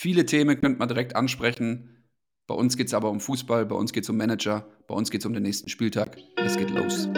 Viele 0.00 0.24
Themen 0.24 0.60
könnte 0.60 0.78
man 0.78 0.86
direkt 0.86 1.16
ansprechen. 1.16 2.04
Bei 2.46 2.54
uns 2.54 2.76
geht 2.76 2.86
es 2.86 2.94
aber 2.94 3.10
um 3.10 3.18
Fußball, 3.18 3.66
bei 3.66 3.74
uns 3.74 3.92
geht 3.92 4.04
es 4.04 4.08
um 4.08 4.16
Manager, 4.16 4.64
bei 4.86 4.94
uns 4.94 5.10
geht 5.10 5.22
es 5.22 5.26
um 5.26 5.32
den 5.32 5.42
nächsten 5.42 5.68
Spieltag. 5.68 6.16
Es 6.36 6.56
geht 6.56 6.70
los. 6.70 7.08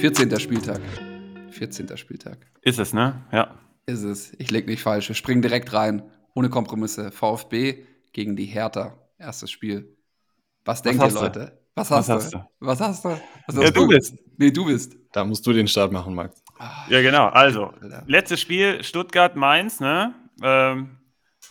Vierzehnter 0.00 0.40
Spieltag. 0.40 0.80
14. 1.50 1.98
Spieltag. 1.98 2.38
Ist 2.62 2.78
es, 2.78 2.94
ne? 2.94 3.26
Ja. 3.30 3.58
Ist 3.84 4.04
es. 4.04 4.32
Ich 4.38 4.50
leg 4.50 4.66
nicht 4.66 4.80
falsch. 4.80 5.08
Wir 5.08 5.14
springen 5.14 5.42
direkt 5.42 5.74
rein. 5.74 6.02
Ohne 6.34 6.48
Kompromisse. 6.48 7.10
VfB 7.10 7.84
gegen 8.14 8.36
die 8.36 8.46
Hertha. 8.46 8.96
Erstes 9.18 9.50
Spiel. 9.50 9.98
Was, 10.64 10.78
Was 10.78 10.82
denkt 10.82 11.02
ihr, 11.02 11.10
Leute? 11.10 11.57
Was 11.78 11.90
hast, 11.90 12.08
Was 12.08 12.24
hast 12.24 12.34
du? 12.34 12.48
Was 12.60 12.80
hast 12.80 13.04
du? 13.04 13.20
Was 13.46 13.64
ja, 13.64 13.70
du 13.70 13.86
bist. 13.86 14.16
Nee, 14.36 14.50
du 14.50 14.64
bist. 14.64 14.96
Da 15.12 15.24
musst 15.24 15.46
du 15.46 15.52
den 15.52 15.68
Start 15.68 15.92
machen, 15.92 16.14
Max. 16.14 16.42
Ja, 16.88 17.00
genau. 17.02 17.28
Also, 17.28 17.72
letztes 18.06 18.40
Spiel, 18.40 18.82
Stuttgart-Mainz, 18.82 19.80
ne? 19.80 20.14
Ähm, 20.42 20.98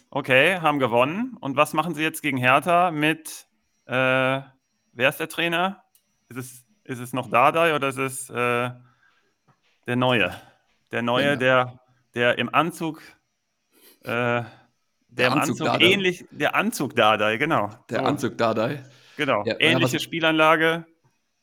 okay, 0.10 0.60
haben 0.60 0.80
gewonnen. 0.80 1.38
Und 1.40 1.56
was 1.56 1.74
machen 1.74 1.96
sie 1.96 2.04
jetzt 2.04 2.22
gegen 2.22 2.38
Hertha 2.38 2.92
mit, 2.92 3.48
äh, 3.86 3.94
wer 3.94 5.10
ist 5.10 5.20
der 5.20 5.30
Trainer? 5.30 5.84
Ist 6.30 6.38
es, 6.38 6.66
ist 6.84 7.00
es 7.00 7.14
noch 7.14 7.30
Dardai 7.30 7.74
oder 7.74 7.88
ist 7.88 7.98
es 7.98 8.30
äh, 8.30 8.70
der 9.88 9.96
Neue. 9.96 10.36
Der 10.92 11.02
Neue, 11.02 11.38
genau. 11.38 11.40
der, 11.40 11.80
der 12.14 12.38
im 12.38 12.54
Anzug, 12.54 13.02
äh, 14.04 14.10
der, 14.10 14.46
der, 15.10 15.32
Anzug, 15.32 15.62
Anzug 15.62 15.82
ähnlich, 15.82 16.26
der 16.32 16.56
Anzug 16.56 16.96
Dardai, 16.96 17.38
genau. 17.38 17.70
Der 17.90 18.00
so. 18.00 18.06
Anzug 18.06 18.38
Dardai. 18.38 18.84
Genau, 19.18 19.44
ja, 19.46 19.56
ähnliche 19.60 20.00
Spielanlage 20.00 20.86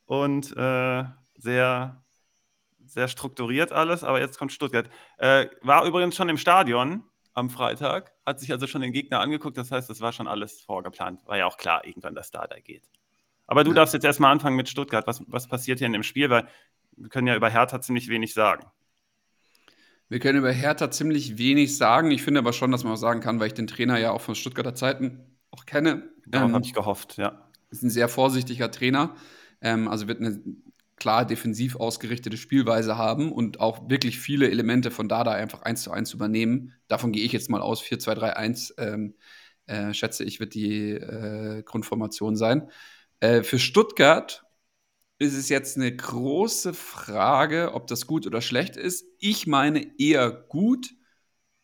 und 0.06 0.56
äh, 0.56 1.05
sehr, 1.37 2.02
sehr 2.85 3.09
strukturiert 3.09 3.73
alles, 3.73 4.04
aber 4.04 4.21
jetzt 4.21 4.38
kommt 4.38 4.52
Stuttgart. 4.52 4.88
Äh, 5.18 5.46
war 5.60 5.85
übrigens 5.85 6.16
schon 6.16 6.29
im 6.29 6.38
Stadion 6.38 7.04
am 7.35 7.51
Freitag, 7.51 8.13
hat 8.24 8.40
sich 8.40 8.52
also 8.52 8.66
schon 8.66 8.80
den 8.80 8.93
Gegner 8.93 9.21
angeguckt, 9.21 9.59
das 9.59 9.71
heißt, 9.71 9.90
das 9.90 10.01
war 10.01 10.13
schon 10.13 10.29
alles 10.29 10.63
vorgeplant. 10.63 11.26
War 11.26 11.37
ja 11.37 11.46
auch 11.46 11.57
klar, 11.57 11.85
irgendwann, 11.85 12.15
dass 12.15 12.30
Dardai 12.30 12.60
geht. 12.60 12.85
Aber 13.46 13.65
du 13.65 13.71
ja. 13.71 13.76
darfst 13.76 13.93
jetzt 13.93 14.04
erstmal 14.04 14.32
anfangen 14.32 14.57
mit 14.57 14.68
Stuttgart. 14.68 15.07
Was, 15.07 15.23
was 15.26 15.48
passiert 15.48 15.79
hier 15.79 15.87
in 15.87 15.93
dem 15.93 16.02
Spiel? 16.02 16.30
Weil 16.30 16.46
wir 16.96 17.09
können 17.09 17.26
ja 17.26 17.37
über 17.37 17.51
Hertha 17.51 17.80
ziemlich 17.80 18.09
wenig 18.09 18.32
sagen. 18.35 18.65
Wir 20.09 20.18
können 20.20 20.38
über 20.38 20.52
Hertha 20.52 20.91
ziemlich 20.91 21.38
wenig 21.38 21.76
sagen. 21.76 22.10
Ich 22.10 22.23
finde 22.23 22.41
aber 22.41 22.52
schon, 22.52 22.70
dass 22.70 22.85
man 22.85 22.93
auch 22.93 22.98
sagen 22.98 23.20
kann, 23.20 23.41
weil 23.41 23.48
ich 23.48 23.54
den 23.54 23.66
Trainer 23.66 23.98
ja 23.98 24.13
auch 24.13 24.20
von 24.20 24.35
Stuttgarter 24.35 24.74
Zeiten 24.74 25.38
auch 25.51 25.66
kenne. 25.66 26.10
Darauf 26.26 26.48
ähm, 26.48 26.54
habe 26.54 26.65
ich 26.65 26.73
gehofft, 26.73 27.16
ja. 27.16 27.43
Ist 27.74 27.82
ein 27.82 27.90
sehr 27.90 28.08
vorsichtiger 28.08 28.70
Trainer. 28.70 29.16
Ähm, 29.60 29.88
also 29.88 30.08
wird 30.08 30.20
eine 30.20 30.40
klar 30.96 31.26
defensiv 31.26 31.76
ausgerichtete 31.76 32.36
Spielweise 32.36 32.96
haben 32.96 33.32
und 33.32 33.60
auch 33.60 33.88
wirklich 33.90 34.18
viele 34.18 34.48
Elemente 34.50 34.90
von 34.90 35.08
Dada 35.08 35.32
einfach 35.32 35.62
eins 35.62 35.82
zu 35.82 35.90
eins 35.90 36.12
übernehmen. 36.12 36.72
Davon 36.88 37.12
gehe 37.12 37.24
ich 37.24 37.32
jetzt 37.32 37.50
mal 37.50 37.60
aus. 37.60 37.82
4-2-3-1 37.82 38.74
ähm, 38.78 39.14
äh, 39.66 39.92
schätze 39.92 40.24
ich, 40.24 40.40
wird 40.40 40.54
die 40.54 40.90
äh, 40.92 41.62
Grundformation 41.64 42.36
sein. 42.36 42.70
Äh, 43.20 43.42
für 43.42 43.58
Stuttgart 43.58 44.45
ist 45.18 45.34
es 45.36 45.48
jetzt 45.48 45.76
eine 45.76 45.95
große 45.95 46.74
Frage, 46.74 47.72
ob 47.74 47.86
das 47.86 48.06
gut 48.06 48.26
oder 48.26 48.40
schlecht 48.40 48.76
ist. 48.76 49.04
Ich 49.18 49.46
meine 49.46 49.98
eher 49.98 50.30
gut, 50.30 50.95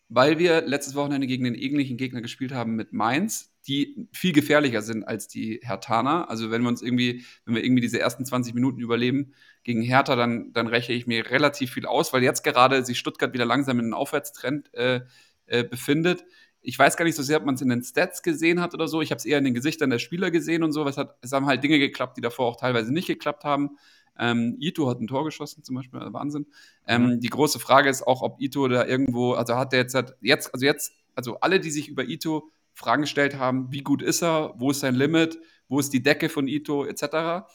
weil 0.09 0.39
wir 0.39 0.63
letztes 0.63 0.95
Wochenende 0.95 1.27
gegen 1.27 1.45
den 1.45 1.55
ähnlichen 1.55 1.97
Gegner 1.97 2.21
gespielt 2.21 2.53
haben 2.53 2.75
mit 2.75 2.93
Mainz, 2.93 3.50
die 3.67 4.09
viel 4.13 4.33
gefährlicher 4.33 4.83
sind 4.83 5.05
als 5.05 5.29
die 5.29 5.61
Hertaner. 5.63 6.31
Also 6.31 6.51
wenn 6.51 6.63
wir 6.63 6.69
uns 6.69 6.83
irgendwie, 6.83 7.25
wenn 7.45 7.55
wir 7.55 7.65
irgendwie 7.65 7.83
diese 7.83 8.01
ersten 8.01 8.25
20 8.25 8.55
Minuten 8.55 8.81
überleben 8.81 9.33
gegen 9.65 9.83
Hertha, 9.83 10.17
dann, 10.17 10.53
dann 10.53 10.67
rechne 10.67 10.95
ich 10.95 11.07
mir 11.07 11.31
relativ 11.31 11.73
viel 11.73 11.87
aus, 11.87 12.13
weil 12.13 12.23
jetzt 12.23 12.43
gerade 12.43 12.85
sich 12.85 12.99
Stuttgart 12.99 13.33
wieder 13.33 13.45
langsam 13.45 13.79
in 13.79 13.87
einem 13.87 13.95
Aufwärtstrend 13.95 14.73
äh, 14.75 15.03
äh, 15.47 15.65
befindet 15.65 16.25
ich 16.63 16.79
weiß 16.79 16.97
gar 16.97 17.05
nicht 17.05 17.17
so 17.17 17.23
sehr, 17.23 17.39
ob 17.39 17.47
man 17.47 17.55
es 17.55 17.63
in 17.63 17.69
den 17.69 17.83
Stats 17.83 18.23
gesehen 18.23 18.61
hat 18.61 18.75
oder 18.75 18.87
so. 18.87 19.01
Ich 19.01 19.11
habe 19.11 19.19
es 19.19 19.25
eher 19.25 19.39
in 19.39 19.45
den 19.45 19.55
Gesichtern 19.55 19.91
der 19.91 19.99
Spieler 19.99 20.31
gesehen 20.31 20.63
und 20.63 20.73
so. 20.73 20.87
Es, 20.87 20.97
hat, 20.97 21.17
es 21.23 21.33
haben 21.33 21.47
halt 21.47 21.65
Dinge 21.65 21.79
geklappt, 21.79 22.17
die 22.17 22.21
davor 22.21 22.47
auch 22.47 22.57
teilweise 22.57 22.93
nicht 22.93 23.07
geklappt 23.07 23.45
haben. 23.45 23.79
Ähm, 24.19 24.57
Ito 24.61 24.89
hat 24.89 25.01
ein 25.01 25.07
Tor 25.07 25.25
geschossen, 25.25 25.65
zum 25.65 25.77
Beispiel, 25.77 25.99
also 25.99 26.13
Wahnsinn. 26.13 26.47
Ähm, 26.87 27.07
mhm. 27.07 27.21
Die 27.21 27.29
große 27.29 27.59
Frage 27.59 27.89
ist 27.89 28.07
auch, 28.07 28.21
ob 28.21 28.41
Ito 28.41 28.69
da 28.69 28.85
irgendwo, 28.85 29.33
also 29.33 29.57
hat 29.57 29.73
der 29.73 29.81
jetzt, 29.81 29.95
hat 29.95 30.17
jetzt, 30.21 30.53
also 30.53 30.67
jetzt, 30.67 30.93
also 31.15 31.41
alle, 31.41 31.61
die 31.61 31.71
sich 31.71 31.89
über 31.89 32.05
Ito 32.05 32.51
Fragen 32.81 33.03
gestellt 33.03 33.37
haben, 33.37 33.71
wie 33.71 33.83
gut 33.83 34.03
ist 34.03 34.23
er, 34.23 34.55
wo 34.57 34.71
ist 34.71 34.81
sein 34.81 34.95
Limit, 34.95 35.39
wo 35.69 35.79
ist 35.79 35.93
die 35.93 36.03
Decke 36.03 36.31
von 36.31 36.49
Ito, 36.49 36.87
etc. 36.87 37.47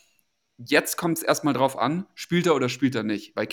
Jetzt 0.58 0.98
kommt 0.98 1.18
es 1.18 1.24
erstmal 1.24 1.56
drauf 1.56 1.78
an, 1.78 2.06
spielt 2.14 2.46
er 2.46 2.56
oder 2.56 2.70
spielt 2.70 2.94
er 2.94 3.04
nicht. 3.04 3.36
Weil 3.36 3.48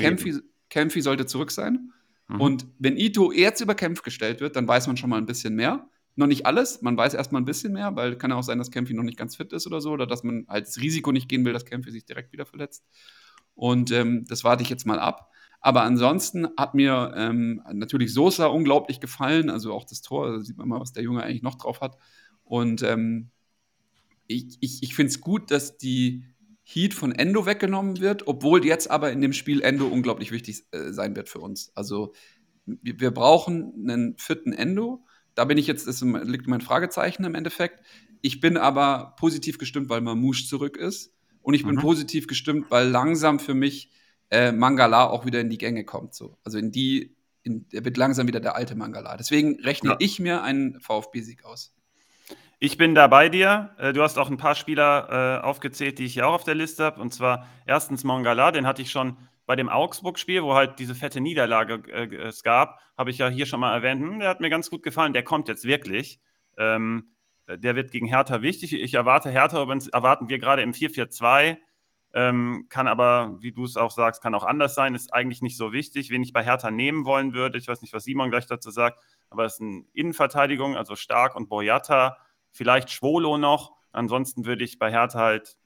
Kämpfi 0.68 1.00
sollte 1.00 1.26
zurück 1.26 1.50
sein. 1.50 1.90
Mhm. 2.28 2.40
Und 2.40 2.66
wenn 2.78 2.98
Ito 2.98 3.32
jetzt 3.32 3.62
über 3.62 3.74
Kempf 3.74 4.02
gestellt 4.02 4.40
wird, 4.40 4.54
dann 4.54 4.68
weiß 4.68 4.86
man 4.86 4.98
schon 4.98 5.08
mal 5.10 5.16
ein 5.16 5.26
bisschen 5.26 5.54
mehr. 5.54 5.88
Noch 6.14 6.26
nicht 6.26 6.44
alles, 6.44 6.82
man 6.82 6.94
weiß 6.94 7.14
erstmal 7.14 7.40
ein 7.40 7.46
bisschen 7.46 7.72
mehr, 7.72 7.96
weil 7.96 8.16
kann 8.16 8.30
ja 8.30 8.36
auch 8.36 8.42
sein, 8.42 8.58
dass 8.58 8.70
Kempfi 8.70 8.92
noch 8.92 9.02
nicht 9.02 9.16
ganz 9.16 9.36
fit 9.36 9.50
ist 9.54 9.66
oder 9.66 9.80
so, 9.80 9.92
oder 9.92 10.06
dass 10.06 10.22
man 10.22 10.44
halt 10.46 10.66
das 10.66 10.78
Risiko 10.78 11.10
nicht 11.10 11.26
gehen 11.26 11.42
will, 11.46 11.54
dass 11.54 11.64
Kempfi 11.64 11.90
sich 11.90 12.04
direkt 12.04 12.32
wieder 12.32 12.44
verletzt. 12.44 12.84
Und 13.54 13.90
ähm, 13.92 14.26
das 14.28 14.44
warte 14.44 14.62
ich 14.62 14.68
jetzt 14.68 14.84
mal 14.84 14.98
ab. 14.98 15.31
Aber 15.62 15.82
ansonsten 15.84 16.48
hat 16.56 16.74
mir 16.74 17.14
ähm, 17.16 17.62
natürlich 17.72 18.12
Sosa 18.12 18.46
unglaublich 18.46 18.98
gefallen, 18.98 19.48
also 19.48 19.72
auch 19.72 19.84
das 19.84 20.02
Tor, 20.02 20.32
da 20.32 20.40
sieht 20.40 20.58
man 20.58 20.68
mal, 20.68 20.80
was 20.80 20.92
der 20.92 21.04
Junge 21.04 21.22
eigentlich 21.22 21.42
noch 21.42 21.54
drauf 21.54 21.80
hat. 21.80 21.96
Und 22.42 22.82
ähm, 22.82 23.30
ich, 24.26 24.58
ich, 24.60 24.82
ich 24.82 24.94
finde 24.94 25.10
es 25.10 25.20
gut, 25.20 25.52
dass 25.52 25.78
die 25.78 26.24
Heat 26.64 26.94
von 26.94 27.12
Endo 27.12 27.46
weggenommen 27.46 28.00
wird, 28.00 28.26
obwohl 28.26 28.64
jetzt 28.64 28.90
aber 28.90 29.12
in 29.12 29.20
dem 29.20 29.32
Spiel 29.32 29.62
Endo 29.62 29.86
unglaublich 29.86 30.32
wichtig 30.32 30.64
äh, 30.72 30.92
sein 30.92 31.14
wird 31.14 31.28
für 31.28 31.38
uns. 31.38 31.70
Also 31.76 32.12
wir, 32.66 32.98
wir, 32.98 33.10
brauchen 33.12 33.72
einen 33.88 34.16
vierten 34.18 34.52
Endo. 34.52 35.04
Da 35.34 35.44
bin 35.44 35.58
ich 35.58 35.66
jetzt, 35.68 35.86
das 35.86 36.00
liegt 36.02 36.48
mein 36.48 36.60
Fragezeichen 36.60 37.24
im 37.24 37.36
Endeffekt. 37.36 37.84
Ich 38.20 38.40
bin 38.40 38.56
aber 38.56 39.14
positiv 39.18 39.58
gestimmt, 39.58 39.88
weil 39.88 40.00
Mamouche 40.00 40.44
zurück 40.44 40.76
ist. 40.76 41.14
Und 41.40 41.54
ich 41.54 41.64
bin 41.64 41.76
mhm. 41.76 41.80
positiv 41.80 42.26
gestimmt, 42.26 42.66
weil 42.70 42.88
langsam 42.88 43.38
für 43.38 43.54
mich 43.54 43.90
äh, 44.32 44.50
Mangala 44.50 45.10
auch 45.10 45.26
wieder 45.26 45.40
in 45.40 45.50
die 45.50 45.58
Gänge 45.58 45.84
kommt. 45.84 46.14
So. 46.14 46.38
Also 46.42 46.56
in 46.56 46.72
die, 46.72 47.14
in, 47.42 47.66
er 47.70 47.84
wird 47.84 47.98
langsam 47.98 48.26
wieder 48.26 48.40
der 48.40 48.56
alte 48.56 48.74
Mangala. 48.74 49.16
Deswegen 49.18 49.60
rechne 49.60 49.90
ja. 49.90 49.96
ich 49.98 50.18
mir 50.18 50.42
einen 50.42 50.80
VfB-Sieg 50.80 51.44
aus. 51.44 51.74
Ich 52.58 52.78
bin 52.78 52.94
da 52.94 53.08
bei 53.08 53.28
dir. 53.28 53.74
Äh, 53.76 53.92
du 53.92 54.02
hast 54.02 54.18
auch 54.18 54.30
ein 54.30 54.38
paar 54.38 54.54
Spieler 54.54 55.40
äh, 55.42 55.44
aufgezählt, 55.44 55.98
die 55.98 56.06
ich 56.06 56.14
hier 56.14 56.26
auch 56.26 56.32
auf 56.32 56.44
der 56.44 56.54
Liste 56.54 56.82
habe. 56.84 57.00
Und 57.00 57.12
zwar 57.12 57.46
erstens 57.66 58.04
Mongala, 58.04 58.52
den 58.52 58.66
hatte 58.66 58.80
ich 58.80 58.90
schon 58.90 59.18
bei 59.44 59.54
dem 59.54 59.68
Augsburg-Spiel, 59.68 60.42
wo 60.42 60.54
halt 60.54 60.78
diese 60.78 60.94
fette 60.94 61.20
Niederlage 61.20 61.82
äh, 61.92 62.14
es 62.16 62.42
gab, 62.42 62.80
habe 62.96 63.10
ich 63.10 63.18
ja 63.18 63.28
hier 63.28 63.44
schon 63.44 63.60
mal 63.60 63.74
erwähnt. 63.74 64.00
Hm, 64.00 64.20
der 64.20 64.30
hat 64.30 64.40
mir 64.40 64.48
ganz 64.48 64.70
gut 64.70 64.82
gefallen. 64.82 65.12
Der 65.12 65.24
kommt 65.24 65.48
jetzt 65.48 65.64
wirklich. 65.64 66.20
Ähm, 66.56 67.12
der 67.48 67.76
wird 67.76 67.90
gegen 67.90 68.06
Hertha 68.06 68.40
wichtig. 68.40 68.72
Ich 68.72 68.94
erwarte 68.94 69.28
Hertha, 69.28 69.62
übrigens 69.62 69.88
erwarten 69.88 70.30
wir 70.30 70.38
gerade 70.38 70.62
im 70.62 70.72
4-4-2. 70.72 71.58
Ähm, 72.14 72.66
kann 72.68 72.88
aber, 72.88 73.36
wie 73.40 73.52
du 73.52 73.64
es 73.64 73.76
auch 73.76 73.90
sagst, 73.90 74.22
kann 74.22 74.34
auch 74.34 74.44
anders 74.44 74.74
sein. 74.74 74.94
Ist 74.94 75.14
eigentlich 75.14 75.40
nicht 75.42 75.56
so 75.56 75.72
wichtig. 75.72 76.10
Wen 76.10 76.22
ich 76.22 76.32
bei 76.32 76.44
Hertha 76.44 76.70
nehmen 76.70 77.04
wollen 77.04 77.32
würde, 77.32 77.58
ich 77.58 77.68
weiß 77.68 77.80
nicht, 77.80 77.94
was 77.94 78.04
Simon 78.04 78.30
gleich 78.30 78.46
dazu 78.46 78.70
sagt, 78.70 79.02
aber 79.30 79.44
es 79.44 79.54
ist 79.54 79.62
eine 79.62 79.84
Innenverteidigung, 79.94 80.76
also 80.76 80.94
Stark 80.94 81.34
und 81.34 81.48
Boyata 81.48 82.18
vielleicht 82.50 82.90
Schwolo 82.90 83.38
noch. 83.38 83.72
Ansonsten 83.90 84.44
würde 84.44 84.64
ich 84.64 84.78
bei 84.78 84.90
Hertha 84.90 85.18
halt 85.18 85.56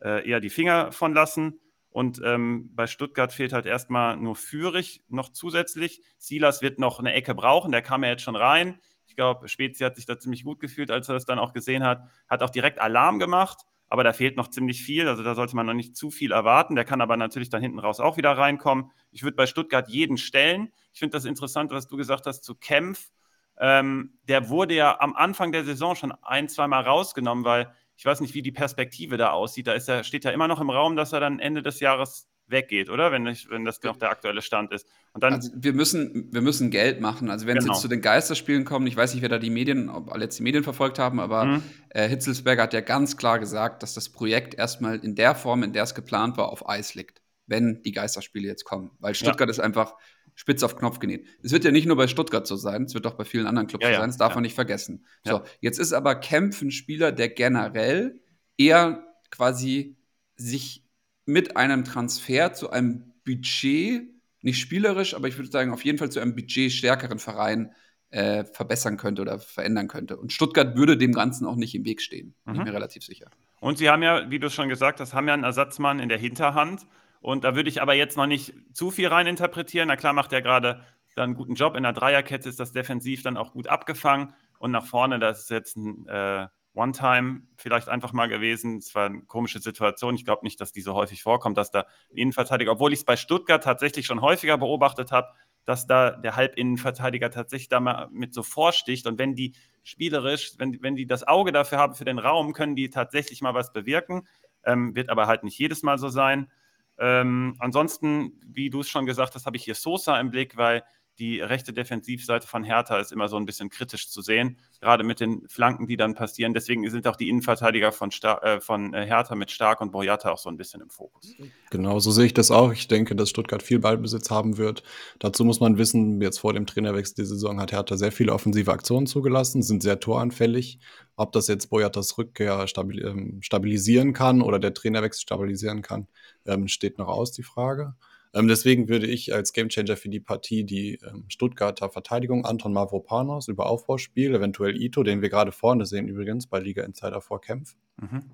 äh, 0.00 0.28
eher 0.28 0.40
die 0.40 0.50
Finger 0.50 0.92
von 0.92 1.14
lassen. 1.14 1.60
Und 1.90 2.20
ähm, 2.22 2.70
bei 2.74 2.86
Stuttgart 2.86 3.32
fehlt 3.32 3.54
halt 3.54 3.64
erstmal 3.64 4.18
nur 4.18 4.36
Führig 4.36 5.02
noch 5.08 5.30
zusätzlich. 5.30 6.02
Silas 6.18 6.60
wird 6.60 6.78
noch 6.78 6.98
eine 6.98 7.14
Ecke 7.14 7.34
brauchen, 7.34 7.72
der 7.72 7.80
kam 7.80 8.04
ja 8.04 8.10
jetzt 8.10 8.22
schon 8.22 8.36
rein. 8.36 8.78
Ich 9.06 9.16
glaube, 9.16 9.48
Spezi 9.48 9.82
hat 9.82 9.96
sich 9.96 10.04
da 10.04 10.18
ziemlich 10.18 10.44
gut 10.44 10.60
gefühlt, 10.60 10.90
als 10.90 11.08
er 11.08 11.14
das 11.14 11.24
dann 11.24 11.38
auch 11.38 11.54
gesehen 11.54 11.84
hat. 11.84 12.02
Hat 12.28 12.42
auch 12.42 12.50
direkt 12.50 12.80
Alarm 12.80 13.18
gemacht, 13.18 13.62
aber 13.88 14.04
da 14.04 14.12
fehlt 14.12 14.36
noch 14.36 14.48
ziemlich 14.48 14.82
viel. 14.82 15.08
Also 15.08 15.22
da 15.22 15.34
sollte 15.34 15.54
man 15.54 15.66
noch 15.66 15.74
nicht 15.74 15.96
zu 15.96 16.10
viel 16.10 16.32
erwarten. 16.32 16.74
Der 16.74 16.84
kann 16.84 17.00
aber 17.00 17.16
natürlich 17.16 17.50
dann 17.50 17.62
hinten 17.62 17.78
raus 17.78 18.00
auch 18.00 18.16
wieder 18.16 18.32
reinkommen. 18.32 18.90
Ich 19.12 19.22
würde 19.22 19.36
bei 19.36 19.46
Stuttgart 19.46 19.88
jeden 19.88 20.16
stellen. 20.16 20.72
Ich 20.92 20.98
finde 20.98 21.16
das 21.16 21.24
interessant, 21.24 21.70
was 21.70 21.86
du 21.86 21.96
gesagt 21.96 22.26
hast 22.26 22.42
zu 22.42 22.54
Kempf. 22.54 23.10
Ähm, 23.58 24.18
der 24.28 24.48
wurde 24.48 24.74
ja 24.74 25.00
am 25.00 25.14
Anfang 25.14 25.52
der 25.52 25.64
Saison 25.64 25.94
schon 25.94 26.12
ein, 26.22 26.48
zweimal 26.48 26.82
rausgenommen, 26.82 27.44
weil 27.44 27.72
ich 27.96 28.04
weiß 28.04 28.20
nicht, 28.20 28.34
wie 28.34 28.42
die 28.42 28.52
Perspektive 28.52 29.16
da 29.16 29.30
aussieht. 29.30 29.66
Da 29.66 29.72
ist 29.72 29.88
er, 29.88 30.04
steht 30.04 30.24
ja 30.24 30.30
immer 30.30 30.48
noch 30.48 30.60
im 30.60 30.70
Raum, 30.70 30.96
dass 30.96 31.12
er 31.12 31.20
dann 31.20 31.38
Ende 31.38 31.62
des 31.62 31.80
Jahres 31.80 32.28
weggeht, 32.48 32.90
oder? 32.90 33.12
Wenn, 33.12 33.26
ich, 33.26 33.50
wenn 33.50 33.64
das 33.64 33.82
noch 33.82 33.96
der 33.96 34.10
aktuelle 34.10 34.42
Stand 34.42 34.72
ist. 34.72 34.86
Und 35.12 35.22
dann 35.22 35.34
also 35.34 35.50
wir, 35.54 35.72
müssen, 35.72 36.32
wir 36.32 36.40
müssen 36.40 36.70
Geld 36.70 37.00
machen. 37.00 37.30
Also 37.30 37.46
wenn 37.46 37.56
es 37.56 37.64
genau. 37.64 37.74
jetzt 37.74 37.82
zu 37.82 37.88
den 37.88 38.00
Geisterspielen 38.00 38.64
kommen, 38.64 38.86
ich 38.86 38.96
weiß 38.96 39.14
nicht, 39.14 39.22
wer 39.22 39.28
da 39.28 39.38
die 39.38 39.50
Medien, 39.50 39.88
ob 39.88 40.12
alle 40.12 40.24
jetzt 40.24 40.38
die 40.38 40.42
Medien 40.42 40.64
verfolgt 40.64 40.98
haben, 40.98 41.20
aber 41.20 41.44
mhm. 41.44 41.62
äh, 41.90 42.08
Hitzelsberger 42.08 42.64
hat 42.64 42.72
ja 42.72 42.80
ganz 42.80 43.16
klar 43.16 43.38
gesagt, 43.38 43.82
dass 43.82 43.94
das 43.94 44.08
Projekt 44.08 44.54
erstmal 44.54 44.98
in 44.98 45.14
der 45.14 45.34
Form, 45.34 45.62
in 45.62 45.72
der 45.72 45.84
es 45.84 45.94
geplant 45.94 46.36
war, 46.36 46.50
auf 46.50 46.68
Eis 46.68 46.94
liegt, 46.94 47.20
wenn 47.46 47.82
die 47.82 47.92
Geisterspiele 47.92 48.46
jetzt 48.46 48.64
kommen. 48.64 48.90
Weil 49.00 49.14
Stuttgart 49.14 49.48
ja. 49.48 49.52
ist 49.52 49.60
einfach 49.60 49.94
spitz 50.34 50.62
auf 50.62 50.76
Knopf 50.76 50.98
genäht. 50.98 51.26
Es 51.42 51.52
wird 51.52 51.64
ja 51.64 51.70
nicht 51.70 51.86
nur 51.86 51.96
bei 51.96 52.06
Stuttgart 52.06 52.46
so 52.46 52.56
sein, 52.56 52.84
es 52.84 52.94
wird 52.94 53.06
auch 53.06 53.14
bei 53.14 53.24
vielen 53.24 53.46
anderen 53.46 53.66
Clubs 53.66 53.84
ja, 53.84 53.94
so 53.94 54.00
sein, 54.00 54.10
das 54.10 54.18
darf 54.18 54.34
man 54.34 54.42
nicht 54.42 54.54
vergessen. 54.54 55.06
So, 55.24 55.40
jetzt 55.60 55.78
ist 55.78 55.92
aber 55.94 56.14
Kempf 56.14 56.60
ein 56.62 56.70
Spieler, 56.70 57.10
der 57.10 57.30
generell 57.30 58.20
eher 58.58 59.02
quasi 59.30 59.96
sich 60.36 60.85
mit 61.26 61.56
einem 61.56 61.84
Transfer 61.84 62.52
zu 62.54 62.70
einem 62.70 63.12
Budget, 63.24 64.08
nicht 64.42 64.58
spielerisch, 64.60 65.14
aber 65.14 65.28
ich 65.28 65.36
würde 65.36 65.50
sagen, 65.50 65.72
auf 65.72 65.84
jeden 65.84 65.98
Fall 65.98 66.10
zu 66.10 66.20
einem 66.20 66.34
budgetstärkeren 66.34 67.18
Verein 67.18 67.72
äh, 68.10 68.44
verbessern 68.44 68.96
könnte 68.96 69.22
oder 69.22 69.38
verändern 69.40 69.88
könnte. 69.88 70.16
Und 70.16 70.32
Stuttgart 70.32 70.76
würde 70.76 70.96
dem 70.96 71.12
Ganzen 71.12 71.46
auch 71.46 71.56
nicht 71.56 71.74
im 71.74 71.84
Weg 71.84 72.00
stehen, 72.00 72.34
bin 72.44 72.54
ich 72.54 72.60
Mhm. 72.60 72.66
mir 72.66 72.72
relativ 72.74 73.02
sicher. 73.02 73.26
Und 73.60 73.78
sie 73.78 73.90
haben 73.90 74.02
ja, 74.02 74.30
wie 74.30 74.38
du 74.38 74.48
schon 74.48 74.68
gesagt 74.68 75.00
hast, 75.00 75.12
haben 75.14 75.26
ja 75.26 75.34
einen 75.34 75.44
Ersatzmann 75.44 75.98
in 75.98 76.08
der 76.08 76.18
Hinterhand. 76.18 76.86
Und 77.20 77.42
da 77.42 77.56
würde 77.56 77.68
ich 77.68 77.82
aber 77.82 77.94
jetzt 77.94 78.16
noch 78.16 78.26
nicht 78.26 78.54
zu 78.72 78.92
viel 78.92 79.08
rein 79.08 79.26
interpretieren. 79.26 79.88
Na 79.88 79.96
klar 79.96 80.12
macht 80.12 80.32
er 80.32 80.42
gerade 80.42 80.82
da 81.16 81.24
einen 81.24 81.34
guten 81.34 81.54
Job. 81.54 81.74
In 81.74 81.82
der 81.82 81.94
Dreierkette 81.94 82.48
ist 82.48 82.60
das 82.60 82.72
defensiv 82.72 83.22
dann 83.22 83.36
auch 83.36 83.52
gut 83.52 83.66
abgefangen. 83.66 84.34
Und 84.58 84.70
nach 84.70 84.86
vorne, 84.86 85.18
das 85.18 85.40
ist 85.40 85.50
jetzt 85.50 85.76
ein 85.76 86.06
äh, 86.06 86.46
One-Time 86.76 87.42
vielleicht 87.56 87.88
einfach 87.88 88.12
mal 88.12 88.28
gewesen. 88.28 88.78
Es 88.78 88.94
war 88.94 89.06
eine 89.06 89.22
komische 89.22 89.58
Situation. 89.60 90.14
Ich 90.14 90.24
glaube 90.24 90.44
nicht, 90.44 90.60
dass 90.60 90.72
die 90.72 90.82
so 90.82 90.94
häufig 90.94 91.22
vorkommt, 91.22 91.56
dass 91.56 91.70
da 91.70 91.86
Innenverteidiger, 92.10 92.72
obwohl 92.72 92.92
ich 92.92 93.00
es 93.00 93.04
bei 93.04 93.16
Stuttgart 93.16 93.64
tatsächlich 93.64 94.06
schon 94.06 94.20
häufiger 94.20 94.58
beobachtet 94.58 95.10
habe, 95.10 95.28
dass 95.64 95.86
da 95.86 96.12
der 96.12 96.36
Halbinnenverteidiger 96.36 97.30
tatsächlich 97.30 97.68
da 97.68 97.80
mal 97.80 98.08
mit 98.10 98.34
so 98.34 98.42
vorsticht. 98.42 99.06
Und 99.06 99.18
wenn 99.18 99.34
die 99.34 99.54
spielerisch, 99.82 100.52
wenn, 100.58 100.80
wenn 100.82 100.94
die 100.94 101.06
das 101.06 101.26
Auge 101.26 101.50
dafür 101.50 101.78
haben 101.78 101.94
für 101.94 102.04
den 102.04 102.18
Raum, 102.18 102.52
können 102.52 102.76
die 102.76 102.90
tatsächlich 102.90 103.40
mal 103.40 103.54
was 103.54 103.72
bewirken. 103.72 104.28
Ähm, 104.64 104.94
wird 104.94 105.08
aber 105.10 105.26
halt 105.26 105.44
nicht 105.44 105.58
jedes 105.58 105.82
Mal 105.82 105.98
so 105.98 106.08
sein. 106.08 106.50
Ähm, 106.98 107.56
ansonsten, 107.58 108.40
wie 108.46 108.70
du 108.70 108.80
es 108.80 108.88
schon 108.88 109.06
gesagt 109.06 109.34
hast, 109.34 109.46
habe 109.46 109.56
ich 109.56 109.64
hier 109.64 109.74
Sosa 109.74 110.18
im 110.20 110.30
Blick, 110.30 110.56
weil 110.56 110.82
die 111.18 111.40
rechte 111.40 111.72
Defensivseite 111.72 112.46
von 112.46 112.62
Hertha 112.62 112.98
ist 112.98 113.12
immer 113.12 113.28
so 113.28 113.36
ein 113.36 113.46
bisschen 113.46 113.70
kritisch 113.70 114.10
zu 114.10 114.20
sehen, 114.20 114.58
gerade 114.80 115.02
mit 115.02 115.20
den 115.20 115.48
Flanken, 115.48 115.86
die 115.86 115.96
dann 115.96 116.14
passieren. 116.14 116.52
Deswegen 116.52 116.88
sind 116.90 117.06
auch 117.06 117.16
die 117.16 117.28
Innenverteidiger 117.28 117.92
von, 117.92 118.10
Star 118.10 118.42
äh, 118.44 118.60
von 118.60 118.92
äh, 118.92 119.06
Hertha 119.06 119.34
mit 119.34 119.50
Stark 119.50 119.80
und 119.80 119.92
Boyata 119.92 120.30
auch 120.30 120.38
so 120.38 120.50
ein 120.50 120.56
bisschen 120.56 120.82
im 120.82 120.90
Fokus. 120.90 121.34
Genau, 121.70 121.98
so 122.00 122.10
sehe 122.10 122.26
ich 122.26 122.34
das 122.34 122.50
auch. 122.50 122.72
Ich 122.72 122.88
denke, 122.88 123.16
dass 123.16 123.30
Stuttgart 123.30 123.62
viel 123.62 123.78
Ballbesitz 123.78 124.30
haben 124.30 124.58
wird. 124.58 124.82
Dazu 125.18 125.44
muss 125.44 125.60
man 125.60 125.78
wissen, 125.78 126.20
jetzt 126.20 126.38
vor 126.38 126.52
dem 126.52 126.66
Trainerwechsel 126.66 127.16
die 127.16 127.24
Saison 127.24 127.60
hat 127.60 127.72
Hertha 127.72 127.96
sehr 127.96 128.12
viele 128.12 128.32
offensive 128.32 128.70
Aktionen 128.72 129.06
zugelassen, 129.06 129.62
sind 129.62 129.82
sehr 129.82 130.00
toranfällig. 130.00 130.78
Ob 131.16 131.32
das 131.32 131.48
jetzt 131.48 131.70
Boyatas 131.70 132.18
Rückkehr 132.18 132.66
ähm, 132.76 133.38
stabilisieren 133.40 134.12
kann 134.12 134.42
oder 134.42 134.58
der 134.58 134.74
Trainerwechsel 134.74 135.22
stabilisieren 135.22 135.80
kann, 135.80 136.08
ähm, 136.44 136.68
steht 136.68 136.98
noch 136.98 137.08
aus, 137.08 137.32
die 137.32 137.42
Frage. 137.42 137.94
Ähm, 138.36 138.48
deswegen 138.48 138.88
würde 138.90 139.06
ich 139.06 139.32
als 139.34 139.54
Gamechanger 139.54 139.96
für 139.96 140.10
die 140.10 140.20
Partie 140.20 140.64
die 140.64 140.98
ähm, 141.02 141.24
Stuttgarter 141.28 141.88
Verteidigung 141.88 142.44
Anton 142.44 142.74
Mavropanos 142.74 143.48
über 143.48 143.66
Aufbauspiel, 143.66 144.34
eventuell 144.34 144.76
Ito, 144.76 145.02
den 145.02 145.22
wir 145.22 145.30
gerade 145.30 145.52
vorne 145.52 145.86
sehen 145.86 146.06
übrigens 146.06 146.46
bei 146.46 146.60
Liga 146.60 146.84
Insider 146.84 147.22
vor 147.22 147.40
Kempf, 147.40 147.76
Mhm. 147.98 148.24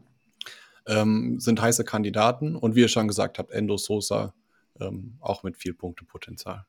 ähm, 0.89 1.39
sind 1.39 1.63
heiße 1.63 1.85
Kandidaten. 1.85 2.57
Und 2.57 2.75
wie 2.75 2.81
ihr 2.81 2.89
schon 2.89 3.07
gesagt 3.07 3.39
habt, 3.39 3.53
Endo 3.53 3.77
Sosa 3.77 4.35
ähm, 4.81 5.19
auch 5.21 5.45
mit 5.45 5.57
viel 5.57 5.73
Punktepotenzial. 5.73 6.67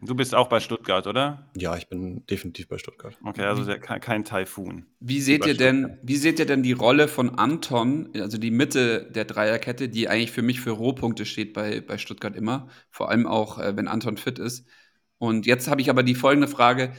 Du 0.00 0.14
bist 0.14 0.34
auch 0.34 0.48
bei 0.48 0.60
Stuttgart, 0.60 1.06
oder? 1.06 1.50
Ja, 1.56 1.76
ich 1.76 1.88
bin 1.88 2.24
definitiv 2.26 2.68
bei 2.68 2.78
Stuttgart. 2.78 3.16
Okay, 3.24 3.42
also 3.42 3.64
der, 3.64 3.80
kein, 3.80 4.00
kein 4.00 4.24
Taifun. 4.24 4.86
Wie 5.00 5.20
seht 5.20 5.44
ihr 5.44 5.56
denn, 5.56 5.98
wie 6.02 6.16
seht 6.16 6.38
ihr 6.38 6.46
denn 6.46 6.62
die 6.62 6.72
Rolle 6.72 7.08
von 7.08 7.30
Anton, 7.36 8.10
also 8.14 8.38
die 8.38 8.52
Mitte 8.52 9.10
der 9.10 9.24
Dreierkette, 9.24 9.88
die 9.88 10.08
eigentlich 10.08 10.30
für 10.30 10.42
mich 10.42 10.60
für 10.60 10.70
Rohpunkte 10.70 11.26
steht 11.26 11.52
bei, 11.52 11.80
bei 11.80 11.98
Stuttgart 11.98 12.36
immer, 12.36 12.68
vor 12.90 13.10
allem 13.10 13.26
auch, 13.26 13.58
äh, 13.58 13.76
wenn 13.76 13.88
Anton 13.88 14.16
fit 14.18 14.38
ist. 14.38 14.66
Und 15.18 15.46
jetzt 15.46 15.66
habe 15.68 15.80
ich 15.80 15.90
aber 15.90 16.04
die 16.04 16.14
folgende 16.14 16.48
Frage. 16.48 16.92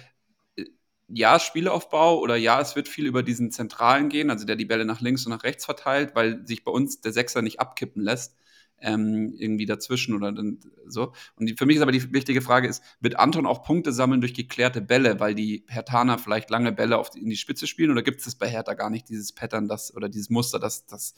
Äh, 0.57 0.65
Ja, 1.07 1.39
Spielaufbau 1.39 2.19
oder 2.19 2.35
ja, 2.35 2.61
es 2.61 2.75
wird 2.75 2.87
viel 2.87 3.05
über 3.07 3.23
diesen 3.23 3.51
Zentralen 3.51 4.09
gehen, 4.09 4.29
also 4.29 4.45
der 4.45 4.55
die 4.57 4.65
Bälle 4.65 4.85
nach 4.85 5.01
links 5.01 5.25
und 5.25 5.31
nach 5.31 5.43
rechts 5.43 5.65
verteilt, 5.65 6.15
weil 6.15 6.45
sich 6.45 6.63
bei 6.63 6.71
uns 6.71 7.01
der 7.01 7.13
Sechser 7.13 7.41
nicht 7.41 7.59
abkippen 7.59 8.01
lässt, 8.03 8.37
ähm, 8.81 9.33
irgendwie 9.37 9.65
dazwischen 9.65 10.15
oder 10.15 10.31
dann 10.31 10.59
so. 10.87 11.13
Und 11.35 11.47
die, 11.47 11.55
für 11.55 11.65
mich 11.65 11.77
ist 11.77 11.81
aber 11.81 11.91
die 11.91 12.13
wichtige 12.13 12.41
Frage 12.41 12.67
ist, 12.67 12.83
wird 12.99 13.19
Anton 13.19 13.45
auch 13.45 13.63
Punkte 13.63 13.91
sammeln 13.91 14.21
durch 14.21 14.33
geklärte 14.33 14.81
Bälle, 14.81 15.19
weil 15.19 15.35
die 15.35 15.65
Hertaner 15.67 16.17
vielleicht 16.17 16.49
lange 16.49 16.71
Bälle 16.71 16.97
auf 16.97 17.09
die, 17.09 17.19
in 17.19 17.29
die 17.29 17.37
Spitze 17.37 17.67
spielen 17.67 17.91
oder 17.91 18.01
gibt 18.01 18.19
es 18.19 18.25
das 18.25 18.35
bei 18.35 18.47
Hertha 18.47 18.73
gar 18.73 18.89
nicht, 18.89 19.09
dieses 19.09 19.33
Pattern, 19.33 19.67
das 19.67 19.95
oder 19.95 20.09
dieses 20.09 20.29
Muster, 20.29 20.59
dass, 20.59 20.85
dass, 20.85 21.13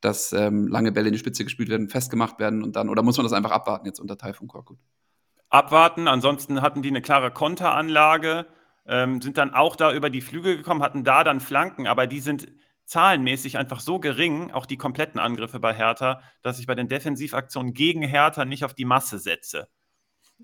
dass 0.00 0.32
ähm, 0.32 0.68
lange 0.68 0.92
Bälle 0.92 1.08
in 1.08 1.12
die 1.12 1.18
Spitze 1.18 1.44
gespielt 1.44 1.68
werden, 1.68 1.88
festgemacht 1.88 2.38
werden 2.38 2.62
und 2.62 2.76
dann, 2.76 2.88
oder 2.88 3.02
muss 3.02 3.16
man 3.16 3.24
das 3.24 3.32
einfach 3.32 3.52
abwarten 3.52 3.86
jetzt 3.86 4.00
unter 4.00 4.16
Teil 4.16 4.34
von 4.34 4.48
Korkut? 4.48 4.78
Abwarten, 5.48 6.06
ansonsten 6.06 6.62
hatten 6.62 6.80
die 6.80 6.88
eine 6.88 7.02
klare 7.02 7.32
Konteranlage, 7.32 8.46
ähm, 8.86 9.20
sind 9.20 9.36
dann 9.36 9.52
auch 9.52 9.76
da 9.76 9.92
über 9.92 10.08
die 10.08 10.20
Flügel 10.20 10.56
gekommen, 10.56 10.82
hatten 10.82 11.04
da 11.04 11.24
dann 11.24 11.40
Flanken, 11.40 11.86
aber 11.86 12.06
die 12.06 12.20
sind 12.20 12.48
zahlenmäßig 12.90 13.56
einfach 13.56 13.78
so 13.78 14.00
gering, 14.00 14.50
auch 14.50 14.66
die 14.66 14.76
kompletten 14.76 15.20
Angriffe 15.20 15.60
bei 15.60 15.72
Hertha, 15.72 16.22
dass 16.42 16.58
ich 16.58 16.66
bei 16.66 16.74
den 16.74 16.88
Defensivaktionen 16.88 17.72
gegen 17.72 18.02
Hertha 18.02 18.44
nicht 18.44 18.64
auf 18.64 18.74
die 18.74 18.84
Masse 18.84 19.20
setze. 19.20 19.68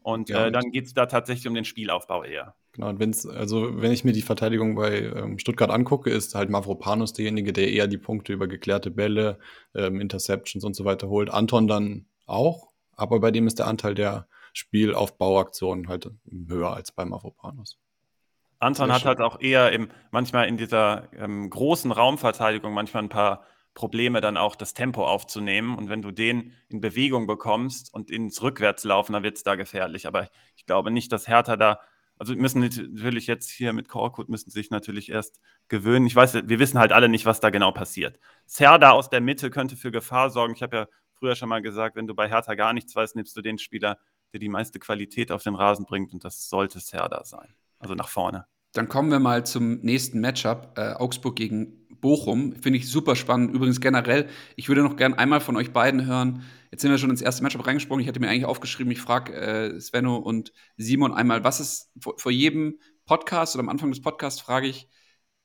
Und 0.03 0.29
Ja, 0.29 0.47
äh, 0.47 0.53
dann 0.53 0.71
geht 0.71 0.87
es 0.87 0.95
da 0.95 1.07
tatsächlich 1.07 1.49
um 1.49 1.55
den 1.55 1.65
Spielaufbau 1.65 2.23
eher. 2.23 2.55
Genau, 2.71 2.89
und 2.91 3.01
wenn's, 3.01 3.27
also 3.27 3.83
wenn 3.83 3.91
ich 3.91 4.05
mir 4.05 4.13
die 4.13 4.23
Verteidigung 4.23 4.77
bei 4.77 5.01
ähm, 5.01 5.41
Stuttgart 5.41 5.71
angucke, 5.71 6.11
ist 6.11 6.37
halt 6.37 6.49
Mavropanos 6.49 7.15
derjenige, 7.15 7.53
der 7.53 7.73
eher 7.73 7.89
die 7.89 7.99
Punkte 7.99 8.33
über 8.33 8.47
geklärte 8.47 8.93
Bälle, 8.93 9.41
ähm, 9.75 10.01
Interceptions 10.01 10.63
und 10.65 10.77
so 10.77 10.85
weiter 10.85 11.09
holt. 11.09 11.31
Anton 11.31 11.67
dann 11.67 12.07
auch, 12.27 12.71
aber 12.93 13.19
bei 13.19 13.33
dem 13.33 13.49
ist 13.49 13.59
der 13.59 13.67
Anteil 13.67 13.97
der 13.97 14.29
Spielaufbauaktionen 14.53 15.89
halt 15.89 16.11
höher 16.47 16.75
als 16.75 16.93
bei 16.93 17.05
Mavropanos. 17.05 17.81
Anton 18.59 18.93
hat 18.93 19.05
halt 19.05 19.21
auch 19.21 19.41
eher 19.41 19.73
im, 19.73 19.89
manchmal 20.11 20.49
in 20.49 20.57
dieser 20.57 21.13
ähm, 21.13 21.51
großen 21.51 21.93
Raumverteidigung 21.93 22.73
manchmal 22.73 23.03
ein 23.03 23.09
paar 23.09 23.45
Probleme, 23.75 24.21
dann 24.21 24.37
auch 24.37 24.57
das 24.57 24.75
Tempo 24.75 25.07
aufzunehmen. 25.07 25.77
Und 25.77 25.89
wenn 25.89 26.03
du 26.03 26.11
den 26.11 26.55
in 26.69 26.81
Bewegung 26.81 27.27
bekommst 27.27 27.93
und 27.93 28.11
ins 28.11 28.43
Rückwärtslaufen, 28.43 29.13
dann 29.13 29.23
wird 29.23 29.37
es 29.37 29.45
da 29.45 29.55
gefährlich. 29.55 30.07
Aber 30.07 30.29
ich 30.57 30.67
glaube 30.67 30.91
nicht, 30.91 31.13
dass 31.13 31.29
Hertha 31.29 31.57
da, 31.57 31.81
also 32.19 32.35
wir 32.35 32.41
müssen 32.41 32.61
natürlich 32.63 33.27
jetzt 33.27 33.51
hier 33.51 33.75
mit 33.75 33.89
Korkut 33.89 34.31
müssen 34.31 34.51
sich 34.51 34.71
natürlich 34.71 35.11
erst 35.11 35.41
gewöhnen. 35.69 36.07
Ich 36.07 36.17
weiß, 36.17 36.35
wir 36.35 36.59
wissen 36.59 36.79
halt 36.79 36.93
alle 36.93 37.11
nicht, 37.11 37.27
was 37.27 37.41
da 37.41 37.51
genau 37.51 37.71
passiert. 37.71 38.19
Serda 38.47 38.93
aus 38.93 39.11
der 39.11 39.21
Mitte 39.21 39.51
könnte 39.51 39.77
für 39.77 39.93
Gefahr 39.93 40.31
sorgen. 40.31 40.55
Ich 40.55 40.63
habe 40.63 40.77
ja 40.77 40.87
früher 41.13 41.37
schon 41.37 41.51
mal 41.51 41.61
gesagt, 41.61 41.97
wenn 41.97 42.07
du 42.07 42.15
bei 42.15 42.29
Hertha 42.29 42.55
gar 42.55 42.73
nichts 42.73 42.97
weißt, 42.97 43.15
nimmst 43.15 43.37
du 43.37 43.43
den 43.43 43.59
Spieler, 43.59 43.99
der 44.33 44.41
die 44.41 44.49
meiste 44.49 44.79
Qualität 44.79 45.31
auf 45.31 45.43
den 45.43 45.55
Rasen 45.55 45.85
bringt. 45.85 46.15
Und 46.15 46.25
das 46.25 46.49
sollte 46.49 46.81
Serda 46.81 47.25
sein. 47.25 47.55
Also 47.87 47.95
nach 47.95 48.09
vorne. 48.09 48.47
Dann 48.73 48.89
kommen 48.89 49.11
wir 49.11 49.21
mal 49.21 49.47
zum 49.47 49.81
nächsten 49.81 50.21
Matchup, 50.21 50.75
äh, 50.77 50.93
Augsburg 50.95 51.37
gegen 51.37 51.87
Bochum. 52.01 52.57
Finde 52.57 52.79
ich 52.79 52.91
super 52.91 53.17
spannend. 53.17 53.55
Übrigens 53.55 53.81
generell, 53.81 54.29
ich 54.57 54.69
würde 54.69 54.83
noch 54.83 54.97
gern 54.97 55.15
einmal 55.15 55.41
von 55.41 55.57
euch 55.57 55.73
beiden 55.73 56.05
hören. 56.05 56.43
Jetzt 56.73 56.83
sind 56.83 56.91
wir 56.91 56.99
schon 56.99 57.11
ins 57.11 57.23
erste 57.23 57.43
Matchup 57.43 57.67
reingesprungen. 57.67 58.03
Ich 58.03 58.09
hatte 58.09 58.21
mir 58.21 58.29
eigentlich 58.29 58.45
aufgeschrieben, 58.45 58.91
ich 58.91 59.01
frage 59.01 59.33
äh, 59.35 59.81
Svenno 59.81 60.17
und 60.17 60.53
Simon 60.77 61.15
einmal, 61.15 61.45
was 61.45 61.61
ist 61.61 61.93
vor, 62.01 62.19
vor 62.19 62.33
jedem 62.33 62.79
Podcast 63.07 63.55
oder 63.55 63.63
am 63.63 63.69
Anfang 63.69 63.91
des 63.91 64.03
Podcasts 64.03 64.41
frage 64.41 64.67
ich, 64.67 64.89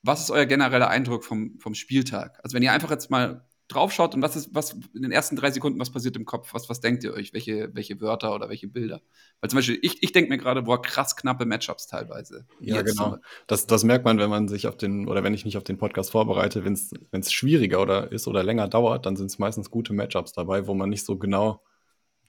was 0.02 0.20
ist 0.20 0.30
euer 0.30 0.46
genereller 0.46 0.88
Eindruck 0.88 1.24
vom, 1.24 1.58
vom 1.60 1.74
Spieltag? 1.74 2.40
Also 2.42 2.54
wenn 2.54 2.62
ihr 2.62 2.72
einfach 2.72 2.90
jetzt 2.90 3.08
mal 3.08 3.46
draufschaut 3.74 4.14
und 4.14 4.22
was 4.22 4.36
ist, 4.36 4.54
was 4.54 4.72
in 4.94 5.02
den 5.02 5.10
ersten 5.12 5.36
drei 5.36 5.50
Sekunden, 5.50 5.78
was 5.80 5.90
passiert 5.90 6.16
im 6.16 6.24
Kopf? 6.24 6.52
Was, 6.54 6.68
was 6.68 6.80
denkt 6.80 7.04
ihr 7.04 7.12
euch? 7.14 7.32
Welche, 7.32 7.70
welche 7.74 8.00
Wörter 8.00 8.34
oder 8.34 8.48
welche 8.48 8.68
Bilder? 8.68 9.00
Weil 9.40 9.50
zum 9.50 9.58
Beispiel, 9.58 9.78
ich, 9.82 10.02
ich 10.02 10.12
denke 10.12 10.30
mir 10.30 10.38
gerade, 10.38 10.62
boah, 10.62 10.80
krass 10.80 11.16
knappe 11.16 11.44
Matchups 11.46 11.86
teilweise. 11.86 12.46
Ja, 12.60 12.76
Jetzt 12.76 12.96
genau. 12.96 13.10
zum- 13.12 13.18
Das, 13.46 13.66
das 13.66 13.84
merkt 13.84 14.04
man, 14.04 14.18
wenn 14.18 14.30
man 14.30 14.48
sich 14.48 14.66
auf 14.66 14.76
den, 14.76 15.08
oder 15.08 15.24
wenn 15.24 15.34
ich 15.34 15.44
mich 15.44 15.56
auf 15.56 15.64
den 15.64 15.78
Podcast 15.78 16.10
vorbereite, 16.12 16.64
wenn 16.64 16.74
es 16.74 17.32
schwieriger 17.32 17.80
oder 17.82 18.12
ist 18.12 18.28
oder 18.28 18.42
länger 18.42 18.68
dauert, 18.68 19.06
dann 19.06 19.16
sind 19.16 19.26
es 19.26 19.38
meistens 19.38 19.70
gute 19.70 19.92
Matchups 19.92 20.32
dabei, 20.32 20.66
wo 20.66 20.74
man 20.74 20.90
nicht 20.90 21.04
so 21.04 21.16
genau, 21.18 21.62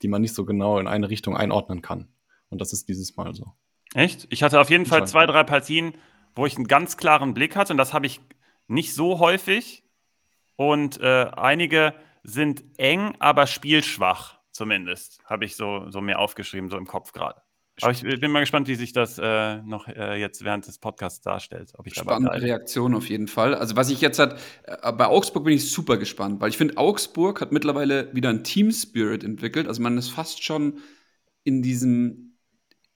die 0.02 0.08
man 0.08 0.22
nicht 0.22 0.36
so 0.36 0.46
genau 0.46 0.80
in 0.80 0.88
eine 0.88 1.10
Richtung 1.10 1.38
einordnen 1.38 1.82
kann. 1.82 2.08
Und 2.50 2.62
das 2.62 2.74
ist 2.74 2.88
dieses 2.90 3.16
Mal 3.16 3.34
so. 3.34 3.52
Echt? 3.94 4.28
Ich 4.30 4.44
hatte 4.44 4.60
auf 4.60 4.70
jeden 4.70 4.86
Fall 4.86 5.06
zwei, 5.08 5.26
drei 5.26 5.44
Partien, 5.44 5.94
wo 6.36 6.46
ich 6.46 6.56
einen 6.56 6.68
ganz 6.68 6.98
klaren 6.98 7.34
Blick 7.34 7.56
hatte 7.56 7.74
und 7.74 7.78
das 7.78 7.94
habe 7.94 8.06
ich 8.08 8.20
nicht 8.68 8.96
so 8.96 9.20
häufig. 9.20 9.83
Und 10.56 11.00
äh, 11.00 11.30
einige 11.36 11.94
sind 12.24 12.64
eng, 12.78 13.16
aber 13.20 13.48
spielschwach 13.48 14.40
zumindest, 14.52 15.20
habe 15.26 15.46
ich 15.46 15.56
so, 15.56 15.90
so 15.90 16.00
mir 16.00 16.20
aufgeschrieben, 16.20 16.70
so 16.70 16.78
im 16.78 16.86
Kopf 16.86 17.12
gerade. 17.12 17.42
Aber 17.82 17.92
ich 17.92 18.04
bin 18.04 18.32
mal 18.32 18.42
gespannt, 18.42 18.68
wie 18.68 18.76
sich 18.76 18.94
das 18.94 19.18
äh, 19.18 19.58
noch 19.64 19.88
äh, 19.88 20.20
jetzt 20.20 20.44
während 20.44 20.68
des 20.68 20.78
Podcasts 20.78 21.22
darstellt. 21.22 21.72
Ob 21.76 21.88
ich 21.88 21.96
dabei 21.96 22.12
Spannende 22.12 22.30
bleibe. 22.30 22.46
Reaktion 22.46 22.94
auf 22.94 23.10
jeden 23.10 23.28
Fall. 23.28 23.56
Also 23.56 23.76
was 23.76 23.90
ich 23.90 24.00
jetzt 24.00 24.20
hat, 24.20 24.40
äh, 24.66 24.92
bei 24.92 25.08
Augsburg 25.08 25.44
bin 25.44 25.56
ich 25.56 25.72
super 25.72 25.98
gespannt, 25.98 26.40
weil 26.40 26.50
ich 26.50 26.58
finde, 26.58 26.78
Augsburg 26.78 27.42
hat 27.42 27.52
mittlerweile 27.52 28.14
wieder 28.14 28.30
einen 28.30 28.44
Team 28.44 28.72
Spirit 28.72 29.24
entwickelt. 29.24 29.68
Also 29.68 29.82
man 29.82 29.98
ist 29.98 30.10
fast 30.10 30.44
schon 30.44 30.82
in 31.44 31.64
diesem, 31.64 32.23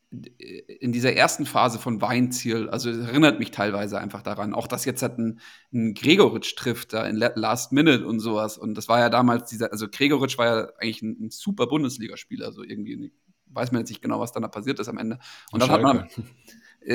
in 0.09 0.93
dieser 0.93 1.13
ersten 1.13 1.45
Phase 1.45 1.79
von 1.79 2.01
Weinziel. 2.01 2.69
Also 2.69 2.89
es 2.89 2.97
erinnert 2.97 3.39
mich 3.39 3.51
teilweise 3.51 3.99
einfach 3.99 4.21
daran. 4.21 4.53
Auch 4.53 4.67
dass 4.67 4.85
jetzt 4.85 5.01
halt 5.01 5.17
ein, 5.17 5.39
ein 5.73 5.93
Gregoritsch 5.93 6.55
trifft 6.55 6.93
da 6.93 7.05
in 7.05 7.17
La- 7.17 7.33
Last 7.35 7.73
Minute 7.73 8.05
und 8.07 8.19
sowas. 8.19 8.57
Und 8.57 8.75
das 8.75 8.87
war 8.87 8.99
ja 8.99 9.09
damals 9.09 9.49
dieser, 9.49 9.71
also 9.71 9.87
Gregoritsch 9.89 10.37
war 10.37 10.45
ja 10.45 10.69
eigentlich 10.77 11.01
ein, 11.01 11.25
ein 11.25 11.29
super 11.29 11.67
Bundesligaspieler. 11.67 12.53
So 12.53 12.63
irgendwie 12.63 13.11
weiß 13.47 13.71
man 13.71 13.81
jetzt 13.81 13.89
nicht 13.89 14.01
genau, 14.01 14.19
was 14.19 14.31
dann 14.31 14.43
da 14.43 14.47
passiert 14.47 14.79
ist 14.79 14.87
am 14.87 14.97
Ende. 14.97 15.19
Und 15.51 15.61
dann 15.61 15.69
hat 15.71 15.81
man, 15.81 16.07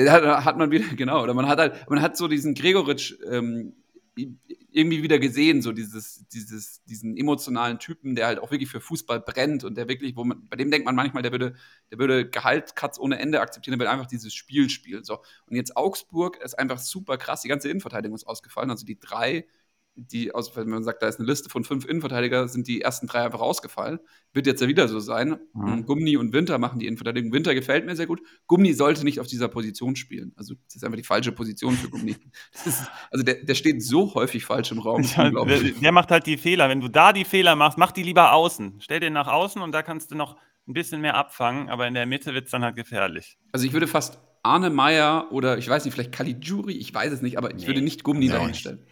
hat, 0.09 0.23
hat 0.45 0.57
man 0.57 0.71
wieder, 0.71 0.85
genau, 0.95 1.21
oder 1.21 1.33
man 1.35 1.47
hat 1.47 1.59
halt, 1.59 1.89
man 1.89 2.01
hat 2.01 2.17
so 2.17 2.27
diesen 2.27 2.55
Gregoritsch 2.55 3.15
ähm, 3.29 3.73
irgendwie 4.15 5.01
wieder 5.03 5.19
gesehen, 5.19 5.61
so 5.61 5.71
dieses, 5.71 6.27
dieses, 6.27 6.83
diesen 6.83 7.17
emotionalen 7.17 7.79
Typen, 7.79 8.15
der 8.15 8.27
halt 8.27 8.39
auch 8.39 8.51
wirklich 8.51 8.69
für 8.69 8.81
Fußball 8.81 9.19
brennt 9.21 9.63
und 9.63 9.75
der 9.75 9.87
wirklich, 9.87 10.15
wo 10.15 10.23
man, 10.23 10.47
bei 10.49 10.55
dem 10.55 10.71
denkt 10.71 10.85
man 10.85 10.95
manchmal, 10.95 11.23
der 11.23 11.31
würde, 11.31 11.55
der 11.91 11.99
würde 11.99 12.29
Gehaltcuts 12.29 12.99
ohne 12.99 13.19
Ende 13.19 13.41
akzeptieren, 13.41 13.77
der 13.77 13.85
will 13.85 13.91
einfach 13.91 14.07
dieses 14.07 14.33
Spiel 14.33 14.69
spielen. 14.69 15.03
So. 15.03 15.19
Und 15.47 15.55
jetzt 15.55 15.75
Augsburg 15.75 16.37
ist 16.43 16.57
einfach 16.57 16.79
super 16.79 17.17
krass, 17.17 17.41
die 17.41 17.47
ganze 17.47 17.69
Innenverteidigung 17.69 18.15
ist 18.15 18.25
ausgefallen. 18.25 18.69
Also 18.69 18.85
die 18.85 18.99
drei 18.99 19.45
die, 19.95 20.33
aus, 20.33 20.55
wenn 20.55 20.69
man 20.69 20.83
sagt, 20.83 21.03
da 21.03 21.07
ist 21.07 21.19
eine 21.19 21.27
Liste 21.27 21.49
von 21.49 21.63
fünf 21.63 21.85
Innenverteidiger, 21.85 22.47
sind 22.47 22.67
die 22.67 22.81
ersten 22.81 23.07
drei 23.07 23.23
einfach 23.23 23.41
ausgefallen. 23.41 23.99
Wird 24.33 24.47
jetzt 24.47 24.61
ja 24.61 24.67
wieder 24.67 24.87
so 24.87 24.99
sein. 24.99 25.39
Mhm. 25.53 25.85
Gummi 25.85 26.17
und 26.17 26.33
Winter 26.33 26.57
machen 26.57 26.79
die 26.79 26.87
Innenverteidigung. 26.87 27.31
Winter 27.31 27.53
gefällt 27.53 27.85
mir 27.85 27.95
sehr 27.95 28.07
gut. 28.07 28.21
Gummi 28.47 28.73
sollte 28.73 29.03
nicht 29.03 29.19
auf 29.19 29.27
dieser 29.27 29.47
Position 29.47 29.95
spielen. 29.95 30.33
Also, 30.35 30.55
das 30.65 30.77
ist 30.77 30.83
einfach 30.83 30.97
die 30.97 31.03
falsche 31.03 31.31
Position 31.31 31.75
für 31.75 31.89
Gummi. 31.89 32.15
Ist, 32.65 32.83
also, 33.11 33.23
der, 33.23 33.43
der 33.43 33.55
steht 33.55 33.83
so 33.83 34.13
häufig 34.15 34.45
falsch 34.45 34.71
im 34.71 34.79
Raum. 34.79 35.03
Ja, 35.03 35.29
der, 35.29 35.59
der, 35.59 35.91
macht 35.91 36.11
halt 36.11 36.25
die 36.25 36.37
Fehler. 36.37 36.69
Wenn 36.69 36.81
du 36.81 36.87
da 36.87 37.13
die 37.13 37.25
Fehler 37.25 37.55
machst, 37.55 37.77
mach 37.77 37.91
die 37.91 38.03
lieber 38.03 38.33
außen. 38.33 38.79
Stell 38.79 38.99
den 38.99 39.13
nach 39.13 39.27
außen 39.27 39.61
und 39.61 39.71
da 39.71 39.83
kannst 39.83 40.11
du 40.11 40.15
noch 40.15 40.37
ein 40.67 40.73
bisschen 40.73 41.01
mehr 41.01 41.15
abfangen, 41.15 41.69
aber 41.69 41.87
in 41.87 41.93
der 41.93 42.05
Mitte 42.05 42.33
wird 42.33 42.45
es 42.45 42.51
dann 42.51 42.63
halt 42.63 42.75
gefährlich. 42.75 43.37
Also, 43.51 43.65
ich 43.65 43.73
würde 43.73 43.87
fast 43.87 44.19
Arne 44.41 44.69
Meyer 44.69 45.31
oder 45.31 45.57
ich 45.57 45.69
weiß 45.69 45.85
nicht, 45.85 45.93
vielleicht 45.93 46.11
Caligiuri, 46.11 46.73
ich 46.73 46.93
weiß 46.93 47.13
es 47.13 47.21
nicht, 47.21 47.37
aber 47.37 47.51
ich 47.51 47.61
nee, 47.61 47.67
würde 47.67 47.81
nicht 47.81 48.03
Gummi 48.03 48.27
da 48.27 48.39
hinstellen. 48.39 48.85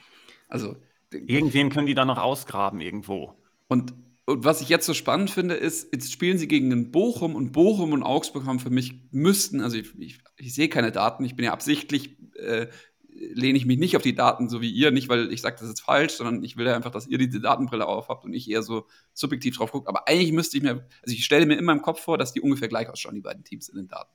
Also, 0.47 0.75
Irgendwen 1.11 1.69
können 1.69 1.87
die 1.87 1.93
da 1.93 2.05
noch 2.05 2.17
ausgraben 2.17 2.81
irgendwo. 2.81 3.35
Und, 3.67 3.93
und, 4.25 4.43
was 4.45 4.61
ich 4.61 4.69
jetzt 4.69 4.85
so 4.85 4.93
spannend 4.93 5.29
finde, 5.29 5.55
ist, 5.55 5.91
jetzt 5.93 6.11
spielen 6.11 6.37
sie 6.37 6.47
gegen 6.47 6.69
den 6.69 6.91
Bochum 6.91 7.35
und 7.35 7.51
Bochum 7.51 7.93
und 7.93 8.03
Augsburg 8.03 8.45
haben 8.45 8.59
für 8.59 8.69
mich 8.69 9.01
müssten, 9.11 9.61
also 9.61 9.77
ich, 9.77 9.97
ich, 9.99 10.19
ich 10.37 10.53
sehe 10.53 10.69
keine 10.69 10.91
Daten, 10.91 11.25
ich 11.25 11.35
bin 11.35 11.45
ja 11.45 11.51
absichtlich, 11.51 12.17
äh, 12.35 12.67
lehne 13.09 13.57
ich 13.57 13.65
mich 13.65 13.77
nicht 13.77 13.95
auf 13.95 14.01
die 14.01 14.15
Daten 14.15 14.49
so 14.49 14.61
wie 14.61 14.71
ihr, 14.71 14.91
nicht 14.91 15.09
weil 15.09 15.31
ich 15.31 15.41
sage, 15.41 15.57
das 15.59 15.69
ist 15.69 15.81
falsch, 15.81 16.13
sondern 16.13 16.43
ich 16.43 16.57
will 16.57 16.65
ja 16.65 16.75
einfach, 16.75 16.91
dass 16.91 17.07
ihr 17.07 17.17
diese 17.17 17.39
Datenbrille 17.39 17.85
aufhabt 17.85 18.25
und 18.25 18.33
ich 18.33 18.49
eher 18.49 18.63
so 18.63 18.87
subjektiv 19.13 19.57
drauf 19.57 19.71
gucke. 19.71 19.89
Aber 19.89 20.07
eigentlich 20.07 20.31
müsste 20.31 20.57
ich 20.57 20.63
mir, 20.63 20.87
also 21.01 21.13
ich 21.13 21.23
stelle 21.23 21.45
mir 21.45 21.57
in 21.57 21.65
meinem 21.65 21.81
Kopf 21.81 22.01
vor, 22.01 22.17
dass 22.17 22.33
die 22.33 22.41
ungefähr 22.41 22.67
gleich 22.67 22.89
ausschauen, 22.89 23.15
die 23.15 23.21
beiden 23.21 23.43
Teams 23.43 23.69
in 23.69 23.77
den 23.77 23.87
Daten. 23.87 24.11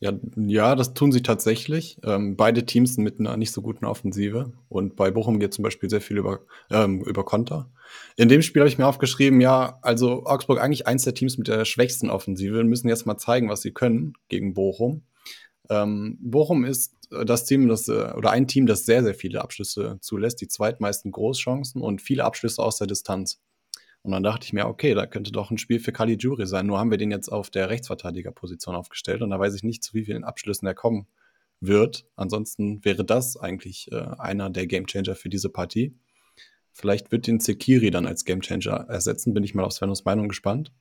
Ja, 0.00 0.12
ja, 0.36 0.74
das 0.74 0.94
tun 0.94 1.12
sie 1.12 1.22
tatsächlich. 1.22 1.98
Ähm, 2.04 2.36
beide 2.36 2.66
Teams 2.66 2.94
sind 2.94 3.04
mit 3.04 3.20
einer 3.20 3.36
nicht 3.36 3.52
so 3.52 3.62
guten 3.62 3.84
Offensive. 3.84 4.52
Und 4.68 4.96
bei 4.96 5.10
Bochum 5.10 5.38
geht 5.38 5.54
zum 5.54 5.62
Beispiel 5.62 5.88
sehr 5.88 6.00
viel 6.00 6.18
über, 6.18 6.40
ähm, 6.70 7.02
über 7.02 7.24
Konter. 7.24 7.70
In 8.16 8.28
dem 8.28 8.42
Spiel 8.42 8.62
habe 8.62 8.68
ich 8.68 8.78
mir 8.78 8.86
aufgeschrieben, 8.86 9.40
ja, 9.40 9.78
also 9.82 10.24
Augsburg 10.24 10.60
eigentlich 10.60 10.86
eins 10.86 11.04
der 11.04 11.14
Teams 11.14 11.38
mit 11.38 11.48
der 11.48 11.64
schwächsten 11.64 12.10
Offensive. 12.10 12.64
Müssen 12.64 12.88
jetzt 12.88 13.06
mal 13.06 13.18
zeigen, 13.18 13.48
was 13.48 13.62
sie 13.62 13.72
können 13.72 14.14
gegen 14.28 14.54
Bochum. 14.54 15.04
Ähm, 15.70 16.18
Bochum 16.20 16.64
ist 16.64 16.96
das 17.24 17.44
Team, 17.44 17.68
das, 17.68 17.88
äh, 17.88 18.12
oder 18.16 18.30
ein 18.30 18.48
Team, 18.48 18.66
das 18.66 18.84
sehr, 18.84 19.02
sehr 19.02 19.14
viele 19.14 19.42
Abschlüsse 19.42 19.98
zulässt, 20.00 20.40
die 20.40 20.48
zweitmeisten 20.48 21.12
Großchancen 21.12 21.80
und 21.80 22.02
viele 22.02 22.24
Abschlüsse 22.24 22.62
aus 22.62 22.78
der 22.78 22.86
Distanz. 22.86 23.40
Und 24.02 24.10
dann 24.12 24.22
dachte 24.22 24.44
ich 24.44 24.52
mir, 24.52 24.66
okay, 24.66 24.94
da 24.94 25.06
könnte 25.06 25.30
doch 25.30 25.50
ein 25.50 25.58
Spiel 25.58 25.78
für 25.78 25.92
Caligiuri 25.92 26.46
sein. 26.46 26.66
Nur 26.66 26.78
haben 26.78 26.90
wir 26.90 26.98
den 26.98 27.12
jetzt 27.12 27.28
auf 27.28 27.50
der 27.50 27.70
Rechtsverteidigerposition 27.70 28.74
aufgestellt 28.74 29.22
und 29.22 29.30
da 29.30 29.38
weiß 29.38 29.54
ich 29.54 29.62
nicht, 29.62 29.84
zu 29.84 29.94
wie 29.94 30.04
vielen 30.04 30.24
Abschlüssen 30.24 30.66
er 30.66 30.74
kommen 30.74 31.06
wird. 31.60 32.06
Ansonsten 32.16 32.84
wäre 32.84 33.04
das 33.04 33.36
eigentlich 33.36 33.90
äh, 33.92 34.04
einer 34.18 34.50
der 34.50 34.66
Gamechanger 34.66 35.14
für 35.14 35.28
diese 35.28 35.50
Partie. 35.50 35.96
Vielleicht 36.72 37.12
wird 37.12 37.26
den 37.26 37.38
Sekiri 37.38 37.90
dann 37.90 38.06
als 38.06 38.24
Gamechanger 38.24 38.86
ersetzen, 38.88 39.34
bin 39.34 39.44
ich 39.44 39.54
mal 39.54 39.64
auf 39.64 39.72
Svenos 39.72 40.04
Meinung 40.04 40.28
gespannt. 40.28 40.72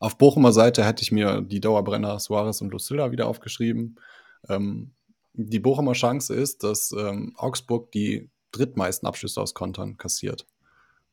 Auf 0.00 0.16
Bochumer 0.16 0.52
Seite 0.52 0.84
hätte 0.84 1.02
ich 1.02 1.12
mir 1.12 1.42
die 1.42 1.60
Dauerbrenner 1.60 2.18
Suarez 2.18 2.60
und 2.62 2.72
Lucilla 2.72 3.12
wieder 3.12 3.26
aufgeschrieben. 3.26 4.00
Ähm, 4.48 4.94
die 5.34 5.60
Bochumer 5.60 5.92
Chance 5.92 6.34
ist, 6.34 6.64
dass 6.64 6.92
ähm, 6.92 7.34
Augsburg 7.36 7.92
die 7.92 8.30
drittmeisten 8.52 9.06
Abschlüsse 9.06 9.40
aus 9.40 9.54
Kontern 9.54 9.96
kassiert. 9.98 10.46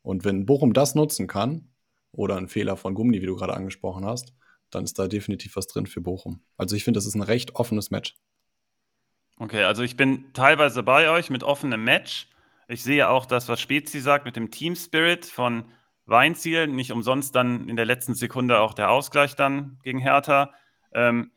Und 0.02 0.24
wenn 0.24 0.46
Bochum 0.46 0.72
das 0.72 0.94
nutzen 0.94 1.26
kann, 1.26 1.68
oder 2.12 2.36
ein 2.36 2.48
Fehler 2.48 2.76
von 2.76 2.94
Gummi, 2.94 3.20
wie 3.22 3.26
du 3.26 3.36
gerade 3.36 3.54
angesprochen 3.54 4.04
hast, 4.04 4.34
dann 4.70 4.84
ist 4.84 4.98
da 4.98 5.08
definitiv 5.08 5.56
was 5.56 5.66
drin 5.66 5.86
für 5.86 6.00
Bochum. 6.00 6.40
Also 6.56 6.76
ich 6.76 6.84
finde, 6.84 6.98
das 6.98 7.06
ist 7.06 7.14
ein 7.14 7.22
recht 7.22 7.54
offenes 7.54 7.90
Match. 7.90 8.16
Okay, 9.38 9.62
also 9.62 9.82
ich 9.82 9.96
bin 9.96 10.32
teilweise 10.32 10.82
bei 10.82 11.10
euch 11.10 11.30
mit 11.30 11.42
offenem 11.42 11.84
Match. 11.84 12.28
Ich 12.66 12.82
sehe 12.82 13.08
auch 13.08 13.24
das, 13.24 13.48
was 13.48 13.60
Spezi 13.60 14.00
sagt 14.00 14.24
mit 14.24 14.36
dem 14.36 14.50
Team 14.50 14.74
Spirit 14.74 15.24
von 15.24 15.64
Weinziel. 16.06 16.66
Nicht 16.66 16.90
umsonst 16.92 17.34
dann 17.34 17.68
in 17.68 17.76
der 17.76 17.86
letzten 17.86 18.14
Sekunde 18.14 18.58
auch 18.58 18.74
der 18.74 18.90
Ausgleich 18.90 19.36
dann 19.36 19.78
gegen 19.84 20.00
Hertha. 20.00 20.52
Ähm, 20.92 21.30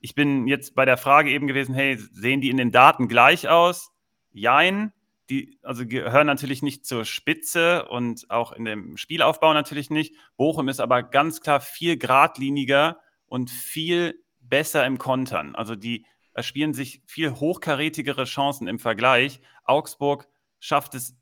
ich 0.00 0.14
bin 0.14 0.46
jetzt 0.46 0.74
bei 0.76 0.84
der 0.84 0.96
Frage 0.96 1.30
eben 1.30 1.48
gewesen, 1.48 1.74
hey, 1.74 1.98
sehen 1.98 2.40
die 2.40 2.50
in 2.50 2.56
den 2.56 2.70
Daten 2.70 3.08
gleich 3.08 3.48
aus? 3.48 3.90
Jein 4.30 4.92
die 5.30 5.58
also 5.62 5.86
gehören 5.86 6.26
natürlich 6.26 6.62
nicht 6.62 6.86
zur 6.86 7.04
Spitze 7.04 7.86
und 7.88 8.30
auch 8.30 8.52
in 8.52 8.64
dem 8.64 8.96
Spielaufbau 8.96 9.52
natürlich 9.52 9.90
nicht. 9.90 10.14
Bochum 10.36 10.68
ist 10.68 10.80
aber 10.80 11.02
ganz 11.02 11.40
klar 11.40 11.60
viel 11.60 11.98
geradliniger 11.98 12.98
und 13.26 13.50
viel 13.50 14.22
besser 14.40 14.86
im 14.86 14.98
Kontern. 14.98 15.54
Also 15.54 15.74
die 15.76 16.06
erspielen 16.32 16.72
sich 16.72 17.02
viel 17.06 17.32
hochkarätigere 17.32 18.24
Chancen 18.24 18.68
im 18.68 18.78
Vergleich. 18.78 19.40
Augsburg 19.64 20.28
schafft 20.60 20.94
es 20.94 21.16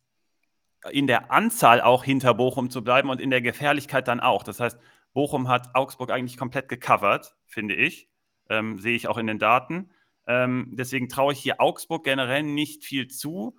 in 0.90 1.06
der 1.06 1.32
Anzahl 1.32 1.80
auch 1.80 2.04
hinter 2.04 2.34
Bochum 2.34 2.70
zu 2.70 2.84
bleiben 2.84 3.10
und 3.10 3.20
in 3.20 3.30
der 3.30 3.42
Gefährlichkeit 3.42 4.08
dann 4.08 4.20
auch. 4.20 4.42
Das 4.42 4.60
heißt, 4.60 4.78
Bochum 5.12 5.48
hat 5.48 5.74
Augsburg 5.74 6.10
eigentlich 6.10 6.36
komplett 6.36 6.68
gecovert, 6.68 7.34
finde 7.46 7.74
ich. 7.74 8.08
Ähm, 8.48 8.78
sehe 8.78 8.94
ich 8.94 9.08
auch 9.08 9.18
in 9.18 9.26
den 9.26 9.38
Daten. 9.38 9.90
Ähm, 10.26 10.68
deswegen 10.72 11.08
traue 11.08 11.32
ich 11.32 11.40
hier 11.40 11.60
Augsburg 11.60 12.04
generell 12.04 12.42
nicht 12.42 12.84
viel 12.84 13.08
zu. 13.08 13.56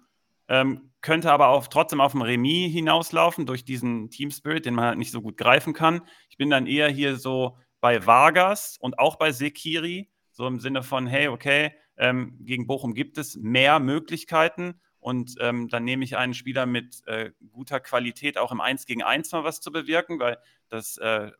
Ähm, 0.50 0.92
könnte 1.02 1.32
aber 1.32 1.50
auch 1.50 1.68
trotzdem 1.68 2.02
auf 2.02 2.14
dem 2.14 2.22
Remis 2.22 2.72
hinauslaufen 2.72 3.46
durch 3.46 3.66
diesen 3.66 4.10
Team 4.10 4.32
Spirit, 4.32 4.66
den 4.66 4.76
man 4.76 4.86
halt 4.86 4.98
nicht 4.98 5.12
so 5.12 5.22
gut 5.22 5.38
greifen 5.38 5.74
kann. 5.74 6.02
Ich 6.30 6.38
bin 6.38 6.50
dann 6.50 6.68
eher 6.68 6.90
hier 6.90 7.18
so 7.18 7.58
bei 7.80 8.06
Vargas 8.06 8.78
und 8.80 9.00
auch 9.00 9.18
bei 9.18 9.32
Sekiri, 9.32 10.10
so 10.32 10.48
im 10.48 10.60
Sinne 10.60 10.84
von, 10.84 11.08
hey, 11.08 11.28
okay, 11.28 11.74
ähm, 11.98 12.38
gegen 12.42 12.68
Bochum 12.68 12.94
gibt 12.94 13.18
es 13.18 13.36
mehr 13.36 13.80
Möglichkeiten 13.80 14.80
und 15.00 15.36
ähm, 15.40 15.70
dann 15.70 15.84
nehme 15.84 16.04
ich 16.04 16.18
einen 16.18 16.34
Spieler 16.34 16.66
mit 16.66 17.02
äh, 17.08 17.32
guter 17.52 17.80
Qualität 17.80 18.38
auch 18.38 18.52
im 18.52 18.62
1 18.62 18.86
gegen 18.86 19.04
1 19.04 19.32
mal 19.32 19.44
was 19.44 19.62
zu 19.62 19.72
bewirken, 19.72 20.20
weil 20.20 20.38
das 20.70 20.98
äh, 20.98 21.32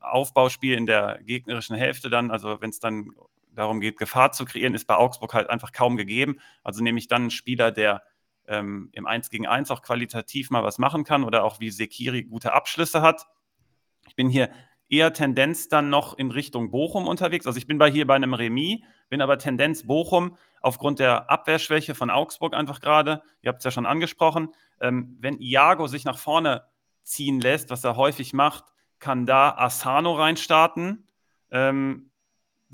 Aufbauspiel 0.00 0.76
in 0.76 0.86
der 0.86 1.20
gegnerischen 1.22 1.76
Hälfte 1.76 2.10
dann, 2.10 2.30
also 2.30 2.60
wenn 2.60 2.70
es 2.70 2.80
dann 2.80 3.10
darum 3.52 3.80
geht, 3.80 3.98
Gefahr 3.98 4.32
zu 4.32 4.44
kreieren, 4.44 4.74
ist 4.74 4.86
bei 4.86 4.96
Augsburg 4.96 5.34
halt 5.34 5.50
einfach 5.50 5.72
kaum 5.72 5.96
gegeben. 5.96 6.40
Also 6.62 6.82
nehme 6.82 6.98
ich 6.98 7.08
dann 7.08 7.22
einen 7.22 7.30
Spieler, 7.30 7.70
der 7.70 8.02
ähm, 8.48 8.90
im 8.92 9.06
1 9.06 9.30
gegen 9.30 9.46
1 9.46 9.70
auch 9.70 9.82
qualitativ 9.82 10.50
mal 10.50 10.62
was 10.62 10.78
machen 10.78 11.04
kann 11.04 11.24
oder 11.24 11.44
auch 11.44 11.60
wie 11.60 11.70
Sekiri 11.70 12.24
gute 12.24 12.52
Abschlüsse 12.52 13.02
hat. 13.02 13.26
Ich 14.06 14.16
bin 14.16 14.28
hier 14.28 14.50
eher 14.88 15.12
Tendenz 15.12 15.68
dann 15.68 15.90
noch 15.90 16.16
in 16.16 16.30
Richtung 16.30 16.70
Bochum 16.70 17.08
unterwegs. 17.08 17.46
Also 17.46 17.58
ich 17.58 17.66
bin 17.66 17.78
bei 17.78 17.90
hier 17.90 18.06
bei 18.06 18.14
einem 18.14 18.34
Remis, 18.34 18.80
bin 19.08 19.20
aber 19.22 19.38
Tendenz 19.38 19.86
Bochum 19.86 20.36
aufgrund 20.60 20.98
der 20.98 21.30
Abwehrschwäche 21.30 21.94
von 21.94 22.10
Augsburg 22.10 22.54
einfach 22.54 22.80
gerade. 22.80 23.22
Ihr 23.42 23.48
habt 23.48 23.58
es 23.58 23.64
ja 23.64 23.70
schon 23.70 23.86
angesprochen. 23.86 24.48
Ähm, 24.80 25.16
wenn 25.20 25.38
Iago 25.40 25.86
sich 25.86 26.04
nach 26.04 26.18
vorne 26.18 26.64
ziehen 27.02 27.40
lässt, 27.40 27.70
was 27.70 27.84
er 27.84 27.96
häufig 27.96 28.32
macht, 28.32 28.64
kann 28.98 29.26
da 29.26 29.54
Asano 29.56 30.14
reinstarten. 30.14 31.06
Ähm, 31.50 32.10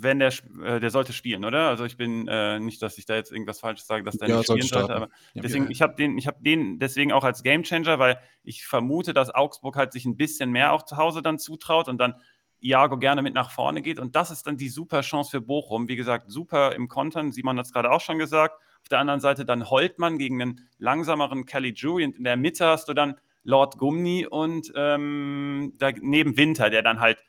wenn 0.03 0.19
der, 0.19 0.33
äh, 0.63 0.81
der 0.81 0.91
sollte 0.91 1.13
spielen, 1.13 1.45
oder? 1.45 1.69
Also 1.69 1.85
ich 1.85 1.97
bin 1.97 2.29
äh, 2.29 2.59
nicht, 2.59 2.83
dass 2.83 2.99
ich 2.99 3.07
da 3.07 3.15
jetzt 3.15 3.33
irgendwas 3.33 3.61
Falsches 3.61 3.87
sage, 3.87 4.05
dass 4.05 4.17
der 4.17 4.29
ja, 4.29 4.37
nicht 4.39 4.47
spielen 4.47 4.67
sollte, 4.67 4.95
aber 4.95 5.09
ja, 5.35 5.43
deswegen, 5.43 5.65
ja. 5.65 5.71
ich 5.71 5.83
habe 5.83 5.95
den, 5.95 6.19
ich 6.19 6.27
habe 6.27 6.39
den 6.41 6.79
deswegen 6.79 7.13
auch 7.13 7.25
als 7.25 7.43
Gamechanger, 7.43 7.99
weil 7.99 8.19
ich 8.43 8.67
vermute, 8.67 9.15
dass 9.15 9.35
Augsburg 9.35 9.77
halt 9.77 9.93
sich 9.93 10.05
ein 10.05 10.17
bisschen 10.17 10.51
mehr 10.51 10.73
auch 10.73 10.85
zu 10.85 10.97
Hause 10.97 11.23
dann 11.23 11.39
zutraut 11.39 11.89
und 11.89 11.99
dann 11.99 12.15
Iago 12.61 12.99
gerne 12.99 13.23
mit 13.23 13.35
nach 13.35 13.51
vorne 13.51 13.83
geht 13.83 13.99
und 13.99 14.17
das 14.17 14.31
ist 14.31 14.47
dann 14.47 14.57
die 14.57 14.69
super 14.69 15.01
Chance 15.01 15.31
für 15.31 15.41
Bochum. 15.41 15.89
Wie 15.89 15.97
gesagt, 15.97 16.31
super 16.31 16.75
im 16.75 16.89
Kontern, 16.89 17.33
Simon 17.33 17.59
hat 17.59 17.67
es 17.67 17.73
gerade 17.73 17.91
auch 17.91 18.01
schon 18.01 18.19
gesagt. 18.19 18.57
Auf 18.83 18.89
der 18.89 18.99
anderen 18.99 19.21
Seite 19.21 19.45
dann 19.45 19.69
Holtmann 19.69 20.19
gegen 20.19 20.41
einen 20.41 20.69
langsameren 20.79 21.45
Kelly 21.47 21.73
Jury 21.75 22.05
und 22.05 22.17
in 22.17 22.25
der 22.25 22.37
Mitte 22.37 22.67
hast 22.67 22.89
du 22.89 22.95
dann 22.95 23.17
Lord 23.43 23.79
Gumni 23.79 24.27
und 24.27 24.73
ähm, 24.75 25.73
neben 26.01 26.37
Winter, 26.37 26.71
der 26.71 26.83
dann 26.83 27.01
halt 27.01 27.23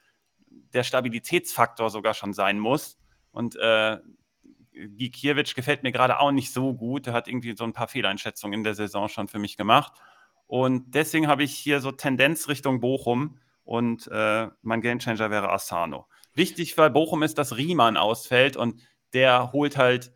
der 0.73 0.83
Stabilitätsfaktor 0.83 1.89
sogar 1.89 2.13
schon 2.13 2.33
sein 2.33 2.59
muss. 2.59 2.97
Und 3.31 3.55
äh, 3.55 3.97
Gikiewicz 4.73 5.53
gefällt 5.53 5.83
mir 5.83 5.91
gerade 5.91 6.19
auch 6.19 6.31
nicht 6.31 6.53
so 6.53 6.73
gut. 6.73 7.07
Er 7.07 7.13
hat 7.13 7.27
irgendwie 7.27 7.55
so 7.55 7.63
ein 7.63 7.73
paar 7.73 7.87
Fehleinschätzungen 7.87 8.59
in 8.59 8.63
der 8.63 8.75
Saison 8.75 9.09
schon 9.09 9.27
für 9.27 9.39
mich 9.39 9.57
gemacht. 9.57 9.93
Und 10.47 10.95
deswegen 10.95 11.27
habe 11.27 11.43
ich 11.43 11.53
hier 11.53 11.79
so 11.79 11.91
Tendenz 11.91 12.47
Richtung 12.47 12.81
Bochum 12.81 13.37
und 13.63 14.07
äh, 14.11 14.47
mein 14.61 14.81
Gamechanger 14.81 15.31
wäre 15.31 15.49
Asano. 15.49 16.07
Wichtig 16.33 16.75
für 16.75 16.89
Bochum 16.89 17.23
ist, 17.23 17.37
dass 17.37 17.55
Riemann 17.55 17.97
ausfällt 17.97 18.57
und 18.57 18.81
der 19.13 19.51
holt 19.53 19.77
halt 19.77 20.11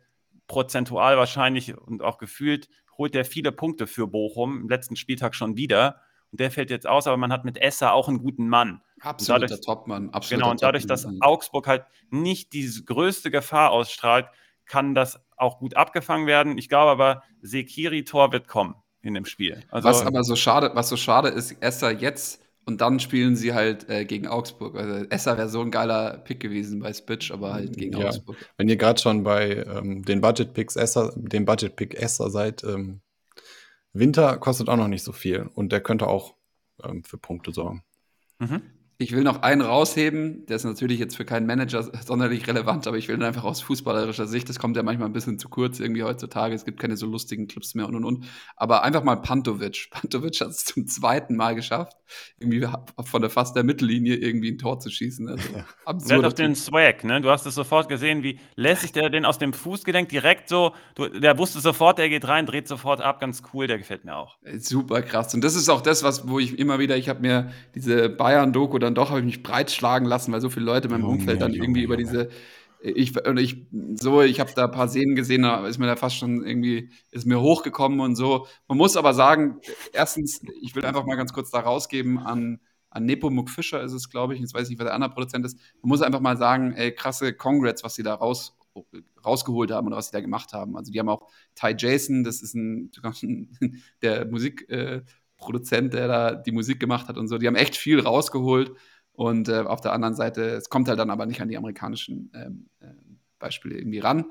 prozentual 0.46 1.16
wahrscheinlich 1.16 1.76
und 1.76 2.02
auch 2.02 2.18
gefühlt, 2.18 2.68
holt 2.98 3.14
der 3.14 3.24
viele 3.24 3.52
Punkte 3.52 3.86
für 3.86 4.06
Bochum, 4.06 4.62
im 4.62 4.68
letzten 4.68 4.96
Spieltag 4.96 5.34
schon 5.34 5.56
wieder. 5.56 6.00
Und 6.32 6.40
der 6.40 6.50
fällt 6.50 6.70
jetzt 6.70 6.86
aus, 6.86 7.06
aber 7.06 7.16
man 7.16 7.32
hat 7.32 7.44
mit 7.44 7.60
Esser 7.60 7.92
auch 7.92 8.08
einen 8.08 8.18
guten 8.18 8.48
Mann. 8.48 8.82
Absoluter 9.00 9.46
dadurch, 9.46 9.60
Topmann. 9.60 10.10
Absoluter 10.10 10.36
genau, 10.36 10.50
und 10.50 10.62
dadurch, 10.62 10.86
dass 10.86 11.06
Augsburg 11.20 11.66
halt 11.66 11.84
nicht 12.10 12.52
diese 12.52 12.84
größte 12.84 13.30
Gefahr 13.30 13.70
ausstrahlt, 13.70 14.26
kann 14.64 14.94
das 14.94 15.20
auch 15.36 15.58
gut 15.58 15.76
abgefangen 15.76 16.26
werden. 16.26 16.58
Ich 16.58 16.68
glaube 16.68 16.90
aber, 16.90 17.22
Sekiri-Tor 17.42 18.32
wird 18.32 18.48
kommen 18.48 18.74
in 19.02 19.14
dem 19.14 19.24
Spiel. 19.24 19.62
Also, 19.70 19.88
was 19.88 20.04
aber 20.04 20.24
so 20.24 20.34
schade, 20.34 20.72
was 20.74 20.88
so 20.88 20.96
schade 20.96 21.28
ist, 21.28 21.52
Esser 21.62 21.92
jetzt 21.92 22.42
und 22.66 22.80
dann 22.80 22.98
spielen 22.98 23.36
sie 23.36 23.54
halt 23.54 23.88
äh, 23.88 24.04
gegen 24.04 24.26
Augsburg. 24.26 24.76
Also 24.76 25.06
Esser 25.08 25.38
wäre 25.38 25.48
so 25.48 25.60
ein 25.60 25.70
geiler 25.70 26.18
Pick 26.18 26.40
gewesen 26.40 26.80
bei 26.80 26.92
Spitch, 26.92 27.30
aber 27.30 27.54
halt 27.54 27.76
gegen 27.76 27.96
ja. 27.96 28.08
Augsburg. 28.08 28.36
Wenn 28.56 28.68
ihr 28.68 28.76
gerade 28.76 29.00
schon 29.00 29.22
bei 29.22 29.64
ähm, 29.64 30.04
den 30.04 30.20
Budget 30.20 30.52
Picks 30.52 30.74
Esser, 30.74 31.12
dem 31.16 31.44
Budget 31.44 31.76
Pick 31.76 31.94
Esser 31.94 32.28
seid, 32.28 32.64
ähm, 32.64 33.00
Winter 33.98 34.38
kostet 34.38 34.68
auch 34.68 34.76
noch 34.76 34.88
nicht 34.88 35.02
so 35.02 35.12
viel 35.12 35.48
und 35.54 35.72
der 35.72 35.80
könnte 35.80 36.06
auch 36.06 36.34
ähm, 36.82 37.04
für 37.04 37.18
Punkte 37.18 37.52
sorgen. 37.52 37.84
Mhm. 38.38 38.62
Ich 38.98 39.12
will 39.12 39.22
noch 39.22 39.42
einen 39.42 39.60
rausheben, 39.60 40.46
der 40.46 40.56
ist 40.56 40.64
natürlich 40.64 40.98
jetzt 40.98 41.16
für 41.16 41.26
keinen 41.26 41.46
Manager 41.46 41.82
sonderlich 42.04 42.48
relevant, 42.48 42.86
aber 42.86 42.96
ich 42.96 43.08
will 43.08 43.16
ihn 43.16 43.22
einfach 43.22 43.44
aus 43.44 43.60
fußballerischer 43.60 44.26
Sicht, 44.26 44.48
das 44.48 44.58
kommt 44.58 44.74
ja 44.76 44.82
manchmal 44.82 45.08
ein 45.08 45.12
bisschen 45.12 45.38
zu 45.38 45.50
kurz 45.50 45.80
irgendwie 45.80 46.02
heutzutage, 46.02 46.54
es 46.54 46.64
gibt 46.64 46.80
keine 46.80 46.96
so 46.96 47.06
lustigen 47.06 47.46
Clips 47.46 47.74
mehr 47.74 47.86
und 47.86 47.94
und 47.96 48.04
und. 48.04 48.24
Aber 48.56 48.84
einfach 48.84 49.04
mal 49.04 49.16
Pantovic. 49.16 49.88
Pantovic 49.90 50.40
hat 50.40 50.48
es 50.48 50.64
zum 50.64 50.86
zweiten 50.86 51.36
Mal 51.36 51.54
geschafft, 51.54 51.92
irgendwie 52.38 52.66
von 53.04 53.20
der 53.20 53.28
fast 53.28 53.54
der 53.54 53.64
Mittellinie 53.64 54.16
irgendwie 54.16 54.52
ein 54.52 54.58
Tor 54.58 54.80
zu 54.80 54.88
schießen. 54.88 55.28
Also 55.28 55.48
absurd. 55.84 56.10
Der 56.10 56.18
hat 56.18 56.24
auch 56.24 56.32
den 56.32 56.54
Swag, 56.54 57.04
ne? 57.04 57.20
Du 57.20 57.28
hast 57.28 57.44
es 57.44 57.54
sofort 57.54 57.90
gesehen, 57.90 58.22
wie 58.22 58.40
lässig 58.54 58.92
der 58.92 59.10
den 59.10 59.26
aus 59.26 59.38
dem 59.38 59.52
Fußgelenk 59.52 60.08
direkt 60.08 60.48
so, 60.48 60.72
du, 60.94 61.08
der 61.08 61.36
wusste 61.36 61.60
sofort, 61.60 61.98
der 61.98 62.08
geht 62.08 62.26
rein, 62.26 62.46
dreht 62.46 62.66
sofort 62.66 63.02
ab, 63.02 63.20
ganz 63.20 63.42
cool, 63.52 63.66
der 63.66 63.76
gefällt 63.76 64.06
mir 64.06 64.16
auch. 64.16 64.38
Super 64.58 65.02
krass. 65.02 65.34
Und 65.34 65.44
das 65.44 65.54
ist 65.54 65.68
auch 65.68 65.82
das, 65.82 66.02
was, 66.02 66.26
wo 66.26 66.38
ich 66.38 66.58
immer 66.58 66.78
wieder, 66.78 66.96
ich 66.96 67.10
habe 67.10 67.20
mir 67.20 67.52
diese 67.74 68.08
Bayern-Doku 68.08 68.85
dann 68.86 68.94
doch 68.94 69.10
habe 69.10 69.20
ich 69.20 69.26
mich 69.26 69.42
breitschlagen 69.42 70.08
lassen, 70.08 70.32
weil 70.32 70.40
so 70.40 70.48
viele 70.48 70.66
Leute 70.66 70.88
in 70.88 70.92
meinem 70.92 71.04
Umfeld 71.04 71.40
dann 71.40 71.52
irgendwie 71.52 71.82
über 71.82 71.96
diese 71.96 72.30
ich, 72.80 73.26
und 73.26 73.38
ich, 73.38 73.66
so, 73.94 74.22
ich 74.22 74.38
habe 74.38 74.52
da 74.54 74.66
ein 74.66 74.70
paar 74.70 74.88
Szenen 74.88 75.16
gesehen, 75.16 75.42
da 75.42 75.66
ist 75.66 75.78
mir 75.78 75.86
da 75.86 75.96
fast 75.96 76.16
schon 76.16 76.44
irgendwie, 76.44 76.90
ist 77.10 77.26
mir 77.26 77.40
hochgekommen 77.40 78.00
und 78.00 78.16
so. 78.16 78.46
Man 78.68 78.78
muss 78.78 78.96
aber 78.96 79.14
sagen, 79.14 79.60
erstens, 79.92 80.40
ich 80.60 80.74
will 80.76 80.84
einfach 80.84 81.06
mal 81.06 81.16
ganz 81.16 81.32
kurz 81.32 81.50
da 81.50 81.60
rausgeben 81.60 82.18
an, 82.18 82.60
an 82.90 83.04
Nepomuk 83.04 83.50
Fischer 83.50 83.82
ist 83.82 83.92
es, 83.92 84.08
glaube 84.10 84.34
ich, 84.34 84.40
jetzt 84.40 84.54
weiß 84.54 84.64
ich 84.64 84.70
nicht, 84.70 84.78
wer 84.78 84.86
der 84.86 84.94
andere 84.94 85.10
Produzent 85.10 85.44
ist. 85.44 85.58
Man 85.82 85.88
muss 85.88 86.02
einfach 86.02 86.20
mal 86.20 86.36
sagen, 86.36 86.72
ey, 86.74 86.92
krasse 86.94 87.32
Congrats, 87.34 87.82
was 87.82 87.94
sie 87.94 88.02
da 88.02 88.14
raus, 88.14 88.56
rausgeholt 89.24 89.70
haben 89.70 89.86
oder 89.86 89.96
was 89.96 90.06
sie 90.06 90.12
da 90.12 90.20
gemacht 90.20 90.52
haben. 90.52 90.76
Also 90.76 90.92
die 90.92 90.98
haben 90.98 91.08
auch 91.08 91.28
Ty 91.54 91.74
Jason, 91.76 92.24
das 92.24 92.42
ist 92.42 92.54
ein, 92.54 92.90
der 94.02 94.26
Musikproduzent, 94.26 94.70
äh, 94.70 95.02
der 95.38 96.08
da 96.08 96.34
die 96.34 96.52
Musik 96.52 96.80
gemacht 96.80 97.08
hat 97.08 97.18
und 97.18 97.28
so. 97.28 97.38
Die 97.38 97.46
haben 97.46 97.56
echt 97.56 97.76
viel 97.76 98.00
rausgeholt. 98.00 98.72
Und 99.12 99.48
äh, 99.48 99.60
auf 99.60 99.80
der 99.80 99.92
anderen 99.92 100.14
Seite, 100.14 100.42
es 100.50 100.68
kommt 100.68 100.88
halt 100.88 100.98
dann 100.98 101.10
aber 101.10 101.24
nicht 101.24 101.40
an 101.40 101.48
die 101.48 101.56
amerikanischen 101.56 102.30
ähm, 102.34 102.68
äh, 102.80 102.86
Beispiele 103.38 103.78
irgendwie 103.78 104.00
ran. 104.00 104.26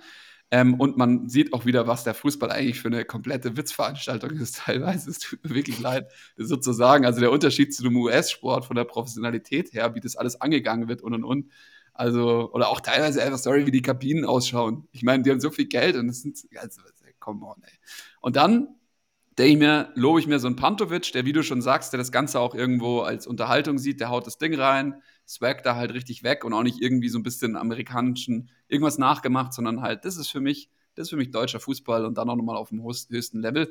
Ähm, 0.51 0.75
und 0.75 0.95
man 0.95 1.27
sieht 1.27 1.53
auch 1.53 1.65
wieder, 1.65 1.87
was 1.87 2.03
der 2.03 2.13
Fußball 2.13 2.51
eigentlich 2.51 2.79
für 2.79 2.89
eine 2.89 3.03
komplette 3.03 3.57
Witzveranstaltung 3.57 4.31
ist. 4.39 4.57
Teilweise, 4.57 5.09
es 5.09 5.19
tut 5.19 5.43
mir 5.43 5.55
wirklich 5.55 5.79
leid, 5.79 6.11
das 6.37 6.47
sozusagen. 6.47 7.05
Also 7.05 7.19
der 7.19 7.31
Unterschied 7.31 7.73
zu 7.73 7.83
dem 7.83 7.97
US-Sport 7.97 8.65
von 8.65 8.75
der 8.75 8.83
Professionalität 8.83 9.73
her, 9.73 9.95
wie 9.95 9.99
das 9.99 10.15
alles 10.15 10.39
angegangen 10.39 10.87
wird 10.87 11.01
und 11.01 11.13
und 11.13 11.23
und. 11.23 11.51
Also, 11.93 12.51
oder 12.51 12.69
auch 12.69 12.81
teilweise 12.81 13.23
einfach, 13.23 13.37
sorry, 13.37 13.65
wie 13.65 13.71
die 13.71 13.81
Kabinen 13.81 14.25
ausschauen. 14.25 14.87
Ich 14.91 15.01
meine, 15.03 15.23
die 15.23 15.31
haben 15.31 15.39
so 15.39 15.49
viel 15.49 15.65
Geld 15.65 15.95
und 15.95 16.09
es 16.09 16.21
sind, 16.21 16.37
also, 16.57 16.81
come 17.19 17.45
on, 17.45 17.55
ey. 17.63 17.71
Und 18.19 18.35
dann 18.35 18.67
denke 19.37 19.51
ich 19.51 19.57
mir, 19.57 19.91
lobe 19.95 20.19
ich 20.19 20.27
mir 20.27 20.39
so 20.39 20.47
einen 20.47 20.55
Pantovic, 20.55 21.11
der, 21.11 21.25
wie 21.25 21.33
du 21.33 21.43
schon 21.43 21.61
sagst, 21.61 21.91
der 21.91 21.97
das 21.97 22.11
Ganze 22.11 22.39
auch 22.39 22.55
irgendwo 22.55 23.01
als 23.01 23.27
Unterhaltung 23.27 23.77
sieht, 23.77 23.99
der 23.99 24.09
haut 24.09 24.25
das 24.25 24.37
Ding 24.37 24.55
rein, 24.55 25.01
swag 25.27 25.63
da 25.63 25.75
halt 25.75 25.93
richtig 25.93 26.23
weg 26.23 26.45
und 26.45 26.53
auch 26.53 26.63
nicht 26.63 26.81
irgendwie 26.81 27.09
so 27.09 27.19
ein 27.19 27.23
bisschen 27.23 27.57
amerikanischen 27.57 28.49
irgendwas 28.67 28.97
nachgemacht, 28.97 29.53
sondern 29.53 29.81
halt, 29.81 30.05
das 30.05 30.17
ist 30.17 30.29
für 30.29 30.39
mich, 30.39 30.69
das 30.95 31.07
ist 31.07 31.09
für 31.09 31.17
mich 31.17 31.31
deutscher 31.31 31.59
Fußball 31.59 32.05
und 32.05 32.17
dann 32.17 32.29
auch 32.29 32.35
nochmal 32.35 32.55
auf 32.55 32.69
dem 32.69 32.81
höchsten 32.83 33.39
Level. 33.39 33.69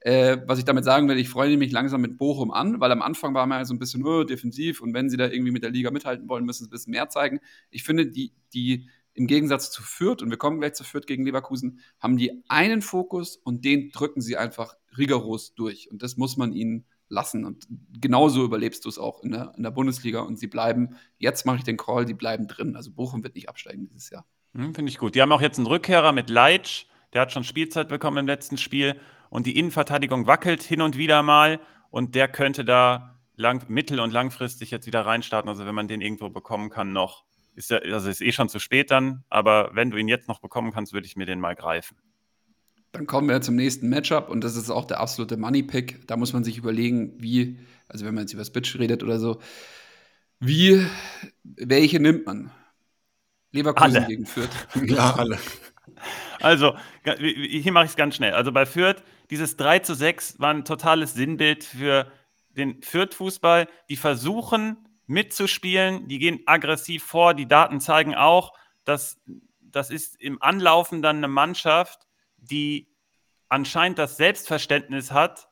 Äh, 0.00 0.38
was 0.46 0.58
ich 0.58 0.66
damit 0.66 0.84
sagen 0.84 1.08
will, 1.08 1.18
ich 1.18 1.30
freue 1.30 1.56
mich 1.56 1.72
langsam 1.72 2.02
mit 2.02 2.18
Bochum 2.18 2.50
an, 2.50 2.80
weil 2.80 2.92
am 2.92 3.00
Anfang 3.00 3.32
war 3.32 3.46
man 3.46 3.60
ja 3.60 3.64
so 3.64 3.74
ein 3.74 3.78
bisschen 3.78 4.04
oh, 4.04 4.24
defensiv 4.24 4.82
und 4.82 4.92
wenn 4.92 5.08
sie 5.08 5.16
da 5.16 5.26
irgendwie 5.28 5.50
mit 5.50 5.62
der 5.62 5.70
Liga 5.70 5.90
mithalten 5.90 6.28
wollen, 6.28 6.44
müssen 6.44 6.64
sie 6.64 6.68
ein 6.68 6.70
bisschen 6.70 6.90
mehr 6.90 7.08
zeigen. 7.08 7.40
Ich 7.70 7.82
finde, 7.82 8.06
die, 8.06 8.32
die 8.52 8.88
im 9.14 9.26
Gegensatz 9.26 9.70
zu 9.70 9.82
Fürth, 9.82 10.22
und 10.22 10.30
wir 10.30 10.36
kommen 10.36 10.60
gleich 10.60 10.74
zu 10.74 10.84
Fürth 10.84 11.06
gegen 11.06 11.24
Leverkusen, 11.24 11.80
haben 11.98 12.18
die 12.18 12.44
einen 12.48 12.82
Fokus 12.82 13.36
und 13.36 13.64
den 13.64 13.90
drücken 13.90 14.20
sie 14.20 14.36
einfach 14.36 14.76
rigoros 14.98 15.54
durch. 15.54 15.90
Und 15.90 16.02
das 16.02 16.16
muss 16.16 16.36
man 16.36 16.52
ihnen 16.52 16.86
lassen. 17.08 17.44
Und 17.44 17.66
genauso 18.00 18.44
überlebst 18.44 18.84
du 18.84 18.88
es 18.88 18.98
auch 18.98 19.22
in 19.22 19.32
der, 19.32 19.52
in 19.56 19.62
der 19.62 19.70
Bundesliga. 19.70 20.20
Und 20.20 20.38
sie 20.38 20.46
bleiben, 20.46 20.96
jetzt 21.18 21.46
mache 21.46 21.58
ich 21.58 21.64
den 21.64 21.76
Call, 21.76 22.04
die 22.04 22.14
bleiben 22.14 22.46
drin. 22.48 22.76
Also 22.76 22.90
Bochum 22.92 23.22
wird 23.22 23.34
nicht 23.34 23.48
absteigen 23.48 23.86
dieses 23.86 24.10
Jahr. 24.10 24.26
Hm, 24.54 24.74
Finde 24.74 24.90
ich 24.90 24.98
gut. 24.98 25.14
Die 25.14 25.22
haben 25.22 25.32
auch 25.32 25.40
jetzt 25.40 25.58
einen 25.58 25.66
Rückkehrer 25.66 26.12
mit 26.12 26.30
Leitsch. 26.30 26.86
Der 27.12 27.22
hat 27.22 27.32
schon 27.32 27.44
Spielzeit 27.44 27.88
bekommen 27.88 28.18
im 28.18 28.26
letzten 28.26 28.58
Spiel. 28.58 28.98
Und 29.30 29.46
die 29.46 29.58
Innenverteidigung 29.58 30.26
wackelt 30.26 30.62
hin 30.62 30.80
und 30.80 30.96
wieder 30.96 31.22
mal. 31.22 31.60
Und 31.90 32.14
der 32.14 32.28
könnte 32.28 32.64
da 32.64 33.16
lang, 33.36 33.68
mittel- 33.68 34.00
und 34.00 34.12
langfristig 34.12 34.70
jetzt 34.70 34.86
wieder 34.86 35.06
reinstarten. 35.06 35.48
Also 35.48 35.66
wenn 35.66 35.74
man 35.74 35.88
den 35.88 36.00
irgendwo 36.00 36.28
bekommen 36.28 36.70
kann, 36.70 36.92
noch. 36.92 37.24
Ist 37.54 37.70
ja, 37.70 37.78
also 37.78 38.10
ist 38.10 38.20
eh 38.20 38.32
schon 38.32 38.48
zu 38.48 38.58
spät 38.58 38.90
dann. 38.90 39.24
Aber 39.28 39.70
wenn 39.74 39.90
du 39.90 39.96
ihn 39.96 40.08
jetzt 40.08 40.28
noch 40.28 40.40
bekommen 40.40 40.72
kannst, 40.72 40.92
würde 40.92 41.06
ich 41.06 41.16
mir 41.16 41.26
den 41.26 41.40
mal 41.40 41.54
greifen. 41.54 41.96
Dann 42.92 43.06
kommen 43.06 43.28
wir 43.28 43.40
zum 43.40 43.56
nächsten 43.56 43.88
Matchup 43.88 44.28
und 44.28 44.42
das 44.42 44.56
ist 44.56 44.70
auch 44.70 44.84
der 44.84 45.00
absolute 45.00 45.36
Money 45.36 45.62
Pick. 45.62 46.06
Da 46.06 46.16
muss 46.16 46.32
man 46.32 46.44
sich 46.44 46.56
überlegen, 46.58 47.14
wie, 47.18 47.58
also 47.88 48.06
wenn 48.06 48.14
man 48.14 48.22
jetzt 48.22 48.32
über 48.32 48.44
Spitch 48.44 48.78
redet 48.78 49.02
oder 49.02 49.18
so, 49.18 49.40
wie, 50.40 50.86
welche 51.42 52.00
nimmt 52.00 52.26
man? 52.26 52.50
Leverkusen 53.52 53.96
alle. 53.96 54.06
gegen 54.06 54.26
Fürth. 54.26 54.50
Ja, 54.86 55.14
alle. 55.14 55.38
Also, 56.40 56.76
hier 57.04 57.72
mache 57.72 57.86
ich 57.86 57.92
es 57.92 57.96
ganz 57.96 58.16
schnell. 58.16 58.34
Also 58.34 58.52
bei 58.52 58.66
Fürth, 58.66 59.02
dieses 59.30 59.56
3 59.56 59.80
zu 59.80 59.94
6 59.94 60.38
war 60.38 60.52
ein 60.52 60.64
totales 60.64 61.14
Sinnbild 61.14 61.64
für 61.64 62.10
den 62.50 62.82
Fürth-Fußball. 62.82 63.68
Die 63.88 63.96
versuchen 63.96 64.76
mitzuspielen, 65.06 66.08
die 66.08 66.18
gehen 66.18 66.40
aggressiv 66.46 67.04
vor. 67.04 67.34
Die 67.34 67.48
Daten 67.48 67.80
zeigen 67.80 68.14
auch, 68.14 68.52
dass 68.84 69.18
das 69.62 69.90
ist 69.90 70.20
im 70.20 70.40
Anlaufen 70.42 71.02
dann 71.02 71.18
eine 71.18 71.28
Mannschaft, 71.28 72.05
die 72.36 72.88
anscheinend 73.48 73.98
das 73.98 74.16
Selbstverständnis 74.16 75.12
hat, 75.12 75.48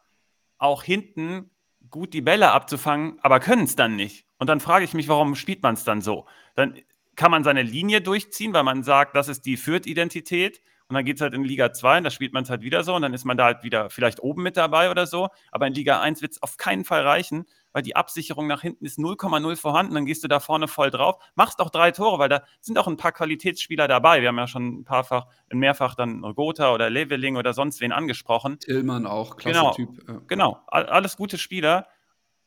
auch 0.59 0.83
hinten 0.83 1.51
gut 1.91 2.15
die 2.15 2.23
Bälle 2.23 2.51
abzufangen, 2.51 3.19
aber 3.21 3.41
können 3.41 3.65
es 3.65 3.77
dann 3.77 3.97
nicht. 3.97 4.27
Und 4.39 4.49
dann 4.49 4.61
frage 4.61 4.85
ich 4.85 4.95
mich, 4.95 5.09
warum 5.09 5.35
spielt 5.37 5.63
man 5.63 5.75
es 5.75 5.85
dann 5.85 6.01
so? 6.01 6.27
Dann 6.55 6.81
kann 7.17 7.31
man 7.31 7.45
seine 7.45 7.63
Linie 7.63 8.01
durchziehen, 8.01 8.53
weil 8.53 8.65
man 8.65 8.83
sagt, 8.83 9.15
das 9.15 9.29
ist 9.29 9.47
die 9.47 9.57
Fürth-Identität. 9.57 10.61
Und 10.89 10.95
dann 10.95 11.05
geht 11.05 11.17
es 11.17 11.23
halt 11.23 11.35
in 11.35 11.45
Liga 11.45 11.73
2 11.73 11.99
und 11.99 12.05
da 12.05 12.11
spielt 12.11 12.33
man 12.33 12.43
es 12.43 12.51
halt 12.51 12.63
wieder 12.63 12.85
so 12.85 12.95
und 12.95 13.03
dann 13.03 13.15
ist 13.15 13.25
man 13.25 13.39
da 13.39 13.45
halt 13.45 13.63
wieder 13.63 13.89
vielleicht 13.89 14.21
oben 14.21 14.43
mit 14.43 14.57
dabei 14.57 14.91
oder 14.91 15.07
so. 15.07 15.29
Aber 15.51 15.67
in 15.67 15.73
Liga 15.73 16.01
1 16.01 16.21
wird 16.21 16.33
es 16.33 16.43
auf 16.43 16.57
keinen 16.59 16.85
Fall 16.85 17.03
reichen, 17.03 17.47
weil 17.75 17.83
die 17.83 17.97
Absicherung 17.97 18.47
nach 18.47 18.63
hinten 18.63 18.87
ist 18.87 18.99
0,0 18.99 19.57
vorhanden. 19.57 19.95
Dann 19.95 20.07
gehst 20.07 20.25
du 20.25 20.29
da 20.29 20.41
vorne 20.41 20.69
voll 20.69 20.91
drauf, 20.91 21.17
machst 21.35 21.61
auch 21.61 21.71
drei 21.71 21.91
Tore, 21.91 22.19
weil 22.19 22.31
da 22.31 22.45
sind 22.61 22.79
auch 22.79 22.87
ein 22.87 22.97
paar 22.97 23.13
Qualitätsspieler 23.13 23.89
dabei. 23.89 24.23
Wir 24.23 24.29
haben 24.29 24.39
ja 24.39 24.47
schon 24.47 24.67
ein 24.67 24.85
paarfach, 24.85 25.27
mehrfach 25.53 25.97
dann 25.97 26.23
Gotha 26.23 26.73
oder 26.73 26.89
Leveling 26.89 27.37
oder 27.37 27.53
sonst 27.53 27.81
wen 27.81 27.93
angesprochen. 27.93 28.61
Tillmann 28.61 29.07
auch, 29.07 29.37
klasse 29.37 29.59
genau, 29.59 29.75
Typ. 29.75 30.09
Ja. 30.09 30.21
Genau, 30.29 30.61
alles 30.69 31.17
gute 31.17 31.37
Spieler, 31.37 31.89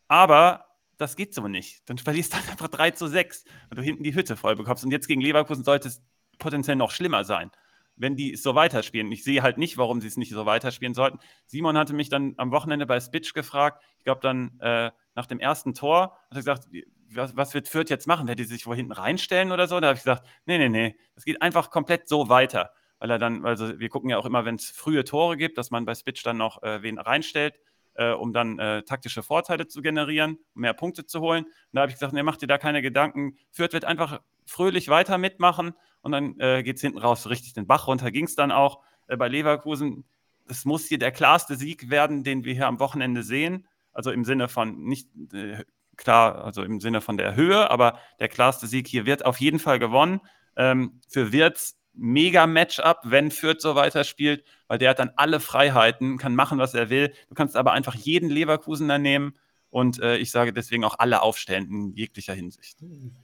aber 0.08 0.66
das 0.98 1.18
geht 1.18 1.34
so 1.34 1.48
nicht. 1.48 1.88
Dann 1.90 1.98
verlierst 1.98 2.34
du 2.34 2.38
einfach 2.52 2.70
3 2.70 2.92
zu 2.92 3.08
6, 3.08 3.44
weil 3.70 3.76
du 3.76 3.82
hinten 3.82 4.04
die 4.04 4.16
Hütte 4.16 4.38
voll 4.38 4.56
bekommst. 4.56 4.86
Und 4.86 4.92
jetzt 4.92 5.08
gegen 5.08 5.22
Leverkusen 5.22 5.66
sollte 5.66 5.90
es 5.90 6.02
potenziell 6.40 6.78
noch 6.78 6.92
schlimmer 6.92 7.26
sein 7.26 7.52
wenn 7.98 8.16
die 8.16 8.34
es 8.34 8.44
so 8.44 8.56
weiterspielen. 8.56 9.12
Ich 9.12 9.24
sehe 9.24 9.42
halt 9.42 9.58
nicht, 9.58 9.78
warum 9.78 10.02
sie 10.02 10.08
es 10.08 10.18
nicht 10.18 10.32
so 10.32 10.46
weiterspielen 10.46 10.94
sollten. 10.94 11.20
Simon 11.48 11.78
hatte 11.78 11.94
mich 11.94 12.10
dann 12.10 12.36
am 12.38 12.52
Wochenende 12.52 12.86
bei 12.86 13.00
Spitch 13.00 13.34
gefragt, 13.34 13.84
ich 13.98 14.04
glaube 14.04 14.22
dann 14.22 14.60
äh, 14.60 14.92
nach 15.18 15.26
dem 15.26 15.40
ersten 15.40 15.74
Tor, 15.74 16.12
hat 16.30 16.34
er 16.34 16.38
gesagt, 16.38 16.68
was, 17.10 17.36
was 17.36 17.54
wird 17.56 17.68
Fürth 17.68 17.90
jetzt 17.90 18.06
machen? 18.06 18.28
Werden 18.28 18.38
die 18.38 18.44
sich 18.44 18.68
wo 18.68 18.76
hinten 18.76 18.92
reinstellen 18.92 19.52
oder 19.52 19.68
so? 19.68 19.80
Da 19.80 19.88
habe 19.88 19.98
ich 19.98 20.04
gesagt, 20.04 20.24
nee, 20.46 20.60
nee, 20.60 20.70
nee, 20.70 20.96
das 21.16 21.26
geht 21.26 21.42
einfach 21.42 21.72
komplett 21.72 22.08
so 22.08 22.30
weiter. 22.30 22.70
Weil 23.00 23.10
er 23.10 23.18
dann, 23.18 23.44
also 23.44 23.80
wir 23.80 23.90
gucken 23.90 24.12
ja 24.12 24.18
auch 24.20 24.26
immer, 24.28 24.46
wenn 24.46 24.56
es 24.56 24.70
frühe 24.70 25.04
Tore 25.04 25.36
gibt, 25.36 25.58
dass 25.58 25.72
man 25.72 25.86
bei 25.86 25.96
Spitch 25.96 26.24
dann 26.24 26.38
noch 26.38 26.62
äh, 26.62 26.84
wen 26.84 27.00
reinstellt, 27.00 27.60
äh, 27.96 28.12
um 28.12 28.32
dann 28.32 28.60
äh, 28.60 28.84
taktische 28.84 29.24
Vorteile 29.24 29.68
zu 29.68 29.82
generieren, 29.82 30.38
mehr 30.54 30.76
Punkte 30.76 31.08
zu 31.08 31.20
holen. 31.20 31.46
Und 31.46 31.54
da 31.72 31.82
habe 31.82 31.90
ich 31.90 31.96
gesagt, 31.96 32.14
nee, 32.14 32.22
mach 32.22 32.38
dir 32.38 32.48
da 32.48 32.60
keine 32.60 32.84
Gedanken. 32.84 33.38
Fürth 33.52 33.74
wird 33.74 33.86
einfach 33.86 34.22
fröhlich 34.46 34.88
weiter 34.88 35.18
mitmachen 35.18 35.74
und 36.02 36.12
dann 36.12 36.40
äh, 36.40 36.62
geht 36.62 36.76
es 36.76 36.82
hinten 36.84 37.00
raus 37.00 37.28
richtig 37.28 37.54
den 37.54 37.66
Bach 37.66 37.88
runter. 37.88 38.12
Ging 38.12 38.26
es 38.26 38.36
dann 38.36 38.52
auch 38.52 38.84
äh, 39.08 39.18
bei 39.18 39.28
Leverkusen. 39.28 40.06
Es 40.48 40.64
muss 40.64 40.86
hier 40.86 41.00
der 41.00 41.12
klarste 41.12 41.56
Sieg 41.56 41.90
werden, 41.90 42.24
den 42.24 42.46
wir 42.46 42.54
hier 42.54 42.68
am 42.68 42.80
Wochenende 42.80 43.24
sehen. 43.24 43.68
Also 43.98 44.12
im 44.12 44.26
Sinne 44.26 44.48
von 44.48 44.84
nicht 44.84 45.10
äh, 45.34 45.64
klar, 45.96 46.46
also 46.46 46.62
im 46.62 46.80
Sinne 46.80 47.02
von 47.02 47.18
der 47.18 47.36
Höhe, 47.36 47.72
aber 47.72 47.98
der 48.20 48.28
klarste 48.28 48.68
Sieg 48.68 48.88
hier 48.88 49.08
wird 49.08 49.26
auf 49.26 49.40
jeden 49.40 49.58
Fall 49.58 49.80
gewonnen. 49.80 50.22
Ähm, 50.56 51.02
für 51.10 51.32
Wirtz 51.32 51.80
mega 51.94 52.46
Matchup, 52.46 53.00
wenn 53.06 53.32
Fürth 53.32 53.60
so 53.60 53.74
weiterspielt, 53.74 54.44
weil 54.68 54.78
der 54.78 54.92
hat 54.92 55.00
dann 55.00 55.10
alle 55.16 55.40
Freiheiten, 55.40 56.20
kann 56.20 56.36
machen, 56.36 56.60
was 56.60 56.76
er 56.76 56.92
will. 56.92 57.12
Du 57.28 57.34
kannst 57.34 57.56
aber 57.58 57.72
einfach 57.72 57.96
jeden 57.96 58.30
Leverkusener 58.30 59.00
nehmen 59.00 59.34
und 59.72 60.00
äh, 60.00 60.18
ich 60.18 60.30
sage 60.30 60.54
deswegen 60.54 60.84
auch 60.84 61.00
alle 61.00 61.24
aufstellen 61.24 61.68
in 61.68 61.94
jeglicher 61.94 62.36
Hinsicht. 62.36 62.78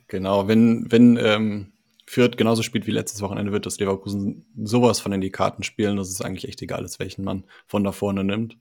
Genau, 0.07 0.47
wenn, 0.47 0.91
wenn 0.91 1.17
ähm, 1.17 1.73
Fürth 2.07 2.35
genauso 2.35 2.63
spielt 2.63 2.87
wie 2.87 2.91
letztes 2.91 3.21
Wochenende, 3.21 3.51
wird 3.51 3.67
das 3.67 3.79
Leverkusen 3.79 4.47
sowas 4.55 4.99
von 4.99 5.11
in 5.13 5.21
die 5.21 5.29
Karten 5.29 5.61
spielen, 5.61 5.97
dass 5.97 6.09
es 6.09 6.21
eigentlich 6.21 6.47
echt 6.47 6.63
egal 6.63 6.83
ist, 6.83 6.99
welchen 6.99 7.23
man 7.23 7.43
von 7.67 7.83
da 7.83 7.91
vorne 7.91 8.23
nimmt. 8.23 8.57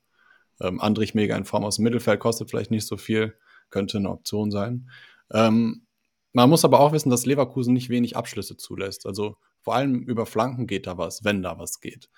Ähm, 0.60 0.80
Andrich 0.80 1.14
mega 1.14 1.36
in 1.36 1.44
Form 1.44 1.64
aus 1.64 1.76
dem 1.76 1.84
Mittelfeld, 1.84 2.20
kostet 2.20 2.50
vielleicht 2.50 2.70
nicht 2.70 2.86
so 2.86 2.96
viel, 2.96 3.34
könnte 3.70 3.98
eine 3.98 4.10
Option 4.10 4.50
sein. 4.50 4.90
Ähm, 5.32 5.86
man 6.32 6.48
muss 6.48 6.64
aber 6.64 6.80
auch 6.80 6.92
wissen, 6.92 7.10
dass 7.10 7.26
Leverkusen 7.26 7.74
nicht 7.74 7.90
wenig 7.90 8.16
Abschlüsse 8.16 8.56
zulässt. 8.56 9.06
Also 9.06 9.36
vor 9.60 9.74
allem 9.74 10.02
über 10.02 10.26
Flanken 10.26 10.66
geht 10.66 10.86
da 10.86 10.98
was, 10.98 11.24
wenn 11.24 11.42
da 11.42 11.58
was 11.58 11.80
geht. 11.80 12.08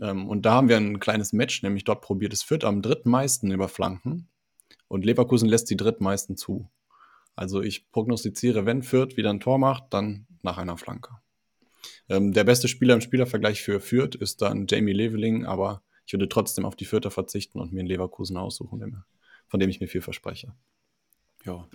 Ähm, 0.00 0.28
und 0.28 0.42
da 0.46 0.54
haben 0.54 0.68
wir 0.68 0.76
ein 0.76 1.00
kleines 1.00 1.32
Match, 1.32 1.62
nämlich 1.62 1.84
dort 1.84 2.02
probiert 2.02 2.32
es 2.32 2.42
Fürth 2.42 2.64
am 2.64 2.82
drittmeisten 2.82 3.50
über 3.50 3.68
Flanken 3.68 4.28
und 4.88 5.04
Leverkusen 5.04 5.48
lässt 5.48 5.70
die 5.70 5.76
drittmeisten 5.76 6.36
zu. 6.36 6.70
Also 7.36 7.62
ich 7.62 7.90
prognostiziere, 7.90 8.66
wenn 8.66 8.82
Fürth 8.82 9.16
wieder 9.16 9.30
ein 9.30 9.40
Tor 9.40 9.58
macht, 9.58 9.84
dann 9.90 10.26
nach 10.42 10.58
einer 10.58 10.76
Flanke. 10.76 11.10
Ähm, 12.08 12.32
der 12.32 12.44
beste 12.44 12.68
Spieler 12.68 12.94
im 12.94 13.00
Spielervergleich 13.00 13.62
für 13.62 13.80
Fürth 13.80 14.16
ist 14.16 14.42
dann 14.42 14.66
Jamie 14.68 14.92
Leveling, 14.92 15.46
aber 15.46 15.82
ich 16.08 16.14
würde 16.14 16.30
trotzdem 16.30 16.64
auf 16.64 16.74
die 16.74 16.86
Fürther 16.86 17.10
verzichten 17.10 17.60
und 17.60 17.70
mir 17.70 17.80
einen 17.80 17.88
Leverkusen 17.88 18.38
aussuchen, 18.38 19.04
von 19.46 19.60
dem 19.60 19.68
ich 19.68 19.78
mir 19.78 19.88
viel 19.88 20.00
verspreche. 20.00 20.54
Ja. 21.44 21.68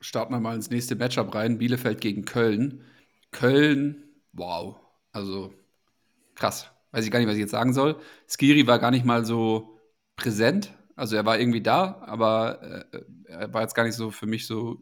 Starten 0.00 0.32
wir 0.32 0.40
mal 0.40 0.54
ins 0.54 0.70
nächste 0.70 0.96
Matchup 0.96 1.34
rein. 1.34 1.58
Bielefeld 1.58 2.00
gegen 2.00 2.24
Köln. 2.24 2.82
Köln, 3.30 4.04
wow. 4.32 4.76
Also 5.12 5.52
krass. 6.34 6.70
Weiß 6.92 7.04
ich 7.04 7.10
gar 7.10 7.18
nicht, 7.18 7.28
was 7.28 7.34
ich 7.34 7.42
jetzt 7.42 7.50
sagen 7.50 7.74
soll. 7.74 8.00
Skiri 8.26 8.66
war 8.66 8.78
gar 8.78 8.90
nicht 8.90 9.04
mal 9.04 9.26
so 9.26 9.78
präsent. 10.16 10.72
Also 10.96 11.16
er 11.16 11.26
war 11.26 11.38
irgendwie 11.38 11.60
da, 11.60 12.00
aber 12.06 12.62
äh, 12.62 13.02
er 13.26 13.52
war 13.52 13.60
jetzt 13.60 13.74
gar 13.74 13.84
nicht 13.84 13.96
so 13.96 14.10
für 14.10 14.26
mich 14.26 14.46
so 14.46 14.80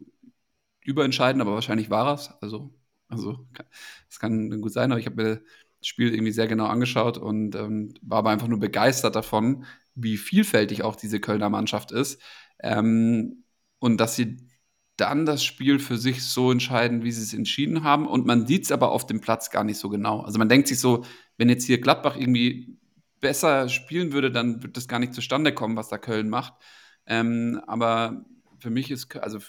überentscheidend, 0.85 1.41
aber 1.41 1.55
wahrscheinlich 1.55 1.89
war 1.89 2.13
es. 2.13 2.31
Also, 2.39 2.73
also 3.09 3.45
das 4.07 4.19
kann 4.21 4.61
gut 4.61 4.71
sein, 4.71 4.93
aber 4.93 4.99
ich 5.01 5.07
habe 5.07 5.21
mir 5.21 5.41
Spiel 5.87 6.13
irgendwie 6.13 6.31
sehr 6.31 6.47
genau 6.47 6.65
angeschaut 6.67 7.17
und 7.17 7.55
ähm, 7.55 7.93
war 8.01 8.19
aber 8.19 8.29
einfach 8.31 8.47
nur 8.47 8.59
begeistert 8.59 9.15
davon, 9.15 9.65
wie 9.95 10.17
vielfältig 10.17 10.83
auch 10.83 10.95
diese 10.95 11.19
Kölner 11.19 11.49
Mannschaft 11.49 11.91
ist. 11.91 12.21
Ähm, 12.59 13.43
und 13.79 13.97
dass 13.97 14.15
sie 14.15 14.37
dann 14.97 15.25
das 15.25 15.43
Spiel 15.43 15.79
für 15.79 15.97
sich 15.97 16.23
so 16.23 16.51
entscheiden, 16.51 17.03
wie 17.03 17.11
sie 17.11 17.21
es 17.21 17.33
entschieden 17.33 17.83
haben. 17.83 18.07
Und 18.07 18.25
man 18.25 18.47
sieht 18.47 18.63
es 18.65 18.71
aber 18.71 18.91
auf 18.91 19.05
dem 19.05 19.21
Platz 19.21 19.51
gar 19.51 19.63
nicht 19.63 19.77
so 19.77 19.89
genau. 19.89 20.21
Also 20.21 20.39
man 20.39 20.49
denkt 20.49 20.67
sich 20.67 20.79
so, 20.79 21.05
wenn 21.37 21.49
jetzt 21.49 21.65
hier 21.65 21.79
Gladbach 21.79 22.17
irgendwie 22.17 22.77
besser 23.19 23.69
spielen 23.69 24.11
würde, 24.11 24.31
dann 24.31 24.63
wird 24.63 24.75
das 24.77 24.87
gar 24.87 24.99
nicht 24.99 25.13
zustande 25.13 25.53
kommen, 25.53 25.75
was 25.75 25.89
da 25.89 25.97
Köln 25.97 26.29
macht. 26.29 26.53
Ähm, 27.05 27.61
aber 27.67 28.25
für 28.59 28.69
mich 28.69 28.91
ist, 28.91 29.15
also, 29.17 29.39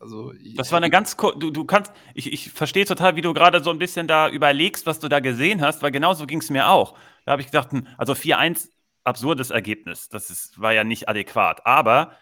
also 0.00 0.32
das 0.56 0.72
war 0.72 0.78
eine 0.78 0.90
ganz, 0.90 1.16
du, 1.16 1.50
du 1.50 1.64
kannst, 1.64 1.92
ich, 2.14 2.32
ich 2.32 2.50
verstehe 2.50 2.84
total, 2.84 3.16
wie 3.16 3.20
du 3.20 3.32
gerade 3.32 3.62
so 3.62 3.70
ein 3.70 3.78
bisschen 3.78 4.08
da 4.08 4.28
überlegst, 4.28 4.86
was 4.86 4.98
du 4.98 5.08
da 5.08 5.20
gesehen 5.20 5.60
hast, 5.60 5.82
weil 5.82 5.90
genauso 5.90 6.26
ging 6.26 6.40
es 6.40 6.50
mir 6.50 6.68
auch. 6.68 6.98
Da 7.24 7.32
habe 7.32 7.42
ich 7.42 7.46
gedacht, 7.46 7.72
hm, 7.72 7.86
also 7.98 8.14
4-1, 8.14 8.68
absurdes 9.04 9.50
Ergebnis, 9.50 10.08
das 10.08 10.30
ist, 10.30 10.60
war 10.60 10.72
ja 10.72 10.84
nicht 10.84 11.08
adäquat. 11.08 11.66
Aber 11.66 12.16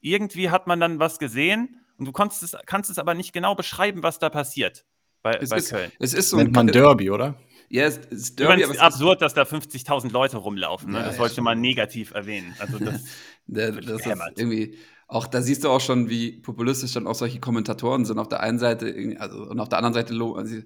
irgendwie 0.00 0.50
hat 0.50 0.66
man 0.66 0.80
dann 0.80 0.98
was 0.98 1.18
gesehen 1.18 1.80
und 1.98 2.06
du 2.06 2.12
kannst 2.12 2.42
es, 2.42 2.56
kannst 2.66 2.90
es 2.90 2.98
aber 2.98 3.14
nicht 3.14 3.32
genau 3.32 3.54
beschreiben, 3.54 4.02
was 4.02 4.18
da 4.18 4.30
passiert 4.30 4.84
bei, 5.22 5.34
es 5.34 5.50
bei 5.50 5.56
ist, 5.56 5.70
Köln. 5.70 5.92
Es 5.98 6.14
ist 6.14 6.30
so 6.30 6.36
Nennt 6.36 6.54
man 6.54 6.66
Derby, 6.68 7.10
oder? 7.10 7.36
Ja, 7.70 7.84
es 7.84 7.98
ist 7.98 8.38
Derby, 8.38 8.64
aber 8.64 8.74
es 8.74 8.78
absurd, 8.78 9.20
ist 9.22 9.36
dass 9.36 9.50
da 9.50 9.56
50.000 9.56 10.10
Leute 10.10 10.38
rumlaufen. 10.38 10.92
Ne? 10.92 10.98
Ja, 10.98 11.04
das 11.04 11.16
ja, 11.16 11.20
wollte 11.20 11.34
ich 11.34 11.40
mal 11.40 11.56
negativ 11.56 12.12
erwähnen. 12.12 12.54
Also 12.58 12.78
das, 12.78 13.04
das, 13.46 13.74
das 13.74 14.06
ist 14.06 14.06
irgendwie 14.36 14.78
auch 15.08 15.26
da 15.26 15.40
siehst 15.40 15.64
du 15.64 15.70
auch 15.70 15.80
schon, 15.80 16.10
wie 16.10 16.32
populistisch 16.32 16.92
dann 16.92 17.06
auch 17.06 17.14
solche 17.14 17.40
Kommentatoren 17.40 18.04
sind. 18.04 18.18
Auf 18.18 18.28
der 18.28 18.40
einen 18.40 18.58
Seite, 18.58 19.16
also 19.18 19.38
und 19.44 19.58
auf 19.58 19.70
der 19.70 19.78
anderen 19.78 19.94
Seite, 19.94 20.12
also, 20.12 20.56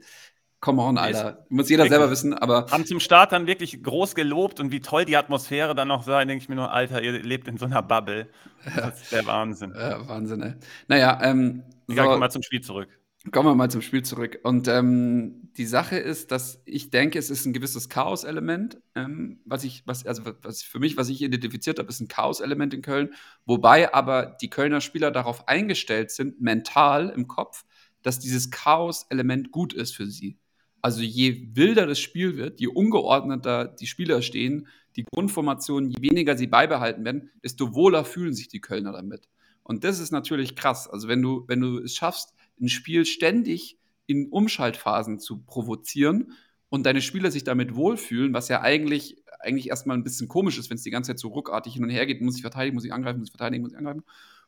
come 0.61 0.83
on, 0.83 0.98
Alter. 0.98 1.46
Muss 1.48 1.70
jeder 1.70 1.87
selber 1.88 2.11
wissen, 2.11 2.35
aber. 2.35 2.66
Haben 2.70 2.85
zum 2.85 2.98
Start 2.98 3.31
dann 3.31 3.46
wirklich 3.46 3.83
groß 3.83 4.16
gelobt 4.16 4.59
und 4.59 4.72
wie 4.72 4.81
toll 4.81 5.05
die 5.05 5.16
Atmosphäre 5.16 5.76
dann 5.76 5.88
noch 5.88 6.02
sei, 6.02 6.24
denke 6.24 6.42
ich 6.42 6.48
mir 6.48 6.57
nur, 6.57 6.72
Alter, 6.72 7.00
ihr 7.02 7.22
lebt 7.22 7.46
in 7.46 7.57
so 7.57 7.66
einer 7.66 7.83
Bubble. 7.83 8.28
Das 8.76 9.00
ist 9.00 9.12
der 9.12 9.24
Wahnsinn. 9.26 9.72
Ja, 9.76 10.09
Wahnsinn, 10.09 10.42
ey. 10.42 10.55
Naja, 10.88 11.20
ähm. 11.22 11.62
So, 11.87 11.94
Egal, 11.94 12.18
mal 12.18 12.31
zum 12.31 12.42
Spiel 12.42 12.61
zurück. 12.62 12.88
Kommen 13.31 13.49
wir 13.49 13.55
mal 13.55 13.71
zum 13.71 13.83
Spiel 13.83 14.03
zurück. 14.03 14.41
Und 14.43 14.67
ähm, 14.67 15.49
die 15.57 15.67
Sache 15.67 15.97
ist, 15.97 16.33
dass 16.33 16.61
ich 16.65 16.91
denke, 16.91 17.21
es 17.21 17.31
ist 17.31 17.47
ein 17.47 17.53
gewisses 17.53 17.89
Chaos-Element. 17.89 18.81
Ähm, 18.97 19.41
was 19.45 19.63
ich, 19.63 19.85
was, 19.87 20.05
also 20.07 20.25
was 20.43 20.65
für 20.65 20.81
mich, 20.81 20.97
was 20.97 21.09
ich 21.09 21.23
identifiziert 21.23 21.79
habe, 21.79 21.89
ist 21.89 22.01
ein 22.01 22.09
Chaos-Element 22.09 22.75
in 22.75 22.83
Köln. 22.83 23.15
Wobei 23.47 23.95
aber 23.95 24.37
die 24.41 24.51
Kölner 24.51 24.81
Spieler 24.81 25.13
darauf 25.13 25.47
eingestellt 25.47 26.11
sind, 26.11 26.41
mental 26.41 27.11
im 27.11 27.29
Kopf, 27.29 27.65
dass 28.03 28.19
dieses 28.19 28.51
Chaos-Element 28.51 29.53
gut 29.53 29.73
ist 29.73 29.95
für 29.95 30.09
sie. 30.09 30.37
Also 30.81 31.01
je 31.01 31.49
wilder 31.55 31.87
das 31.87 32.01
Spiel 32.01 32.37
wird, 32.37 32.59
je 32.59 32.67
ungeordneter 32.67 33.67
die 33.67 33.87
Spieler 33.87 34.21
stehen, 34.21 34.67
die 34.97 35.05
Grundformation, 35.05 35.89
je 35.91 36.03
weniger 36.03 36.37
sie 36.37 36.49
beibehalten 36.49 37.05
werden, 37.05 37.31
desto 37.45 37.73
wohler 37.73 38.05
fühlen 38.05 38.35
sich 38.35 38.49
die 38.49 38.61
Kölner 38.61 38.91
damit. 38.91 39.29
Und 39.63 39.85
das 39.85 40.01
ist 40.01 40.11
natürlich 40.11 40.57
krass. 40.57 40.89
Also 40.89 41.07
wenn 41.07 41.23
du, 41.23 41.45
wenn 41.47 41.61
du 41.61 41.79
es 41.79 41.95
schaffst, 41.95 42.35
ein 42.61 42.69
Spiel 42.69 43.05
ständig 43.05 43.79
in 44.07 44.29
Umschaltphasen 44.29 45.19
zu 45.19 45.43
provozieren 45.45 46.33
und 46.69 46.87
deine 46.87 47.03
Spieler 47.03 47.31
sich 47.31 47.45
damit 47.45 47.75
wohlfühlen, 47.75 48.33
was 48.35 48.49
ja 48.49 48.61
eigentlich, 48.61 49.23
eigentlich 49.41 49.69
erstmal 49.69 49.97
ein 49.97 50.05
bisschen 50.05 50.29
komisch 50.29 50.59
ist, 50.59 50.71
wenn 50.71 50.77
es 50.77 50.83
die 50.83 50.91
ganze 50.91 51.11
Zeit 51.11 51.19
so 51.19 51.29
ruckartig 51.29 51.75
hin 51.75 51.85
und 51.85 51.91
her 51.91 52.07
geht, 52.07 52.21
muss 52.21 52.37
ich 52.37 52.43
verteidigen, 52.43 52.75
muss 52.75 52.85
ich 52.85 52.93
angreifen, 52.93 53.19
muss 53.19 53.29
ich 53.29 53.37
verteidigen, 53.37 53.62
muss 53.62 53.73
ich 53.73 53.79
angreifen. 53.79 54.05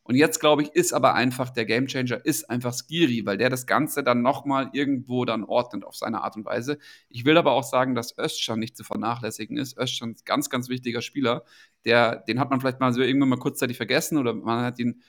Und 0.06 0.16
jetzt, 0.16 0.38
glaube 0.38 0.62
ich, 0.62 0.68
ist 0.74 0.92
aber 0.92 1.14
einfach 1.14 1.48
der 1.48 1.64
Gamechanger 1.64 2.24
ist 2.26 2.50
einfach 2.50 2.74
Skiri, 2.74 3.24
weil 3.24 3.38
der 3.38 3.48
das 3.48 3.66
Ganze 3.66 4.04
dann 4.04 4.20
nochmal 4.20 4.68
irgendwo 4.74 5.24
dann 5.24 5.44
ordnet 5.44 5.82
auf 5.82 5.96
seine 5.96 6.22
Art 6.22 6.36
und 6.36 6.44
Weise. 6.44 6.78
Ich 7.08 7.24
will 7.24 7.38
aber 7.38 7.52
auch 7.52 7.64
sagen, 7.64 7.94
dass 7.94 8.16
Özcan 8.18 8.58
nicht 8.58 8.76
zu 8.76 8.84
vernachlässigen 8.84 9.56
ist. 9.56 9.78
Özcan 9.78 10.10
ist 10.10 10.20
ein 10.20 10.24
ganz, 10.26 10.50
ganz 10.50 10.68
wichtiger 10.68 11.00
Spieler. 11.00 11.44
Der, 11.86 12.16
den 12.16 12.38
hat 12.38 12.50
man 12.50 12.60
vielleicht 12.60 12.80
mal 12.80 12.92
so 12.92 13.00
irgendwann 13.00 13.30
mal 13.30 13.38
kurzzeitig 13.38 13.78
vergessen 13.78 14.18
oder 14.18 14.34
man 14.34 14.62
hat 14.62 14.78
ihn 14.78 15.02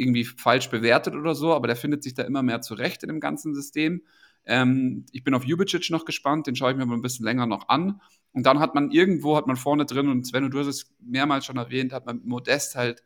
irgendwie 0.00 0.24
falsch 0.24 0.70
bewertet 0.70 1.14
oder 1.14 1.34
so, 1.34 1.54
aber 1.54 1.66
der 1.66 1.76
findet 1.76 2.02
sich 2.02 2.14
da 2.14 2.22
immer 2.22 2.42
mehr 2.42 2.60
zurecht 2.60 3.02
in 3.02 3.08
dem 3.08 3.20
ganzen 3.20 3.54
System. 3.54 4.02
Ähm, 4.46 5.04
ich 5.12 5.22
bin 5.22 5.34
auf 5.34 5.44
Jubicic 5.44 5.90
noch 5.90 6.04
gespannt, 6.04 6.46
den 6.46 6.56
schaue 6.56 6.72
ich 6.72 6.76
mir 6.76 6.86
mal 6.86 6.94
ein 6.94 7.02
bisschen 7.02 7.24
länger 7.24 7.46
noch 7.46 7.68
an. 7.68 8.00
Und 8.32 8.46
dann 8.46 8.60
hat 8.60 8.74
man 8.74 8.90
irgendwo, 8.90 9.36
hat 9.36 9.46
man 9.46 9.56
vorne 9.56 9.86
drin, 9.86 10.08
und 10.08 10.26
Sven, 10.26 10.50
du 10.50 10.58
hast 10.58 10.66
es 10.66 10.94
mehrmals 11.00 11.44
schon 11.46 11.56
erwähnt, 11.56 11.92
hat 11.92 12.06
man 12.06 12.20
Modest 12.24 12.76
halt 12.76 13.02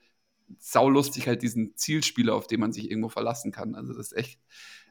saulustig 0.58 1.26
halt 1.26 1.42
diesen 1.42 1.76
Zielspieler, 1.76 2.34
auf 2.34 2.46
den 2.46 2.60
man 2.60 2.72
sich 2.72 2.90
irgendwo 2.90 3.08
verlassen 3.08 3.50
kann. 3.50 3.74
Also 3.74 3.94
das 3.94 4.12
ist 4.12 4.16
echt, 4.16 4.40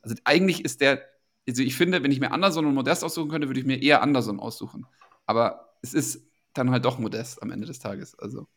also 0.02 0.16
eigentlich 0.24 0.66
ist 0.66 0.82
der, 0.82 1.04
also 1.48 1.62
ich 1.62 1.76
finde, 1.76 2.04
wenn 2.04 2.12
ich 2.12 2.20
mir 2.20 2.32
Anderson 2.32 2.66
und 2.66 2.74
Modest 2.74 3.04
aussuchen 3.04 3.30
könnte, 3.30 3.48
würde 3.48 3.60
ich 3.60 3.66
mir 3.66 3.82
eher 3.82 4.02
Anderson 4.02 4.40
aussuchen. 4.40 4.86
Aber 5.26 5.78
es 5.82 5.94
ist 5.94 6.28
dann 6.54 6.72
halt 6.72 6.86
doch 6.86 7.00
Modest 7.00 7.42
am 7.42 7.52
Ende 7.52 7.68
des 7.68 7.80
Tages. 7.80 8.18
Also 8.18 8.48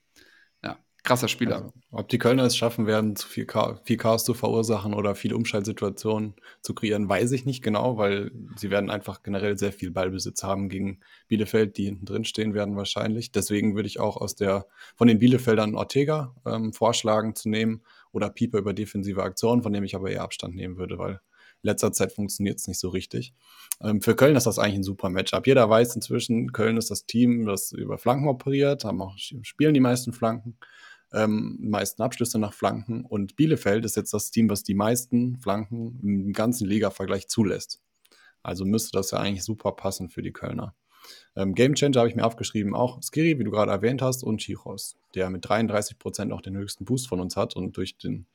krasser 1.07 1.29
Spieler. 1.29 1.57
Also, 1.57 1.73
ob 1.91 2.09
die 2.09 2.19
Kölner 2.19 2.45
es 2.45 2.57
schaffen 2.57 2.87
werden, 2.87 3.17
zu 3.17 3.27
viel, 3.27 3.47
Chaos, 3.47 3.79
viel 3.85 3.97
Chaos 3.97 4.25
zu 4.25 4.35
verursachen 4.35 4.93
oder 4.93 5.15
viele 5.15 5.37
Umschaltsituationen 5.37 6.35
zu 6.61 6.75
kreieren, 6.75 7.09
weiß 7.09 7.33
ich 7.33 7.47
nicht 7.47 7.63
genau, 7.63 7.97
weil 7.97 8.31
sie 8.57 8.71
werden 8.71 8.91
einfach 8.91 9.23
generell 9.23 9.57
sehr 9.57 9.73
viel 9.73 9.91
Ballbesitz 9.91 10.43
haben 10.43 10.69
gegen 10.69 11.01
Bielefeld, 11.29 11.79
die 11.79 11.87
hinten 11.87 12.05
drin 12.05 12.25
stehen 12.25 12.53
werden 12.53 12.77
wahrscheinlich. 12.77 13.33
Deswegen 13.33 13.75
würde 13.75 13.87
ich 13.87 14.01
auch 14.01 14.19
aus 14.19 14.35
der 14.35 14.67
von 14.95 15.09
den 15.09 15.19
Bielefeldern 15.19 15.75
Ortega 15.75 16.35
ähm, 16.45 16.75
vorschlagen 16.75 17.35
zu 17.35 17.49
nehmen 17.49 17.83
oder 18.13 18.29
Pieper 18.29 18.59
über 18.59 18.75
defensive 18.75 19.23
Aktionen, 19.23 19.63
von 19.63 19.73
dem 19.73 19.85
ich 19.85 19.95
aber 19.95 20.11
eher 20.11 20.23
Abstand 20.23 20.55
nehmen 20.55 20.77
würde, 20.77 20.99
weil 20.99 21.21
letzter 21.63 21.93
Zeit 21.93 22.13
funktioniert 22.13 22.59
es 22.59 22.69
nicht 22.69 22.79
so 22.79 22.89
richtig. 22.89 23.35
Ähm, 23.83 24.01
für 24.01 24.17
Köln 24.17 24.37
ist 24.37 24.47
das 24.47 24.59
eigentlich 24.59 24.77
ein 24.77 24.83
super 24.83 25.11
Matchup. 25.11 25.47
Jeder 25.47 25.69
weiß 25.69 25.95
inzwischen, 25.95 26.53
Köln 26.53 26.77
ist 26.77 26.91
das 26.91 27.07
Team, 27.07 27.47
das 27.47 27.73
über 27.73 27.99
Flanken 27.99 28.29
operiert, 28.29 28.85
haben 28.85 29.03
auch, 29.03 29.17
spielen 29.19 29.75
die 29.75 29.81
meisten 29.81 30.13
Flanken 30.13 30.57
ähm, 31.17 31.57
meisten 31.61 32.03
Abschlüsse 32.03 32.39
nach 32.39 32.53
Flanken. 32.53 33.05
Und 33.05 33.37
Bielefeld 33.37 33.85
ist 33.85 33.97
jetzt 33.97 34.13
das 34.13 34.31
Team, 34.31 34.51
was 34.51 34.63
die 34.63 34.75
meisten 34.75 35.39
Flanken 35.39 35.99
im 36.03 36.33
ganzen 36.33 36.69
Liga-Vergleich 36.69 37.29
zulässt. 37.29 37.81
Also 38.43 38.65
müsste 38.65 38.93
das 38.93 39.11
ja 39.11 39.19
eigentlich 39.19 39.43
super 39.43 39.73
passen 39.73 40.09
für 40.09 40.23
die 40.23 40.33
Kölner. 40.33 40.75
Ähm, 41.35 41.55
Game 41.55 41.75
Changer 41.75 42.01
habe 42.01 42.09
ich 42.09 42.17
mir 42.17 42.25
aufgeschrieben, 42.25 42.75
auch 42.75 43.01
Skiri, 43.03 43.39
wie 43.39 43.45
du 43.45 43.51
gerade 43.51 43.73
erwähnt 43.73 44.03
hast, 44.03 44.23
und 44.23 44.39
Chichos, 44.39 44.97
der 45.15 45.31
mit 45.31 45.49
33 45.49 45.99
Prozent 45.99 46.33
auch 46.33 46.41
den 46.41 46.57
höchsten 46.57 46.85
Boost 46.85 47.09
von 47.09 47.21
uns 47.21 47.37
hat 47.37 47.57
und 47.57 47.77
durch 47.77 47.97
den, 47.99 48.27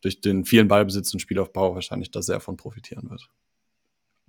durch 0.00 0.20
den 0.20 0.44
vielen 0.44 0.68
Ballbesitz 0.68 1.12
und 1.12 1.20
Spielaufbau 1.20 1.74
wahrscheinlich 1.74 2.10
da 2.10 2.22
sehr 2.22 2.40
von 2.40 2.56
profitieren 2.56 3.10
wird. 3.10 3.30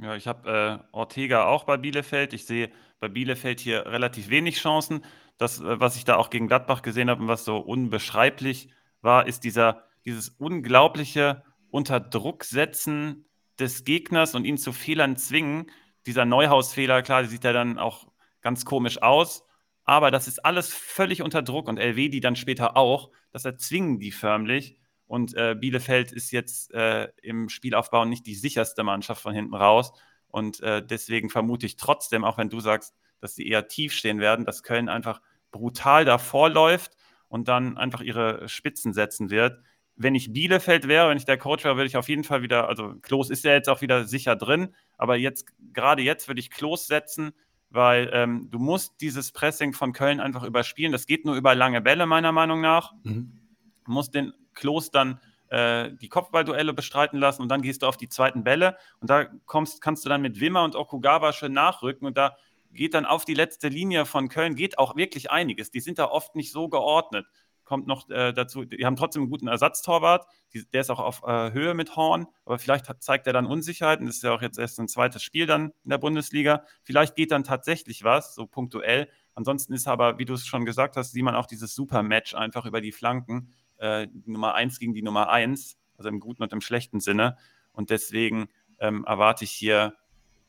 Ja, 0.01 0.15
ich 0.15 0.27
habe 0.27 0.49
äh, 0.91 0.95
Ortega 0.95 1.45
auch 1.45 1.65
bei 1.65 1.77
Bielefeld. 1.77 2.33
Ich 2.33 2.45
sehe 2.45 2.71
bei 2.99 3.09
Bielefeld 3.09 3.59
hier 3.59 3.85
relativ 3.85 4.29
wenig 4.29 4.57
Chancen 4.57 5.03
das, 5.39 5.59
äh, 5.59 5.79
was 5.79 5.95
ich 5.95 6.05
da 6.05 6.17
auch 6.17 6.29
gegen 6.29 6.47
Gladbach 6.47 6.83
gesehen 6.83 7.09
habe 7.09 7.23
und 7.23 7.27
was 7.27 7.45
so 7.45 7.57
unbeschreiblich 7.57 8.69
war, 9.01 9.25
ist 9.25 9.43
dieser, 9.43 9.85
dieses 10.05 10.29
unglaubliche 10.29 11.43
Unterdrucksetzen 11.71 13.25
des 13.57 13.85
Gegners 13.85 14.35
und 14.35 14.45
ihn 14.45 14.57
zu 14.57 14.71
Fehlern 14.73 15.17
zwingen. 15.17 15.71
Dieser 16.05 16.25
Neuhausfehler, 16.25 17.01
klar, 17.01 17.25
sieht 17.25 17.43
ja 17.43 17.53
dann 17.53 17.79
auch 17.79 18.07
ganz 18.41 18.65
komisch 18.65 19.01
aus, 19.01 19.43
aber 19.83 20.11
das 20.11 20.27
ist 20.27 20.45
alles 20.45 20.73
völlig 20.73 21.21
unter 21.21 21.41
Druck 21.41 21.67
und 21.67 21.77
LW 21.77 22.09
die 22.09 22.21
dann 22.21 22.35
später 22.35 22.77
auch. 22.77 23.11
Das 23.31 23.45
erzwingen 23.45 23.99
die 23.99 24.11
förmlich. 24.11 24.78
Und 25.09 25.33
äh, 25.33 25.55
Bielefeld 25.59 26.11
ist 26.11 26.29
jetzt 26.29 26.71
äh, 26.71 27.07
im 27.23 27.49
Spielaufbau 27.49 28.05
nicht 28.05 28.27
die 28.27 28.35
sicherste 28.35 28.83
Mannschaft 28.83 29.23
von 29.23 29.33
hinten 29.33 29.55
raus. 29.55 29.91
Und 30.27 30.59
äh, 30.59 30.85
deswegen 30.85 31.31
vermute 31.31 31.65
ich 31.65 31.77
trotzdem, 31.77 32.23
auch 32.23 32.37
wenn 32.37 32.51
du 32.51 32.59
sagst, 32.59 32.93
dass 33.19 33.33
sie 33.33 33.47
eher 33.47 33.67
tief 33.67 33.91
stehen 33.91 34.19
werden, 34.19 34.45
dass 34.45 34.61
Köln 34.61 34.87
einfach 34.87 35.19
brutal 35.49 36.05
davor 36.05 36.51
läuft 36.51 36.95
und 37.27 37.47
dann 37.47 37.75
einfach 37.75 38.01
ihre 38.01 38.47
Spitzen 38.47 38.93
setzen 38.93 39.31
wird. 39.31 39.59
Wenn 39.95 40.13
ich 40.13 40.31
Bielefeld 40.31 40.87
wäre, 40.87 41.09
wenn 41.09 41.17
ich 41.17 41.25
der 41.25 41.39
Coach 41.39 41.63
wäre, 41.63 41.75
würde 41.75 41.87
ich 41.87 41.97
auf 41.97 42.07
jeden 42.07 42.23
Fall 42.23 42.43
wieder, 42.43 42.69
also 42.69 42.93
Klos 43.01 43.31
ist 43.31 43.43
ja 43.43 43.53
jetzt 43.53 43.67
auch 43.67 43.81
wieder 43.81 44.05
sicher 44.05 44.35
drin, 44.35 44.75
aber 44.95 45.15
jetzt, 45.15 45.47
gerade 45.73 46.03
jetzt 46.03 46.27
würde 46.27 46.39
ich 46.39 46.51
Klos 46.51 46.85
setzen, 46.85 47.31
weil 47.71 48.11
ähm, 48.13 48.49
du 48.51 48.59
musst 48.59 49.01
dieses 49.01 49.31
Pressing 49.31 49.73
von 49.73 49.91
Köln 49.91 50.19
einfach 50.19 50.43
überspielen. 50.43 50.91
Das 50.91 51.07
geht 51.07 51.25
nur 51.25 51.35
über 51.35 51.55
lange 51.55 51.81
Bälle, 51.81 52.05
meiner 52.05 52.31
Meinung 52.31 52.61
nach. 52.61 52.93
Mhm. 53.01 53.39
Du 53.85 53.91
musst 53.91 54.13
den 54.13 54.33
Klos 54.59 54.91
dann 54.91 55.19
äh, 55.49 55.91
die 55.99 56.09
Kopfballduelle 56.09 56.73
bestreiten 56.73 57.19
lassen 57.19 57.41
und 57.41 57.49
dann 57.49 57.61
gehst 57.61 57.81
du 57.81 57.87
auf 57.87 57.97
die 57.97 58.09
zweiten 58.09 58.43
Bälle 58.43 58.77
und 58.99 59.09
da 59.09 59.25
kommst, 59.45 59.81
kannst 59.81 60.05
du 60.05 60.09
dann 60.09 60.21
mit 60.21 60.39
Wimmer 60.39 60.63
und 60.63 60.75
Okugawa 60.75 61.33
schön 61.33 61.53
nachrücken 61.53 62.05
und 62.05 62.17
da 62.17 62.35
geht 62.71 62.93
dann 62.93 63.05
auf 63.05 63.25
die 63.25 63.33
letzte 63.33 63.67
Linie 63.67 64.05
von 64.05 64.29
Köln, 64.29 64.55
geht 64.55 64.77
auch 64.77 64.95
wirklich 64.95 65.31
einiges. 65.31 65.71
Die 65.71 65.79
sind 65.79 65.97
da 65.97 66.05
oft 66.05 66.35
nicht 66.35 66.51
so 66.51 66.69
geordnet. 66.69 67.25
Kommt 67.63 67.87
noch 67.87 68.09
äh, 68.09 68.33
dazu, 68.33 68.65
die 68.65 68.85
haben 68.85 68.95
trotzdem 68.95 69.23
einen 69.23 69.31
guten 69.31 69.47
Ersatztorwart, 69.47 70.25
die, 70.53 70.67
der 70.71 70.81
ist 70.81 70.89
auch 70.89 70.99
auf 70.99 71.21
äh, 71.23 71.51
Höhe 71.51 71.75
mit 71.75 71.95
Horn, 71.95 72.25
aber 72.45 72.57
vielleicht 72.57 72.89
hat, 72.89 73.03
zeigt 73.03 73.27
er 73.27 73.33
dann 73.33 73.45
Unsicherheiten. 73.45 74.07
Das 74.07 74.17
ist 74.17 74.23
ja 74.23 74.33
auch 74.33 74.41
jetzt 74.41 74.57
erst 74.57 74.79
ein 74.79 74.87
zweites 74.87 75.21
Spiel 75.21 75.45
dann 75.45 75.71
in 75.83 75.91
der 75.91 75.99
Bundesliga. 75.99 76.63
Vielleicht 76.83 77.15
geht 77.15 77.31
dann 77.31 77.43
tatsächlich 77.43 78.03
was, 78.03 78.33
so 78.33 78.47
punktuell. 78.47 79.07
Ansonsten 79.35 79.73
ist 79.73 79.87
aber, 79.87 80.17
wie 80.17 80.25
du 80.25 80.33
es 80.33 80.47
schon 80.47 80.65
gesagt 80.65 80.97
hast, 80.97 81.11
sieht 81.11 81.23
man 81.23 81.35
auch 81.35 81.45
dieses 81.45 81.75
Super-Match 81.75 82.33
einfach 82.33 82.65
über 82.65 82.81
die 82.81 82.91
Flanken. 82.91 83.53
Äh, 83.79 84.07
Nummer 84.25 84.53
1 84.55 84.79
gegen 84.79 84.93
die 84.93 85.01
Nummer 85.01 85.29
1, 85.29 85.77
also 85.97 86.09
im 86.09 86.19
guten 86.19 86.43
und 86.43 86.53
im 86.53 86.61
schlechten 86.61 86.99
Sinne. 86.99 87.37
Und 87.73 87.89
deswegen 87.89 88.49
ähm, 88.79 89.05
erwarte 89.05 89.43
ich 89.43 89.51
hier 89.51 89.93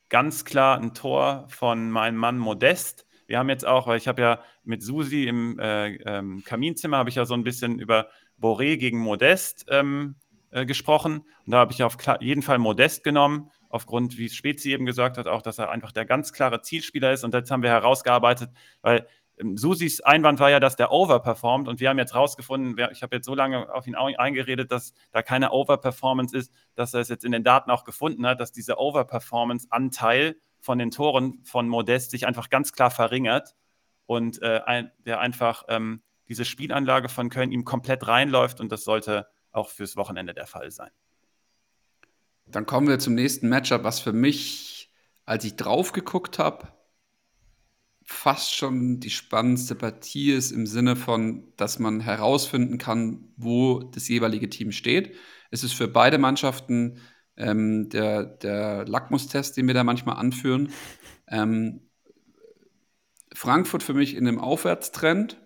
ganz 0.08 0.44
klar 0.44 0.78
ein 0.78 0.94
Tor 0.94 1.46
von 1.48 1.90
meinem 1.90 2.16
Mann 2.16 2.38
Modest. 2.38 3.06
Wir 3.26 3.38
haben 3.38 3.48
jetzt 3.48 3.64
auch, 3.64 3.86
weil 3.86 3.98
ich 3.98 4.08
habe 4.08 4.20
ja 4.22 4.40
mit 4.64 4.82
Susi 4.82 5.24
im 5.24 5.58
äh, 5.58 5.94
ähm, 5.96 6.42
Kaminzimmer, 6.44 6.98
habe 6.98 7.10
ich 7.10 7.14
ja 7.14 7.24
so 7.24 7.34
ein 7.34 7.44
bisschen 7.44 7.78
über 7.78 8.08
Boré 8.40 8.76
gegen 8.76 8.98
Modest 8.98 9.66
ähm, 9.68 10.16
äh, 10.50 10.66
gesprochen. 10.66 11.20
Und 11.46 11.52
da 11.52 11.58
habe 11.58 11.72
ich 11.72 11.82
auf 11.84 11.96
jeden 12.20 12.42
Fall 12.42 12.58
Modest 12.58 13.04
genommen, 13.04 13.50
aufgrund, 13.68 14.18
wie 14.18 14.28
Spezi 14.28 14.72
eben 14.72 14.84
gesagt 14.84 15.16
hat, 15.16 15.28
auch, 15.28 15.42
dass 15.42 15.58
er 15.58 15.70
einfach 15.70 15.92
der 15.92 16.04
ganz 16.04 16.32
klare 16.32 16.60
Zielspieler 16.60 17.12
ist. 17.12 17.22
Und 17.22 17.32
jetzt 17.34 17.52
haben 17.52 17.62
wir 17.62 17.70
herausgearbeitet, 17.70 18.50
weil 18.82 19.06
Susis 19.55 20.00
Einwand 20.00 20.40
war 20.40 20.50
ja, 20.50 20.61
dass 20.61 20.76
der 20.76 20.92
overperformt 20.92 21.68
und 21.68 21.81
wir 21.81 21.88
haben 21.88 21.98
jetzt 21.98 22.14
rausgefunden, 22.14 22.76
ich 22.92 23.03
habe 23.03 23.16
jetzt 23.16 23.26
so 23.26 23.35
lange 23.35 23.72
auf 23.72 23.87
ihn 23.87 23.94
eingeredet, 23.94 24.70
dass 24.70 24.92
da 25.12 25.22
keine 25.22 25.53
Overperformance 25.53 26.37
ist, 26.37 26.53
dass 26.74 26.94
er 26.94 27.00
es 27.00 27.09
jetzt 27.09 27.24
in 27.24 27.33
den 27.33 27.44
Daten 27.44 27.70
auch 27.70 27.85
gefunden 27.85 28.26
hat, 28.26 28.40
dass 28.40 28.53
dieser 28.53 28.79
Overperformance-Anteil 28.79 30.37
von 30.61 30.79
den 30.79 30.90
Toren 30.90 31.40
von 31.44 31.68
Modest 31.68 32.11
sich 32.11 32.26
einfach 32.26 32.50
ganz 32.50 32.72
klar 32.72 32.90
verringert 32.90 33.55
und 34.07 34.42
äh, 34.42 34.61
ein, 34.66 34.92
der 34.98 35.20
einfach 35.20 35.64
ähm, 35.68 36.03
diese 36.29 36.44
Spielanlage 36.44 37.09
von 37.09 37.31
Köln 37.31 37.50
ihm 37.50 37.64
komplett 37.64 38.07
reinläuft 38.07 38.61
und 38.61 38.70
das 38.70 38.85
sollte 38.85 39.26
auch 39.53 39.68
fürs 39.68 39.96
Wochenende 39.96 40.35
der 40.35 40.46
Fall 40.46 40.70
sein. 40.70 40.90
Dann 42.46 42.66
kommen 42.66 42.88
wir 42.88 42.98
zum 42.98 43.14
nächsten 43.14 43.48
Matchup, 43.48 43.85
was 43.85 44.00
für 44.00 44.12
mich, 44.12 44.92
als 45.24 45.44
ich 45.44 45.57
drauf 45.57 45.92
geguckt 45.92 46.38
habe, 46.38 46.68
fast 48.11 48.57
schon 48.57 48.99
die 48.99 49.09
spannendste 49.09 49.77
Partie 49.77 50.33
ist 50.33 50.51
im 50.51 50.66
Sinne 50.66 50.96
von, 50.96 51.44
dass 51.57 51.79
man 51.79 52.01
herausfinden 52.01 52.77
kann, 52.77 53.33
wo 53.37 53.85
das 53.85 54.09
jeweilige 54.09 54.51
Team 54.51 54.73
steht. 54.73 55.14
Es 55.53 55.62
ist 55.62 55.75
für 55.75 55.87
beide 55.87 56.18
Mannschaften 56.18 56.99
ähm, 57.37 57.88
der, 57.88 58.25
der 58.25 58.85
Lackmustest, 58.87 59.57
den 59.57 59.68
wir 59.68 59.75
da 59.75 59.85
manchmal 59.85 60.16
anführen. 60.16 60.73
Ähm, 61.29 61.88
Frankfurt 63.33 63.85
für 63.85 63.94
mich 63.94 64.16
in 64.16 64.27
einem 64.27 64.40
Aufwärtstrend, 64.40 65.40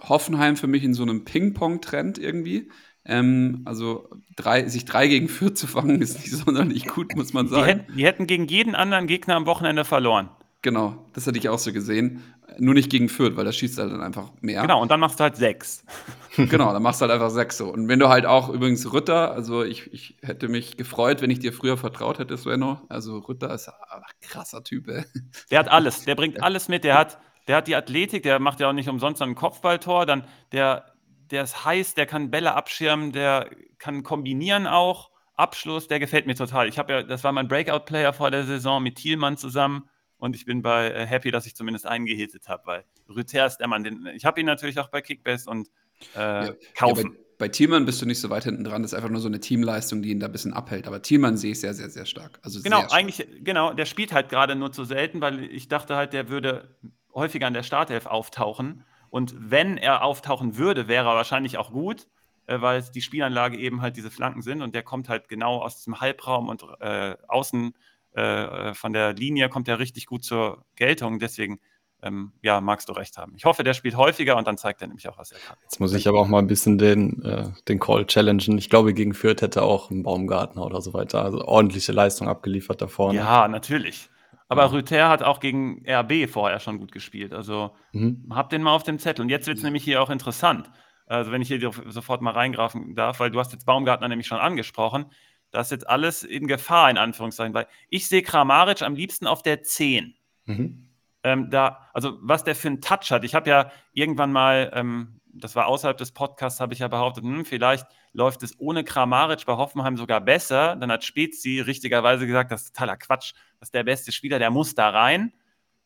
Hoffenheim 0.00 0.56
für 0.56 0.66
mich 0.66 0.82
in 0.82 0.92
so 0.92 1.04
einem 1.04 1.24
Ping-Pong-Trend 1.24 2.18
irgendwie. 2.18 2.70
Ähm, 3.04 3.62
also 3.64 4.10
drei, 4.34 4.66
sich 4.68 4.86
drei 4.86 5.06
gegen 5.06 5.28
vier 5.28 5.54
zu 5.54 5.68
fangen, 5.68 6.02
ist 6.02 6.18
nicht 6.18 6.32
sonderlich 6.32 6.88
gut, 6.88 7.14
muss 7.14 7.32
man 7.32 7.46
sagen. 7.46 7.64
Die 7.64 7.70
hätten, 7.70 7.96
die 7.96 8.04
hätten 8.04 8.26
gegen 8.26 8.46
jeden 8.48 8.74
anderen 8.74 9.06
Gegner 9.06 9.36
am 9.36 9.46
Wochenende 9.46 9.84
verloren. 9.84 10.30
Genau, 10.64 10.96
das 11.12 11.26
hatte 11.26 11.36
ich 11.36 11.50
auch 11.50 11.58
so 11.58 11.74
gesehen. 11.74 12.24
Nur 12.58 12.72
nicht 12.72 12.88
gegen 12.88 13.10
Fürth, 13.10 13.36
weil 13.36 13.44
da 13.44 13.52
schießt 13.52 13.78
halt 13.78 13.92
dann 13.92 14.00
einfach 14.00 14.30
mehr. 14.40 14.62
Genau, 14.62 14.80
und 14.80 14.90
dann 14.90 14.98
machst 14.98 15.20
du 15.20 15.24
halt 15.24 15.36
sechs. 15.36 15.84
genau, 16.36 16.72
dann 16.72 16.82
machst 16.82 17.02
du 17.02 17.02
halt 17.02 17.12
einfach 17.12 17.28
sechs 17.28 17.58
so. 17.58 17.70
Und 17.70 17.86
wenn 17.88 17.98
du 17.98 18.08
halt 18.08 18.24
auch 18.24 18.48
übrigens 18.48 18.90
Rütter, 18.90 19.32
also 19.32 19.62
ich, 19.62 19.92
ich 19.92 20.16
hätte 20.22 20.48
mich 20.48 20.78
gefreut, 20.78 21.20
wenn 21.20 21.28
ich 21.28 21.38
dir 21.38 21.52
früher 21.52 21.76
vertraut 21.76 22.18
hätte, 22.18 22.38
Svenno. 22.38 22.80
Also 22.88 23.18
Rütter 23.18 23.52
ist 23.52 23.68
ein 23.68 23.74
krasser 24.22 24.64
Typ, 24.64 24.88
ey. 24.88 25.04
Der 25.50 25.58
hat 25.58 25.68
alles, 25.68 26.06
der 26.06 26.14
bringt 26.14 26.42
alles 26.42 26.68
mit. 26.68 26.82
Der 26.84 26.96
hat, 26.96 27.18
der 27.46 27.56
hat 27.56 27.68
die 27.68 27.76
Athletik, 27.76 28.22
der 28.22 28.38
macht 28.38 28.58
ja 28.58 28.70
auch 28.70 28.72
nicht 28.72 28.88
umsonst 28.88 29.20
ein 29.20 29.34
Kopfballtor. 29.34 30.06
Dann 30.06 30.26
der, 30.52 30.94
der 31.30 31.42
ist 31.42 31.66
heiß, 31.66 31.92
der 31.92 32.06
kann 32.06 32.30
Bälle 32.30 32.54
abschirmen, 32.54 33.12
der 33.12 33.50
kann 33.76 34.02
kombinieren 34.02 34.66
auch. 34.66 35.10
Abschluss, 35.34 35.88
der 35.88 35.98
gefällt 36.00 36.26
mir 36.26 36.36
total. 36.36 36.68
Ich 36.68 36.78
habe 36.78 36.90
ja, 36.90 37.02
das 37.02 37.22
war 37.22 37.32
mein 37.32 37.48
Breakout-Player 37.48 38.14
vor 38.14 38.30
der 38.30 38.44
Saison 38.44 38.82
mit 38.82 38.96
Thielmann 38.96 39.36
zusammen 39.36 39.90
und 40.24 40.34
ich 40.34 40.46
bin 40.46 40.62
bei 40.62 40.90
äh, 40.90 41.06
happy, 41.06 41.30
dass 41.30 41.44
ich 41.44 41.54
zumindest 41.54 41.86
einen 41.86 42.06
gehittet 42.06 42.48
habe, 42.48 42.62
weil 42.66 42.84
Rüther 43.14 43.46
ist 43.46 43.58
der 43.58 43.68
Mann. 43.68 43.84
Den, 43.84 44.06
ich 44.14 44.24
habe 44.24 44.40
ihn 44.40 44.46
natürlich 44.46 44.78
auch 44.78 44.88
bei 44.88 45.02
Kickbase 45.02 45.50
und 45.50 45.68
äh, 46.16 46.46
ja, 46.46 46.52
kaufen. 46.74 47.02
Ja, 47.02 47.08
bei, 47.10 47.24
bei 47.36 47.48
Thielmann 47.48 47.84
bist 47.84 48.00
du 48.00 48.06
nicht 48.06 48.20
so 48.20 48.30
weit 48.30 48.44
hinten 48.44 48.64
dran. 48.64 48.80
Das 48.80 48.92
ist 48.92 48.96
einfach 48.96 49.10
nur 49.10 49.20
so 49.20 49.28
eine 49.28 49.38
Teamleistung, 49.38 50.00
die 50.00 50.10
ihn 50.10 50.20
da 50.20 50.26
ein 50.26 50.32
bisschen 50.32 50.54
abhält. 50.54 50.86
Aber 50.86 51.02
Thielmann 51.02 51.36
sehe 51.36 51.52
ich 51.52 51.60
sehr, 51.60 51.74
sehr, 51.74 51.90
sehr 51.90 52.06
stark. 52.06 52.38
Also 52.42 52.62
genau, 52.62 52.78
stark. 52.78 52.94
eigentlich, 52.94 53.26
genau, 53.42 53.74
der 53.74 53.84
spielt 53.84 54.12
halt 54.14 54.30
gerade 54.30 54.54
nur 54.54 54.72
zu 54.72 54.84
selten, 54.84 55.20
weil 55.20 55.44
ich 55.44 55.68
dachte 55.68 55.94
halt, 55.94 56.14
der 56.14 56.30
würde 56.30 56.74
häufiger 57.14 57.46
an 57.46 57.54
der 57.54 57.62
Startelf 57.62 58.06
auftauchen. 58.06 58.84
Und 59.10 59.34
wenn 59.38 59.76
er 59.76 60.02
auftauchen 60.02 60.56
würde, 60.56 60.88
wäre 60.88 61.08
er 61.10 61.16
wahrscheinlich 61.16 61.58
auch 61.58 61.70
gut, 61.70 62.08
äh, 62.46 62.62
weil 62.62 62.82
die 62.82 63.02
Spielanlage 63.02 63.58
eben 63.58 63.82
halt 63.82 63.98
diese 63.98 64.10
Flanken 64.10 64.40
sind 64.40 64.62
und 64.62 64.74
der 64.74 64.82
kommt 64.82 65.10
halt 65.10 65.28
genau 65.28 65.60
aus 65.60 65.76
diesem 65.76 66.00
Halbraum 66.00 66.48
und 66.48 66.64
äh, 66.80 67.14
außen 67.28 67.74
äh, 68.14 68.74
von 68.74 68.92
der 68.92 69.12
Linie 69.12 69.48
kommt 69.48 69.68
er 69.68 69.78
richtig 69.78 70.06
gut 70.06 70.24
zur 70.24 70.64
Geltung. 70.76 71.18
Deswegen, 71.18 71.60
ähm, 72.02 72.32
ja, 72.42 72.60
magst 72.60 72.88
du 72.88 72.92
recht 72.92 73.16
haben. 73.16 73.34
Ich 73.36 73.44
hoffe, 73.44 73.64
der 73.64 73.74
spielt 73.74 73.96
häufiger 73.96 74.36
und 74.36 74.46
dann 74.46 74.56
zeigt 74.56 74.82
er 74.82 74.88
nämlich 74.88 75.08
auch, 75.08 75.18
was 75.18 75.32
er 75.32 75.38
kann. 75.38 75.56
Jetzt 75.62 75.80
muss 75.80 75.92
ich 75.94 76.06
aber 76.06 76.20
auch 76.20 76.28
mal 76.28 76.38
ein 76.38 76.46
bisschen 76.46 76.78
den, 76.78 77.22
äh, 77.22 77.50
den 77.68 77.80
Call 77.80 78.06
challengen. 78.06 78.58
Ich 78.58 78.70
glaube, 78.70 78.94
gegen 78.94 79.14
Fürth 79.14 79.42
hätte 79.42 79.62
auch 79.62 79.90
ein 79.90 80.02
Baumgartner 80.02 80.64
oder 80.64 80.80
so 80.80 80.92
weiter 80.92 81.22
also 81.22 81.44
ordentliche 81.44 81.92
Leistung 81.92 82.28
abgeliefert 82.28 82.80
da 82.82 82.86
vorne. 82.86 83.18
Ja, 83.18 83.48
natürlich. 83.48 84.08
Aber 84.48 84.62
ja. 84.62 84.68
Rüther 84.68 85.08
hat 85.08 85.22
auch 85.22 85.40
gegen 85.40 85.82
RB 85.88 86.28
vorher 86.28 86.60
schon 86.60 86.78
gut 86.78 86.92
gespielt. 86.92 87.32
Also 87.32 87.74
mhm. 87.92 88.26
hab 88.30 88.50
den 88.50 88.62
mal 88.62 88.74
auf 88.74 88.82
dem 88.82 88.98
Zettel. 88.98 89.22
Und 89.22 89.28
jetzt 89.30 89.46
wird 89.46 89.58
es 89.58 89.64
nämlich 89.64 89.82
hier 89.82 90.02
auch 90.02 90.10
interessant. 90.10 90.70
Also 91.06 91.32
wenn 91.32 91.42
ich 91.42 91.48
hier 91.48 91.70
sofort 91.86 92.22
mal 92.22 92.32
reingrafen 92.32 92.94
darf, 92.94 93.20
weil 93.20 93.30
du 93.30 93.38
hast 93.38 93.52
jetzt 93.52 93.66
Baumgartner 93.66 94.08
nämlich 94.08 94.26
schon 94.26 94.38
angesprochen. 94.38 95.06
Das 95.54 95.68
ist 95.68 95.70
jetzt 95.70 95.88
alles 95.88 96.22
in 96.24 96.46
Gefahr, 96.46 96.90
in 96.90 96.98
Anführungszeichen, 96.98 97.54
weil 97.54 97.66
ich 97.88 98.08
sehe 98.08 98.22
Kramaric 98.22 98.82
am 98.82 98.94
liebsten 98.94 99.26
auf 99.26 99.42
der 99.42 99.62
10. 99.62 100.14
Mhm. 100.46 100.88
Ähm, 101.22 101.50
da, 101.50 101.88
also 101.94 102.18
was 102.20 102.44
der 102.44 102.54
für 102.54 102.68
einen 102.68 102.80
Touch 102.80 103.10
hat. 103.10 103.24
Ich 103.24 103.34
habe 103.34 103.48
ja 103.48 103.70
irgendwann 103.92 104.32
mal, 104.32 104.70
ähm, 104.74 105.20
das 105.26 105.56
war 105.56 105.66
außerhalb 105.66 105.96
des 105.96 106.12
Podcasts, 106.12 106.60
habe 106.60 106.74
ich 106.74 106.80
ja 106.80 106.88
behauptet, 106.88 107.24
hm, 107.24 107.44
vielleicht 107.44 107.86
läuft 108.12 108.42
es 108.42 108.58
ohne 108.58 108.84
Kramaric 108.84 109.46
bei 109.46 109.56
Hoffenheim 109.56 109.96
sogar 109.96 110.20
besser. 110.20 110.76
Dann 110.76 110.90
hat 110.90 111.04
Spezi 111.04 111.60
richtigerweise 111.60 112.26
gesagt, 112.26 112.50
das 112.50 112.62
ist 112.62 112.74
totaler 112.74 112.96
Quatsch, 112.96 113.32
das 113.60 113.68
ist 113.68 113.74
der 113.74 113.84
beste 113.84 114.12
Spieler, 114.12 114.38
der 114.38 114.50
muss 114.50 114.74
da 114.74 114.90
rein. 114.90 115.32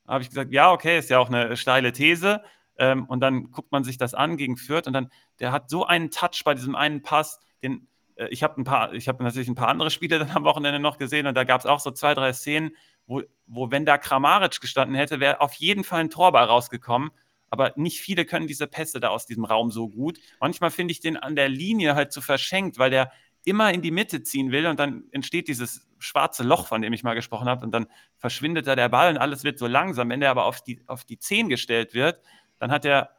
Da 0.07 0.15
habe 0.15 0.23
ich 0.23 0.31
gesagt, 0.31 0.53
ja, 0.53 0.73
okay, 0.73 0.99
ist 0.99 1.11
ja 1.11 1.19
auch 1.19 1.29
eine 1.29 1.57
steile 1.57 1.93
These. 1.93 2.43
Ähm, 2.79 3.05
und 3.07 3.21
dann 3.21 3.51
guckt 3.51 3.73
man 3.73 3.85
sich 3.85 3.99
das 3.99 4.15
an 4.15 4.37
gegen 4.37 4.57
Fürth 4.57 4.87
und 4.87 4.93
dann, 4.93 5.11
der 5.41 5.53
hat 5.53 5.69
so 5.69 5.85
einen 5.85 6.11
Touch 6.11 6.43
bei 6.45 6.55
diesem 6.55 6.75
einen 6.75 7.03
Pass, 7.03 7.41
den 7.63 7.88
äh, 8.19 8.29
ich 8.29 8.43
habe 8.43 8.61
ein 8.61 8.65
paar, 8.65 8.93
ich 8.93 9.09
habe 9.09 9.23
natürlich 9.25 9.49
ein 9.49 9.55
paar 9.55 9.69
andere 9.69 9.91
Spiele 9.91 10.19
dann 10.19 10.31
am 10.31 10.45
Wochenende 10.45 10.81
noch 10.81 10.99
gesehen 10.99 11.27
und 11.27 11.35
da 11.35 11.45
gab 11.45 11.61
es 11.61 11.67
auch 11.67 11.81
so 11.81 11.91
zwei, 11.91 12.15
drei 12.15 12.33
Szenen, 12.33 12.73
wo, 13.07 13.23
wo 13.47 13.71
wenn 13.71 13.87
da 13.87 13.97
Kramaric 13.97 14.61
gestanden 14.61 14.97
hätte, 14.97 15.21
wäre 15.21 15.41
auf 15.41 15.55
jeden 15.55 15.85
Fall 15.85 16.01
ein 16.01 16.11
Torball 16.11 16.45
rausgekommen. 16.45 17.11
Aber 17.51 17.73
nicht 17.77 18.03
viele 18.03 18.27
können 18.27 18.47
diese 18.47 18.67
Pässe 18.67 19.01
da 19.01 19.09
aus 19.09 19.25
diesem 19.25 19.47
Raum 19.47 19.71
so 19.71 19.89
gut. 19.89 20.19
Manchmal 20.39 20.71
finde 20.71 20.93
ich 20.93 21.01
den 21.01 21.17
an 21.17 21.35
der 21.35 21.49
Linie 21.49 21.95
halt 21.95 22.13
zu 22.13 22.21
verschenkt, 22.21 22.79
weil 22.79 22.91
der 22.91 23.11
immer 23.45 23.73
in 23.73 23.81
die 23.81 23.91
Mitte 23.91 24.23
ziehen 24.23 24.51
will 24.53 24.67
und 24.67 24.79
dann 24.79 25.05
entsteht 25.13 25.49
dieses 25.49 25.89
schwarze 25.99 26.43
Loch, 26.43 26.67
von 26.67 26.83
dem 26.83 26.93
ich 26.93 27.03
mal 27.03 27.15
gesprochen 27.15 27.49
habe, 27.49 27.65
und 27.65 27.73
dann 27.73 27.87
verschwindet 28.19 28.67
da 28.67 28.77
der 28.77 28.91
Ball 28.91 29.11
und 29.11 29.17
alles 29.17 29.45
wird 29.45 29.59
so 29.59 29.67
langsam. 29.67 30.11
Wenn 30.11 30.21
der 30.21 30.31
aber 30.31 30.45
auf 30.45 30.61
die, 30.61 30.83
auf 30.87 31.05
die 31.05 31.19
10 31.19 31.49
gestellt 31.49 31.95
wird, 31.95 32.21
dann 32.59 32.71
hat 32.71 32.85
er 32.85 33.11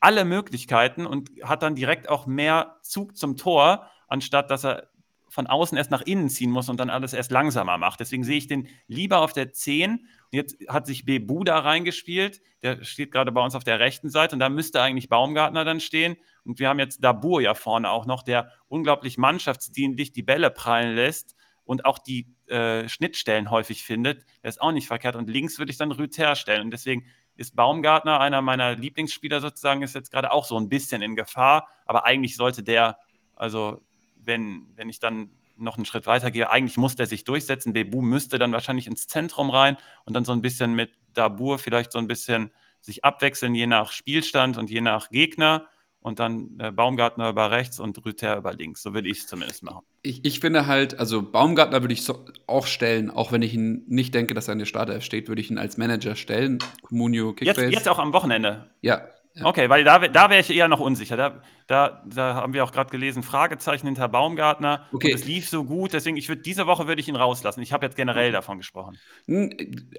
alle 0.00 0.24
Möglichkeiten 0.24 1.04
und 1.04 1.30
hat 1.42 1.62
dann 1.62 1.74
direkt 1.74 2.08
auch 2.08 2.26
mehr 2.26 2.78
Zug 2.80 3.16
zum 3.16 3.36
Tor 3.36 3.90
anstatt 4.06 4.50
dass 4.50 4.64
er 4.64 4.88
von 5.28 5.46
außen 5.46 5.76
erst 5.76 5.90
nach 5.90 6.02
innen 6.02 6.28
ziehen 6.28 6.50
muss 6.50 6.68
und 6.68 6.78
dann 6.78 6.90
alles 6.90 7.12
erst 7.12 7.30
langsamer 7.30 7.78
macht. 7.78 8.00
Deswegen 8.00 8.24
sehe 8.24 8.38
ich 8.38 8.46
den 8.46 8.68
lieber 8.86 9.20
auf 9.20 9.32
der 9.32 9.52
10. 9.52 9.92
Und 9.92 10.00
jetzt 10.30 10.56
hat 10.68 10.86
sich 10.86 11.04
Bebu 11.04 11.44
da 11.44 11.58
reingespielt. 11.58 12.40
Der 12.62 12.84
steht 12.84 13.12
gerade 13.12 13.32
bei 13.32 13.42
uns 13.42 13.54
auf 13.54 13.64
der 13.64 13.80
rechten 13.80 14.08
Seite 14.08 14.36
und 14.36 14.40
da 14.40 14.48
müsste 14.48 14.80
eigentlich 14.80 15.08
Baumgartner 15.08 15.64
dann 15.64 15.80
stehen. 15.80 16.16
Und 16.44 16.58
wir 16.58 16.68
haben 16.68 16.78
jetzt 16.78 17.02
Dabur 17.02 17.40
ja 17.40 17.54
vorne 17.54 17.90
auch 17.90 18.06
noch, 18.06 18.22
der 18.22 18.50
unglaublich 18.68 19.18
mannschaftsdienlich 19.18 20.12
die 20.12 20.22
Bälle 20.22 20.50
prallen 20.50 20.94
lässt 20.94 21.34
und 21.64 21.84
auch 21.84 21.98
die 21.98 22.32
äh, 22.46 22.88
Schnittstellen 22.88 23.50
häufig 23.50 23.82
findet. 23.82 24.24
Der 24.42 24.48
ist 24.48 24.60
auch 24.60 24.72
nicht 24.72 24.86
verkehrt. 24.86 25.16
Und 25.16 25.28
links 25.28 25.58
würde 25.58 25.72
ich 25.72 25.78
dann 25.78 25.90
Rüther 25.90 26.36
stellen. 26.36 26.62
Und 26.62 26.70
deswegen 26.70 27.04
ist 27.34 27.56
Baumgartner, 27.56 28.20
einer 28.20 28.40
meiner 28.40 28.76
Lieblingsspieler 28.76 29.40
sozusagen, 29.40 29.82
ist 29.82 29.94
jetzt 29.94 30.12
gerade 30.12 30.32
auch 30.32 30.44
so 30.44 30.56
ein 30.56 30.68
bisschen 30.68 31.02
in 31.02 31.16
Gefahr. 31.16 31.68
Aber 31.84 32.06
eigentlich 32.06 32.36
sollte 32.36 32.62
der, 32.62 32.98
also 33.34 33.82
wenn, 34.26 34.66
wenn 34.76 34.88
ich 34.88 35.00
dann 35.00 35.30
noch 35.56 35.76
einen 35.76 35.86
Schritt 35.86 36.06
weiter 36.06 36.30
gehe, 36.30 36.50
eigentlich 36.50 36.76
muss 36.76 36.96
der 36.96 37.06
sich 37.06 37.24
durchsetzen. 37.24 37.72
Bebu 37.72 38.02
müsste 38.02 38.38
dann 38.38 38.52
wahrscheinlich 38.52 38.86
ins 38.86 39.06
Zentrum 39.06 39.50
rein 39.50 39.76
und 40.04 40.14
dann 40.14 40.24
so 40.24 40.32
ein 40.32 40.42
bisschen 40.42 40.74
mit 40.74 40.90
Dabur 41.14 41.58
vielleicht 41.58 41.92
so 41.92 41.98
ein 41.98 42.08
bisschen 42.08 42.50
sich 42.80 43.04
abwechseln, 43.04 43.54
je 43.54 43.66
nach 43.66 43.90
Spielstand 43.90 44.58
und 44.58 44.70
je 44.70 44.80
nach 44.80 45.08
Gegner 45.08 45.66
und 46.06 46.20
dann 46.20 46.56
äh, 46.60 46.70
Baumgartner 46.70 47.30
über 47.30 47.50
rechts 47.50 47.80
und 47.80 48.04
Rüther 48.04 48.36
über 48.36 48.52
links. 48.52 48.80
So 48.80 48.94
würde 48.94 49.08
ich 49.08 49.18
es 49.18 49.26
zumindest 49.26 49.64
machen. 49.64 49.84
Ich, 50.02 50.24
ich, 50.24 50.38
finde 50.38 50.66
halt, 50.66 51.00
also 51.00 51.20
Baumgartner 51.20 51.82
würde 51.82 51.94
ich 51.94 52.04
so 52.04 52.24
auch 52.46 52.68
stellen, 52.68 53.10
auch 53.10 53.32
wenn 53.32 53.42
ich 53.42 53.54
ihn 53.54 53.82
nicht 53.88 54.14
denke, 54.14 54.32
dass 54.32 54.46
er 54.46 54.52
in 54.52 54.60
der 54.60 54.66
Startelf 54.66 55.02
steht, 55.02 55.26
würde 55.26 55.40
ich 55.40 55.50
ihn 55.50 55.58
als 55.58 55.78
Manager 55.78 56.14
stellen. 56.14 56.60
Comunio, 56.82 57.32
Kickbase. 57.32 57.62
Jetzt, 57.62 57.74
jetzt 57.74 57.88
auch 57.88 57.98
am 57.98 58.12
Wochenende. 58.12 58.70
Ja, 58.82 59.08
Okay, 59.42 59.68
weil 59.68 59.84
da, 59.84 59.98
da 59.98 60.30
wäre 60.30 60.40
ich 60.40 60.50
eher 60.50 60.68
noch 60.68 60.80
unsicher. 60.80 61.16
Da, 61.16 61.42
da, 61.66 62.02
da 62.06 62.34
haben 62.34 62.52
wir 62.54 62.64
auch 62.64 62.72
gerade 62.72 62.90
gelesen, 62.90 63.22
Fragezeichen 63.22 63.86
hinter 63.86 64.08
Baumgartner. 64.08 64.86
Okay. 64.92 65.12
es 65.12 65.24
lief 65.24 65.48
so 65.48 65.64
gut, 65.64 65.92
deswegen, 65.92 66.16
ich 66.16 66.28
würde 66.28 66.42
diese 66.42 66.66
Woche 66.66 66.86
würde 66.86 67.00
ich 67.00 67.08
ihn 67.08 67.16
rauslassen. 67.16 67.60
Ich 67.60 67.72
habe 67.72 67.84
jetzt 67.84 67.96
generell 67.96 68.32
davon 68.32 68.58
gesprochen. 68.58 68.98
Hm, 69.26 69.50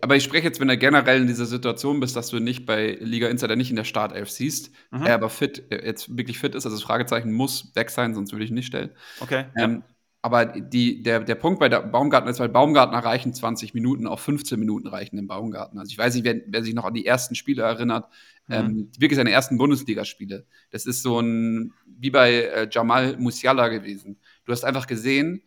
aber 0.01 0.15
ich 0.15 0.23
spreche 0.23 0.45
jetzt, 0.45 0.59
wenn 0.59 0.67
du 0.67 0.77
generell 0.77 1.21
in 1.21 1.27
dieser 1.27 1.45
Situation 1.45 1.99
bist, 1.99 2.15
dass 2.15 2.29
du 2.29 2.39
nicht 2.39 2.65
bei 2.65 2.97
Liga 2.99 3.27
Insider 3.27 3.55
nicht 3.55 3.69
in 3.69 3.75
der 3.75 3.83
Startelf 3.83 4.29
siehst, 4.29 4.71
mhm. 4.91 5.05
er 5.05 5.15
aber 5.15 5.29
fit, 5.29 5.63
jetzt 5.69 6.17
wirklich 6.17 6.39
fit 6.39 6.55
ist, 6.55 6.65
also 6.65 6.75
das 6.75 6.83
Fragezeichen 6.83 7.31
muss 7.31 7.71
weg 7.75 7.89
sein, 7.89 8.15
sonst 8.15 8.31
würde 8.31 8.45
ich 8.45 8.51
ihn 8.51 8.55
nicht 8.55 8.67
stellen. 8.67 8.91
Okay. 9.19 9.45
Ähm, 9.57 9.83
ja. 9.87 9.96
Aber 10.27 10.45
die, 10.45 11.03
der, 11.03 11.21
der 11.21 11.35
Punkt 11.35 11.57
bei 11.57 11.69
der 11.69 11.79
Baumgartner 11.79 12.29
ist, 12.29 12.41
weil 12.41 12.49
Baumgartner 12.49 12.97
reichen 12.99 13.33
20 13.33 13.73
Minuten, 13.73 14.07
auch 14.07 14.19
15 14.19 14.59
Minuten 14.59 14.89
reichen 14.89 15.17
im 15.17 15.25
Baumgartner. 15.25 15.79
Also 15.79 15.91
ich 15.91 15.97
weiß 15.97 16.15
nicht, 16.15 16.25
wer, 16.25 16.41
wer 16.47 16.63
sich 16.63 16.73
noch 16.73 16.83
an 16.83 16.93
die 16.93 17.05
ersten 17.05 17.33
Spiele 17.33 17.61
erinnert, 17.61 18.09
mhm. 18.47 18.53
ähm, 18.53 18.91
wirklich 18.99 19.15
seine 19.15 19.31
ersten 19.31 19.57
Bundesligaspiele. 19.57 20.45
Das 20.69 20.85
ist 20.85 21.01
so 21.01 21.21
ein, 21.21 21.71
wie 21.85 22.09
bei 22.09 22.41
äh, 22.41 22.67
Jamal 22.69 23.15
Musiala 23.15 23.69
gewesen. 23.69 24.17
Du 24.43 24.51
hast 24.51 24.65
einfach 24.65 24.85
gesehen, 24.85 25.43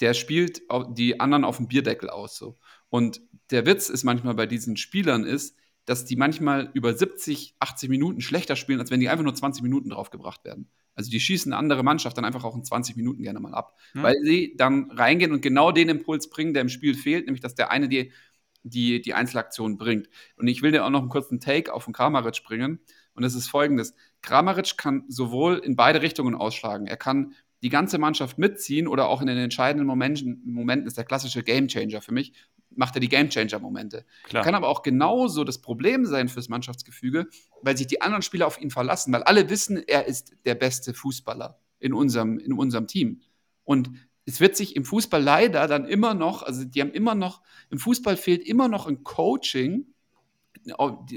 der 0.00 0.14
spielt 0.14 0.62
die 0.96 1.20
anderen 1.20 1.44
auf 1.44 1.58
dem 1.58 1.68
Bierdeckel 1.68 2.10
aus. 2.10 2.36
So. 2.36 2.58
Und 2.88 3.20
der 3.52 3.66
Witz 3.66 3.88
ist 3.88 4.02
manchmal 4.02 4.34
bei 4.34 4.46
diesen 4.46 4.76
Spielern 4.76 5.22
ist, 5.22 5.54
dass 5.84 6.06
die 6.06 6.16
manchmal 6.16 6.72
über 6.74 6.92
70, 6.92 7.54
80 7.60 7.88
Minuten 7.88 8.20
schlechter 8.20 8.56
spielen, 8.56 8.80
als 8.80 8.90
wenn 8.90 8.98
die 8.98 9.08
einfach 9.08 9.22
nur 9.22 9.36
20 9.36 9.62
Minuten 9.62 9.90
draufgebracht 9.90 10.44
werden. 10.44 10.68
Also 10.94 11.10
die 11.10 11.20
schießen 11.20 11.52
eine 11.52 11.58
andere 11.58 11.82
Mannschaft 11.82 12.16
dann 12.16 12.24
einfach 12.24 12.44
auch 12.44 12.54
in 12.54 12.64
20 12.64 12.96
Minuten 12.96 13.22
gerne 13.22 13.40
mal 13.40 13.54
ab, 13.54 13.76
hm. 13.92 14.02
weil 14.02 14.14
sie 14.22 14.54
dann 14.56 14.90
reingehen 14.90 15.32
und 15.32 15.42
genau 15.42 15.72
den 15.72 15.88
Impuls 15.88 16.30
bringen, 16.30 16.54
der 16.54 16.62
im 16.62 16.68
Spiel 16.68 16.94
fehlt, 16.94 17.26
nämlich 17.26 17.40
dass 17.40 17.54
der 17.54 17.70
eine 17.70 17.88
die, 17.88 18.12
die, 18.62 19.02
die 19.02 19.14
Einzelaktion 19.14 19.76
bringt. 19.76 20.08
Und 20.36 20.48
ich 20.48 20.62
will 20.62 20.72
dir 20.72 20.84
auch 20.84 20.90
noch 20.90 21.00
einen 21.00 21.08
kurzen 21.08 21.40
Take 21.40 21.72
auf 21.72 21.84
den 21.84 21.92
Kramaric 21.92 22.42
bringen. 22.44 22.80
Und 23.14 23.22
das 23.22 23.34
ist 23.34 23.48
folgendes. 23.48 23.94
Kramaric 24.22 24.76
kann 24.76 25.04
sowohl 25.08 25.58
in 25.58 25.76
beide 25.76 26.02
Richtungen 26.02 26.34
ausschlagen. 26.34 26.86
Er 26.86 26.96
kann 26.96 27.34
die 27.62 27.70
ganze 27.70 27.98
Mannschaft 27.98 28.38
mitziehen 28.38 28.86
oder 28.86 29.08
auch 29.08 29.20
in 29.20 29.26
den 29.26 29.38
entscheidenden 29.38 29.86
Momenten, 29.86 30.42
Momenten 30.44 30.86
ist 30.86 30.98
der 30.98 31.04
klassische 31.04 31.42
Gamechanger 31.42 32.02
für 32.02 32.12
mich, 32.12 32.34
macht 32.76 32.96
er 32.96 33.00
die 33.00 33.08
Gamechanger-Momente. 33.08 34.04
Kann 34.44 34.54
aber 34.54 34.68
auch 34.68 34.82
genauso 34.82 35.44
das 35.44 35.58
Problem 35.58 36.06
sein 36.06 36.28
fürs 36.28 36.48
Mannschaftsgefüge, 36.48 37.28
weil 37.62 37.76
sich 37.76 37.86
die 37.86 38.00
anderen 38.00 38.22
Spieler 38.22 38.46
auf 38.46 38.60
ihn 38.60 38.70
verlassen, 38.70 39.12
weil 39.12 39.22
alle 39.22 39.48
wissen, 39.50 39.76
er 39.76 40.06
ist 40.06 40.34
der 40.44 40.54
beste 40.54 40.94
Fußballer 40.94 41.58
in 41.78 41.92
unserem, 41.92 42.38
in 42.38 42.52
unserem 42.52 42.86
Team. 42.86 43.20
Und 43.64 43.90
es 44.26 44.40
wird 44.40 44.56
sich 44.56 44.76
im 44.76 44.84
Fußball 44.84 45.22
leider 45.22 45.66
dann 45.66 45.84
immer 45.84 46.14
noch, 46.14 46.42
also 46.42 46.64
die 46.64 46.80
haben 46.80 46.92
immer 46.92 47.14
noch, 47.14 47.42
im 47.70 47.78
Fußball 47.78 48.16
fehlt 48.16 48.42
immer 48.46 48.68
noch 48.68 48.86
ein 48.86 49.02
Coaching. 49.04 49.93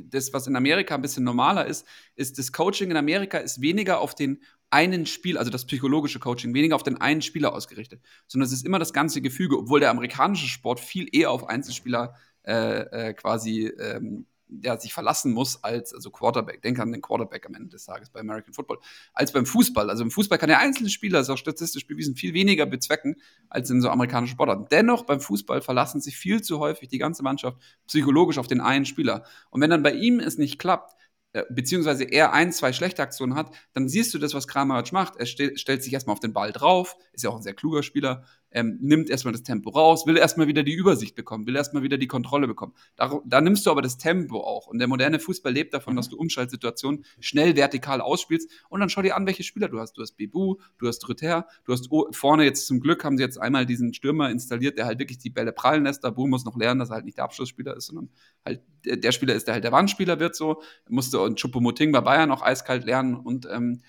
Das, 0.10 0.34
was 0.34 0.47
in 0.47 0.56
Amerika 0.56 0.95
ein 0.95 1.02
bisschen 1.02 1.23
normaler 1.23 1.65
ist, 1.65 1.86
ist 2.15 2.38
das 2.38 2.52
Coaching 2.52 2.91
in 2.91 2.97
Amerika 2.97 3.38
ist 3.38 3.62
weniger 3.62 4.00
auf 4.02 4.15
den 4.15 4.41
einen 4.69 5.06
Spiel, 5.06 5.38
also 5.38 5.50
das 5.50 5.65
psychologische 5.65 6.19
Coaching, 6.19 6.54
weniger 6.54 6.76
auf 6.76 6.84
den 6.84 7.00
einen 7.00 7.21
Spieler 7.21 7.54
ausgerichtet, 7.54 8.02
sondern 8.28 8.47
es 8.47 8.54
ist 8.54 8.65
immer 8.65 8.80
das 8.80 8.93
ganze 8.93 9.21
Gefüge, 9.21 9.58
obwohl 9.58 9.80
der 9.80 9.91
amerikanische 9.91 10.47
Sport 10.47 10.80
viel 10.80 11.08
eher 11.12 11.32
auf 11.32 11.47
Einzelspieler 11.47 12.15
äh, 12.43 13.10
äh, 13.10 13.13
quasi 13.13 13.67
ähm, 13.67 14.26
ja, 14.49 14.79
sich 14.79 14.93
verlassen 14.93 15.33
muss 15.33 15.63
als 15.63 15.93
also 15.93 16.10
Quarterback. 16.10 16.62
Denk 16.62 16.79
an 16.79 16.91
den 16.91 17.01
Quarterback 17.01 17.45
am 17.45 17.53
Ende 17.53 17.69
des 17.69 17.86
Tages 17.86 18.10
bei 18.10 18.19
American 18.19 18.53
Football, 18.53 18.79
als 19.13 19.31
beim 19.31 19.45
Fußball. 19.45 19.89
Also 19.89 20.03
im 20.03 20.12
Fußball 20.12 20.38
kann 20.38 20.49
der 20.49 20.60
einzelne 20.60 20.89
Spieler, 20.89 21.19
ist 21.19 21.29
auch 21.29 21.38
statistisch 21.38 21.88
bewiesen, 21.88 22.15
viel 22.15 22.33
weniger 22.33 22.65
bezwecken 22.65 23.15
als 23.49 23.69
in 23.69 23.81
so 23.81 23.89
amerikanischen 23.89 24.33
Sportarten. 24.33 24.67
Dennoch 24.71 25.05
beim 25.05 25.19
Fußball 25.19 25.62
verlassen 25.62 26.01
sich 26.01 26.17
viel 26.17 26.41
zu 26.41 26.60
häufig 26.60 26.89
die 26.89 26.97
ganze 26.97 27.23
Mannschaft 27.23 27.57
psychologisch 27.88 28.38
auf 28.38 28.47
den 28.47 28.62
einen 28.62 28.86
Spieler. 28.86 29.25
Und 29.49 29.62
wenn 29.62 29.69
dann 29.69 29.83
bei 29.83 29.93
ihm 29.93 30.19
es 30.19 30.38
nicht 30.38 30.60
klappt, 30.60 30.97
äh, 31.33 31.43
beziehungsweise 31.49 32.05
er 32.05 32.33
ein, 32.33 32.51
zwei 32.53 32.73
schlechte 32.73 33.03
Aktionen 33.03 33.36
hat, 33.36 33.53
dann 33.73 33.89
siehst 33.89 34.13
du 34.13 34.17
das, 34.17 34.33
was 34.33 34.47
Kramaric 34.47 34.91
macht. 34.91 35.17
Er 35.17 35.25
st 35.25 35.60
stellt 35.60 35.83
sich 35.83 35.93
erstmal 35.93 36.13
auf 36.13 36.19
den 36.19 36.33
Ball 36.33 36.51
drauf, 36.51 36.95
ist 37.12 37.23
ja 37.23 37.29
auch 37.29 37.36
ein 37.36 37.43
sehr 37.43 37.53
kluger 37.53 37.83
Spieler, 37.83 38.23
ähm, 38.51 38.77
nimmt 38.81 39.10
erstmal 39.10 39.33
das 39.33 39.43
Tempo 39.43 39.69
raus, 39.69 40.05
will 40.05 40.17
erstmal 40.17 40.47
wieder 40.47 40.63
die 40.63 40.73
Übersicht 40.73 41.15
bekommen, 41.15 41.45
will 41.47 41.55
erstmal 41.55 41.83
wieder 41.83 41.97
die 41.97 42.07
Kontrolle 42.07 42.47
bekommen. 42.47 42.73
Da, 42.95 43.19
da, 43.25 43.41
nimmst 43.41 43.65
du 43.65 43.71
aber 43.71 43.81
das 43.81 43.97
Tempo 43.97 44.39
auch. 44.39 44.67
Und 44.67 44.79
der 44.79 44.88
moderne 44.88 45.19
Fußball 45.19 45.51
lebt 45.51 45.73
davon, 45.73 45.93
mhm. 45.93 45.97
dass 45.97 46.10
du 46.10 46.17
Umschaltsituationen 46.17 47.05
schnell 47.19 47.55
vertikal 47.55 48.01
ausspielst 48.01 48.49
und 48.69 48.79
dann 48.79 48.89
schau 48.89 49.01
dir 49.01 49.15
an, 49.15 49.25
welche 49.25 49.43
Spieler 49.43 49.67
du 49.67 49.79
hast. 49.79 49.97
Du 49.97 50.01
hast 50.01 50.13
Bebu, 50.13 50.55
du 50.77 50.88
hast 50.88 51.07
Rüther, 51.10 51.47
du 51.65 51.73
hast 51.73 51.89
vorne 52.12 52.43
jetzt 52.43 52.67
zum 52.67 52.79
Glück 52.79 53.03
haben 53.03 53.17
sie 53.17 53.23
jetzt 53.23 53.38
einmal 53.38 53.65
diesen 53.65 53.93
Stürmer 53.93 54.29
installiert, 54.29 54.77
der 54.77 54.86
halt 54.86 54.99
wirklich 54.99 55.17
die 55.17 55.29
Bälle 55.29 55.51
prallen 55.51 55.83
lässt. 55.83 56.03
Da 56.03 56.12
muss 56.12 56.45
noch 56.45 56.57
lernen, 56.57 56.79
dass 56.79 56.89
er 56.89 56.95
halt 56.95 57.05
nicht 57.05 57.17
der 57.17 57.25
Abschlussspieler 57.25 57.75
ist, 57.75 57.88
sondern 57.88 58.10
halt 58.45 58.62
der, 58.86 59.12
Spieler 59.12 59.36
ist, 59.36 59.47
der 59.47 59.55
halt 59.55 59.63
der 59.63 59.71
Wandspieler 59.71 60.19
wird 60.19 60.36
so. 60.36 60.62
Musste 60.89 61.19
und 61.19 61.39
Chupomoting 61.39 61.91
bei 61.91 62.01
Bayern 62.01 62.31
auch 62.31 62.41
eiskalt 62.41 62.86
lernen 62.86 63.15
und 63.15 63.47
ähm, 63.51 63.81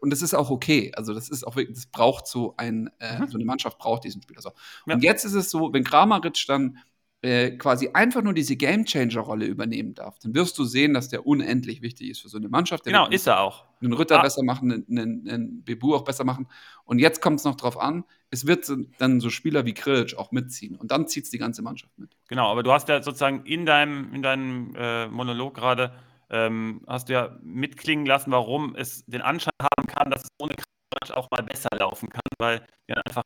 und 0.00 0.10
das 0.10 0.22
ist 0.22 0.34
auch 0.34 0.50
okay. 0.50 0.92
Also 0.96 1.14
das 1.14 1.28
ist 1.28 1.46
auch 1.46 1.56
wirklich, 1.56 1.76
das 1.76 1.86
braucht 1.86 2.26
so 2.26 2.54
ein, 2.56 2.90
äh, 2.98 3.20
mhm. 3.20 3.28
so 3.28 3.36
eine 3.36 3.44
Mannschaft 3.44 3.78
braucht 3.78 4.04
diesen 4.04 4.22
Spieler. 4.22 4.40
So. 4.40 4.50
Ja. 4.86 4.94
Und 4.94 5.02
jetzt 5.02 5.24
ist 5.24 5.34
es 5.34 5.50
so, 5.50 5.72
wenn 5.72 5.84
Kramaric 5.84 6.46
dann 6.46 6.78
äh, 7.22 7.50
quasi 7.50 7.90
einfach 7.92 8.22
nur 8.22 8.32
diese 8.32 8.56
Gamechanger-Rolle 8.56 9.44
übernehmen 9.44 9.94
darf, 9.94 10.18
dann 10.20 10.34
wirst 10.34 10.56
du 10.56 10.64
sehen, 10.64 10.94
dass 10.94 11.08
der 11.08 11.26
unendlich 11.26 11.82
wichtig 11.82 12.08
ist 12.08 12.20
für 12.22 12.30
so 12.30 12.38
eine 12.38 12.48
Mannschaft. 12.48 12.86
Der 12.86 12.92
genau, 12.92 13.08
ist 13.08 13.26
er 13.26 13.40
auch. 13.40 13.66
Einen 13.82 13.92
Ritter 13.92 14.20
ah. 14.20 14.22
besser 14.22 14.42
machen, 14.42 14.72
einen, 14.72 14.98
einen, 14.98 15.28
einen 15.28 15.64
Bebu 15.64 15.94
auch 15.94 16.04
besser 16.04 16.24
machen. 16.24 16.48
Und 16.84 16.98
jetzt 16.98 17.20
kommt 17.20 17.38
es 17.38 17.44
noch 17.44 17.56
drauf 17.56 17.78
an, 17.78 18.04
es 18.30 18.46
wird 18.46 18.72
dann 18.98 19.20
so 19.20 19.28
Spieler 19.28 19.66
wie 19.66 19.74
Krilic 19.74 20.16
auch 20.16 20.32
mitziehen. 20.32 20.76
Und 20.76 20.92
dann 20.92 21.08
zieht 21.08 21.24
es 21.24 21.30
die 21.30 21.38
ganze 21.38 21.60
Mannschaft 21.60 21.98
mit. 21.98 22.16
Genau, 22.28 22.50
aber 22.50 22.62
du 22.62 22.72
hast 22.72 22.88
ja 22.88 23.02
sozusagen 23.02 23.44
in 23.44 23.66
deinem, 23.66 24.14
in 24.14 24.22
deinem 24.22 24.74
äh, 24.74 25.08
Monolog 25.08 25.54
gerade 25.54 25.92
ähm, 26.30 26.82
hast 26.86 27.08
du 27.08 27.14
ja 27.14 27.36
mitklingen 27.42 28.06
lassen, 28.06 28.30
warum 28.30 28.74
es 28.76 29.04
den 29.06 29.22
Anschein 29.22 29.52
haben 29.60 29.86
kann, 29.86 30.10
dass 30.10 30.22
es 30.22 30.28
ohne 30.38 30.54
Kramaric 30.54 31.16
auch 31.16 31.30
mal 31.30 31.42
besser 31.42 31.68
laufen 31.76 32.08
kann, 32.08 32.22
weil 32.38 32.66
der 32.88 33.04
einfach 33.04 33.22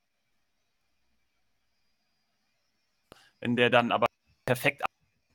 wenn 3.40 3.56
der 3.56 3.68
dann 3.68 3.92
aber 3.92 4.06
perfekt 4.46 4.82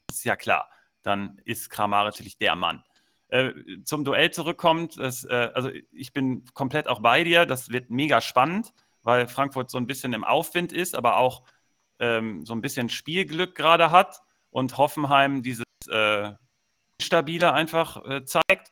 ist 0.10 0.24
ja 0.26 0.36
klar, 0.36 0.70
dann 1.04 1.40
ist 1.46 1.70
Kramaric 1.70 2.14
natürlich 2.14 2.38
der 2.38 2.56
Mann. 2.56 2.84
Äh, 3.28 3.54
zum 3.84 4.04
Duell 4.04 4.32
zurückkommt, 4.32 4.98
das, 4.98 5.24
äh, 5.26 5.52
also 5.54 5.70
ich 5.92 6.14
bin 6.14 6.44
komplett 6.56 6.88
auch 6.88 7.00
bei 7.00 7.24
dir, 7.24 7.46
das 7.46 7.70
wird 7.70 7.92
mega 7.92 8.22
spannend, 8.22 8.74
weil 9.04 9.28
Frankfurt 9.28 9.70
so 9.70 9.78
ein 9.78 9.86
bisschen 9.86 10.14
im 10.14 10.24
Aufwind 10.24 10.74
ist, 10.74 10.96
aber 10.96 11.18
auch 11.18 11.44
ähm, 12.00 12.46
so 12.46 12.54
ein 12.54 12.62
bisschen 12.62 12.90
Spielglück 12.90 13.54
gerade 13.56 13.92
hat 13.92 14.22
und 14.50 14.78
Hoffenheim 14.78 15.44
dieses 15.44 15.66
äh, 15.90 16.32
stabiler 17.02 17.54
einfach 17.54 18.04
äh, 18.06 18.26
zeigt. 18.26 18.72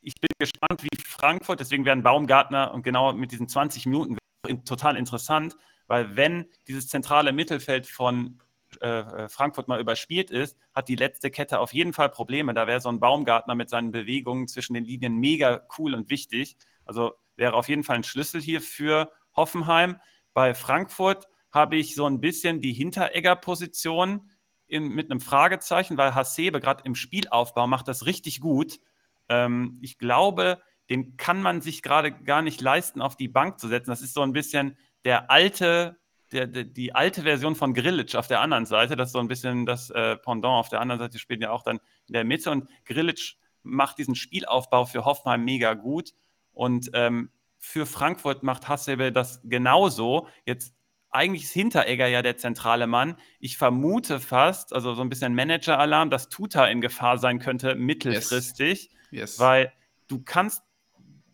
Ich 0.00 0.14
bin 0.20 0.30
gespannt, 0.38 0.82
wie 0.82 0.96
Frankfurt, 1.04 1.60
deswegen 1.60 1.84
werden 1.84 2.02
Baumgartner 2.02 2.72
und 2.74 2.82
genau 2.82 3.12
mit 3.12 3.30
diesen 3.32 3.48
20 3.48 3.86
Minuten 3.86 4.18
total 4.64 4.96
interessant, 4.96 5.56
weil 5.86 6.16
wenn 6.16 6.46
dieses 6.66 6.88
zentrale 6.88 7.32
Mittelfeld 7.32 7.86
von 7.86 8.40
äh, 8.80 9.00
äh, 9.00 9.28
Frankfurt 9.28 9.68
mal 9.68 9.80
überspielt 9.80 10.30
ist, 10.30 10.56
hat 10.74 10.88
die 10.88 10.96
letzte 10.96 11.30
Kette 11.30 11.60
auf 11.60 11.72
jeden 11.74 11.92
Fall 11.92 12.08
Probleme. 12.08 12.54
Da 12.54 12.66
wäre 12.66 12.80
so 12.80 12.88
ein 12.88 13.00
Baumgartner 13.00 13.54
mit 13.54 13.68
seinen 13.68 13.92
Bewegungen 13.92 14.48
zwischen 14.48 14.74
den 14.74 14.84
Linien 14.84 15.16
mega 15.16 15.62
cool 15.78 15.94
und 15.94 16.10
wichtig. 16.10 16.56
Also 16.84 17.12
wäre 17.36 17.54
auf 17.54 17.68
jeden 17.68 17.84
Fall 17.84 17.96
ein 17.96 18.04
Schlüssel 18.04 18.40
hier 18.40 18.60
für 18.60 19.12
Hoffenheim. 19.36 20.00
Bei 20.32 20.54
Frankfurt 20.54 21.28
habe 21.50 21.76
ich 21.76 21.94
so 21.94 22.06
ein 22.06 22.20
bisschen 22.20 22.60
die 22.60 22.72
Hinteregger-Position 22.72 24.30
in, 24.72 24.88
mit 24.88 25.10
einem 25.10 25.20
Fragezeichen, 25.20 25.98
weil 25.98 26.14
Hasebe 26.14 26.60
gerade 26.60 26.82
im 26.84 26.94
Spielaufbau 26.94 27.66
macht 27.66 27.88
das 27.88 28.06
richtig 28.06 28.40
gut. 28.40 28.80
Ähm, 29.28 29.78
ich 29.82 29.98
glaube, 29.98 30.62
den 30.88 31.16
kann 31.16 31.42
man 31.42 31.60
sich 31.60 31.82
gerade 31.82 32.10
gar 32.10 32.42
nicht 32.42 32.60
leisten, 32.60 33.02
auf 33.02 33.16
die 33.16 33.28
Bank 33.28 33.60
zu 33.60 33.68
setzen. 33.68 33.90
Das 33.90 34.00
ist 34.00 34.14
so 34.14 34.22
ein 34.22 34.32
bisschen 34.32 34.76
der 35.04 35.30
alte, 35.30 35.98
der, 36.32 36.46
der, 36.46 36.64
die 36.64 36.94
alte 36.94 37.22
Version 37.22 37.54
von 37.54 37.74
Grillitsch 37.74 38.14
auf 38.14 38.28
der 38.28 38.40
anderen 38.40 38.64
Seite. 38.64 38.96
Das 38.96 39.10
ist 39.10 39.12
so 39.12 39.18
ein 39.18 39.28
bisschen 39.28 39.66
das 39.66 39.90
äh, 39.90 40.16
Pendant 40.16 40.58
auf 40.58 40.70
der 40.70 40.80
anderen 40.80 40.98
Seite, 41.00 41.18
spielt 41.18 41.42
ja 41.42 41.50
auch 41.50 41.62
dann 41.62 41.78
in 42.08 42.14
der 42.14 42.24
Mitte. 42.24 42.50
Und 42.50 42.68
Grillitsch 42.86 43.36
macht 43.62 43.98
diesen 43.98 44.14
Spielaufbau 44.14 44.86
für 44.86 45.04
Hoffenheim 45.04 45.44
mega 45.44 45.74
gut. 45.74 46.14
Und 46.52 46.90
ähm, 46.94 47.30
für 47.58 47.84
Frankfurt 47.84 48.42
macht 48.42 48.68
Hasebe 48.68 49.12
das 49.12 49.40
genauso. 49.44 50.28
Jetzt 50.46 50.74
eigentlich 51.12 51.44
ist 51.44 51.52
Hinteregger 51.52 52.06
ja 52.08 52.22
der 52.22 52.36
zentrale 52.36 52.86
Mann. 52.86 53.16
Ich 53.38 53.58
vermute 53.58 54.18
fast, 54.18 54.72
also 54.72 54.94
so 54.94 55.02
ein 55.02 55.10
bisschen 55.10 55.34
Manager-Alarm, 55.34 56.10
dass 56.10 56.28
Tuta 56.28 56.66
in 56.66 56.80
Gefahr 56.80 57.18
sein 57.18 57.38
könnte 57.38 57.74
mittelfristig, 57.74 58.90
yes. 59.10 59.20
Yes. 59.20 59.38
weil 59.38 59.72
du 60.08 60.22
kannst, 60.24 60.62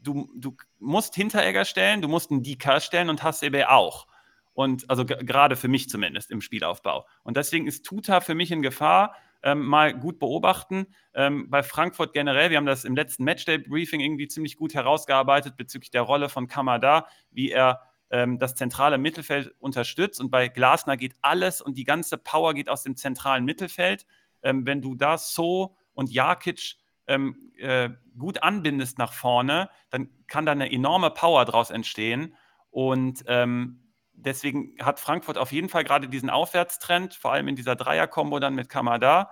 du, 0.03 0.31
du 0.37 0.57
musst 0.81 1.14
Hinteregger 1.14 1.64
stellen, 1.64 2.03
du 2.03 2.09
musst 2.09 2.31
einen 2.31 2.43
Dika 2.43 2.81
stellen 2.81 3.09
und 3.09 3.22
Hasebe 3.22 3.70
auch. 3.70 4.07
Und 4.53 4.91
also 4.91 5.05
gerade 5.05 5.55
für 5.55 5.68
mich 5.68 5.89
zumindest 5.89 6.33
im 6.33 6.41
Spielaufbau. 6.41 7.07
Und 7.22 7.37
deswegen 7.37 7.68
ist 7.68 7.87
Tuta 7.87 8.20
für 8.20 8.35
mich 8.35 8.51
in 8.51 8.61
Gefahr. 8.61 9.14
Ähm, 9.41 9.64
mal 9.64 9.95
gut 9.97 10.18
beobachten. 10.18 10.89
Ähm, 11.14 11.49
bei 11.49 11.62
Frankfurt 11.62 12.12
generell, 12.12 12.51
wir 12.51 12.57
haben 12.57 12.66
das 12.66 12.85
im 12.85 12.97
letzten 12.97 13.22
Matchday-Briefing 13.22 14.01
irgendwie 14.01 14.26
ziemlich 14.26 14.57
gut 14.57 14.74
herausgearbeitet 14.74 15.57
bezüglich 15.57 15.93
der 15.93 16.03
Rolle 16.03 16.29
von 16.29 16.49
Kamada, 16.49 17.07
wie 17.31 17.53
er 17.53 17.81
ähm, 18.11 18.39
das 18.39 18.55
zentrale 18.55 18.99
Mittelfeld 18.99 19.55
unterstützt. 19.59 20.21
Und 20.21 20.31
bei 20.31 20.49
Glasner 20.49 20.97
geht 20.97 21.15
alles 21.21 21.61
und 21.61 21.77
die 21.77 21.85
ganze 21.85 22.19
Power 22.19 22.55
geht 22.55 22.69
aus 22.69 22.83
dem 22.83 22.97
zentralen 22.97 23.45
Mittelfeld. 23.45 24.07
Ähm, 24.43 24.67
wenn 24.67 24.81
du 24.81 24.95
da 24.95 25.19
So 25.19 25.77
und 25.95 26.11
Jakic 26.11 26.77
ähm, 27.07 27.53
äh, 27.57 27.91
gut 28.17 28.43
anbindest 28.43 28.99
nach 28.99 29.13
vorne, 29.13 29.71
dann 29.91 30.09
kann 30.27 30.47
da 30.47 30.53
eine 30.53 30.71
enorme 30.71 31.11
Power 31.11 31.45
draus 31.45 31.71
entstehen. 31.71 32.35
Und 32.71 33.25
ähm, 33.27 33.93
deswegen 34.13 34.75
hat 34.81 35.01
Frankfurt 35.01 35.39
auf 35.39 35.53
jeden 35.53 35.69
Fall 35.69 35.85
gerade 35.85 36.09
diesen 36.09 36.31
Aufwärtstrend, 36.31 37.15
vor 37.15 37.33
allem 37.33 37.49
in 37.49 37.57
dieser 37.57 37.77
Dreier-Kombo 37.77 38.39
dann 38.39 38.55
mit 38.55 38.69
Kamada. 38.69 39.31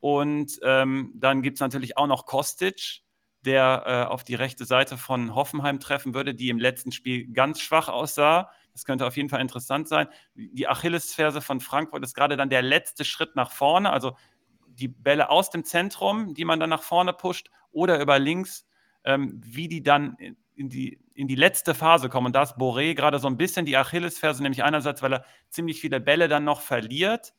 Und 0.00 0.58
ähm, 0.62 1.12
dann 1.16 1.42
gibt 1.42 1.56
es 1.56 1.60
natürlich 1.60 1.96
auch 1.96 2.06
noch 2.06 2.24
Kostic, 2.24 3.02
der 3.44 3.84
äh, 3.86 4.12
auf 4.12 4.24
die 4.24 4.34
rechte 4.34 4.64
Seite 4.64 4.96
von 4.96 5.34
Hoffenheim 5.34 5.80
treffen 5.80 6.14
würde, 6.14 6.34
die 6.34 6.48
im 6.48 6.58
letzten 6.58 6.92
Spiel 6.92 7.30
ganz 7.32 7.60
schwach 7.60 7.88
aussah. 7.88 8.50
Das 8.72 8.84
könnte 8.84 9.06
auf 9.06 9.16
jeden 9.16 9.28
Fall 9.28 9.40
interessant 9.40 9.88
sein. 9.88 10.08
Die 10.34 10.68
Achillesferse 10.68 11.40
von 11.40 11.60
Frankfurt 11.60 12.02
ist 12.04 12.14
gerade 12.14 12.36
dann 12.36 12.50
der 12.50 12.62
letzte 12.62 13.04
Schritt 13.04 13.36
nach 13.36 13.50
vorne, 13.50 13.90
also 13.90 14.16
die 14.66 14.88
Bälle 14.88 15.30
aus 15.30 15.50
dem 15.50 15.64
Zentrum, 15.64 16.34
die 16.34 16.44
man 16.44 16.60
dann 16.60 16.70
nach 16.70 16.82
vorne 16.82 17.12
pusht, 17.12 17.50
oder 17.70 18.00
über 18.00 18.18
links, 18.18 18.66
ähm, 19.04 19.40
wie 19.44 19.68
die 19.68 19.82
dann 19.82 20.16
in 20.54 20.68
die, 20.68 21.00
in 21.14 21.28
die 21.28 21.34
letzte 21.34 21.74
Phase 21.74 22.08
kommen. 22.08 22.26
Und 22.26 22.36
da 22.36 22.42
ist 22.42 22.56
Boré 22.56 22.94
gerade 22.94 23.18
so 23.18 23.28
ein 23.28 23.36
bisschen 23.36 23.66
die 23.66 23.76
Achillesferse, 23.76 24.42
nämlich 24.42 24.64
einerseits, 24.64 25.02
weil 25.02 25.14
er 25.14 25.24
ziemlich 25.48 25.80
viele 25.80 26.00
Bälle 26.00 26.28
dann 26.28 26.44
noch 26.44 26.60
verliert 26.60 27.34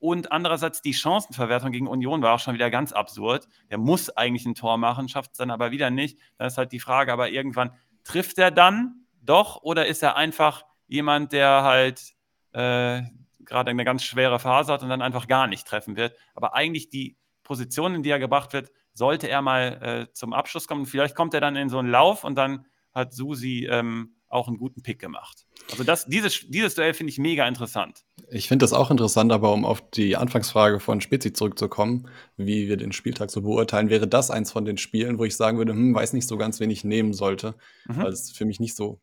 und 0.00 0.32
andererseits 0.32 0.82
die 0.82 0.94
Chancenverwertung 0.94 1.72
gegen 1.72 1.86
Union 1.86 2.22
war 2.22 2.34
auch 2.34 2.40
schon 2.40 2.54
wieder 2.54 2.70
ganz 2.70 2.92
absurd. 2.92 3.46
Der 3.70 3.78
muss 3.78 4.10
eigentlich 4.10 4.46
ein 4.46 4.54
Tor 4.54 4.78
machen, 4.78 5.08
schafft 5.08 5.32
es 5.32 5.38
dann 5.38 5.50
aber 5.50 5.70
wieder 5.70 5.90
nicht. 5.90 6.18
Da 6.38 6.46
ist 6.46 6.58
halt 6.58 6.72
die 6.72 6.80
Frage, 6.80 7.12
aber 7.12 7.28
irgendwann 7.28 7.72
trifft 8.02 8.38
er 8.38 8.50
dann 8.50 9.04
doch 9.22 9.62
oder 9.62 9.86
ist 9.86 10.02
er 10.02 10.16
einfach 10.16 10.64
jemand, 10.86 11.32
der 11.32 11.62
halt 11.62 12.14
äh, 12.52 13.02
gerade 13.40 13.70
eine 13.70 13.84
ganz 13.84 14.02
schwere 14.02 14.38
Phase 14.38 14.72
hat 14.72 14.82
und 14.82 14.88
dann 14.88 15.02
einfach 15.02 15.28
gar 15.28 15.46
nicht 15.46 15.66
treffen 15.66 15.96
wird. 15.96 16.16
Aber 16.34 16.54
eigentlich 16.54 16.88
die 16.88 17.16
Position, 17.42 17.94
in 17.94 18.02
die 18.02 18.10
er 18.10 18.18
gebracht 18.18 18.52
wird, 18.54 18.70
sollte 18.94 19.28
er 19.28 19.42
mal 19.42 20.08
äh, 20.08 20.12
zum 20.14 20.32
Abschluss 20.32 20.66
kommen. 20.66 20.86
Vielleicht 20.86 21.14
kommt 21.14 21.34
er 21.34 21.40
dann 21.40 21.56
in 21.56 21.68
so 21.68 21.78
einen 21.78 21.90
Lauf 21.90 22.24
und 22.24 22.36
dann 22.36 22.66
hat 22.92 23.12
Susi 23.12 23.68
ähm, 23.70 24.14
auch 24.30 24.48
einen 24.48 24.58
guten 24.58 24.82
Pick 24.82 24.98
gemacht. 24.98 25.44
Also 25.70 25.84
das, 25.84 26.06
dieses, 26.06 26.46
dieses 26.48 26.74
Duell 26.74 26.94
finde 26.94 27.10
ich 27.10 27.18
mega 27.18 27.46
interessant. 27.46 28.04
Ich 28.30 28.48
finde 28.48 28.62
das 28.62 28.72
auch 28.72 28.90
interessant, 28.90 29.32
aber 29.32 29.52
um 29.52 29.64
auf 29.64 29.82
die 29.90 30.16
Anfangsfrage 30.16 30.80
von 30.80 31.00
Spezi 31.00 31.32
zurückzukommen, 31.32 32.08
wie 32.36 32.68
wir 32.68 32.76
den 32.76 32.92
Spieltag 32.92 33.30
so 33.30 33.42
beurteilen, 33.42 33.90
wäre 33.90 34.08
das 34.08 34.30
eins 34.30 34.52
von 34.52 34.64
den 34.64 34.78
Spielen, 34.78 35.18
wo 35.18 35.24
ich 35.24 35.36
sagen 35.36 35.58
würde, 35.58 35.72
hm, 35.72 35.94
weiß 35.94 36.12
nicht 36.12 36.28
so 36.28 36.36
ganz, 36.36 36.60
wen 36.60 36.70
ich 36.70 36.84
nehmen 36.84 37.12
sollte, 37.12 37.56
mhm. 37.86 37.98
weil 37.98 38.12
es 38.12 38.30
für 38.30 38.44
mich 38.44 38.60
nicht 38.60 38.76
so, 38.76 39.00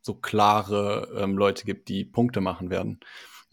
so 0.00 0.14
klare 0.14 1.08
ähm, 1.16 1.36
Leute 1.36 1.64
gibt, 1.66 1.88
die 1.88 2.04
Punkte 2.04 2.40
machen 2.40 2.70
werden. 2.70 3.00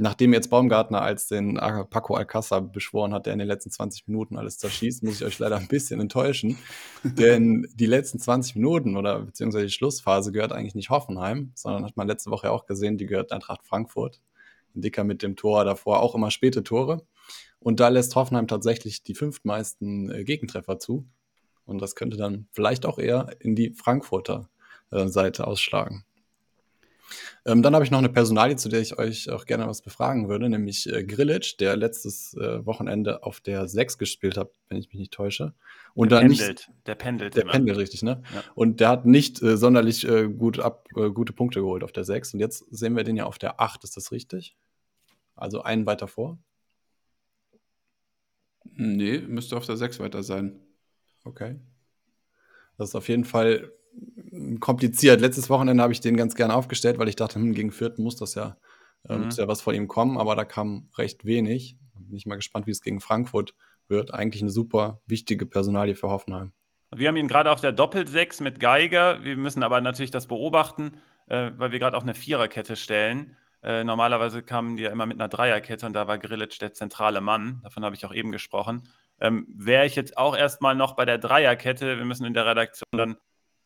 Nachdem 0.02 0.34
jetzt 0.34 0.50
Baumgartner 0.50 1.04
als 1.04 1.28
den 1.28 1.58
Paco 1.58 2.16
Alcázar 2.16 2.60
beschworen 2.62 3.14
hat, 3.14 3.28
der 3.28 3.34
in 3.34 3.40
den 3.40 3.48
letzten 3.48 3.70
20 3.70 4.08
Minuten 4.08 4.36
alles 4.36 4.58
zerschießt, 4.58 5.04
muss 5.04 5.22
ich 5.22 5.26
euch 5.26 5.38
leider 5.38 5.58
ein 5.58 5.68
bisschen 5.68 6.00
enttäuschen. 6.00 6.58
Denn 7.04 7.68
die 7.76 7.86
letzten 7.86 8.18
20 8.18 8.56
Minuten 8.56 8.98
oder 8.98 9.20
beziehungsweise 9.20 9.66
die 9.66 9.72
Schlussphase 9.72 10.32
gehört 10.32 10.54
eigentlich 10.54 10.74
nicht 10.74 10.90
Hoffenheim, 10.90 11.52
sondern 11.54 11.86
hat 11.86 11.98
man 11.98 12.08
letzte 12.08 12.32
Woche 12.32 12.50
auch 12.50 12.66
gesehen, 12.66 12.98
die 12.98 13.06
gehört 13.06 13.32
Eintracht 13.32 13.64
Frankfurt. 13.64 14.22
Dicker 14.74 15.04
mit 15.04 15.22
dem 15.22 15.36
Tor 15.36 15.66
davor 15.66 16.02
auch 16.02 16.16
immer 16.16 16.32
späte 16.32 16.64
Tore. 16.64 17.06
Und 17.60 17.80
da 17.80 17.90
lässt 17.90 18.16
Hoffenheim 18.16 18.48
tatsächlich 18.48 19.04
die 19.04 19.14
fünftmeisten 19.14 20.10
äh, 20.10 20.24
Gegentreffer 20.24 20.80
zu. 20.80 21.06
Und 21.66 21.80
das 21.80 21.94
könnte 21.94 22.18
dann 22.18 22.48
vielleicht 22.54 22.88
auch 22.88 22.98
eher 22.98 23.36
in 23.40 23.56
die 23.56 23.70
Frankfurter 23.70 24.50
äh, 24.90 25.08
Seite 25.08 25.46
ausschlagen. 25.46 26.06
Ähm, 27.46 27.62
dann 27.62 27.74
habe 27.74 27.84
ich 27.84 27.92
noch 27.92 28.00
eine 28.00 28.10
Personalie, 28.10 28.56
zu 28.56 28.70
der 28.70 28.82
ich 28.82 28.98
euch 28.98 29.30
auch 29.30 29.46
gerne 29.46 29.68
was 29.68 29.82
befragen 29.82 30.30
würde, 30.30 30.50
nämlich 30.50 30.92
äh, 30.92 31.04
Grillitsch, 31.04 31.60
der 31.60 31.76
letztes 31.76 32.34
äh, 32.36 32.66
Wochenende 32.66 33.24
auf 33.24 33.42
der 33.42 33.68
6 33.68 33.98
gespielt 33.98 34.38
hat, 34.38 34.52
wenn 34.70 34.78
ich 34.78 34.88
mich 34.90 34.98
nicht 34.98 35.14
täusche. 35.14 35.54
Und 35.94 36.12
der 36.12 36.20
dann 36.20 36.30
pendelt, 36.30 36.50
nicht, 36.50 36.88
der 36.88 36.96
pendelt. 36.96 37.36
Der 37.36 37.44
immer. 37.44 37.52
pendelt, 37.52 37.78
richtig, 37.78 38.04
ne? 38.04 38.22
Ja. 38.34 38.44
Und 38.56 38.80
der 38.80 38.90
hat 38.90 39.06
nicht 39.06 39.42
äh, 39.42 39.58
sonderlich 39.58 40.08
äh, 40.08 40.28
gut 40.28 40.60
ab, 40.60 40.88
äh, 40.96 41.10
gute 41.10 41.34
Punkte 41.34 41.60
geholt 41.62 41.84
auf 41.84 41.92
der 41.92 42.04
6. 42.04 42.34
Und 42.36 42.40
jetzt 42.40 42.66
sehen 42.70 42.96
wir 42.96 43.04
den 43.04 43.18
ja 43.18 43.26
auf 43.26 43.40
der 43.40 43.60
8, 43.60 43.84
ist 43.84 43.98
das 43.98 44.12
richtig? 44.12 44.56
Also 45.36 45.64
einen 45.64 45.86
weiter 45.86 46.08
vor? 46.08 46.38
Nee, 48.64 49.20
müsste 49.20 49.58
auf 49.58 49.66
der 49.66 49.78
6 49.78 50.00
weiter 50.00 50.24
sein. 50.24 50.60
Okay. 51.24 51.60
Das 52.78 52.90
ist 52.90 52.96
auf 52.96 53.10
jeden 53.10 53.26
Fall 53.26 53.72
kompliziert. 54.60 55.22
Letztes 55.22 55.50
Wochenende 55.50 55.84
habe 55.84 55.94
ich 55.94 56.02
den 56.02 56.18
ganz 56.18 56.36
gerne 56.36 56.54
aufgestellt, 56.54 56.98
weil 57.00 57.08
ich 57.08 57.16
dachte, 57.16 57.36
hm, 57.36 57.54
gegen 57.54 57.72
Fürth 57.72 57.98
muss 57.98 58.16
das 58.16 58.36
ja, 58.36 58.58
äh, 59.08 59.16
mhm. 59.16 59.26
muss 59.26 59.38
ja 59.38 59.48
was 59.48 59.62
von 59.62 59.76
ihm 59.76 59.88
kommen, 59.88 60.18
aber 60.18 60.36
da 60.36 60.46
kam 60.46 60.90
recht 60.98 61.26
wenig. 61.26 61.78
Bin 61.96 62.18
ich 62.18 62.26
mal 62.26 62.36
gespannt, 62.36 62.68
wie 62.68 62.72
es 62.72 62.82
gegen 62.82 63.00
Frankfurt 63.00 63.54
wird. 63.88 64.14
Eigentlich 64.14 64.42
eine 64.42 64.52
super 64.52 65.02
wichtige 65.06 65.46
Personalie 65.46 65.96
für 65.96 66.10
Hoffenheim. 66.10 66.52
Wir 66.94 67.08
haben 67.08 67.16
ihn 67.16 67.28
gerade 67.28 67.52
auf 67.52 67.62
der 67.62 67.72
Doppel-6 67.72 68.44
mit 68.44 68.60
Geiger. 68.60 69.24
Wir 69.24 69.38
müssen 69.38 69.64
aber 69.64 69.80
natürlich 69.80 70.12
das 70.12 70.28
beobachten, 70.28 70.98
äh, 71.28 71.52
weil 71.56 71.72
wir 71.72 71.80
gerade 71.80 71.96
auch 71.96 72.04
eine 72.04 72.16
Viererkette 72.16 72.76
stellen. 72.76 73.38
Äh, 73.64 73.84
normalerweise 73.84 74.42
kamen 74.42 74.76
die 74.76 74.84
ja 74.84 74.90
immer 74.90 75.06
mit 75.06 75.20
einer 75.20 75.30
Dreierkette 75.30 75.86
und 75.86 75.94
da 75.94 76.08
war 76.08 76.18
Grillitsch 76.18 76.60
der 76.60 76.74
zentrale 76.74 77.22
Mann. 77.22 77.62
Davon 77.64 77.86
habe 77.86 77.96
ich 77.96 78.06
auch 78.06 78.14
eben 78.14 78.32
gesprochen. 78.32 78.90
Ähm, 79.20 79.46
Wäre 79.56 79.86
ich 79.86 79.96
jetzt 79.96 80.18
auch 80.18 80.36
erstmal 80.36 80.76
noch 80.76 80.96
bei 80.96 81.06
der 81.06 81.20
Dreierkette. 81.20 81.98
Wir 81.98 82.06
müssen 82.06 82.26
in 82.26 82.34
der 82.34 82.46
Redaktion 82.48 82.88
dann 82.92 83.18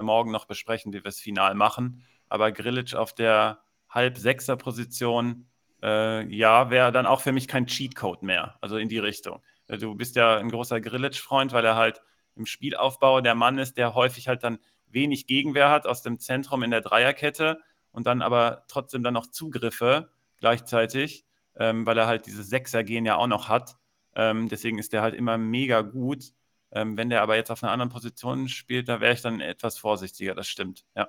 morgen 0.03 0.31
noch 0.31 0.45
besprechen, 0.45 0.93
wie 0.93 1.03
wir 1.03 1.09
es 1.09 1.19
final 1.19 1.55
machen. 1.55 2.03
Aber 2.29 2.51
Grillitsch 2.51 2.95
auf 2.95 3.13
der 3.13 3.59
Halb-Sechser-Position, 3.89 5.47
äh, 5.81 6.25
ja, 6.35 6.69
wäre 6.69 6.91
dann 6.91 7.05
auch 7.05 7.21
für 7.21 7.31
mich 7.31 7.47
kein 7.47 7.67
Cheatcode 7.67 8.23
mehr. 8.23 8.57
Also 8.61 8.77
in 8.77 8.89
die 8.89 8.99
Richtung. 8.99 9.41
Äh, 9.67 9.77
du 9.77 9.95
bist 9.95 10.15
ja 10.15 10.37
ein 10.37 10.49
großer 10.49 10.81
Grillitsch-Freund, 10.81 11.53
weil 11.53 11.65
er 11.65 11.75
halt 11.75 12.01
im 12.35 12.45
Spielaufbau 12.45 13.21
der 13.21 13.35
Mann 13.35 13.57
ist, 13.57 13.77
der 13.77 13.95
häufig 13.95 14.27
halt 14.27 14.43
dann 14.43 14.59
wenig 14.87 15.27
Gegenwehr 15.27 15.69
hat 15.69 15.87
aus 15.87 16.01
dem 16.01 16.19
Zentrum 16.19 16.63
in 16.63 16.71
der 16.71 16.81
Dreierkette 16.81 17.59
und 17.91 18.07
dann 18.07 18.21
aber 18.21 18.65
trotzdem 18.67 19.03
dann 19.03 19.13
noch 19.13 19.27
Zugriffe 19.27 20.09
gleichzeitig, 20.37 21.25
ähm, 21.55 21.85
weil 21.85 21.97
er 21.97 22.07
halt 22.07 22.25
dieses 22.25 22.49
Sechser-Gehen 22.49 23.05
ja 23.05 23.15
auch 23.15 23.27
noch 23.27 23.49
hat. 23.49 23.77
Ähm, 24.15 24.49
deswegen 24.49 24.79
ist 24.79 24.93
der 24.93 25.01
halt 25.01 25.15
immer 25.15 25.37
mega 25.37 25.81
gut. 25.81 26.31
Ähm, 26.75 26.97
wenn 26.97 27.09
der 27.09 27.21
aber 27.21 27.37
jetzt 27.37 27.49
auf 27.49 27.63
einer 27.63 27.71
anderen 27.71 27.89
Position 27.89 28.49
spielt, 28.49 28.89
da 28.89 28.99
wäre 28.99 29.13
ich 29.13 29.21
dann 29.21 29.39
etwas 29.39 29.77
vorsichtiger, 29.77 30.35
das 30.35 30.47
stimmt, 30.47 30.85
ja. 30.95 31.07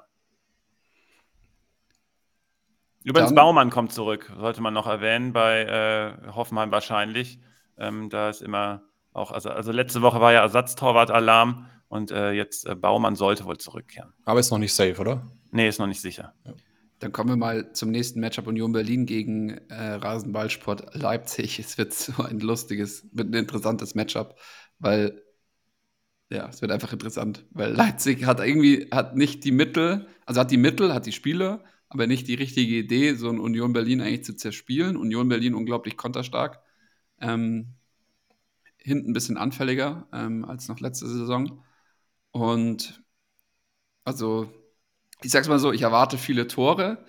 Übrigens, 3.02 3.30
dann, 3.30 3.36
Baumann 3.36 3.70
kommt 3.70 3.92
zurück, 3.92 4.32
sollte 4.38 4.60
man 4.62 4.74
noch 4.74 4.86
erwähnen, 4.86 5.32
bei 5.32 5.62
äh, 5.62 6.32
Hoffenheim 6.32 6.72
wahrscheinlich. 6.72 7.38
Ähm, 7.78 8.10
da 8.10 8.30
ist 8.30 8.42
immer 8.42 8.82
auch, 9.12 9.32
also, 9.32 9.50
also 9.50 9.70
letzte 9.72 10.02
Woche 10.02 10.20
war 10.20 10.32
ja 10.32 10.40
Ersatztorwart-Alarm 10.40 11.66
und 11.88 12.10
äh, 12.10 12.32
jetzt 12.32 12.66
äh, 12.66 12.74
Baumann 12.74 13.14
sollte 13.14 13.44
wohl 13.44 13.58
zurückkehren. 13.58 14.12
Aber 14.24 14.40
ist 14.40 14.50
noch 14.50 14.58
nicht 14.58 14.74
safe, 14.74 15.00
oder? 15.00 15.30
Nee, 15.52 15.68
ist 15.68 15.78
noch 15.78 15.86
nicht 15.86 16.00
sicher. 16.00 16.34
Ja. 16.44 16.54
Dann 16.98 17.12
kommen 17.12 17.30
wir 17.30 17.36
mal 17.36 17.72
zum 17.72 17.90
nächsten 17.90 18.20
Matchup 18.20 18.46
Union 18.46 18.72
Berlin 18.72 19.06
gegen 19.06 19.50
äh, 19.68 19.92
Rasenballsport 19.94 20.94
Leipzig. 20.94 21.58
Es 21.58 21.78
wird 21.78 21.92
so 21.92 22.22
ein 22.22 22.40
lustiges, 22.40 23.06
wird 23.12 23.30
ein 23.30 23.34
interessantes 23.34 23.94
Matchup, 23.94 24.36
weil 24.78 25.22
ja, 26.30 26.48
es 26.48 26.60
wird 26.60 26.72
einfach 26.72 26.92
interessant, 26.92 27.44
weil 27.50 27.72
Leipzig 27.72 28.24
hat 28.26 28.40
irgendwie 28.40 28.88
hat 28.90 29.16
nicht 29.16 29.44
die 29.44 29.52
Mittel, 29.52 30.08
also 30.24 30.40
hat 30.40 30.50
die 30.50 30.56
Mittel, 30.56 30.92
hat 30.92 31.06
die 31.06 31.12
Spieler, 31.12 31.64
aber 31.88 32.06
nicht 32.06 32.26
die 32.28 32.34
richtige 32.34 32.76
Idee, 32.76 33.14
so 33.14 33.28
ein 33.30 33.38
Union 33.38 33.72
Berlin 33.72 34.00
eigentlich 34.00 34.24
zu 34.24 34.34
zerspielen. 34.36 34.96
Union 34.96 35.28
Berlin 35.28 35.54
unglaublich 35.54 35.96
konterstark. 35.96 36.60
Ähm, 37.20 37.74
hinten 38.78 39.10
ein 39.10 39.14
bisschen 39.14 39.36
anfälliger 39.36 40.08
ähm, 40.12 40.44
als 40.44 40.68
noch 40.68 40.80
letzte 40.80 41.08
Saison. 41.08 41.64
Und 42.30 43.02
also, 44.04 44.52
ich 45.22 45.30
sag's 45.30 45.48
mal 45.48 45.58
so, 45.58 45.72
ich 45.72 45.82
erwarte 45.82 46.18
viele 46.18 46.46
Tore, 46.46 47.04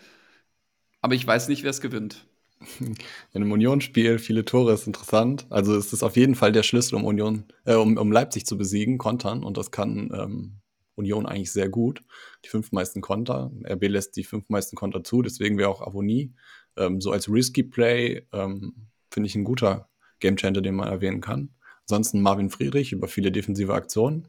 aber 1.02 1.16
ich 1.16 1.26
weiß 1.26 1.48
nicht, 1.50 1.64
wer 1.64 1.72
es 1.72 1.82
gewinnt. 1.82 2.27
In 2.80 2.96
einem 3.34 3.52
Union-Spiel 3.52 4.20
viele 4.20 4.46
Tore 4.46 4.74
ist 4.74 4.88
interessant. 4.88 5.46
Also 5.50 5.76
es 5.76 5.94
ist 5.94 6.04
auf 6.04 6.16
jeden 6.16 6.36
Fall 6.36 6.52
der 6.52 6.64
Schlüssel, 6.64 6.96
um 6.96 7.06
Union, 7.06 7.46
äh, 7.66 7.76
um, 7.76 7.98
um 7.98 8.12
Leipzig 8.12 8.46
zu 8.46 8.58
besiegen, 8.58 8.98
kontern. 8.98 9.44
Und 9.44 9.58
das 9.58 9.72
kann 9.72 10.12
ähm, 10.14 10.62
Union 10.96 11.26
eigentlich 11.26 11.52
sehr 11.52 11.70
gut. 11.70 12.04
Die 12.44 12.50
fünf 12.50 12.72
meisten 12.72 13.02
Konter. 13.02 13.52
RB 13.70 13.84
lässt 13.88 14.16
die 14.16 14.24
fünf 14.24 14.50
meisten 14.50 14.76
Konter 14.76 15.04
zu, 15.04 15.22
deswegen 15.22 15.58
wäre 15.58 15.70
auch 15.70 15.82
Avonie 15.82 16.34
ähm, 16.78 17.02
so 17.02 17.12
als 17.12 17.30
Risky 17.30 17.64
Play, 17.64 18.26
ähm, 18.34 18.88
finde 19.12 19.28
ich 19.28 19.36
ein 19.36 19.44
guter 19.44 19.90
Gamechanger, 20.20 20.62
den 20.62 20.76
man 20.76 20.88
erwähnen 20.88 21.22
kann. 21.22 21.50
Ansonsten 21.82 22.22
Marvin 22.22 22.50
Friedrich 22.50 22.92
über 22.92 23.08
viele 23.08 23.32
defensive 23.32 23.74
Aktionen. 23.74 24.28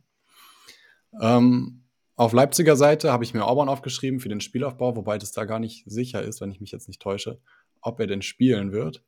Ähm, 1.21 1.85
auf 2.17 2.33
Leipziger 2.33 2.77
Seite 2.77 3.13
habe 3.13 3.25
ich 3.25 3.33
mir 3.33 3.45
Orban 3.45 3.69
aufgeschrieben 3.69 4.21
für 4.21 4.29
den 4.29 4.41
Spielaufbau, 4.41 4.97
wobei 4.97 5.19
das 5.19 5.33
da 5.33 5.45
gar 5.45 5.61
nicht 5.61 5.85
sicher 5.87 6.23
ist, 6.23 6.41
wenn 6.41 6.51
ich 6.51 6.61
mich 6.61 6.73
jetzt 6.73 6.89
nicht 6.89 7.01
täusche, 7.01 7.41
ob 7.83 8.01
er 8.01 8.07
denn 8.07 8.23
spielen 8.23 8.73
wird. 8.73 9.03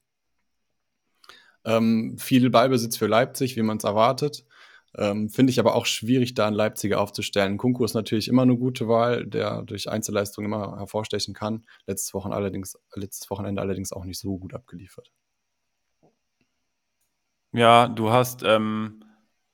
Ähm, 1.65 2.17
viel 2.19 2.49
Ballbesitz 2.51 2.97
für 2.97 3.07
Leipzig, 3.07 3.57
wie 3.57 3.63
man 3.63 3.77
es 3.77 3.85
erwartet. 3.85 4.45
Ähm, 4.97 5.29
Finde 5.31 5.51
ich 5.51 5.61
aber 5.61 5.75
auch 5.77 5.87
schwierig, 5.87 6.35
da 6.35 6.47
einen 6.47 6.57
Leipziger 6.57 7.01
aufzustellen. 7.01 7.59
Kunku 7.59 7.85
ist 7.85 7.95
natürlich 7.95 8.29
immer 8.29 8.43
eine 8.43 8.57
gute 8.57 8.89
Wahl, 8.89 9.27
der 9.27 9.63
durch 9.63 9.89
Einzelleistung 9.89 10.45
immer 10.45 10.79
hervorstechen 10.79 11.35
kann. 11.35 11.65
Letztes, 11.87 12.13
Wochen 12.13 12.33
allerdings, 12.33 12.77
letztes 12.95 13.31
Wochenende 13.31 13.63
allerdings 13.63 13.93
auch 13.93 14.05
nicht 14.05 14.19
so 14.19 14.39
gut 14.39 14.53
abgeliefert. 14.53 15.13
Ja, 17.53 17.89
du 17.89 18.11
hast 18.11 18.43
ähm, 18.43 19.05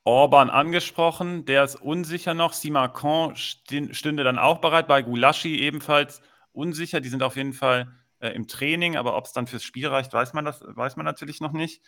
Orban 0.05 0.51
angesprochen, 0.51 1.45
der 1.47 1.65
ist 1.65 1.77
unsicher 1.77 2.33
noch. 2.33 2.53
Simakon 2.53 3.35
stünde 3.37 4.23
dann 4.23 4.39
auch 4.39 4.59
bereit, 4.59 4.87
bei 4.87 5.03
Gulaschi 5.03 5.59
ebenfalls 5.61 6.23
unsicher. 6.53 7.01
Die 7.01 7.09
sind 7.09 7.23
auf 7.23 7.37
jeden 7.37 7.53
Fall 7.53 7.93
äh, 8.21 8.31
im 8.31 8.49
Training, 8.49 8.97
aber 8.97 9.17
ob 9.17 9.27
es 9.27 9.33
dann 9.33 9.47
fürs 9.47 9.65
Spiel 9.65 9.89
reicht, 9.89 10.13
weiß 10.13 10.33
man, 10.33 10.45
das, 10.45 10.63
weiß 10.67 10.97
man 10.97 11.05
natürlich 11.05 11.41
noch 11.41 11.53
nicht. 11.53 11.83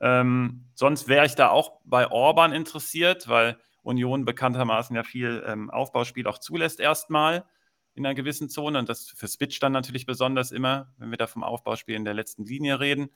Ähm, 0.00 0.64
sonst 0.74 1.08
wäre 1.08 1.26
ich 1.26 1.34
da 1.34 1.50
auch 1.50 1.80
bei 1.84 2.10
Orban 2.10 2.52
interessiert, 2.52 3.28
weil 3.28 3.58
Union 3.82 4.24
bekanntermaßen 4.24 4.96
ja 4.96 5.02
viel 5.02 5.44
ähm, 5.46 5.70
Aufbauspiel 5.70 6.26
auch 6.26 6.38
zulässt 6.38 6.80
erstmal 6.80 7.44
in 7.94 8.04
einer 8.04 8.14
gewissen 8.14 8.48
Zone 8.48 8.78
und 8.78 8.88
das 8.88 9.08
für 9.10 9.28
Switch 9.28 9.60
dann 9.60 9.72
natürlich 9.72 10.04
besonders 10.06 10.50
immer, 10.50 10.92
wenn 10.98 11.10
wir 11.10 11.18
da 11.18 11.26
vom 11.26 11.44
Aufbauspiel 11.44 11.94
in 11.94 12.04
der 12.04 12.14
letzten 12.14 12.44
Linie 12.44 12.80
reden. 12.80 13.10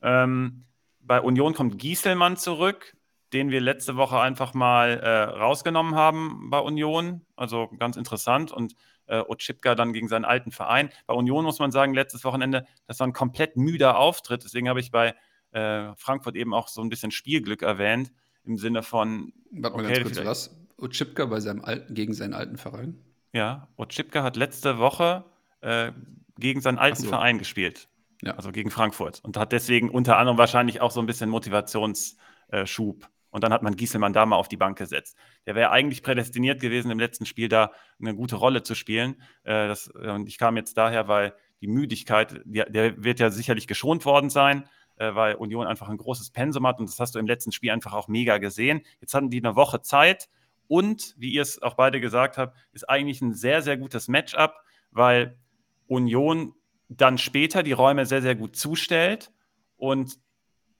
Ähm, 0.00 0.64
bei 1.00 1.20
Union 1.20 1.54
kommt 1.54 1.78
Gieselmann 1.78 2.36
zurück, 2.36 2.96
den 3.32 3.50
wir 3.50 3.60
letzte 3.60 3.96
Woche 3.96 4.20
einfach 4.20 4.54
mal 4.54 5.00
äh, 5.00 5.22
rausgenommen 5.38 5.94
haben 5.94 6.50
bei 6.50 6.60
Union. 6.60 7.26
Also 7.36 7.68
ganz 7.78 7.96
interessant. 7.96 8.52
Und 8.52 8.74
äh, 9.06 9.20
Otschipka 9.20 9.74
dann 9.74 9.92
gegen 9.92 10.08
seinen 10.08 10.24
alten 10.24 10.50
Verein. 10.50 10.90
Bei 11.06 11.14
Union 11.14 11.44
muss 11.44 11.58
man 11.58 11.70
sagen, 11.70 11.94
letztes 11.94 12.24
Wochenende, 12.24 12.66
das 12.86 13.00
war 13.00 13.06
ein 13.06 13.12
komplett 13.12 13.56
müder 13.56 13.98
Auftritt. 13.98 14.44
Deswegen 14.44 14.68
habe 14.68 14.80
ich 14.80 14.90
bei 14.90 15.14
äh, 15.52 15.94
Frankfurt 15.96 16.36
eben 16.36 16.54
auch 16.54 16.68
so 16.68 16.80
ein 16.82 16.88
bisschen 16.88 17.10
Spielglück 17.10 17.62
erwähnt. 17.62 18.12
Im 18.44 18.56
Sinne 18.56 18.82
von. 18.82 19.32
Warte 19.52 19.76
mal 19.76 19.84
okay, 19.86 20.02
ganz 20.02 20.14
kurz, 20.16 20.26
was? 20.26 20.56
Otschipka 20.78 21.26
bei 21.26 21.40
seinem 21.40 21.64
alten, 21.64 21.94
gegen 21.94 22.12
seinen 22.12 22.34
alten 22.34 22.56
Verein? 22.56 22.98
Ja, 23.32 23.68
Otschipka 23.76 24.22
hat 24.22 24.36
letzte 24.36 24.78
Woche 24.78 25.24
äh, 25.60 25.92
gegen 26.38 26.60
seinen 26.60 26.78
alten 26.78 27.02
so. 27.02 27.08
Verein 27.08 27.38
gespielt. 27.38 27.88
Ja. 28.22 28.34
Also 28.34 28.52
gegen 28.52 28.70
Frankfurt. 28.70 29.20
Und 29.22 29.36
hat 29.36 29.52
deswegen 29.52 29.90
unter 29.90 30.16
anderem 30.16 30.38
wahrscheinlich 30.38 30.80
auch 30.80 30.90
so 30.90 31.00
ein 31.00 31.06
bisschen 31.06 31.30
Motivationsschub. 31.30 33.08
Und 33.32 33.42
dann 33.42 33.52
hat 33.52 33.62
man 33.62 33.74
Gieselmann 33.74 34.12
da 34.12 34.24
mal 34.26 34.36
auf 34.36 34.46
die 34.46 34.58
Bank 34.58 34.78
gesetzt. 34.78 35.16
Der 35.46 35.54
wäre 35.54 35.70
eigentlich 35.70 36.02
prädestiniert 36.02 36.60
gewesen, 36.60 36.90
im 36.90 37.00
letzten 37.00 37.26
Spiel 37.26 37.48
da 37.48 37.72
eine 37.98 38.14
gute 38.14 38.36
Rolle 38.36 38.62
zu 38.62 38.74
spielen. 38.74 39.20
Äh, 39.42 39.66
das, 39.68 39.88
und 39.88 40.28
ich 40.28 40.38
kam 40.38 40.56
jetzt 40.56 40.76
daher, 40.76 41.08
weil 41.08 41.34
die 41.62 41.66
Müdigkeit, 41.66 42.40
der, 42.44 42.68
der 42.68 43.02
wird 43.02 43.20
ja 43.20 43.30
sicherlich 43.30 43.66
geschont 43.66 44.04
worden 44.04 44.30
sein, 44.30 44.68
äh, 44.96 45.14
weil 45.14 45.34
Union 45.36 45.66
einfach 45.66 45.88
ein 45.88 45.96
großes 45.96 46.30
Pensum 46.30 46.66
hat. 46.66 46.78
Und 46.78 46.88
das 46.88 47.00
hast 47.00 47.14
du 47.14 47.18
im 47.18 47.26
letzten 47.26 47.52
Spiel 47.52 47.70
einfach 47.70 47.94
auch 47.94 48.06
mega 48.06 48.38
gesehen. 48.38 48.82
Jetzt 49.00 49.14
hatten 49.14 49.30
die 49.30 49.42
eine 49.42 49.56
Woche 49.56 49.80
Zeit. 49.80 50.28
Und, 50.68 51.14
wie 51.18 51.32
ihr 51.32 51.42
es 51.42 51.60
auch 51.60 51.74
beide 51.74 52.00
gesagt 52.00 52.38
habt, 52.38 52.56
ist 52.72 52.88
eigentlich 52.88 53.20
ein 53.20 53.34
sehr, 53.34 53.62
sehr 53.62 53.76
gutes 53.76 54.08
Matchup, 54.08 54.54
weil 54.90 55.38
Union 55.86 56.54
dann 56.88 57.18
später 57.18 57.62
die 57.62 57.72
Räume 57.72 58.06
sehr, 58.06 58.22
sehr 58.22 58.34
gut 58.34 58.56
zustellt 58.56 59.32
und 59.76 60.18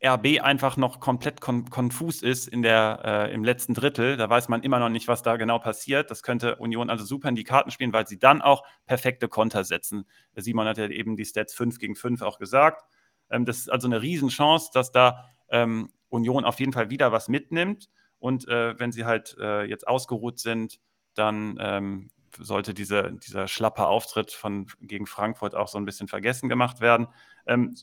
RB 0.04 0.40
einfach 0.42 0.76
noch 0.76 0.98
komplett 0.98 1.40
kon 1.40 1.70
konfus 1.70 2.22
ist 2.22 2.48
in 2.48 2.62
der, 2.62 3.02
äh, 3.04 3.32
im 3.32 3.44
letzten 3.44 3.74
Drittel. 3.74 4.16
Da 4.16 4.28
weiß 4.28 4.48
man 4.48 4.62
immer 4.62 4.80
noch 4.80 4.88
nicht, 4.88 5.06
was 5.06 5.22
da 5.22 5.36
genau 5.36 5.60
passiert. 5.60 6.10
Das 6.10 6.22
könnte 6.22 6.56
Union 6.56 6.90
also 6.90 7.04
super 7.04 7.28
in 7.28 7.36
die 7.36 7.44
Karten 7.44 7.70
spielen, 7.70 7.92
weil 7.92 8.06
sie 8.06 8.18
dann 8.18 8.42
auch 8.42 8.64
perfekte 8.86 9.28
Konter 9.28 9.62
setzen. 9.62 10.04
Simon 10.34 10.66
hat 10.66 10.78
ja 10.78 10.88
eben 10.88 11.16
die 11.16 11.24
Stats 11.24 11.54
5 11.54 11.78
gegen 11.78 11.94
5 11.94 12.22
auch 12.22 12.38
gesagt. 12.38 12.82
Ähm, 13.30 13.44
das 13.44 13.58
ist 13.58 13.70
also 13.70 13.86
eine 13.86 14.02
Riesenchance, 14.02 14.70
dass 14.74 14.90
da 14.90 15.24
ähm, 15.50 15.90
Union 16.08 16.44
auf 16.44 16.58
jeden 16.58 16.72
Fall 16.72 16.90
wieder 16.90 17.12
was 17.12 17.28
mitnimmt. 17.28 17.88
Und 18.18 18.48
äh, 18.48 18.78
wenn 18.78 18.92
sie 18.92 19.04
halt 19.04 19.36
äh, 19.40 19.64
jetzt 19.64 19.86
ausgeruht 19.86 20.40
sind, 20.40 20.80
dann 21.14 21.58
ähm, 21.60 22.10
sollte 22.38 22.74
diese, 22.74 23.12
dieser 23.12 23.46
schlappe 23.46 23.86
Auftritt 23.86 24.32
von, 24.32 24.66
gegen 24.80 25.06
Frankfurt 25.06 25.54
auch 25.54 25.68
so 25.68 25.78
ein 25.78 25.84
bisschen 25.84 26.08
vergessen 26.08 26.48
gemacht 26.48 26.80
werden. 26.80 27.08
Ähm, 27.46 27.76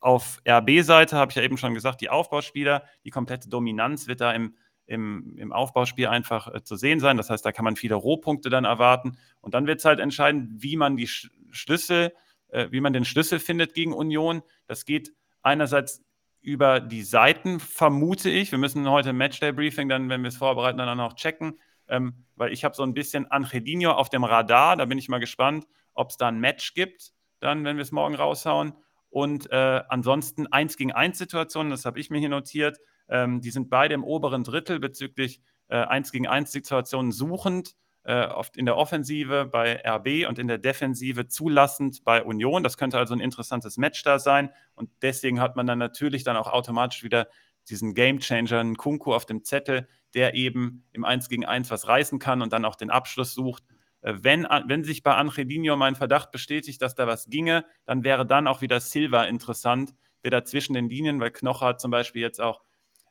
auf 0.00 0.40
RB-Seite 0.48 1.16
habe 1.16 1.30
ich 1.30 1.36
ja 1.36 1.42
eben 1.42 1.56
schon 1.56 1.74
gesagt, 1.74 2.00
die 2.00 2.10
Aufbauspieler, 2.10 2.84
die 3.04 3.10
komplette 3.10 3.48
Dominanz 3.48 4.06
wird 4.06 4.20
da 4.20 4.32
im, 4.32 4.54
im, 4.86 5.36
im 5.36 5.52
Aufbauspiel 5.52 6.06
einfach 6.06 6.52
äh, 6.52 6.62
zu 6.62 6.76
sehen 6.76 7.00
sein. 7.00 7.16
Das 7.16 7.30
heißt, 7.30 7.44
da 7.44 7.52
kann 7.52 7.64
man 7.64 7.76
viele 7.76 7.94
Rohpunkte 7.94 8.50
dann 8.50 8.64
erwarten. 8.64 9.18
Und 9.40 9.54
dann 9.54 9.66
wird 9.66 9.80
es 9.80 9.84
halt 9.84 10.00
entscheiden, 10.00 10.54
wie 10.58 10.76
man 10.76 10.96
die 10.96 11.06
Schlüssel, 11.06 12.12
äh, 12.48 12.68
wie 12.70 12.80
man 12.80 12.92
den 12.92 13.04
Schlüssel 13.04 13.38
findet 13.38 13.74
gegen 13.74 13.92
Union. 13.92 14.42
Das 14.66 14.84
geht 14.84 15.12
einerseits 15.42 16.02
über 16.40 16.80
die 16.80 17.02
Seiten, 17.02 17.58
vermute 17.58 18.30
ich. 18.30 18.52
Wir 18.52 18.58
müssen 18.58 18.88
heute 18.88 19.10
im 19.10 19.16
Matchday-Briefing 19.16 19.88
dann, 19.88 20.08
wenn 20.08 20.22
wir 20.22 20.28
es 20.28 20.36
vorbereiten, 20.36 20.78
dann 20.78 20.88
auch 20.88 21.10
noch 21.10 21.14
checken. 21.14 21.58
Ähm, 21.88 22.24
weil 22.36 22.52
ich 22.52 22.64
habe 22.64 22.74
so 22.74 22.82
ein 22.82 22.94
bisschen 22.94 23.30
Angelino 23.30 23.92
auf 23.92 24.10
dem 24.10 24.24
Radar. 24.24 24.76
Da 24.76 24.84
bin 24.84 24.98
ich 24.98 25.08
mal 25.08 25.18
gespannt, 25.18 25.66
ob 25.92 26.10
es 26.10 26.16
da 26.16 26.28
ein 26.28 26.38
Match 26.38 26.74
gibt, 26.74 27.12
dann, 27.40 27.64
wenn 27.64 27.76
wir 27.76 27.82
es 27.82 27.92
morgen 27.92 28.14
raushauen. 28.14 28.74
Und 29.16 29.50
äh, 29.50 29.82
ansonsten 29.88 30.46
1 30.46 30.76
gegen 30.76 30.92
1 30.92 31.16
Situationen, 31.16 31.70
das 31.70 31.86
habe 31.86 31.98
ich 31.98 32.10
mir 32.10 32.18
hier 32.18 32.28
notiert. 32.28 32.76
Ähm, 33.08 33.40
die 33.40 33.50
sind 33.50 33.70
beide 33.70 33.94
im 33.94 34.04
oberen 34.04 34.44
Drittel 34.44 34.78
bezüglich 34.78 35.40
äh, 35.68 35.76
1 35.76 36.12
gegen 36.12 36.26
1 36.26 36.52
Situationen 36.52 37.12
suchend. 37.12 37.76
Äh, 38.02 38.26
oft 38.26 38.58
in 38.58 38.66
der 38.66 38.76
Offensive 38.76 39.46
bei 39.46 39.80
RB 39.86 40.28
und 40.28 40.38
in 40.38 40.48
der 40.48 40.58
Defensive 40.58 41.28
zulassend 41.28 42.04
bei 42.04 42.22
Union. 42.22 42.62
Das 42.62 42.76
könnte 42.76 42.98
also 42.98 43.14
ein 43.14 43.20
interessantes 43.20 43.78
Match 43.78 44.02
da 44.02 44.18
sein. 44.18 44.50
Und 44.74 44.90
deswegen 45.00 45.40
hat 45.40 45.56
man 45.56 45.66
dann 45.66 45.78
natürlich 45.78 46.22
dann 46.22 46.36
auch 46.36 46.52
automatisch 46.52 47.02
wieder 47.02 47.26
diesen 47.70 47.94
Gamechanger, 47.94 48.60
einen 48.60 48.76
Kunku 48.76 49.14
auf 49.14 49.24
dem 49.24 49.44
Zettel, 49.44 49.88
der 50.12 50.34
eben 50.34 50.84
im 50.92 51.06
1 51.06 51.30
gegen 51.30 51.46
1 51.46 51.70
was 51.70 51.88
reißen 51.88 52.18
kann 52.18 52.42
und 52.42 52.52
dann 52.52 52.66
auch 52.66 52.76
den 52.76 52.90
Abschluss 52.90 53.32
sucht. 53.32 53.64
Äh, 54.06 54.14
wenn, 54.22 54.44
wenn 54.44 54.84
sich 54.84 55.02
bei 55.02 55.14
Angelino 55.14 55.76
mein 55.76 55.96
Verdacht 55.96 56.30
bestätigt, 56.30 56.80
dass 56.80 56.94
da 56.94 57.06
was 57.06 57.26
ginge, 57.26 57.64
dann 57.84 58.04
wäre 58.04 58.24
dann 58.24 58.46
auch 58.46 58.60
wieder 58.60 58.80
Silva 58.80 59.24
interessant, 59.24 59.94
der 60.22 60.30
da 60.30 60.44
zwischen 60.44 60.74
den 60.74 60.88
Linien, 60.88 61.20
weil 61.20 61.32
Knoche 61.32 61.66
hat 61.66 61.80
zum 61.80 61.90
Beispiel 61.90 62.22
jetzt 62.22 62.40
auch, 62.40 62.62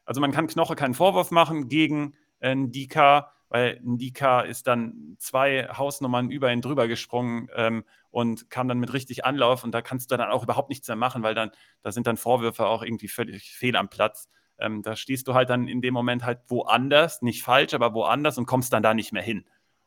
also 0.06 0.22
man 0.22 0.32
kann 0.32 0.48
Knoche 0.48 0.76
keinen 0.76 0.94
Vorwurf 0.94 1.32
machen 1.32 1.68
gegen 1.68 2.16
äh, 2.40 2.56
Ndika, 2.56 3.32
weil 3.50 3.80
Ndika 3.84 4.42
ist 4.42 4.68
dann 4.68 5.18
zwei 5.20 5.68
Hausnummern 5.68 6.30
über 6.30 6.52
ihn 6.52 6.62
drüber 6.62 6.88
gesprungen 6.88 7.50
ähm, 7.56 7.84
und 8.10 8.50
kam 8.50 8.68
dann 8.68 8.80
mit 8.80 8.94
richtig 8.94 9.26
Anlauf 9.26 9.64
und 9.64 9.72
da 9.74 9.82
kannst 9.82 10.12
du 10.12 10.18
dann 10.18 10.32
auch 10.32 10.44
überhaupt 10.44 10.70
nichts 10.70 10.88
mehr 10.88 10.98
machen, 10.98 11.24
weil 11.24 11.36
dann, 11.36 11.52
da 11.82 11.92
sind 11.92 12.08
dann 12.08 12.18
Vorwürfe 12.18 12.68
auch 12.68 12.84
irgendwie 12.84 13.10
völlig 13.10 13.52
fehl 13.54 13.76
am 13.76 13.90
Platz. 13.90 14.30
Ähm, 14.58 14.82
da 14.82 14.96
stehst 14.96 15.28
du 15.28 15.34
halt 15.34 15.50
dann 15.50 15.68
in 15.68 15.82
dem 15.82 15.94
Moment 15.94 16.24
halt 16.24 16.40
woanders, 16.48 17.22
nicht 17.22 17.44
falsch, 17.44 17.74
aber 17.74 17.94
woanders 17.94 18.38
und 18.38 18.46
kommst 18.46 18.72
dann 18.72 18.84
da 18.84 18.94
nicht 18.94 19.12
mehr 19.12 19.24
hin. 19.24 19.46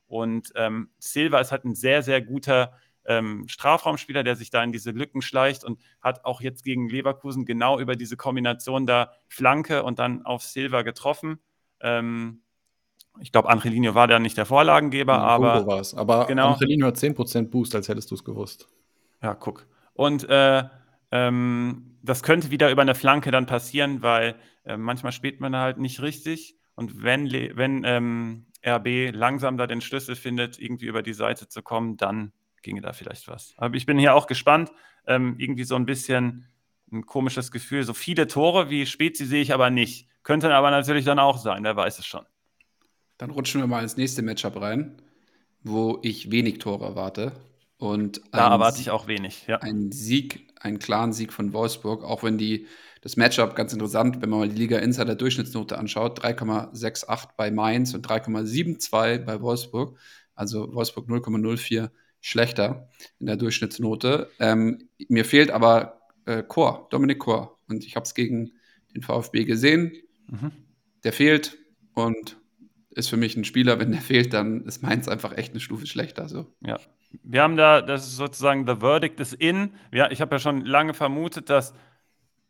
Und 0.08 0.52
ähm, 0.56 0.90
Silva 0.98 1.38
ist 1.38 1.52
halt 1.52 1.64
ein 1.64 1.74
sehr, 1.74 2.02
sehr 2.02 2.20
guter 2.20 2.72
ähm, 3.04 3.46
Strafraumspieler, 3.48 4.22
der 4.22 4.36
sich 4.36 4.50
da 4.50 4.62
in 4.62 4.72
diese 4.72 4.90
Lücken 4.90 5.22
schleicht 5.22 5.64
und 5.64 5.80
hat 6.00 6.24
auch 6.24 6.40
jetzt 6.40 6.64
gegen 6.64 6.88
Leverkusen 6.88 7.46
genau 7.46 7.78
über 7.78 7.96
diese 7.96 8.16
Kombination 8.16 8.86
da 8.86 9.12
Flanke 9.28 9.82
und 9.82 9.98
dann 9.98 10.24
auf 10.24 10.42
Silva 10.42 10.82
getroffen. 10.82 11.38
Ähm, 11.80 12.42
ich 13.20 13.32
glaube, 13.32 13.48
Angelino 13.48 13.94
war 13.94 14.06
da 14.06 14.18
nicht 14.18 14.36
der 14.36 14.46
Vorlagengeber, 14.46 15.14
ja, 15.14 15.20
aber. 15.20 15.66
war 15.66 15.80
es. 15.80 15.94
Aber 15.94 16.26
genau. 16.26 16.52
Angelino 16.52 16.86
hat 16.86 16.96
10% 16.96 17.50
Boost, 17.50 17.74
als 17.74 17.88
hättest 17.88 18.10
du 18.10 18.14
es 18.14 18.24
gewusst. 18.24 18.68
Ja, 19.22 19.34
guck. 19.34 19.66
Und 19.94 20.28
äh, 20.28 20.64
ähm, 21.10 21.96
das 22.02 22.22
könnte 22.22 22.50
wieder 22.50 22.70
über 22.70 22.82
eine 22.82 22.94
Flanke 22.94 23.30
dann 23.30 23.46
passieren, 23.46 24.02
weil 24.02 24.36
äh, 24.64 24.76
manchmal 24.76 25.12
spielt 25.12 25.40
man 25.40 25.56
halt 25.56 25.78
nicht 25.78 26.00
richtig. 26.00 26.56
Und 26.74 27.02
wenn, 27.02 27.30
wenn 27.32 27.82
ähm, 27.84 28.46
RB 28.66 29.10
langsam 29.12 29.56
da 29.56 29.66
den 29.66 29.80
Schlüssel 29.80 30.16
findet, 30.16 30.58
irgendwie 30.58 30.86
über 30.86 31.02
die 31.02 31.12
Seite 31.12 31.48
zu 31.48 31.62
kommen, 31.62 31.96
dann 31.96 32.32
ginge 32.62 32.80
da 32.80 32.92
vielleicht 32.92 33.28
was. 33.28 33.54
Aber 33.56 33.74
ich 33.76 33.86
bin 33.86 33.98
hier 33.98 34.14
auch 34.14 34.26
gespannt. 34.26 34.70
Ähm, 35.06 35.36
irgendwie 35.38 35.64
so 35.64 35.74
ein 35.74 35.86
bisschen 35.86 36.46
ein 36.92 37.06
komisches 37.06 37.50
Gefühl. 37.50 37.82
So 37.82 37.94
viele 37.94 38.26
Tore 38.26 38.70
wie 38.70 38.86
Spezi 38.86 39.26
sehe 39.26 39.42
ich 39.42 39.54
aber 39.54 39.70
nicht. 39.70 40.08
Könnte 40.22 40.54
aber 40.54 40.70
natürlich 40.70 41.04
dann 41.04 41.18
auch 41.18 41.38
sein, 41.38 41.64
wer 41.64 41.76
weiß 41.76 41.98
es 41.98 42.06
schon. 42.06 42.26
Dann 43.16 43.30
rutschen 43.30 43.60
wir 43.60 43.66
mal 43.66 43.82
ins 43.82 43.96
nächste 43.96 44.22
Matchup 44.22 44.60
rein, 44.60 45.00
wo 45.62 45.98
ich 46.02 46.30
wenig 46.30 46.58
Tore 46.58 46.84
erwarte. 46.84 47.32
Und 47.78 48.20
da 48.32 48.50
erwarte 48.50 48.80
ich 48.80 48.90
auch 48.90 49.06
wenig, 49.06 49.46
ja. 49.46 49.58
Ein 49.58 49.92
Sieg, 49.92 50.52
einen 50.60 50.78
klaren 50.78 51.12
Sieg 51.12 51.32
von 51.32 51.52
Wolfsburg, 51.52 52.04
auch 52.04 52.22
wenn 52.22 52.36
die 52.36 52.66
das 53.00 53.16
Matchup 53.16 53.54
ganz 53.54 53.72
interessant, 53.72 54.20
wenn 54.20 54.30
man 54.30 54.40
mal 54.40 54.48
die 54.48 54.56
Liga 54.56 54.78
Insider 54.78 55.14
Durchschnittsnote 55.14 55.78
anschaut. 55.78 56.22
3,68 56.22 57.28
bei 57.36 57.50
Mainz 57.50 57.94
und 57.94 58.06
3,72 58.06 59.24
bei 59.24 59.40
Wolfsburg. 59.40 59.98
Also 60.34 60.72
Wolfsburg 60.74 61.08
0,04 61.08 61.90
schlechter 62.20 62.88
in 63.18 63.26
der 63.26 63.36
Durchschnittsnote. 63.36 64.30
Ähm, 64.38 64.88
mir 65.08 65.24
fehlt 65.24 65.50
aber 65.50 66.00
äh, 66.26 66.42
Chor, 66.42 66.88
Dominik 66.90 67.20
Chor. 67.20 67.58
Und 67.68 67.84
ich 67.84 67.96
habe 67.96 68.04
es 68.04 68.14
gegen 68.14 68.52
den 68.94 69.02
VfB 69.02 69.44
gesehen. 69.44 69.92
Mhm. 70.26 70.52
Der 71.04 71.12
fehlt 71.12 71.56
und 71.94 72.38
ist 72.90 73.08
für 73.08 73.16
mich 73.16 73.36
ein 73.36 73.44
Spieler, 73.44 73.78
wenn 73.78 73.92
der 73.92 74.00
fehlt, 74.00 74.32
dann 74.32 74.64
ist 74.64 74.82
Mainz 74.82 75.08
einfach 75.08 75.36
echt 75.36 75.52
eine 75.52 75.60
Stufe 75.60 75.86
schlechter. 75.86 76.28
So. 76.28 76.52
Ja. 76.60 76.78
Wir 77.22 77.42
haben 77.42 77.56
da, 77.56 77.80
das 77.80 78.06
ist 78.06 78.16
sozusagen 78.16 78.66
the 78.66 78.76
verdict 78.80 79.20
is 79.20 79.32
in. 79.32 79.72
Ja, 79.92 80.10
ich 80.10 80.20
habe 80.20 80.34
ja 80.34 80.38
schon 80.38 80.64
lange 80.64 80.94
vermutet, 80.94 81.48
dass 81.48 81.74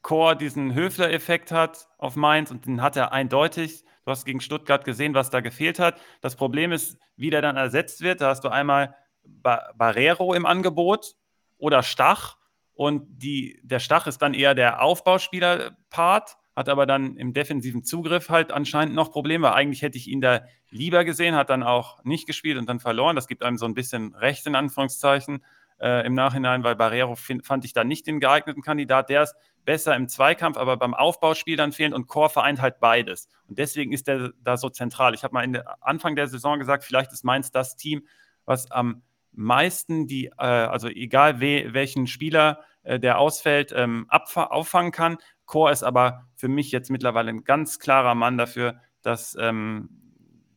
Chor 0.09 0.37
diesen 0.37 0.73
Höfler-Effekt 0.73 1.53
hat 1.53 1.87
auf 1.99 2.17
Mainz 2.17 2.51
und 2.51 2.65
den 2.65 2.81
hat 2.81 2.97
er 2.97 3.13
eindeutig. 3.13 3.85
Du 4.07 4.11
hast 4.11 4.25
gegen 4.25 4.41
Stuttgart 4.41 4.83
gesehen, 4.87 5.13
was 5.13 5.29
da 5.29 5.41
gefehlt 5.41 5.79
hat. 5.79 6.01
Das 6.23 6.35
Problem 6.35 6.73
ist, 6.73 6.97
wie 7.17 7.29
der 7.29 7.43
dann 7.43 7.59
ersetzt 7.59 8.01
wird. 8.01 8.23
Da 8.23 8.31
hast 8.31 8.43
du 8.43 8.49
einmal 8.49 8.95
ba 9.23 9.71
Barrero 9.77 10.33
im 10.33 10.47
Angebot 10.47 11.15
oder 11.59 11.83
Stach. 11.83 12.39
Und 12.73 13.05
die, 13.23 13.61
der 13.63 13.81
Stach 13.81 14.07
ist 14.07 14.23
dann 14.23 14.33
eher 14.33 14.55
der 14.55 14.81
Aufbauspieler-Part, 14.81 16.39
hat 16.57 16.69
aber 16.71 16.87
dann 16.87 17.19
im 17.19 17.35
defensiven 17.35 17.85
Zugriff 17.85 18.31
halt 18.31 18.51
anscheinend 18.51 18.95
noch 18.95 19.13
Probleme. 19.13 19.53
Eigentlich 19.53 19.83
hätte 19.83 19.99
ich 19.99 20.09
ihn 20.09 20.23
da 20.23 20.41
lieber 20.71 21.05
gesehen, 21.05 21.35
hat 21.35 21.51
dann 21.51 21.63
auch 21.63 22.03
nicht 22.03 22.27
gespielt 22.27 22.57
und 22.57 22.67
dann 22.67 22.81
verloren. 22.81 23.15
Das 23.15 23.27
gibt 23.27 23.43
einem 23.43 23.59
so 23.59 23.67
ein 23.67 23.75
bisschen 23.75 24.15
Recht 24.15 24.47
in 24.47 24.55
Anführungszeichen 24.55 25.45
äh, 25.81 26.07
im 26.07 26.15
Nachhinein, 26.15 26.65
weil 26.65 26.77
Barrero 26.77 27.15
fand 27.15 27.65
ich 27.67 27.75
da 27.75 27.85
nicht 27.85 28.07
den 28.07 28.21
geeigneten 28.21 28.63
Kandidat. 28.63 29.11
Der 29.11 29.25
ist 29.25 29.35
besser 29.69 29.95
im 29.95 30.09
Zweikampf, 30.09 30.57
aber 30.57 30.79
beim 30.79 30.95
Aufbauspiel 30.95 31.59
dann 31.59 31.73
fehlen 31.73 31.93
und 31.93 32.07
Chor 32.07 32.31
vereint 32.31 32.63
halt 32.63 32.81
beides. 32.81 33.29
Und 33.49 33.59
deswegen 33.59 33.93
ist 33.93 34.09
der 34.09 34.33
da 34.43 34.57
so 34.57 34.71
zentral. 34.71 35.13
Ich 35.13 35.25
habe 35.25 35.35
mal 35.35 35.47
der, 35.47 35.77
Anfang 35.87 36.17
der 36.17 36.27
Saison 36.27 36.59
gesagt, 36.59 36.85
vielleicht 36.85 37.13
ist 37.13 37.23
Mainz 37.23 37.51
das 37.51 37.77
Team, 37.77 38.07
was 38.47 38.71
am 38.71 39.03
meisten 39.33 40.07
die, 40.07 40.29
äh, 40.39 40.47
also 40.47 40.89
egal 40.89 41.43
we, 41.43 41.75
welchen 41.75 42.07
Spieler 42.07 42.61
äh, 42.83 42.99
der 42.99 43.19
ausfällt, 43.19 43.71
ähm, 43.77 44.07
auffangen 44.09 44.91
kann. 44.91 45.19
Chor 45.45 45.71
ist 45.71 45.83
aber 45.83 46.27
für 46.35 46.49
mich 46.49 46.73
jetzt 46.73 46.89
mittlerweile 46.89 47.29
ein 47.29 47.45
ganz 47.45 47.79
klarer 47.79 48.15
Mann 48.15 48.39
dafür, 48.39 48.81
dass 49.03 49.37
ähm, 49.39 50.08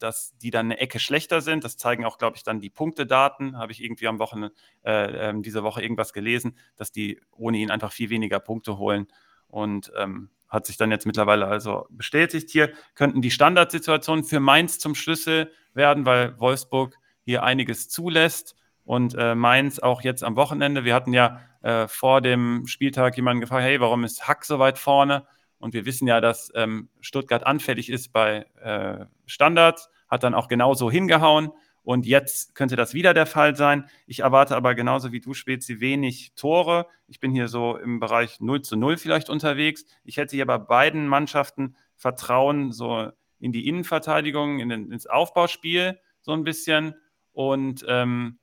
dass 0.01 0.37
die 0.37 0.51
dann 0.51 0.67
eine 0.67 0.79
Ecke 0.79 0.99
schlechter 0.99 1.41
sind. 1.41 1.63
Das 1.63 1.77
zeigen 1.77 2.05
auch, 2.05 2.17
glaube 2.17 2.37
ich, 2.37 2.43
dann 2.43 2.59
die 2.59 2.69
Punktedaten. 2.69 3.57
Habe 3.57 3.71
ich 3.71 3.83
irgendwie 3.83 4.07
am 4.07 4.19
Wochenende, 4.19 4.55
äh, 4.83 5.29
äh, 5.29 5.41
diese 5.41 5.63
Woche 5.63 5.81
irgendwas 5.81 6.13
gelesen, 6.13 6.57
dass 6.75 6.91
die 6.91 7.21
ohne 7.31 7.57
ihn 7.57 7.71
einfach 7.71 7.91
viel 7.91 8.09
weniger 8.09 8.39
Punkte 8.39 8.77
holen. 8.77 9.07
Und 9.47 9.91
ähm, 9.97 10.29
hat 10.47 10.65
sich 10.65 10.77
dann 10.77 10.91
jetzt 10.91 11.05
mittlerweile 11.05 11.47
also 11.47 11.87
bestätigt. 11.89 12.49
Hier 12.49 12.73
könnten 12.95 13.21
die 13.21 13.31
Standardsituationen 13.31 14.25
für 14.25 14.39
Mainz 14.39 14.79
zum 14.79 14.95
Schlüssel 14.95 15.51
werden, 15.73 16.05
weil 16.05 16.37
Wolfsburg 16.39 16.97
hier 17.23 17.43
einiges 17.43 17.87
zulässt 17.87 18.55
und 18.83 19.15
äh, 19.17 19.35
Mainz 19.35 19.79
auch 19.79 20.01
jetzt 20.01 20.23
am 20.23 20.35
Wochenende. 20.35 20.83
Wir 20.83 20.93
hatten 20.93 21.13
ja 21.13 21.39
äh, 21.61 21.87
vor 21.87 22.21
dem 22.21 22.67
Spieltag 22.67 23.15
jemanden 23.15 23.41
gefragt, 23.41 23.63
hey, 23.63 23.79
warum 23.79 24.03
ist 24.03 24.27
Hack 24.27 24.43
so 24.43 24.59
weit 24.59 24.77
vorne? 24.77 25.25
Und 25.61 25.73
wir 25.73 25.85
wissen 25.85 26.07
ja, 26.07 26.19
dass 26.21 26.51
ähm, 26.55 26.89
Stuttgart 26.99 27.45
anfällig 27.45 27.89
ist 27.89 28.11
bei 28.11 28.45
äh, 28.61 29.05
Standards, 29.25 29.89
hat 30.09 30.23
dann 30.23 30.33
auch 30.33 30.47
genauso 30.47 30.91
hingehauen. 30.91 31.51
Und 31.83 32.05
jetzt 32.05 32.53
könnte 32.53 32.75
das 32.75 32.93
wieder 32.93 33.13
der 33.13 33.25
Fall 33.25 33.55
sein. 33.55 33.89
Ich 34.05 34.19
erwarte 34.19 34.55
aber 34.55 34.75
genauso 34.75 35.11
wie 35.11 35.19
du, 35.19 35.33
Spezi, 35.33 35.79
wenig 35.79 36.33
Tore. 36.35 36.87
Ich 37.07 37.19
bin 37.19 37.31
hier 37.31 37.47
so 37.47 37.77
im 37.77 37.99
Bereich 37.99 38.39
0 38.39 38.61
zu 38.61 38.75
0 38.75 38.97
vielleicht 38.97 39.29
unterwegs. 39.29 39.85
Ich 40.03 40.17
hätte 40.17 40.35
hier 40.35 40.45
bei 40.45 40.59
beiden 40.59 41.07
Mannschaften 41.07 41.75
Vertrauen 41.95 42.71
so 42.71 43.11
in 43.39 43.51
die 43.51 43.67
Innenverteidigung, 43.67 44.59
in 44.59 44.69
den, 44.69 44.91
ins 44.91 45.07
Aufbauspiel 45.07 45.99
so 46.21 46.33
ein 46.33 46.43
bisschen 46.43 46.95
und 47.33 47.83
ähm, 47.87 48.37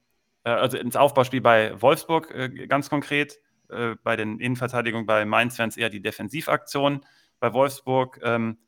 äh, 0.44 0.50
also 0.50 0.76
ins 0.76 0.96
Aufbauspiel 0.96 1.40
bei 1.40 1.80
Wolfsburg 1.80 2.30
äh, 2.32 2.66
ganz 2.66 2.90
konkret 2.90 3.38
äh, 3.70 3.96
bei 4.02 4.16
den 4.16 4.40
Innenverteidigungen 4.40 5.06
bei 5.06 5.24
Mainz 5.24 5.58
wären 5.58 5.68
es 5.68 5.76
eher 5.76 5.90
die 5.90 6.02
Defensivaktionen. 6.02 7.04
Bei 7.40 7.52
Wolfsburg 7.52 8.20
ähm, 8.22 8.58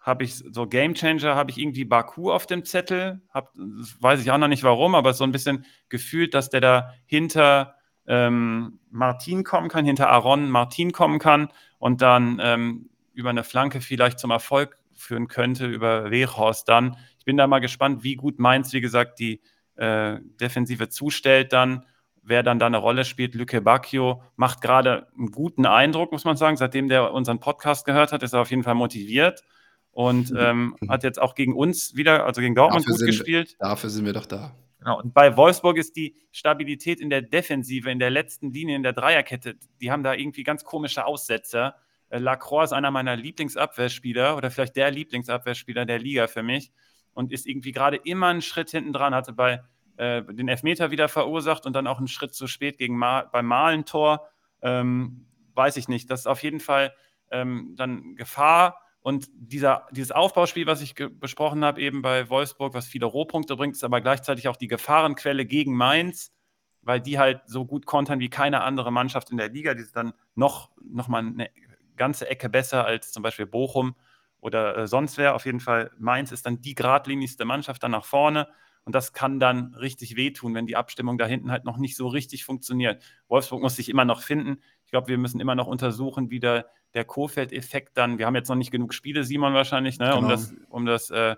habe 0.00 0.24
ich 0.24 0.36
so 0.36 0.66
Gamechanger, 0.68 1.34
habe 1.34 1.50
ich 1.50 1.58
irgendwie 1.58 1.84
Baku 1.84 2.30
auf 2.30 2.46
dem 2.46 2.64
Zettel. 2.64 3.20
Hab, 3.30 3.52
weiß 3.56 4.20
ich 4.20 4.30
auch 4.30 4.38
noch 4.38 4.48
nicht 4.48 4.62
warum, 4.62 4.94
aber 4.94 5.12
so 5.14 5.24
ein 5.24 5.32
bisschen 5.32 5.66
gefühlt, 5.88 6.34
dass 6.34 6.48
der 6.48 6.60
da 6.60 6.94
hinter 7.06 7.74
ähm, 8.06 8.78
Martin 8.90 9.42
kommen 9.42 9.68
kann, 9.68 9.84
hinter 9.84 10.08
Aaron 10.08 10.48
Martin 10.48 10.92
kommen 10.92 11.18
kann 11.18 11.48
und 11.78 12.02
dann 12.02 12.38
ähm, 12.40 12.88
über 13.14 13.30
eine 13.30 13.42
Flanke 13.42 13.80
vielleicht 13.80 14.20
zum 14.20 14.30
Erfolg 14.30 14.78
führen 14.94 15.26
könnte, 15.26 15.66
über 15.66 16.10
Weghorst 16.10 16.68
dann. 16.68 16.96
Ich 17.18 17.24
bin 17.24 17.36
da 17.36 17.48
mal 17.48 17.58
gespannt, 17.58 18.04
wie 18.04 18.14
gut 18.14 18.38
Mainz, 18.38 18.72
wie 18.72 18.80
gesagt, 18.80 19.18
die 19.18 19.40
äh, 19.74 20.20
Defensive 20.40 20.88
zustellt 20.88 21.52
dann 21.52 21.84
wer 22.26 22.42
dann 22.42 22.58
da 22.58 22.66
eine 22.66 22.78
Rolle 22.78 23.04
spielt. 23.04 23.34
Lücke 23.34 23.60
Bacchio 23.60 24.22
macht 24.36 24.60
gerade 24.60 25.06
einen 25.16 25.30
guten 25.30 25.64
Eindruck, 25.64 26.12
muss 26.12 26.24
man 26.24 26.36
sagen. 26.36 26.56
Seitdem 26.56 26.88
der 26.88 27.12
unseren 27.12 27.40
Podcast 27.40 27.86
gehört 27.86 28.12
hat, 28.12 28.22
ist 28.22 28.32
er 28.32 28.40
auf 28.40 28.50
jeden 28.50 28.64
Fall 28.64 28.74
motiviert 28.74 29.42
und 29.92 30.30
mhm. 30.30 30.38
ähm, 30.38 30.76
hat 30.88 31.04
jetzt 31.04 31.20
auch 31.20 31.34
gegen 31.34 31.54
uns 31.54 31.96
wieder, 31.96 32.26
also 32.26 32.40
gegen 32.40 32.54
Dortmund 32.54 32.84
dafür 32.84 32.98
gut 32.98 33.06
gespielt. 33.06 33.56
Wir, 33.58 33.68
dafür 33.68 33.90
sind 33.90 34.04
wir 34.04 34.12
doch 34.12 34.26
da. 34.26 34.52
Genau. 34.78 35.00
Und 35.00 35.14
bei 35.14 35.36
Wolfsburg 35.36 35.78
ist 35.78 35.96
die 35.96 36.16
Stabilität 36.32 37.00
in 37.00 37.10
der 37.10 37.22
Defensive, 37.22 37.90
in 37.90 37.98
der 37.98 38.10
letzten 38.10 38.52
Linie, 38.52 38.76
in 38.76 38.82
der 38.82 38.92
Dreierkette, 38.92 39.56
die 39.80 39.90
haben 39.90 40.02
da 40.02 40.14
irgendwie 40.14 40.42
ganz 40.42 40.64
komische 40.64 41.06
Aussetzer. 41.06 41.76
Äh, 42.08 42.18
Lacroix 42.18 42.66
ist 42.66 42.72
einer 42.72 42.90
meiner 42.90 43.16
Lieblingsabwehrspieler 43.16 44.36
oder 44.36 44.50
vielleicht 44.50 44.76
der 44.76 44.90
Lieblingsabwehrspieler 44.90 45.86
der 45.86 45.98
Liga 45.98 46.26
für 46.26 46.42
mich 46.42 46.72
und 47.14 47.32
ist 47.32 47.46
irgendwie 47.46 47.72
gerade 47.72 47.96
immer 47.96 48.28
einen 48.28 48.42
Schritt 48.42 48.70
hinten 48.70 48.92
dran, 48.92 49.14
hatte 49.14 49.32
bei 49.32 49.62
äh, 49.96 50.22
den 50.22 50.48
Elfmeter 50.48 50.90
wieder 50.90 51.08
verursacht 51.08 51.66
und 51.66 51.72
dann 51.72 51.86
auch 51.86 51.98
einen 51.98 52.08
Schritt 52.08 52.34
zu 52.34 52.46
spät 52.46 52.78
gegen 52.78 52.96
Ma 52.96 53.22
beim 53.22 53.46
Malentor. 53.46 54.28
Ähm, 54.62 55.26
weiß 55.54 55.76
ich 55.76 55.88
nicht. 55.88 56.10
Das 56.10 56.20
ist 56.20 56.26
auf 56.26 56.42
jeden 56.42 56.60
Fall 56.60 56.92
ähm, 57.30 57.74
dann 57.76 58.14
Gefahr. 58.14 58.80
Und 59.00 59.28
dieser, 59.34 59.86
dieses 59.92 60.10
Aufbauspiel, 60.10 60.66
was 60.66 60.82
ich 60.82 60.94
besprochen 60.94 61.64
habe, 61.64 61.80
eben 61.80 62.02
bei 62.02 62.28
Wolfsburg, 62.28 62.74
was 62.74 62.86
viele 62.86 63.06
Rohpunkte 63.06 63.56
bringt, 63.56 63.76
ist 63.76 63.84
aber 63.84 64.00
gleichzeitig 64.00 64.48
auch 64.48 64.56
die 64.56 64.66
Gefahrenquelle 64.66 65.46
gegen 65.46 65.76
Mainz, 65.76 66.32
weil 66.82 67.00
die 67.00 67.18
halt 67.18 67.42
so 67.46 67.64
gut 67.64 67.86
kontern 67.86 68.18
wie 68.18 68.30
keine 68.30 68.62
andere 68.62 68.90
Mannschaft 68.90 69.30
in 69.30 69.36
der 69.36 69.48
Liga. 69.48 69.74
Die 69.74 69.82
ist 69.82 69.94
dann 69.94 70.12
noch, 70.34 70.72
noch 70.82 71.06
mal 71.06 71.20
eine 71.20 71.50
ganze 71.96 72.28
Ecke 72.28 72.48
besser 72.48 72.84
als 72.84 73.12
zum 73.12 73.22
Beispiel 73.22 73.46
Bochum 73.46 73.94
oder 74.40 74.76
äh, 74.76 74.86
sonst 74.86 75.18
wer. 75.18 75.34
Auf 75.34 75.46
jeden 75.46 75.60
Fall, 75.60 75.90
Mainz 75.98 76.32
ist 76.32 76.44
dann 76.44 76.60
die 76.60 76.74
geradlinigste 76.74 77.44
Mannschaft 77.44 77.82
dann 77.82 77.92
nach 77.92 78.04
vorne. 78.04 78.48
Und 78.86 78.94
das 78.94 79.12
kann 79.12 79.40
dann 79.40 79.74
richtig 79.74 80.14
wehtun, 80.14 80.54
wenn 80.54 80.66
die 80.66 80.76
Abstimmung 80.76 81.18
da 81.18 81.26
hinten 81.26 81.50
halt 81.50 81.64
noch 81.64 81.76
nicht 81.76 81.96
so 81.96 82.06
richtig 82.06 82.44
funktioniert. 82.44 83.02
Wolfsburg 83.26 83.60
muss 83.60 83.74
sich 83.74 83.88
immer 83.88 84.04
noch 84.04 84.22
finden. 84.22 84.60
Ich 84.84 84.92
glaube, 84.92 85.08
wir 85.08 85.18
müssen 85.18 85.40
immer 85.40 85.56
noch 85.56 85.66
untersuchen, 85.66 86.30
wie 86.30 86.38
der, 86.38 86.66
der 86.94 87.04
Kofeld-Effekt 87.04 87.98
dann, 87.98 88.18
wir 88.18 88.26
haben 88.26 88.36
jetzt 88.36 88.48
noch 88.48 88.54
nicht 88.54 88.70
genug 88.70 88.94
Spiele, 88.94 89.24
Simon 89.24 89.54
wahrscheinlich, 89.54 89.98
ne, 89.98 90.06
genau. 90.06 90.18
um 90.18 90.28
das, 90.28 90.54
um 90.68 90.86
das 90.86 91.10
äh, 91.10 91.34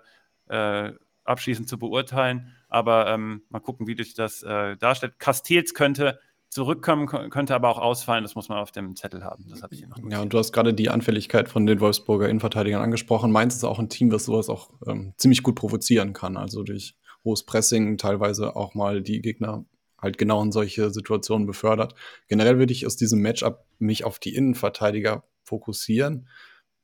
äh, 0.47 0.93
abschließend 1.23 1.67
zu 1.67 1.79
beurteilen. 1.79 2.53
Aber 2.67 3.07
ähm, 3.07 3.41
mal 3.49 3.59
gucken, 3.59 3.87
wie 3.87 3.95
sich 3.95 4.13
das 4.13 4.43
äh, 4.43 4.77
darstellt. 4.77 5.17
Castells 5.17 5.73
könnte 5.73 6.19
zurückkommen, 6.49 7.07
könnte 7.07 7.55
aber 7.55 7.69
auch 7.69 7.79
ausfallen. 7.79 8.23
Das 8.23 8.35
muss 8.35 8.49
man 8.49 8.59
auf 8.59 8.71
dem 8.71 8.95
Zettel 8.95 9.23
haben. 9.23 9.47
Das 9.49 9.63
hatte 9.63 9.73
ich 9.73 9.87
noch. 9.87 9.97
Ja, 10.07 10.21
und 10.21 10.33
du 10.33 10.37
hast 10.37 10.51
gerade 10.51 10.75
die 10.75 10.89
Anfälligkeit 10.89 11.49
von 11.49 11.65
den 11.65 11.79
Wolfsburger 11.79 12.29
Innenverteidigern 12.29 12.83
angesprochen. 12.83 13.31
Mainz 13.31 13.55
ist 13.55 13.63
auch 13.63 13.79
ein 13.79 13.89
Team, 13.89 14.11
das 14.11 14.25
sowas 14.25 14.49
auch 14.49 14.69
ähm, 14.85 15.13
ziemlich 15.17 15.41
gut 15.41 15.55
provozieren 15.55 16.13
kann. 16.13 16.37
Also 16.37 16.61
durch 16.61 16.95
hohes 17.23 17.43
Pressing, 17.43 17.97
teilweise 17.97 18.55
auch 18.55 18.73
mal 18.75 19.01
die 19.01 19.21
Gegner 19.21 19.65
halt 20.01 20.17
genau 20.17 20.41
in 20.41 20.51
solche 20.51 20.89
Situationen 20.91 21.45
befördert. 21.45 21.93
Generell 22.27 22.57
würde 22.57 22.73
ich 22.73 22.85
aus 22.85 22.95
diesem 22.95 23.19
Matchup 23.21 23.65
mich 23.79 24.05
auf 24.05 24.19
die 24.19 24.35
Innenverteidiger 24.35 25.23
fokussieren. 25.43 26.27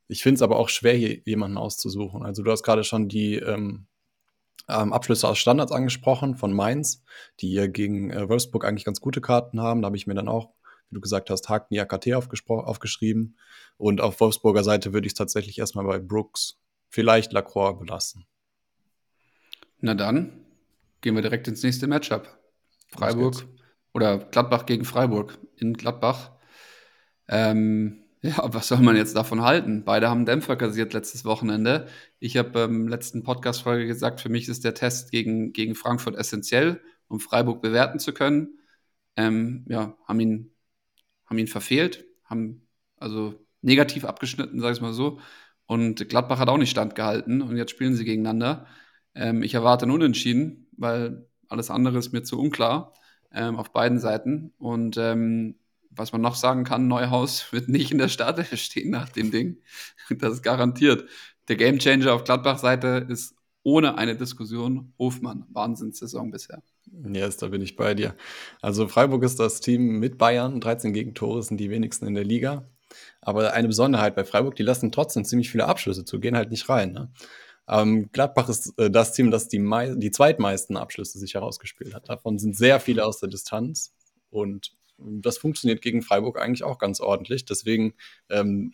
Ich 0.08 0.22
finde 0.22 0.36
es 0.36 0.42
aber 0.42 0.58
auch 0.58 0.68
schwer, 0.68 0.94
hier 0.94 1.20
jemanden 1.24 1.56
auszusuchen. 1.56 2.24
Also 2.24 2.42
du 2.42 2.50
hast 2.50 2.62
gerade 2.62 2.84
schon 2.84 3.08
die 3.08 3.36
ähm, 3.36 3.86
ähm, 4.68 4.92
Abschlüsse 4.92 5.28
aus 5.28 5.38
Standards 5.38 5.72
angesprochen 5.72 6.36
von 6.36 6.52
Mainz, 6.52 7.02
die 7.40 7.52
ja 7.52 7.66
gegen 7.66 8.10
äh, 8.10 8.28
Wolfsburg 8.28 8.64
eigentlich 8.64 8.84
ganz 8.84 9.00
gute 9.00 9.20
Karten 9.20 9.60
haben. 9.60 9.82
Da 9.82 9.86
habe 9.86 9.96
ich 9.96 10.06
mir 10.06 10.14
dann 10.14 10.28
auch, 10.28 10.50
wie 10.90 10.94
du 10.94 11.00
gesagt 11.00 11.30
hast, 11.30 11.48
Haken 11.48 11.78
AKT 11.78 12.12
aufgeschrieben. 12.14 13.36
Und 13.76 14.00
auf 14.00 14.20
Wolfsburger 14.20 14.64
Seite 14.64 14.92
würde 14.92 15.06
ich 15.06 15.12
es 15.12 15.18
tatsächlich 15.18 15.58
erstmal 15.58 15.84
bei 15.84 15.98
Brooks, 15.98 16.58
vielleicht 16.88 17.32
Lacroix 17.32 17.78
belassen. 17.78 18.26
Na 19.80 19.94
dann 19.94 20.44
gehen 21.00 21.14
wir 21.14 21.22
direkt 21.22 21.48
ins 21.48 21.62
nächste 21.62 21.86
Matchup. 21.86 22.38
Freiburg 22.88 23.46
oder 23.92 24.18
Gladbach 24.18 24.66
gegen 24.66 24.84
Freiburg 24.84 25.38
in 25.56 25.74
Gladbach. 25.74 26.32
Ähm, 27.28 28.04
ja, 28.22 28.36
was 28.52 28.68
soll 28.68 28.78
man 28.80 28.96
jetzt 28.96 29.16
davon 29.16 29.42
halten? 29.42 29.84
Beide 29.84 30.08
haben 30.10 30.26
Dämpfer 30.26 30.56
kassiert 30.56 30.92
letztes 30.92 31.24
Wochenende. 31.24 31.88
Ich 32.18 32.36
habe 32.36 32.60
im 32.60 32.88
letzten 32.88 33.22
Podcast-Folge 33.22 33.86
gesagt, 33.86 34.20
für 34.20 34.28
mich 34.28 34.48
ist 34.48 34.64
der 34.64 34.74
Test 34.74 35.10
gegen, 35.10 35.52
gegen 35.52 35.74
Frankfurt 35.74 36.16
essentiell, 36.16 36.80
um 37.08 37.20
Freiburg 37.20 37.62
bewerten 37.62 37.98
zu 37.98 38.12
können. 38.12 38.58
Ähm, 39.16 39.64
ja, 39.68 39.96
haben 40.06 40.20
ihn, 40.20 40.52
haben 41.26 41.38
ihn 41.38 41.46
verfehlt, 41.48 42.04
haben 42.24 42.66
also 42.98 43.34
negativ 43.62 44.04
abgeschnitten, 44.04 44.60
sag 44.60 44.72
ich 44.72 44.80
mal 44.80 44.92
so. 44.92 45.20
Und 45.66 46.08
Gladbach 46.08 46.38
hat 46.38 46.48
auch 46.48 46.58
nicht 46.58 46.70
standgehalten 46.70 47.42
und 47.42 47.56
jetzt 47.56 47.70
spielen 47.72 47.94
sie 47.94 48.04
gegeneinander. 48.04 48.66
Ähm, 49.16 49.42
ich 49.42 49.54
erwarte 49.54 49.84
einen 49.84 49.92
Unentschieden, 49.92 50.68
weil 50.76 51.26
alles 51.48 51.70
andere 51.70 51.98
ist 51.98 52.12
mir 52.12 52.22
zu 52.22 52.38
unklar 52.38 52.92
ähm, 53.32 53.56
auf 53.56 53.72
beiden 53.72 53.98
Seiten. 53.98 54.52
Und 54.58 54.96
ähm, 54.98 55.56
was 55.90 56.12
man 56.12 56.20
noch 56.20 56.36
sagen 56.36 56.64
kann, 56.64 56.86
Neuhaus 56.86 57.46
wird 57.52 57.68
nicht 57.68 57.90
in 57.90 57.98
der 57.98 58.08
Startelf 58.08 58.54
stehen 58.56 58.90
nach 58.90 59.08
dem 59.08 59.30
Ding. 59.30 59.58
Das 60.18 60.34
ist 60.34 60.42
garantiert. 60.42 61.08
Der 61.48 61.56
Gamechanger 61.56 62.14
auf 62.14 62.22
Gladbach-Seite 62.22 63.06
ist 63.08 63.34
ohne 63.64 63.98
eine 63.98 64.14
Diskussion 64.14 64.92
Hofmann. 64.98 65.46
Wahnsinnssaison 65.48 66.30
bisher. 66.30 66.62
Yes, 67.12 67.38
da 67.38 67.48
bin 67.48 67.62
ich 67.62 67.74
bei 67.74 67.94
dir. 67.94 68.14
Also 68.62 68.86
Freiburg 68.86 69.24
ist 69.24 69.40
das 69.40 69.60
Team 69.60 69.98
mit 69.98 70.18
Bayern. 70.18 70.60
13 70.60 70.92
Gegentore 70.92 71.42
sind 71.42 71.58
die 71.58 71.70
wenigsten 71.70 72.06
in 72.06 72.14
der 72.14 72.22
Liga. 72.22 72.70
Aber 73.20 73.52
eine 73.52 73.66
Besonderheit 73.66 74.14
bei 74.14 74.24
Freiburg, 74.24 74.54
die 74.54 74.62
lassen 74.62 74.92
trotzdem 74.92 75.24
ziemlich 75.24 75.50
viele 75.50 75.66
Abschlüsse 75.66 76.04
zu, 76.04 76.20
gehen 76.20 76.36
halt 76.36 76.50
nicht 76.50 76.68
rein. 76.68 76.92
Ne? 76.92 77.10
Ähm, 77.68 78.10
Gladbach 78.12 78.48
ist 78.48 78.78
äh, 78.78 78.90
das 78.90 79.12
Team, 79.12 79.30
das 79.30 79.48
die, 79.48 79.58
die 79.96 80.10
zweitmeisten 80.10 80.76
Abschlüsse 80.76 81.18
sich 81.18 81.34
herausgespielt 81.34 81.94
hat. 81.94 82.08
Davon 82.08 82.38
sind 82.38 82.56
sehr 82.56 82.80
viele 82.80 83.04
aus 83.04 83.18
der 83.18 83.28
Distanz. 83.28 83.92
Und 84.30 84.76
das 84.98 85.38
funktioniert 85.38 85.82
gegen 85.82 86.02
Freiburg 86.02 86.40
eigentlich 86.40 86.64
auch 86.64 86.78
ganz 86.78 87.00
ordentlich. 87.00 87.44
Deswegen 87.44 87.94
ähm, 88.28 88.72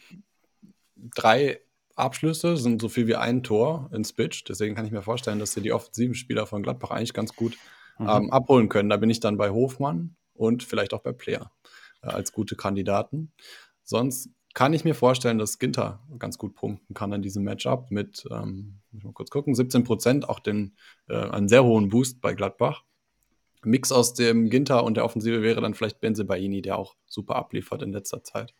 drei 0.97 1.61
Abschlüsse 1.95 2.57
sind 2.57 2.81
so 2.81 2.89
viel 2.89 3.07
wie 3.07 3.17
ein 3.17 3.43
Tor 3.43 3.91
in 3.93 4.05
Spitch. 4.05 4.45
Deswegen 4.45 4.75
kann 4.75 4.87
ich 4.87 4.93
mir 4.93 5.03
vorstellen, 5.03 5.39
dass 5.39 5.53
sie 5.53 5.61
die 5.61 5.73
offensiven 5.73 6.15
Spieler 6.15 6.47
von 6.47 6.63
Gladbach 6.63 6.91
eigentlich 6.91 7.15
ganz 7.15 7.35
gut 7.35 7.57
mhm. 7.99 8.09
ähm, 8.09 8.33
abholen 8.33 8.69
können. 8.69 8.89
Da 8.89 8.97
bin 8.97 9.11
ich 9.11 9.21
dann 9.21 9.37
bei 9.37 9.51
Hofmann 9.51 10.17
und 10.35 10.63
vielleicht 10.63 10.95
auch 10.95 11.03
bei 11.03 11.13
Player 11.13 11.51
äh, 12.03 12.09
als 12.09 12.33
gute 12.33 12.57
Kandidaten. 12.57 13.33
Sonst 13.85 14.31
kann 14.55 14.73
ich 14.73 14.85
mir 14.85 14.95
vorstellen, 14.95 15.39
dass 15.39 15.59
Ginter 15.59 16.01
ganz 16.19 16.39
gut 16.39 16.55
punkten 16.55 16.95
kann 16.95 17.13
an 17.13 17.23
diesem 17.23 17.45
Matchup 17.45 17.91
mit, 17.91 18.27
ähm, 18.31 18.81
muss 18.91 19.05
mal 19.05 19.13
kurz 19.13 19.31
gucken, 19.31 19.55
17 19.55 19.85
Prozent, 19.85 20.29
auch 20.29 20.41
den, 20.41 20.77
äh, 21.09 21.17
einen 21.17 21.49
sehr 21.49 21.65
hohen 21.65 21.89
Boost 21.89 22.21
bei 22.21 22.35
Gladbach. 22.35 22.85
Mix 23.65 23.93
aus 23.93 24.15
dem 24.15 24.51
Ginter 24.51 24.85
und 24.85 24.97
der 24.97 25.05
Offensive 25.05 25.43
wäre 25.43 25.61
dann 25.61 25.75
vielleicht 25.75 26.01
Benzebaini, 26.01 26.63
der 26.63 26.79
auch 26.79 26.97
super 27.07 27.37
abliefert 27.37 27.83
in 27.83 27.93
letzter 27.93 28.25
Zeit. 28.25 28.55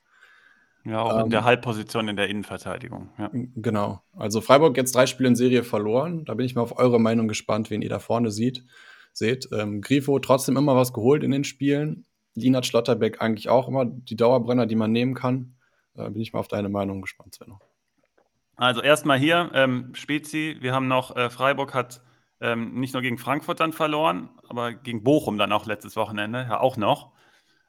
Ja, 0.85 1.03
auch 1.03 1.19
ähm, 1.19 1.25
in 1.27 1.31
der 1.31 1.45
Halbposition 1.45 2.09
in 2.09 2.17
der 2.17 2.29
Innenverteidigung. 2.29 3.11
Ja. 3.19 3.31
Genau. 3.33 4.03
Also 4.17 4.41
Freiburg 4.41 4.77
jetzt 4.77 4.95
drei 4.95 5.07
Spiele 5.07 5.29
in 5.29 5.37
Serie 5.37 5.65
verloren. 5.65 6.25
Da 6.25 6.35
bin 6.35 6.47
ich 6.47 6.55
mal 6.55 6.63
auf 6.63 6.79
eure 6.79 7.01
Meinung 7.01 7.29
gespannt, 7.29 7.71
wen 7.71 7.83
ihr 7.83 7.89
da 7.89 7.99
vorne 7.99 8.31
sieht. 8.31 8.65
Seht, 9.13 9.49
ähm, 9.53 9.81
Grifo 9.81 10.19
trotzdem 10.19 10.57
immer 10.57 10.75
was 10.75 10.93
geholt 10.93 11.23
in 11.23 11.31
den 11.31 11.45
Spielen. 11.45 12.07
Linat 12.35 12.67
Schlotterbeck 12.67 13.21
eigentlich 13.21 13.49
auch 13.49 13.69
immer 13.69 13.85
die 13.85 14.17
Dauerbrenner, 14.17 14.67
die 14.67 14.75
man 14.75 14.91
nehmen 14.91 15.15
kann. 15.15 15.55
Da 15.95 16.09
bin 16.09 16.21
ich 16.21 16.33
mal 16.33 16.41
auf 16.41 16.49
deine 16.49 16.69
Meinung 16.69 17.03
gespannt, 17.03 17.35
Svenno. 17.35 17.61
Also 18.57 18.83
erstmal 18.83 19.19
hier, 19.19 19.51
ähm, 19.55 19.95
Spezi, 19.95 20.57
wir 20.61 20.75
haben 20.75 20.89
noch, 20.89 21.17
äh, 21.17 21.31
Freiburg 21.31 21.75
hat 21.75 22.03
ähm, 22.41 22.75
nicht 22.75 22.93
nur 22.93 23.03
gegen 23.03 23.19
Frankfurt 23.19 23.61
dann 23.61 23.73
verloren, 23.73 24.29
aber 24.49 24.73
gegen 24.73 25.03
Bochum 25.03 25.39
dann 25.39 25.53
auch 25.53 25.67
letztes 25.67 25.97
Wochenende, 25.97 26.47
ja 26.49 26.61
auch 26.61 26.77
noch. 26.77 27.13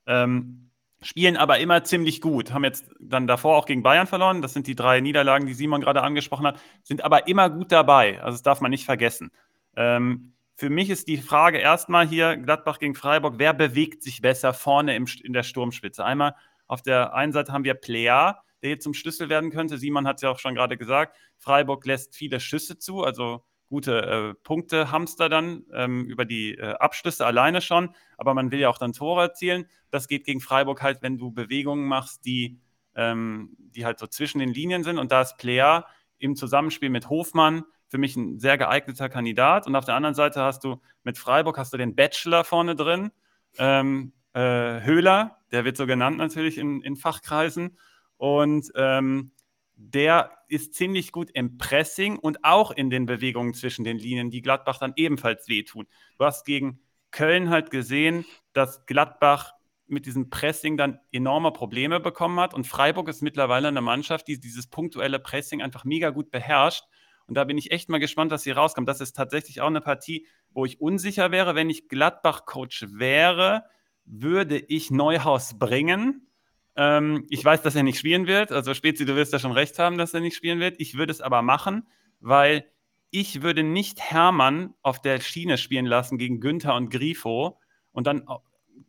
Ähm, 0.05 0.71
spielen 1.01 1.38
aber 1.38 1.59
immer 1.59 1.84
ziemlich 1.84 2.21
gut. 2.21 2.51
Haben 2.53 2.63
jetzt 2.63 2.89
dann 2.99 3.28
davor 3.28 3.57
auch 3.57 3.65
gegen 3.65 3.84
Bayern 3.84 4.07
verloren. 4.07 4.41
Das 4.41 4.53
sind 4.53 4.67
die 4.67 4.76
drei 4.76 4.99
Niederlagen, 4.99 5.45
die 5.45 5.53
Simon 5.53 5.82
gerade 5.82 6.01
angesprochen 6.01 6.47
hat. 6.47 6.59
Sind 6.84 7.03
aber 7.03 7.28
immer 7.28 7.49
gut 7.49 7.71
dabei. 7.71 8.21
Also 8.21 8.36
das 8.36 8.43
darf 8.43 8.61
man 8.61 8.71
nicht 8.71 8.86
vergessen. 8.86 9.32
Ähm, 9.76 10.34
für 10.55 10.69
mich 10.69 10.89
ist 10.89 11.07
die 11.07 11.17
Frage 11.17 11.57
erstmal 11.57 12.07
hier 12.07 12.38
Gladbach 12.38 12.80
gegen 12.80 12.95
Freiburg. 12.95 13.36
Wer 13.38 13.53
bewegt 13.53 14.03
sich 14.03 14.21
besser 14.21 14.53
vorne 14.53 14.95
im, 14.95 15.07
in 15.24 15.34
der 15.34 15.43
Sturmspitze? 15.43 16.05
Einmal 16.05 16.36
auf 16.68 16.82
der 16.82 17.14
einen 17.14 17.34
Seite 17.34 17.51
haben 17.51 17.64
wir 17.64 17.74
Plea, 17.74 18.36
der 18.61 18.70
hier 18.70 18.80
zum 18.80 18.93
Schlüssel 18.93 19.30
werden 19.30 19.51
könnte. 19.51 19.78
Simon 19.78 20.07
hat 20.07 20.18
es 20.18 20.22
ja 20.22 20.30
auch 20.30 20.39
schon 20.39 20.55
gerade 20.55 20.78
gesagt. 20.78 21.16
Freiburg 21.38 21.86
lässt 21.86 22.16
viele 22.16 22.39
Schüsse 22.39 22.78
zu. 22.78 23.03
Also 23.03 23.43
gute 23.74 24.01
äh, 24.03 24.34
Punkte 24.43 24.91
Hamster 24.91 25.30
dann 25.30 25.66
ähm, 25.74 26.05
über 26.05 26.26
die 26.26 26.53
äh, 26.53 26.76
Abschlüsse 26.76 27.26
alleine 27.26 27.59
schon, 27.59 27.89
aber 28.20 28.36
man 28.36 28.51
will 28.51 28.59
ja 28.59 28.70
auch 28.70 28.78
dann 28.78 28.93
Tore 28.93 29.24
erzielen. 29.24 29.66
Das 29.89 30.07
geht 30.07 30.26
gegen 30.26 30.41
Freiburg 30.41 30.84
halt, 30.84 31.01
wenn 31.01 31.18
du 31.18 31.32
Bewegungen 31.32 31.88
machst, 31.88 32.24
die, 32.26 32.59
ähm, 32.95 33.55
die 33.57 33.84
halt 33.84 33.97
so 33.97 34.05
zwischen 34.05 34.38
den 34.38 34.53
Linien 34.53 34.84
sind 34.84 34.99
und 34.99 35.11
da 35.11 35.24
ist 35.24 35.38
Player 35.38 35.88
im 36.20 36.36
Zusammenspiel 36.36 36.91
mit 36.91 37.09
Hofmann 37.09 37.64
für 37.88 37.97
mich 37.97 38.16
ein 38.16 38.39
sehr 38.39 38.59
geeigneter 38.59 39.09
Kandidat 39.09 39.66
und 39.66 39.76
auf 39.76 39.86
der 39.86 39.95
anderen 39.95 40.14
Seite 40.14 40.41
hast 40.41 40.64
du 40.64 40.80
mit 41.03 41.18
Freiburg 41.18 41.57
hast 41.57 41.74
du 41.74 41.78
den 41.78 41.95
Bachelor 41.95 42.43
vorne 42.43 42.76
drin, 42.76 43.11
ähm, 43.57 44.14
äh, 44.34 44.82
Höhler, 44.82 45.39
der 45.54 45.64
wird 45.66 45.78
so 45.78 45.86
genannt 45.86 46.18
natürlich 46.18 46.58
in, 46.58 46.82
in 46.82 46.97
Fachkreisen 46.97 47.78
und 48.18 48.72
ähm, 48.76 49.32
der 49.76 50.32
ist 50.49 50.74
ziemlich 50.74 51.12
gut 51.12 51.30
im 51.34 51.58
Pressing 51.58 52.18
und 52.18 52.43
auch 52.43 52.72
in 52.72 52.89
den 52.89 53.06
Bewegungen 53.06 53.54
zwischen 53.54 53.84
den 53.84 53.97
Linien, 53.97 54.30
die 54.30 54.41
Gladbach 54.41 54.80
dann 54.80 54.93
ebenfalls 54.95 55.47
wehtun. 55.47 55.88
Du 56.18 56.26
hast 56.26 56.45
gegen 56.45 56.82
Köln 57.12 57.49
halt 57.49 57.70
gesehen, 57.72 58.26
dass 58.54 58.86
Gladbach 58.86 59.54
mit 59.86 60.06
diesem 60.06 60.30
Pressing 60.30 60.78
dann 60.78 60.99
enorme 61.12 61.51
Probleme 61.51 61.99
bekommen 61.99 62.39
hat 62.39 62.54
und 62.54 62.66
Freiburg 62.66 63.08
ist 63.08 63.22
mittlerweile 63.22 63.68
eine 63.68 63.82
Mannschaft, 63.82 64.28
die 64.28 64.39
dieses 64.39 64.68
punktuelle 64.68 65.20
Pressing 65.20 65.62
einfach 65.62 65.84
mega 65.84 66.10
gut 66.10 66.32
beherrscht. 66.32 66.86
Und 67.28 67.36
da 67.36 67.43
bin 67.43 67.58
ich 67.58 67.72
echt 67.72 67.89
mal 67.89 67.99
gespannt, 67.99 68.32
dass 68.32 68.43
sie 68.43 68.51
rauskommt. 68.51 68.89
Das 68.89 69.01
ist 69.01 69.16
tatsächlich 69.16 69.62
auch 69.62 69.68
eine 69.68 69.82
Partie, 69.82 70.28
wo 70.49 70.66
ich 70.66 70.82
unsicher 70.82 71.32
wäre. 71.32 71.56
Wenn 71.56 71.70
ich 71.70 71.88
Gladbach-Coach 71.88 72.88
wäre, 72.91 73.64
würde 74.06 74.58
ich 74.58 74.91
Neuhaus 74.91 75.58
bringen 75.58 76.28
ähm, 76.76 77.26
ich 77.30 77.43
weiß, 77.43 77.62
dass 77.62 77.76
er 77.76 77.84
nicht 77.84 77.99
spielen 77.99 78.28
wird. 78.28 78.51
Also 78.51 78.74
Spezi, 78.74 79.06
du 79.06 79.16
wirst 79.16 79.34
ja 79.34 79.39
schon 79.39 79.51
recht 79.51 79.78
haben, 79.80 79.97
dass 79.97 80.14
er 80.14 80.22
nicht 80.22 80.36
spielen 80.36 80.60
wird. 80.60 80.80
Ich 80.80 80.95
würde 80.95 81.12
es 81.12 81.22
aber 81.22 81.41
machen, 81.41 81.88
weil 82.20 82.66
ich 83.12 83.43
würde 83.43 83.64
nicht 83.64 84.01
Hermann 84.01 84.74
auf 84.82 84.99
der 84.99 85.20
Schiene 85.20 85.58
spielen 85.58 85.86
lassen 85.86 86.18
gegen 86.18 86.39
Günther 86.39 86.76
und 86.76 86.89
Grifo 86.89 87.60
und 87.91 88.08
dann 88.08 88.26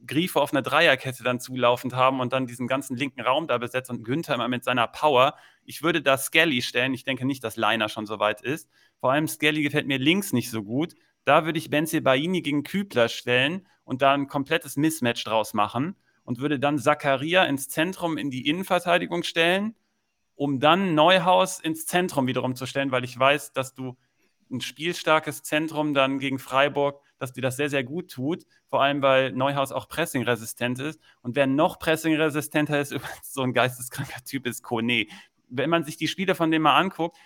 Grifo 0.07 0.41
auf 0.41 0.53
einer 0.53 0.63
Dreierkette 0.63 1.23
dann 1.25 1.41
zulaufend 1.41 1.95
haben 1.95 2.21
und 2.21 2.33
dann 2.33 2.47
diesen 2.47 2.67
ganzen 2.67 2.97
linken 2.97 3.21
Raum 3.21 3.47
da 3.47 3.59
besetzt 3.59 3.91
und 3.91 4.03
Günther 4.03 4.35
immer 4.35 4.49
mit 4.49 4.65
seiner 4.65 4.87
Power. 4.87 5.35
Ich 5.65 5.83
würde 5.83 6.01
da 6.01 6.17
Skelly 6.17 6.63
stellen. 6.63 6.95
Ich 6.95 7.05
denke 7.05 7.27
nicht, 7.27 7.45
dass 7.45 7.57
Leiner 7.57 7.91
schon 7.91 8.07
so 8.07 8.19
weit 8.19 8.41
ist. 8.41 8.71
Vor 8.99 9.13
allem 9.13 9.29
Skelly 9.29 9.63
gefällt 9.63 9.87
mir 9.87 9.99
links 9.99 10.33
nicht 10.33 10.51
so 10.51 10.63
gut. 10.63 10.95
Da 11.25 11.45
würde 11.45 11.59
ich 11.59 11.71
Benze 11.71 12.01
Baini 12.01 12.43
gegen 12.43 12.63
Kübler 12.63 13.09
stellen 13.09 13.67
und 13.85 14.03
da 14.03 14.13
ein 14.13 14.27
komplettes 14.27 14.77
Mismatch 14.77 15.25
draus 15.25 15.55
machen 15.55 15.97
und 16.25 16.41
würde 16.41 16.59
dann 16.59 16.79
Zakaria 16.79 17.45
ins 17.45 17.69
Zentrum 17.69 18.17
in 18.19 18.31
die 18.31 18.49
Innenverteidigung 18.49 19.23
stellen, 19.23 19.75
um 20.35 20.61
dann 20.61 20.95
Neuhaus 20.95 21.61
ins 21.61 21.87
Zentrum 21.87 22.27
wiederum 22.27 22.57
zu 22.57 22.67
stellen, 22.67 22.91
weil 22.91 23.05
ich 23.05 23.19
weiß, 23.19 23.53
dass 23.53 23.75
du 23.75 23.97
ein 24.51 24.61
spielstarkes 24.61 25.43
Zentrum 25.43 25.95
dann 25.95 26.19
gegen 26.19 26.39
Freiburg, 26.39 27.01
dass 27.19 27.33
dir 27.33 27.41
das 27.41 27.57
sehr, 27.57 27.71
sehr 27.71 27.85
gut 27.85 28.11
tut. 28.11 28.45
Vor 28.69 28.83
allem, 28.83 29.03
weil 29.03 29.33
Neuhaus 29.33 29.73
auch 29.73 29.89
pressingresistent 29.89 30.81
ist. 30.81 31.01
Und 31.23 31.37
wer 31.37 31.47
noch 31.47 31.79
pressingresistenter 31.79 32.81
ist, 32.81 32.95
so 33.23 33.43
ein 33.43 33.53
geisteskranker 33.53 34.23
Typ 34.25 34.47
ist 34.47 34.63
Kone. 34.63 35.07
Wenn 35.49 35.71
man 35.71 35.85
sich 35.85 35.97
die 35.97 36.09
Spiele 36.09 36.35
von 36.35 36.51
dem 36.51 36.63
mal 36.63 36.77
anguckt, 36.77 37.17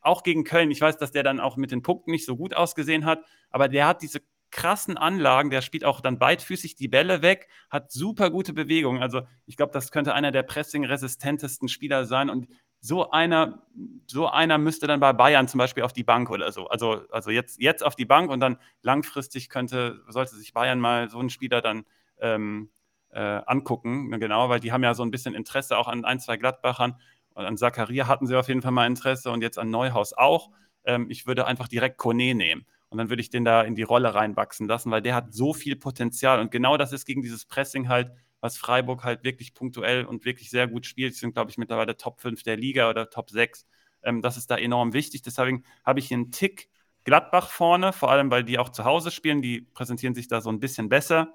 auch 0.00 0.22
gegen 0.22 0.44
Köln, 0.44 0.70
ich 0.70 0.80
weiß, 0.80 0.96
dass 0.98 1.12
der 1.12 1.22
dann 1.22 1.40
auch 1.40 1.56
mit 1.56 1.70
den 1.70 1.82
Punkten 1.82 2.10
nicht 2.10 2.26
so 2.26 2.36
gut 2.36 2.54
ausgesehen 2.54 3.04
hat, 3.04 3.24
aber 3.50 3.68
der 3.68 3.86
hat 3.86 4.02
diese 4.02 4.20
krassen 4.50 4.96
Anlagen. 4.96 5.50
Der 5.50 5.62
spielt 5.62 5.84
auch 5.84 6.00
dann 6.00 6.18
beidfüßig 6.18 6.76
die 6.76 6.88
Bälle 6.88 7.22
weg, 7.22 7.48
hat 7.70 7.92
super 7.92 8.30
gute 8.30 8.52
Bewegungen. 8.52 9.02
Also 9.02 9.22
ich 9.46 9.56
glaube, 9.56 9.72
das 9.72 9.92
könnte 9.92 10.14
einer 10.14 10.32
der 10.32 10.42
pressing-resistentesten 10.42 11.68
Spieler 11.68 12.06
sein. 12.06 12.30
Und 12.30 12.48
so 12.80 13.10
einer, 13.10 13.66
so 14.06 14.28
einer 14.28 14.58
müsste 14.58 14.86
dann 14.86 15.00
bei 15.00 15.12
Bayern 15.12 15.48
zum 15.48 15.58
Beispiel 15.58 15.82
auf 15.82 15.92
die 15.92 16.04
Bank 16.04 16.30
oder 16.30 16.52
so. 16.52 16.68
Also, 16.68 17.02
also 17.10 17.30
jetzt, 17.30 17.60
jetzt 17.60 17.84
auf 17.84 17.96
die 17.96 18.04
Bank 18.04 18.30
und 18.30 18.40
dann 18.40 18.58
langfristig 18.82 19.48
könnte, 19.48 20.02
sollte 20.08 20.36
sich 20.36 20.52
Bayern 20.52 20.80
mal 20.80 21.10
so 21.10 21.18
einen 21.18 21.30
Spieler 21.30 21.60
dann 21.60 21.84
ähm, 22.20 22.70
äh, 23.10 23.20
angucken. 23.20 24.10
Genau, 24.18 24.48
weil 24.48 24.60
die 24.60 24.72
haben 24.72 24.84
ja 24.84 24.94
so 24.94 25.02
ein 25.02 25.10
bisschen 25.10 25.34
Interesse 25.34 25.76
auch 25.76 25.88
an 25.88 26.04
ein, 26.04 26.20
zwei 26.20 26.36
Gladbachern. 26.36 27.00
An 27.46 27.56
Zakaria 27.56 28.06
hatten 28.06 28.26
sie 28.26 28.36
auf 28.36 28.48
jeden 28.48 28.62
Fall 28.62 28.72
mal 28.72 28.86
Interesse 28.86 29.30
und 29.30 29.42
jetzt 29.42 29.58
an 29.58 29.70
Neuhaus 29.70 30.12
auch. 30.12 30.50
Ähm, 30.84 31.06
ich 31.10 31.26
würde 31.26 31.46
einfach 31.46 31.68
direkt 31.68 31.98
Kone 31.98 32.34
nehmen. 32.34 32.66
Und 32.90 32.98
dann 32.98 33.10
würde 33.10 33.20
ich 33.20 33.30
den 33.30 33.44
da 33.44 33.62
in 33.62 33.74
die 33.74 33.82
Rolle 33.82 34.14
reinwachsen 34.14 34.66
lassen, 34.66 34.90
weil 34.90 35.02
der 35.02 35.14
hat 35.14 35.32
so 35.32 35.52
viel 35.52 35.76
Potenzial. 35.76 36.40
Und 36.40 36.50
genau 36.50 36.76
das 36.76 36.92
ist 36.92 37.04
gegen 37.04 37.22
dieses 37.22 37.44
Pressing 37.44 37.88
halt, 37.88 38.10
was 38.40 38.56
Freiburg 38.56 39.04
halt 39.04 39.24
wirklich 39.24 39.52
punktuell 39.54 40.04
und 40.04 40.24
wirklich 40.24 40.48
sehr 40.50 40.68
gut 40.68 40.86
spielt. 40.86 41.14
Sie 41.14 41.20
sind, 41.20 41.34
glaube 41.34 41.50
ich, 41.50 41.58
mittlerweile 41.58 41.96
Top 41.96 42.20
5 42.20 42.42
der 42.42 42.56
Liga 42.56 42.88
oder 42.88 43.10
Top 43.10 43.30
6. 43.30 43.66
Ähm, 44.02 44.22
das 44.22 44.36
ist 44.36 44.50
da 44.50 44.56
enorm 44.56 44.92
wichtig. 44.92 45.22
Deswegen 45.22 45.64
habe 45.84 45.98
ich 45.98 46.08
hier 46.08 46.16
einen 46.16 46.30
Tick 46.30 46.70
Gladbach 47.04 47.48
vorne, 47.50 47.92
vor 47.92 48.10
allem 48.10 48.30
weil 48.30 48.44
die 48.44 48.58
auch 48.58 48.70
zu 48.70 48.84
Hause 48.84 49.10
spielen. 49.10 49.42
Die 49.42 49.60
präsentieren 49.60 50.14
sich 50.14 50.28
da 50.28 50.40
so 50.40 50.50
ein 50.50 50.60
bisschen 50.60 50.88
besser. 50.88 51.34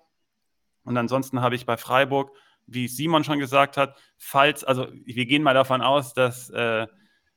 Und 0.84 0.98
ansonsten 0.98 1.42
habe 1.42 1.56
ich 1.56 1.66
bei 1.66 1.78
Freiburg, 1.78 2.32
wie 2.68 2.88
Simon 2.88 3.24
schon 3.24 3.40
gesagt 3.40 3.78
hat, 3.78 3.98
falls, 4.18 4.64
also 4.64 4.88
wir 5.06 5.26
gehen 5.26 5.44
mal 5.44 5.54
davon 5.54 5.82
aus, 5.82 6.14
dass 6.14 6.50
äh, 6.50 6.88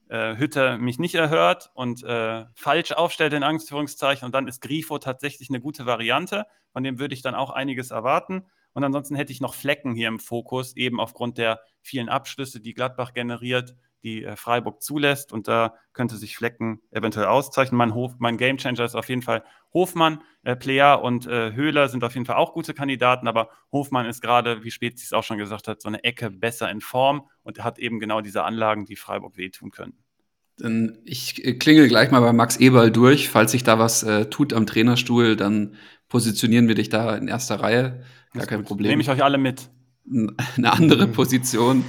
äh, 0.09 0.37
Hütte 0.37 0.79
mich 0.79 0.99
nicht 0.99 1.15
erhört 1.15 1.71
und 1.75 2.03
äh, 2.05 2.45
falsch 2.55 2.93
aufstellt, 2.93 3.33
in 3.33 3.43
Angstführungszeichen. 3.43 4.25
Und 4.25 4.35
dann 4.35 4.49
ist 4.49 4.61
Grifo 4.61 4.99
tatsächlich 4.99 5.49
eine 5.49 5.61
gute 5.61 5.87
Variante. 5.87 6.47
Von 6.73 6.85
dem 6.85 6.99
würde 6.99 7.15
ich 7.15 7.23
dann 7.23 7.35
auch 7.35 7.51
einiges 7.51 7.91
erwarten. 7.91 8.47
Und 8.73 8.85
ansonsten 8.85 9.17
hätte 9.17 9.33
ich 9.33 9.41
noch 9.41 9.55
Flecken 9.55 9.95
hier 9.95 10.09
im 10.09 10.21
Fokus, 10.21 10.77
eben 10.77 11.01
aufgrund 11.01 11.39
der 11.39 11.61
vielen 11.81 12.09
Abschlüsse, 12.09 12.61
die 12.61 12.75
Gladbach 12.75 13.15
generiert, 13.15 13.75
die 14.07 14.25
äh, 14.25 14.37
Freiburg 14.37 14.83
zulässt. 14.83 15.33
Und 15.33 15.49
da 15.49 15.75
könnte 15.93 16.17
sich 16.17 16.37
Flecken 16.37 16.81
eventuell 16.91 17.27
auszeichnen. 17.27 17.77
Mein, 17.77 17.93
Hof, 17.93 18.15
mein 18.19 18.37
Gamechanger 18.37 18.85
ist 18.85 18.95
auf 18.95 19.09
jeden 19.09 19.23
Fall 19.23 19.43
Hofmann. 19.75 20.23
Äh, 20.45 20.55
Player 20.55 21.03
und 21.03 21.27
äh, 21.27 21.53
Höhler 21.53 21.89
sind 21.89 22.05
auf 22.05 22.15
jeden 22.15 22.25
Fall 22.25 22.37
auch 22.37 22.55
gute 22.55 22.73
Kandidaten, 22.73 23.27
aber 23.27 23.51
Hofmann 23.73 24.07
ist 24.07 24.23
gerade, 24.23 24.63
wie 24.63 24.71
Spezi 24.71 25.05
es 25.05 25.13
auch 25.13 25.25
schon 25.25 25.39
gesagt 25.39 25.67
hat, 25.67 25.83
so 25.83 25.89
eine 25.89 26.05
Ecke 26.05 26.31
besser 26.31 26.71
in 26.71 26.81
Form 26.81 27.29
und 27.43 27.63
hat 27.65 27.79
eben 27.81 27.99
genau 27.99 28.21
diese 28.21 28.45
Anlagen, 28.45 28.87
die 28.87 28.97
Freiburg 28.97 29.37
wehtun 29.37 29.73
können. 29.73 29.99
Dann 30.57 30.99
ich 31.05 31.45
äh, 31.45 31.55
klingel 31.55 31.89
gleich 31.89 32.13
mal 32.13 32.21
bei 32.21 32.33
Max 32.33 32.57
Eberl 32.59 32.93
durch. 32.93 33.29
Falls 33.29 33.51
sich 33.51 33.65
da 33.65 33.79
was 33.79 34.05
äh, 34.05 34.27
tut 34.31 34.53
am 34.53 34.67
Trainerstuhl, 34.67 35.35
dann 35.35 35.75
positionieren 36.09 36.69
wir 36.69 36.77
dich 36.77 36.89
da 36.89 37.17
in 37.17 37.27
erster 37.27 37.61
Reihe. 37.61 38.05
Gar 38.33 38.47
kein 38.47 38.63
Problem. 38.63 38.91
Nehme 38.91 39.03
ich 39.03 39.11
euch 39.11 39.25
alle 39.25 39.39
mit. 39.39 39.69
Eine 40.57 40.73
andere 40.73 41.09
Position, 41.09 41.85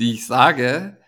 die 0.00 0.12
ich 0.14 0.26
sage, 0.26 0.98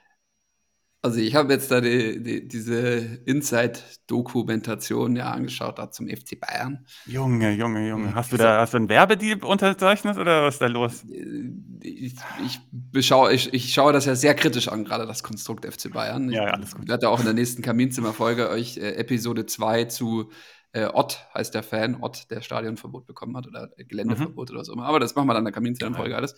also 1.04 1.20
ich 1.20 1.34
habe 1.34 1.52
jetzt 1.52 1.70
da 1.70 1.82
die, 1.82 2.22
die, 2.22 2.48
diese 2.48 3.20
Inside-Dokumentation 3.26 5.16
ja 5.16 5.32
angeschaut, 5.32 5.78
da 5.78 5.90
zum 5.90 6.08
FC 6.08 6.40
Bayern. 6.40 6.86
Junge, 7.04 7.52
Junge, 7.52 7.86
Junge. 7.86 8.14
Hast 8.14 8.32
du 8.32 8.38
da 8.38 8.60
hast 8.60 8.72
du 8.72 8.78
ein 8.78 8.88
Werbedeal 8.88 9.44
unterzeichnet 9.44 10.16
oder 10.16 10.44
was 10.44 10.54
ist 10.54 10.62
da 10.62 10.66
los? 10.66 11.04
Äh, 11.04 11.50
ich, 11.82 12.14
ich, 12.46 12.58
beschaue, 12.72 13.34
ich, 13.34 13.52
ich 13.52 13.74
schaue 13.74 13.92
das 13.92 14.06
ja 14.06 14.14
sehr 14.14 14.34
kritisch 14.34 14.68
an, 14.68 14.84
gerade 14.86 15.06
das 15.06 15.22
Konstrukt 15.22 15.66
FC 15.66 15.92
Bayern. 15.92 16.30
Ja, 16.30 16.46
ja 16.46 16.50
alles 16.54 16.74
gut. 16.74 16.84
Ich 16.84 16.88
werde 16.88 17.10
auch 17.10 17.18
in 17.18 17.26
der 17.26 17.34
nächsten 17.34 17.60
Kaminzimmerfolge 17.60 18.48
euch 18.48 18.78
äh, 18.78 18.94
Episode 18.94 19.44
2 19.44 19.84
zu 19.84 20.30
äh, 20.72 20.86
Ott, 20.86 21.28
heißt 21.34 21.54
der 21.54 21.64
Fan, 21.64 21.98
Ott, 22.00 22.30
der 22.30 22.40
Stadionverbot 22.40 23.06
bekommen 23.06 23.36
hat 23.36 23.46
oder 23.46 23.68
Geländeverbot 23.76 24.48
mhm. 24.48 24.56
oder 24.56 24.64
so. 24.64 24.74
Aber 24.78 25.00
das 25.00 25.14
machen 25.14 25.28
wir 25.28 25.34
dann 25.34 25.42
in 25.42 25.46
der 25.46 25.52
Kaminzimmerfolge 25.52 26.16
alles. 26.16 26.34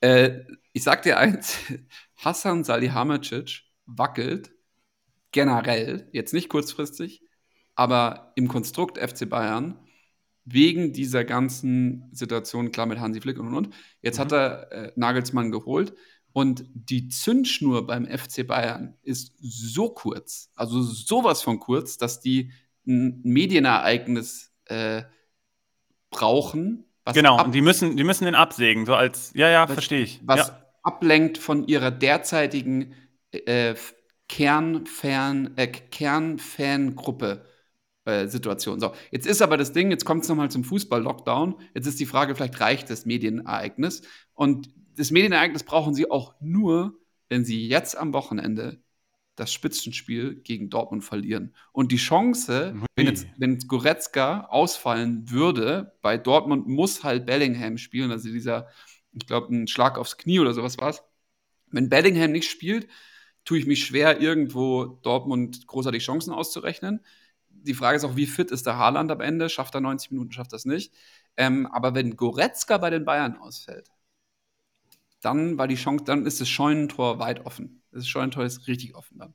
Äh, 0.00 0.44
ich 0.72 0.84
sag 0.84 1.02
dir 1.02 1.18
eins, 1.18 1.58
Hassan 2.14 2.62
Salihamidzic 2.62 3.67
wackelt, 3.88 4.52
generell, 5.32 6.08
jetzt 6.12 6.32
nicht 6.32 6.48
kurzfristig, 6.48 7.22
aber 7.74 8.32
im 8.36 8.46
Konstrukt 8.46 8.98
FC 8.98 9.28
Bayern, 9.28 9.78
wegen 10.44 10.92
dieser 10.92 11.24
ganzen 11.24 12.08
Situation, 12.12 12.70
klar 12.70 12.86
mit 12.86 13.00
Hansi 13.00 13.20
Flick 13.20 13.38
und 13.38 13.48
und 13.48 13.54
und. 13.54 13.74
Jetzt 14.00 14.18
mhm. 14.18 14.22
hat 14.22 14.32
er 14.32 14.72
äh, 14.72 14.92
Nagelsmann 14.96 15.50
geholt 15.50 15.94
und 16.32 16.64
die 16.72 17.08
Zündschnur 17.08 17.86
beim 17.86 18.06
FC 18.06 18.46
Bayern 18.46 18.94
ist 19.02 19.34
so 19.40 19.90
kurz, 19.90 20.50
also 20.54 20.80
sowas 20.82 21.42
von 21.42 21.58
kurz, 21.58 21.98
dass 21.98 22.20
die 22.20 22.52
ein 22.86 23.20
Medienereignis 23.22 24.52
äh, 24.66 25.02
brauchen. 26.10 26.84
genau, 27.12 27.44
und 27.44 27.54
die 27.54 27.60
müssen, 27.60 27.96
die 27.96 28.04
müssen 28.04 28.24
den 28.24 28.34
absägen, 28.34 28.86
so 28.86 28.94
als, 28.94 29.32
ja, 29.34 29.48
ja, 29.48 29.66
verstehe 29.66 30.02
ich. 30.02 30.20
Was 30.24 30.48
ja. 30.48 30.62
ablenkt 30.82 31.38
von 31.38 31.66
ihrer 31.66 31.90
derzeitigen 31.90 32.94
äh, 33.32 33.74
Kernfan, 34.28 35.56
äh, 35.56 35.66
Kernfangruppe. 35.66 37.44
Äh, 38.08 38.28
Situation. 38.28 38.80
So, 38.80 38.94
jetzt 39.10 39.26
ist 39.26 39.42
aber 39.42 39.58
das 39.58 39.74
Ding, 39.74 39.90
jetzt 39.90 40.06
kommt 40.06 40.22
es 40.22 40.30
nochmal 40.30 40.50
zum 40.50 40.64
Fußball-Lockdown. 40.64 41.56
Jetzt 41.74 41.86
ist 41.86 42.00
die 42.00 42.06
Frage, 42.06 42.34
vielleicht 42.34 42.58
reicht 42.58 42.88
das 42.88 43.04
Medienereignis. 43.04 44.00
Und 44.32 44.70
das 44.96 45.10
Medienereignis 45.10 45.62
brauchen 45.62 45.92
sie 45.92 46.10
auch 46.10 46.34
nur, 46.40 46.98
wenn 47.28 47.44
sie 47.44 47.68
jetzt 47.68 47.98
am 47.98 48.14
Wochenende 48.14 48.82
das 49.36 49.52
Spitzenspiel 49.52 50.36
gegen 50.36 50.70
Dortmund 50.70 51.04
verlieren. 51.04 51.54
Und 51.70 51.92
die 51.92 51.98
Chance, 51.98 52.72
Ui. 52.76 52.86
wenn 52.96 53.06
jetzt 53.06 53.26
wenn 53.36 53.58
Goretzka 53.58 54.46
ausfallen 54.46 55.30
würde, 55.30 55.92
bei 56.00 56.16
Dortmund 56.16 56.66
muss 56.66 57.04
halt 57.04 57.26
Bellingham 57.26 57.76
spielen, 57.76 58.10
also 58.10 58.30
dieser, 58.30 58.68
ich 59.12 59.26
glaube, 59.26 59.54
ein 59.54 59.68
Schlag 59.68 59.98
aufs 59.98 60.16
Knie 60.16 60.40
oder 60.40 60.54
sowas 60.54 60.78
war 60.78 60.88
es. 60.88 61.02
Wenn 61.70 61.90
Bellingham 61.90 62.32
nicht 62.32 62.50
spielt, 62.50 62.88
tue 63.48 63.58
ich 63.58 63.66
mich 63.66 63.86
schwer, 63.86 64.20
irgendwo 64.20 64.84
Dortmund 64.84 65.66
großartig 65.66 66.04
Chancen 66.04 66.34
auszurechnen. 66.34 67.00
Die 67.48 67.72
Frage 67.72 67.96
ist 67.96 68.04
auch, 68.04 68.14
wie 68.14 68.26
fit 68.26 68.50
ist 68.50 68.66
der 68.66 68.76
Haaland 68.76 69.10
am 69.10 69.22
Ende? 69.22 69.48
Schafft 69.48 69.74
er 69.74 69.80
90 69.80 70.10
Minuten, 70.10 70.32
schafft 70.32 70.52
das 70.52 70.66
nicht? 70.66 70.92
Ähm, 71.34 71.66
aber 71.66 71.94
wenn 71.94 72.14
Goretzka 72.14 72.76
bei 72.76 72.90
den 72.90 73.06
Bayern 73.06 73.38
ausfällt, 73.38 73.90
dann 75.22 75.56
war 75.56 75.66
die 75.66 75.76
Chance, 75.76 76.04
dann 76.04 76.26
ist 76.26 76.42
das 76.42 76.48
Scheunentor 76.50 77.20
weit 77.20 77.46
offen. 77.46 77.80
Das 77.90 78.06
Scheunentor 78.06 78.44
ist 78.44 78.68
richtig 78.68 78.94
offen 78.94 79.18
dann. 79.18 79.32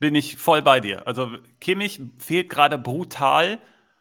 Bin 0.00 0.16
ich 0.16 0.36
voll 0.36 0.60
bei 0.60 0.80
dir. 0.80 1.06
Also 1.06 1.30
Kimmich 1.60 2.00
fehlt 2.18 2.48
gerade 2.50 2.78
brutal. 2.78 3.60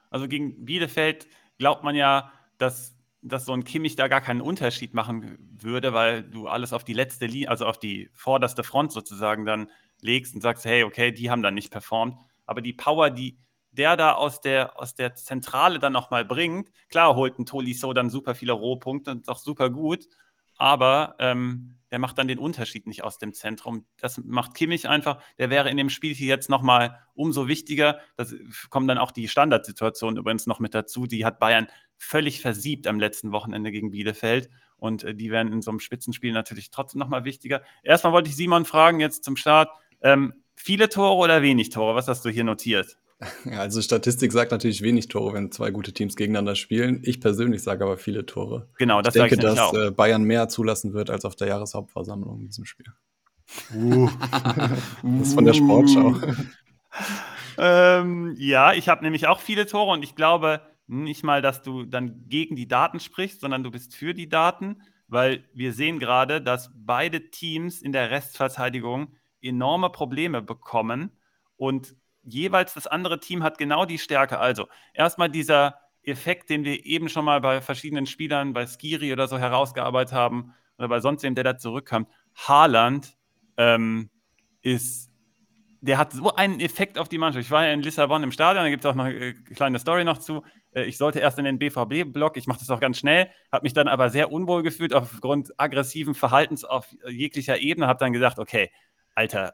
Also 0.09 0.27
gegen 0.27 0.65
Bielefeld 0.65 1.27
glaubt 1.59 1.83
man 1.83 1.93
ja, 1.93 2.33
dass 2.57 2.95
dass 3.21 3.45
so 3.45 3.53
ein 3.53 3.63
Kimmich 3.63 3.95
da 3.95 4.07
gar 4.07 4.21
keinen 4.21 4.41
Unterschied 4.41 4.93
machen 4.93 5.37
würde, 5.59 5.93
weil 5.93 6.23
du 6.23 6.47
alles 6.47 6.73
auf 6.73 6.83
die 6.83 6.93
letzte 6.93 7.27
Linie, 7.27 7.49
also 7.49 7.65
auf 7.65 7.77
die 7.77 8.09
vorderste 8.13 8.63
Front 8.63 8.91
sozusagen 8.91 9.45
dann 9.45 9.69
legst 10.01 10.33
und 10.33 10.41
sagst, 10.41 10.65
hey, 10.65 10.83
okay, 10.83 11.11
die 11.11 11.29
haben 11.29 11.43
dann 11.43 11.53
nicht 11.53 11.71
performt. 11.71 12.17
Aber 12.45 12.61
die 12.61 12.73
Power, 12.73 13.09
die 13.09 13.37
der 13.71 13.95
da 13.95 14.13
aus 14.13 14.41
der, 14.41 14.79
aus 14.79 14.95
der 14.95 15.15
Zentrale 15.15 15.79
dann 15.79 15.93
nochmal 15.93 16.25
bringt, 16.25 16.69
klar 16.89 17.15
holt 17.15 17.39
ein 17.39 17.45
Tolisso 17.45 17.93
dann 17.93 18.09
super 18.09 18.35
viele 18.35 18.51
Rohpunkte 18.51 19.11
und 19.11 19.21
ist 19.21 19.29
auch 19.29 19.37
super 19.37 19.69
gut, 19.69 20.07
aber 20.57 21.15
ähm, 21.19 21.77
der 21.91 21.99
macht 21.99 22.17
dann 22.17 22.27
den 22.27 22.39
Unterschied 22.39 22.87
nicht 22.87 23.03
aus 23.03 23.17
dem 23.17 23.33
Zentrum. 23.33 23.85
Das 23.97 24.17
macht 24.23 24.55
Kimmich 24.55 24.87
einfach. 24.87 25.21
Der 25.37 25.49
wäre 25.49 25.69
in 25.69 25.77
dem 25.77 25.89
Spiel 25.89 26.13
hier 26.13 26.27
jetzt 26.27 26.49
nochmal 26.49 26.99
umso 27.13 27.47
wichtiger. 27.47 27.99
Da 28.15 28.25
kommen 28.69 28.87
dann 28.87 28.97
auch 28.97 29.11
die 29.11 29.27
Standardsituationen 29.27 30.17
übrigens 30.17 30.47
noch 30.47 30.59
mit 30.59 30.73
dazu. 30.73 31.05
Die 31.05 31.25
hat 31.25 31.39
Bayern 31.39 31.67
völlig 31.97 32.41
versiebt 32.41 32.87
am 32.87 32.99
letzten 32.99 33.31
Wochenende 33.31 33.71
gegen 33.71 33.91
Bielefeld. 33.91 34.49
Und 34.77 35.03
äh, 35.03 35.13
die 35.13 35.29
werden 35.29 35.51
in 35.51 35.61
so 35.61 35.69
einem 35.69 35.79
Spitzenspiel 35.79 36.31
natürlich 36.31 36.71
trotzdem 36.71 36.99
nochmal 36.99 37.25
wichtiger. 37.25 37.61
Erstmal 37.83 38.13
wollte 38.13 38.29
ich 38.29 38.35
Simon 38.35 38.65
fragen, 38.65 38.99
jetzt 38.99 39.23
zum 39.23 39.35
Start. 39.35 39.69
Ähm, 40.01 40.33
viele 40.55 40.89
Tore 40.89 41.15
oder 41.15 41.41
wenig 41.41 41.69
Tore? 41.69 41.93
Was 41.93 42.07
hast 42.07 42.23
du 42.23 42.29
hier 42.29 42.45
notiert? 42.45 42.97
Ja, 43.45 43.59
also 43.59 43.81
Statistik 43.81 44.31
sagt 44.31 44.51
natürlich 44.51 44.81
wenig 44.81 45.07
Tore, 45.07 45.33
wenn 45.33 45.51
zwei 45.51 45.71
gute 45.71 45.93
Teams 45.93 46.15
gegeneinander 46.15 46.55
spielen. 46.55 47.01
Ich 47.03 47.21
persönlich 47.21 47.61
sage 47.61 47.83
aber 47.83 47.97
viele 47.97 48.25
Tore. 48.25 48.69
Genau, 48.77 49.01
das 49.01 49.15
ich 49.15 49.21
denke, 49.21 49.35
ich 49.35 49.41
dass 49.41 49.59
auch. 49.59 49.73
Äh, 49.73 49.91
Bayern 49.91 50.23
mehr 50.23 50.49
zulassen 50.49 50.93
wird 50.93 51.09
als 51.09 51.25
auf 51.25 51.35
der 51.35 51.47
Jahreshauptversammlung 51.47 52.39
in 52.39 52.47
diesem 52.47 52.65
Spiel. 52.65 52.87
Uh. 53.75 54.09
das 55.03 55.27
ist 55.27 55.33
von 55.35 55.45
der 55.45 55.53
Sportschau. 55.53 56.15
ähm, 57.57 58.35
ja, 58.37 58.73
ich 58.73 58.89
habe 58.89 59.03
nämlich 59.03 59.27
auch 59.27 59.39
viele 59.39 59.67
Tore 59.67 59.91
und 59.91 60.03
ich 60.03 60.15
glaube 60.15 60.61
nicht 60.87 61.23
mal, 61.23 61.41
dass 61.41 61.61
du 61.61 61.85
dann 61.85 62.27
gegen 62.27 62.55
die 62.55 62.67
Daten 62.67 62.99
sprichst, 62.99 63.41
sondern 63.41 63.63
du 63.63 63.71
bist 63.71 63.95
für 63.95 64.13
die 64.13 64.29
Daten, 64.29 64.81
weil 65.07 65.45
wir 65.53 65.73
sehen 65.73 65.99
gerade, 65.99 66.41
dass 66.41 66.71
beide 66.75 67.29
Teams 67.29 67.81
in 67.81 67.91
der 67.91 68.11
Restverteidigung 68.11 69.15
enorme 69.41 69.89
Probleme 69.89 70.41
bekommen 70.41 71.11
und 71.55 71.95
jeweils 72.23 72.73
das 72.73 72.87
andere 72.87 73.19
Team 73.19 73.43
hat 73.43 73.57
genau 73.57 73.85
die 73.85 73.97
Stärke. 73.97 74.39
Also 74.39 74.67
erstmal 74.93 75.29
dieser 75.29 75.79
Effekt, 76.03 76.49
den 76.49 76.63
wir 76.63 76.85
eben 76.85 77.09
schon 77.09 77.25
mal 77.25 77.41
bei 77.41 77.61
verschiedenen 77.61 78.05
Spielern, 78.05 78.53
bei 78.53 78.65
Skiri 78.65 79.13
oder 79.13 79.27
so 79.27 79.37
herausgearbeitet 79.37 80.13
haben, 80.13 80.53
oder 80.77 80.87
bei 80.87 80.99
sonst 80.99 81.21
wem, 81.23 81.35
der 81.35 81.43
da 81.43 81.57
zurückkommt. 81.57 82.09
Haaland 82.35 83.15
ähm, 83.57 84.09
ist, 84.61 85.11
der 85.81 85.99
hat 85.99 86.11
so 86.13 86.33
einen 86.33 86.59
Effekt 86.59 86.97
auf 86.97 87.07
die 87.07 87.19
Mannschaft. 87.19 87.45
Ich 87.45 87.51
war 87.51 87.65
ja 87.65 87.73
in 87.73 87.83
Lissabon 87.83 88.23
im 88.23 88.31
Stadion, 88.31 88.63
da 88.63 88.69
gibt 88.69 88.83
es 88.83 88.89
auch 88.89 88.95
noch 88.95 89.05
eine 89.05 89.33
kleine 89.33 89.77
Story 89.77 90.03
noch 90.03 90.17
zu. 90.17 90.43
Äh, 90.73 90.85
ich 90.85 90.97
sollte 90.97 91.19
erst 91.19 91.37
in 91.37 91.45
den 91.45 91.59
BVB-Block, 91.59 92.35
ich 92.37 92.47
mache 92.47 92.59
das 92.59 92.69
auch 92.71 92.79
ganz 92.79 92.97
schnell, 92.97 93.29
habe 93.51 93.63
mich 93.63 93.73
dann 93.73 93.87
aber 93.87 94.09
sehr 94.09 94.31
unwohl 94.31 94.63
gefühlt 94.63 94.93
aufgrund 94.93 95.51
aggressiven 95.59 96.15
Verhaltens 96.15 96.63
auf 96.63 96.87
jeglicher 97.07 97.59
Ebene, 97.59 97.85
habe 97.85 97.99
dann 97.99 98.13
gesagt, 98.13 98.39
okay, 98.39 98.71
Alter, 99.13 99.53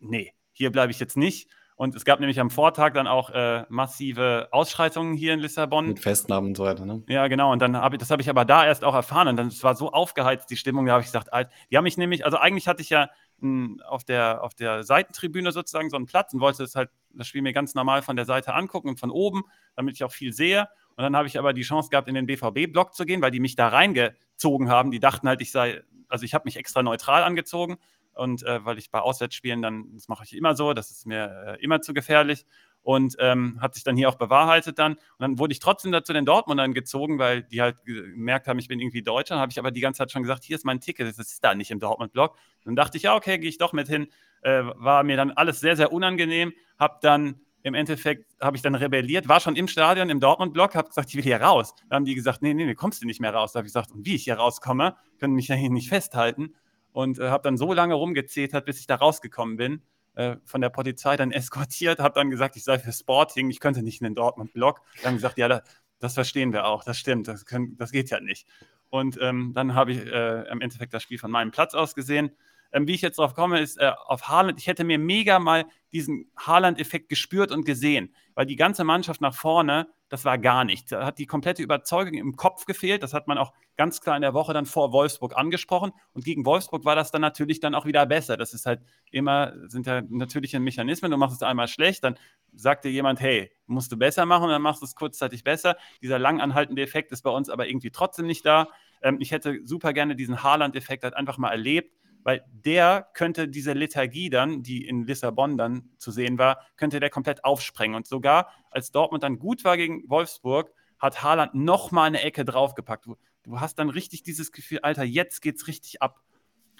nee, 0.00 0.32
hier 0.50 0.72
bleibe 0.72 0.90
ich 0.90 0.98
jetzt 0.98 1.16
nicht 1.16 1.48
und 1.76 1.94
es 1.94 2.06
gab 2.06 2.20
nämlich 2.20 2.40
am 2.40 2.48
Vortag 2.48 2.94
dann 2.94 3.06
auch 3.06 3.28
äh, 3.28 3.64
massive 3.68 4.48
Ausschreitungen 4.50 5.14
hier 5.14 5.34
in 5.34 5.40
Lissabon. 5.40 5.88
Mit 5.88 6.00
Festnahmen 6.00 6.48
und 6.48 6.56
so 6.56 6.64
weiter, 6.64 6.86
ne? 6.86 7.02
Ja, 7.06 7.28
genau. 7.28 7.52
Und 7.52 7.60
dann 7.60 7.76
habe 7.76 7.96
ich, 7.96 8.00
das 8.00 8.10
habe 8.10 8.22
ich 8.22 8.30
aber 8.30 8.46
da 8.46 8.64
erst 8.64 8.82
auch 8.82 8.94
erfahren. 8.94 9.28
Und 9.28 9.36
dann 9.36 9.48
es 9.48 9.62
war 9.62 9.76
so 9.76 9.92
aufgeheizt, 9.92 10.48
die 10.48 10.56
Stimmung, 10.56 10.86
da 10.86 10.92
habe 10.92 11.02
ich 11.02 11.08
gesagt, 11.08 11.34
alt, 11.34 11.50
die 11.70 11.76
haben 11.76 11.84
mich 11.84 11.98
nämlich, 11.98 12.24
also 12.24 12.38
eigentlich 12.38 12.66
hatte 12.66 12.80
ich 12.80 12.88
ja 12.88 13.10
m, 13.42 13.76
hm, 13.78 13.82
auf, 13.86 14.04
der, 14.04 14.42
auf 14.42 14.54
der 14.54 14.84
Seitentribüne 14.84 15.52
sozusagen 15.52 15.90
so 15.90 15.96
einen 15.96 16.06
Platz 16.06 16.32
und 16.32 16.40
wollte 16.40 16.62
das 16.62 16.74
halt, 16.74 16.88
das 17.10 17.26
Spiel 17.26 17.42
mir 17.42 17.52
ganz 17.52 17.74
normal 17.74 18.00
von 18.00 18.16
der 18.16 18.24
Seite 18.24 18.54
angucken 18.54 18.88
und 18.88 18.98
von 18.98 19.10
oben, 19.10 19.44
damit 19.74 19.96
ich 19.96 20.04
auch 20.04 20.12
viel 20.12 20.32
sehe. 20.32 20.68
Und 20.96 21.02
dann 21.02 21.14
habe 21.14 21.28
ich 21.28 21.38
aber 21.38 21.52
die 21.52 21.60
Chance 21.60 21.90
gehabt, 21.90 22.08
in 22.08 22.14
den 22.14 22.24
BVB-Block 22.24 22.94
zu 22.94 23.04
gehen, 23.04 23.20
weil 23.20 23.30
die 23.30 23.40
mich 23.40 23.54
da 23.54 23.68
reingezogen 23.68 24.70
haben. 24.70 24.90
Die 24.90 25.00
dachten 25.00 25.28
halt, 25.28 25.42
ich 25.42 25.50
sei, 25.50 25.82
also 26.08 26.24
ich 26.24 26.32
habe 26.32 26.46
mich 26.46 26.56
extra 26.56 26.82
neutral 26.82 27.22
angezogen 27.22 27.76
und 28.16 28.42
äh, 28.42 28.64
weil 28.64 28.78
ich 28.78 28.90
bei 28.90 29.00
Auswärtsspielen 29.00 29.62
dann, 29.62 29.92
das 29.94 30.08
mache 30.08 30.24
ich 30.24 30.36
immer 30.36 30.56
so, 30.56 30.72
das 30.72 30.90
ist 30.90 31.06
mir 31.06 31.56
äh, 31.58 31.62
immer 31.62 31.80
zu 31.80 31.94
gefährlich 31.94 32.46
und 32.82 33.16
ähm, 33.18 33.58
hat 33.60 33.74
sich 33.74 33.82
dann 33.82 33.96
hier 33.96 34.08
auch 34.08 34.14
bewahrheitet 34.14 34.78
dann. 34.78 34.92
Und 34.92 35.00
dann 35.18 35.38
wurde 35.38 35.52
ich 35.52 35.58
trotzdem 35.58 35.90
dazu 35.90 36.12
den 36.12 36.24
Dortmundern 36.24 36.72
gezogen, 36.72 37.18
weil 37.18 37.42
die 37.42 37.60
halt 37.60 37.84
gemerkt 37.84 38.46
haben, 38.46 38.58
ich 38.58 38.68
bin 38.68 38.78
irgendwie 38.78 39.02
Deutscher. 39.02 39.40
habe 39.40 39.50
ich 39.50 39.58
aber 39.58 39.72
die 39.72 39.80
ganze 39.80 39.98
Zeit 39.98 40.12
schon 40.12 40.22
gesagt, 40.22 40.44
hier 40.44 40.56
ist 40.56 40.64
mein 40.64 40.80
Ticket, 40.80 41.08
das 41.08 41.18
ist 41.18 41.42
da 41.42 41.54
nicht 41.54 41.70
im 41.70 41.80
Dortmund-Blog. 41.80 42.36
Dann 42.64 42.76
dachte 42.76 42.96
ich, 42.96 43.02
ja, 43.02 43.16
okay, 43.16 43.38
gehe 43.38 43.48
ich 43.48 43.58
doch 43.58 43.72
mit 43.72 43.88
hin. 43.88 44.06
Äh, 44.42 44.62
war 44.76 45.02
mir 45.02 45.16
dann 45.16 45.32
alles 45.32 45.60
sehr, 45.60 45.76
sehr 45.76 45.92
unangenehm. 45.92 46.52
Habe 46.78 46.98
dann 47.02 47.40
im 47.64 47.74
Endeffekt 47.74 48.36
habe 48.40 48.56
ich 48.56 48.62
dann 48.62 48.76
rebelliert, 48.76 49.26
war 49.26 49.40
schon 49.40 49.56
im 49.56 49.66
Stadion, 49.66 50.08
im 50.08 50.20
Dortmund-Block, 50.20 50.76
habe 50.76 50.86
gesagt, 50.86 51.08
ich 51.08 51.16
will 51.16 51.24
hier 51.24 51.42
raus. 51.42 51.74
Dann 51.88 51.96
haben 51.96 52.04
die 52.04 52.14
gesagt, 52.14 52.40
nee, 52.40 52.54
nee, 52.54 52.64
nee, 52.64 52.76
kommst 52.76 53.02
du 53.02 53.06
nicht 53.06 53.20
mehr 53.20 53.34
raus. 53.34 53.52
Da 53.52 53.58
habe 53.58 53.66
ich 53.66 53.72
gesagt, 53.72 53.90
und 53.90 54.06
wie 54.06 54.14
ich 54.14 54.22
hier 54.22 54.36
rauskomme, 54.36 54.94
können 55.18 55.34
mich 55.34 55.48
ja 55.48 55.56
hier 55.56 55.70
nicht 55.70 55.88
festhalten. 55.88 56.54
Und 56.96 57.18
äh, 57.18 57.28
habe 57.28 57.42
dann 57.42 57.58
so 57.58 57.74
lange 57.74 57.92
rumgezetert, 57.92 58.64
bis 58.64 58.80
ich 58.80 58.86
da 58.86 58.94
rausgekommen 58.94 59.58
bin 59.58 59.82
äh, 60.14 60.36
von 60.46 60.62
der 60.62 60.70
Polizei 60.70 61.14
dann 61.18 61.30
eskortiert, 61.30 61.98
habe 61.98 62.14
dann 62.14 62.30
gesagt, 62.30 62.56
ich 62.56 62.64
sei 62.64 62.78
für 62.78 62.90
Sporting, 62.90 63.50
ich 63.50 63.60
könnte 63.60 63.82
nicht 63.82 64.00
in 64.00 64.06
den 64.06 64.14
Dortmund-Block. 64.14 64.80
Dann 65.02 65.16
gesagt, 65.16 65.36
ja, 65.36 65.46
da, 65.46 65.62
das 65.98 66.14
verstehen 66.14 66.54
wir 66.54 66.64
auch, 66.64 66.84
das 66.84 66.98
stimmt, 66.98 67.28
das, 67.28 67.44
können, 67.44 67.76
das 67.76 67.92
geht 67.92 68.08
ja 68.08 68.18
nicht. 68.18 68.48
Und 68.88 69.18
ähm, 69.20 69.52
dann 69.54 69.74
habe 69.74 69.92
ich 69.92 70.06
äh, 70.06 70.48
im 70.50 70.62
Endeffekt 70.62 70.94
das 70.94 71.02
Spiel 71.02 71.18
von 71.18 71.30
meinem 71.30 71.50
Platz 71.50 71.74
aus 71.74 71.94
gesehen. 71.94 72.30
Ähm, 72.72 72.88
wie 72.88 72.94
ich 72.94 73.02
jetzt 73.02 73.18
drauf 73.18 73.34
komme, 73.34 73.60
ist 73.60 73.76
äh, 73.76 73.92
auf 74.06 74.28
Haaland. 74.28 74.58
Ich 74.58 74.66
hätte 74.66 74.84
mir 74.84 74.98
mega 74.98 75.38
mal 75.38 75.66
diesen 75.92 76.30
Haaland-Effekt 76.38 77.10
gespürt 77.10 77.52
und 77.52 77.66
gesehen, 77.66 78.14
weil 78.34 78.46
die 78.46 78.56
ganze 78.56 78.84
Mannschaft 78.84 79.20
nach 79.20 79.34
vorne, 79.34 79.86
das 80.08 80.24
war 80.24 80.38
gar 80.38 80.64
nichts. 80.64 80.90
Da 80.90 81.04
hat 81.04 81.18
die 81.18 81.26
komplette 81.26 81.62
Überzeugung 81.62 82.14
im 82.14 82.36
Kopf 82.36 82.64
gefehlt. 82.64 83.02
Das 83.02 83.12
hat 83.12 83.26
man 83.26 83.38
auch 83.38 83.52
ganz 83.76 84.00
klar 84.00 84.16
in 84.16 84.22
der 84.22 84.34
Woche 84.34 84.52
dann 84.52 84.66
vor 84.66 84.92
Wolfsburg 84.92 85.36
angesprochen. 85.36 85.92
Und 86.12 86.24
gegen 86.24 86.44
Wolfsburg 86.46 86.84
war 86.84 86.94
das 86.94 87.10
dann 87.10 87.22
natürlich 87.22 87.60
dann 87.60 87.74
auch 87.74 87.86
wieder 87.86 88.06
besser. 88.06 88.36
Das 88.36 88.54
ist 88.54 88.66
halt 88.66 88.80
immer, 89.10 89.52
sind 89.68 89.86
ja 89.86 90.02
natürliche 90.08 90.60
Mechanismen. 90.60 91.10
Du 91.10 91.16
machst 91.16 91.36
es 91.36 91.42
einmal 91.42 91.66
schlecht, 91.68 92.04
dann 92.04 92.16
sagt 92.54 92.84
dir 92.84 92.90
jemand, 92.90 93.20
hey, 93.20 93.50
musst 93.66 93.90
du 93.90 93.96
besser 93.96 94.26
machen, 94.26 94.48
dann 94.48 94.62
machst 94.62 94.82
du 94.82 94.86
es 94.86 94.94
kurzzeitig 94.94 95.42
besser. 95.42 95.76
Dieser 96.02 96.18
lang 96.18 96.40
anhaltende 96.40 96.82
Effekt 96.82 97.10
ist 97.10 97.22
bei 97.22 97.30
uns 97.30 97.50
aber 97.50 97.68
irgendwie 97.68 97.90
trotzdem 97.90 98.26
nicht 98.26 98.46
da. 98.46 98.68
Ähm, 99.02 99.18
ich 99.20 99.32
hätte 99.32 99.60
super 99.64 99.92
gerne 99.92 100.14
diesen 100.14 100.42
Haaland-Effekt 100.42 101.02
halt 101.02 101.14
einfach 101.14 101.36
mal 101.36 101.50
erlebt 101.50 101.92
weil 102.26 102.44
der 102.50 103.06
könnte 103.14 103.46
diese 103.46 103.72
Lethargie 103.72 104.30
dann, 104.30 104.64
die 104.64 104.84
in 104.84 105.04
Lissabon 105.06 105.56
dann 105.56 105.90
zu 105.96 106.10
sehen 106.10 106.38
war, 106.38 106.58
könnte 106.76 106.98
der 106.98 107.08
komplett 107.08 107.44
aufsprengen. 107.44 107.94
Und 107.94 108.08
sogar 108.08 108.50
als 108.72 108.90
Dortmund 108.90 109.22
dann 109.22 109.38
gut 109.38 109.62
war 109.62 109.76
gegen 109.76 110.02
Wolfsburg, 110.08 110.72
hat 110.98 111.22
Haaland 111.22 111.54
nochmal 111.54 112.08
eine 112.08 112.22
Ecke 112.22 112.44
draufgepackt. 112.44 113.06
Du, 113.06 113.14
du 113.44 113.60
hast 113.60 113.78
dann 113.78 113.90
richtig 113.90 114.24
dieses 114.24 114.50
Gefühl, 114.50 114.80
Alter, 114.80 115.04
jetzt 115.04 115.40
geht's 115.40 115.68
richtig 115.68 116.02
ab. 116.02 116.20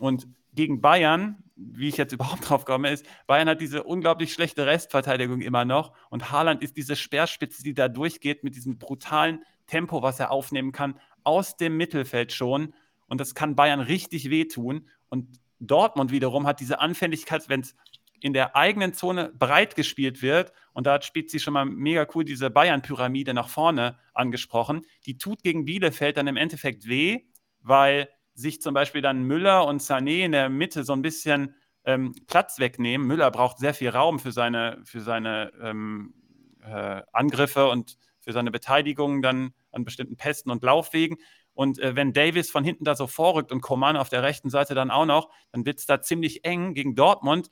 Und 0.00 0.26
gegen 0.52 0.80
Bayern, 0.80 1.44
wie 1.54 1.90
ich 1.90 1.96
jetzt 1.96 2.12
überhaupt 2.12 2.50
drauf 2.50 2.64
komme, 2.64 2.90
ist, 2.90 3.06
Bayern 3.28 3.48
hat 3.48 3.60
diese 3.60 3.84
unglaublich 3.84 4.32
schlechte 4.32 4.66
Restverteidigung 4.66 5.42
immer 5.42 5.64
noch 5.64 5.92
und 6.10 6.32
Haaland 6.32 6.60
ist 6.64 6.76
diese 6.76 6.96
Speerspitze, 6.96 7.62
die 7.62 7.72
da 7.72 7.86
durchgeht 7.86 8.42
mit 8.42 8.56
diesem 8.56 8.78
brutalen 8.78 9.44
Tempo, 9.68 10.02
was 10.02 10.18
er 10.18 10.32
aufnehmen 10.32 10.72
kann, 10.72 10.98
aus 11.22 11.56
dem 11.56 11.76
Mittelfeld 11.76 12.32
schon. 12.32 12.74
Und 13.06 13.20
das 13.20 13.36
kann 13.36 13.54
Bayern 13.54 13.78
richtig 13.78 14.30
wehtun. 14.30 14.88
Und 15.08 15.40
Dortmund 15.58 16.10
wiederum 16.10 16.46
hat 16.46 16.60
diese 16.60 16.80
Anfälligkeit, 16.80 17.48
wenn 17.48 17.60
es 17.60 17.74
in 18.20 18.32
der 18.32 18.56
eigenen 18.56 18.94
Zone 18.94 19.32
breit 19.38 19.76
gespielt 19.76 20.22
wird, 20.22 20.52
und 20.72 20.86
da 20.86 20.94
hat 20.94 21.04
Spezi 21.04 21.38
schon 21.38 21.54
mal 21.54 21.64
mega 21.64 22.06
cool 22.14 22.24
diese 22.24 22.50
Bayern-Pyramide 22.50 23.34
nach 23.34 23.48
vorne 23.48 23.98
angesprochen, 24.14 24.82
die 25.06 25.18
tut 25.18 25.42
gegen 25.42 25.64
Bielefeld 25.64 26.16
dann 26.16 26.26
im 26.26 26.36
Endeffekt 26.36 26.88
weh, 26.88 27.20
weil 27.60 28.08
sich 28.34 28.60
zum 28.60 28.74
Beispiel 28.74 29.00
dann 29.00 29.22
Müller 29.22 29.66
und 29.66 29.80
Sané 29.80 30.24
in 30.24 30.32
der 30.32 30.48
Mitte 30.48 30.84
so 30.84 30.92
ein 30.92 31.02
bisschen 31.02 31.54
ähm, 31.84 32.14
Platz 32.26 32.58
wegnehmen. 32.58 33.06
Müller 33.06 33.30
braucht 33.30 33.58
sehr 33.58 33.74
viel 33.74 33.88
Raum 33.88 34.18
für 34.18 34.32
seine, 34.32 34.82
für 34.84 35.00
seine 35.00 35.52
ähm, 35.62 36.14
äh, 36.62 37.02
Angriffe 37.12 37.68
und 37.68 37.96
für 38.20 38.32
seine 38.32 38.50
Beteiligung 38.50 39.22
dann 39.22 39.54
an 39.72 39.84
bestimmten 39.84 40.16
Pästen 40.16 40.50
und 40.50 40.62
Laufwegen. 40.62 41.16
Und 41.56 41.78
äh, 41.78 41.96
wenn 41.96 42.12
Davis 42.12 42.50
von 42.50 42.64
hinten 42.64 42.84
da 42.84 42.94
so 42.94 43.06
vorrückt 43.06 43.50
und 43.50 43.62
Coman 43.62 43.96
auf 43.96 44.10
der 44.10 44.22
rechten 44.22 44.50
Seite 44.50 44.74
dann 44.74 44.90
auch 44.90 45.06
noch, 45.06 45.30
dann 45.52 45.64
wird 45.64 45.78
es 45.78 45.86
da 45.86 46.02
ziemlich 46.02 46.44
eng 46.44 46.74
gegen 46.74 46.94
Dortmund. 46.94 47.50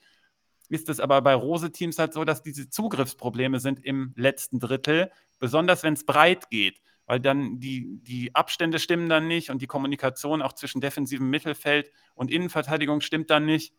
Ist 0.69 0.91
es 0.91 1.01
aber 1.01 1.23
bei 1.23 1.35
Rose-Teams 1.35 1.99
halt 1.99 2.13
so, 2.13 2.25
dass 2.25 2.43
diese 2.43 2.69
Zugriffsprobleme 2.69 3.61
sind 3.61 3.83
im 3.83 4.13
letzten 4.15 4.61
Drittel, 4.61 5.11
besonders 5.39 5.83
wenn 5.85 5.95
es 5.95 6.05
breit 6.05 6.51
geht, 6.51 6.83
weil 7.07 7.19
dann 7.19 7.61
die, 7.61 7.99
die 8.03 8.35
Abstände 8.35 8.79
stimmen 8.79 9.09
dann 9.09 9.27
nicht 9.27 9.49
und 9.49 9.63
die 9.63 9.67
Kommunikation 9.67 10.43
auch 10.43 10.53
zwischen 10.53 10.83
defensivem 10.83 11.31
Mittelfeld 11.31 11.91
und 12.15 12.31
Innenverteidigung 12.31 13.01
stimmt 13.01 13.31
dann 13.31 13.47
nicht. 13.47 13.73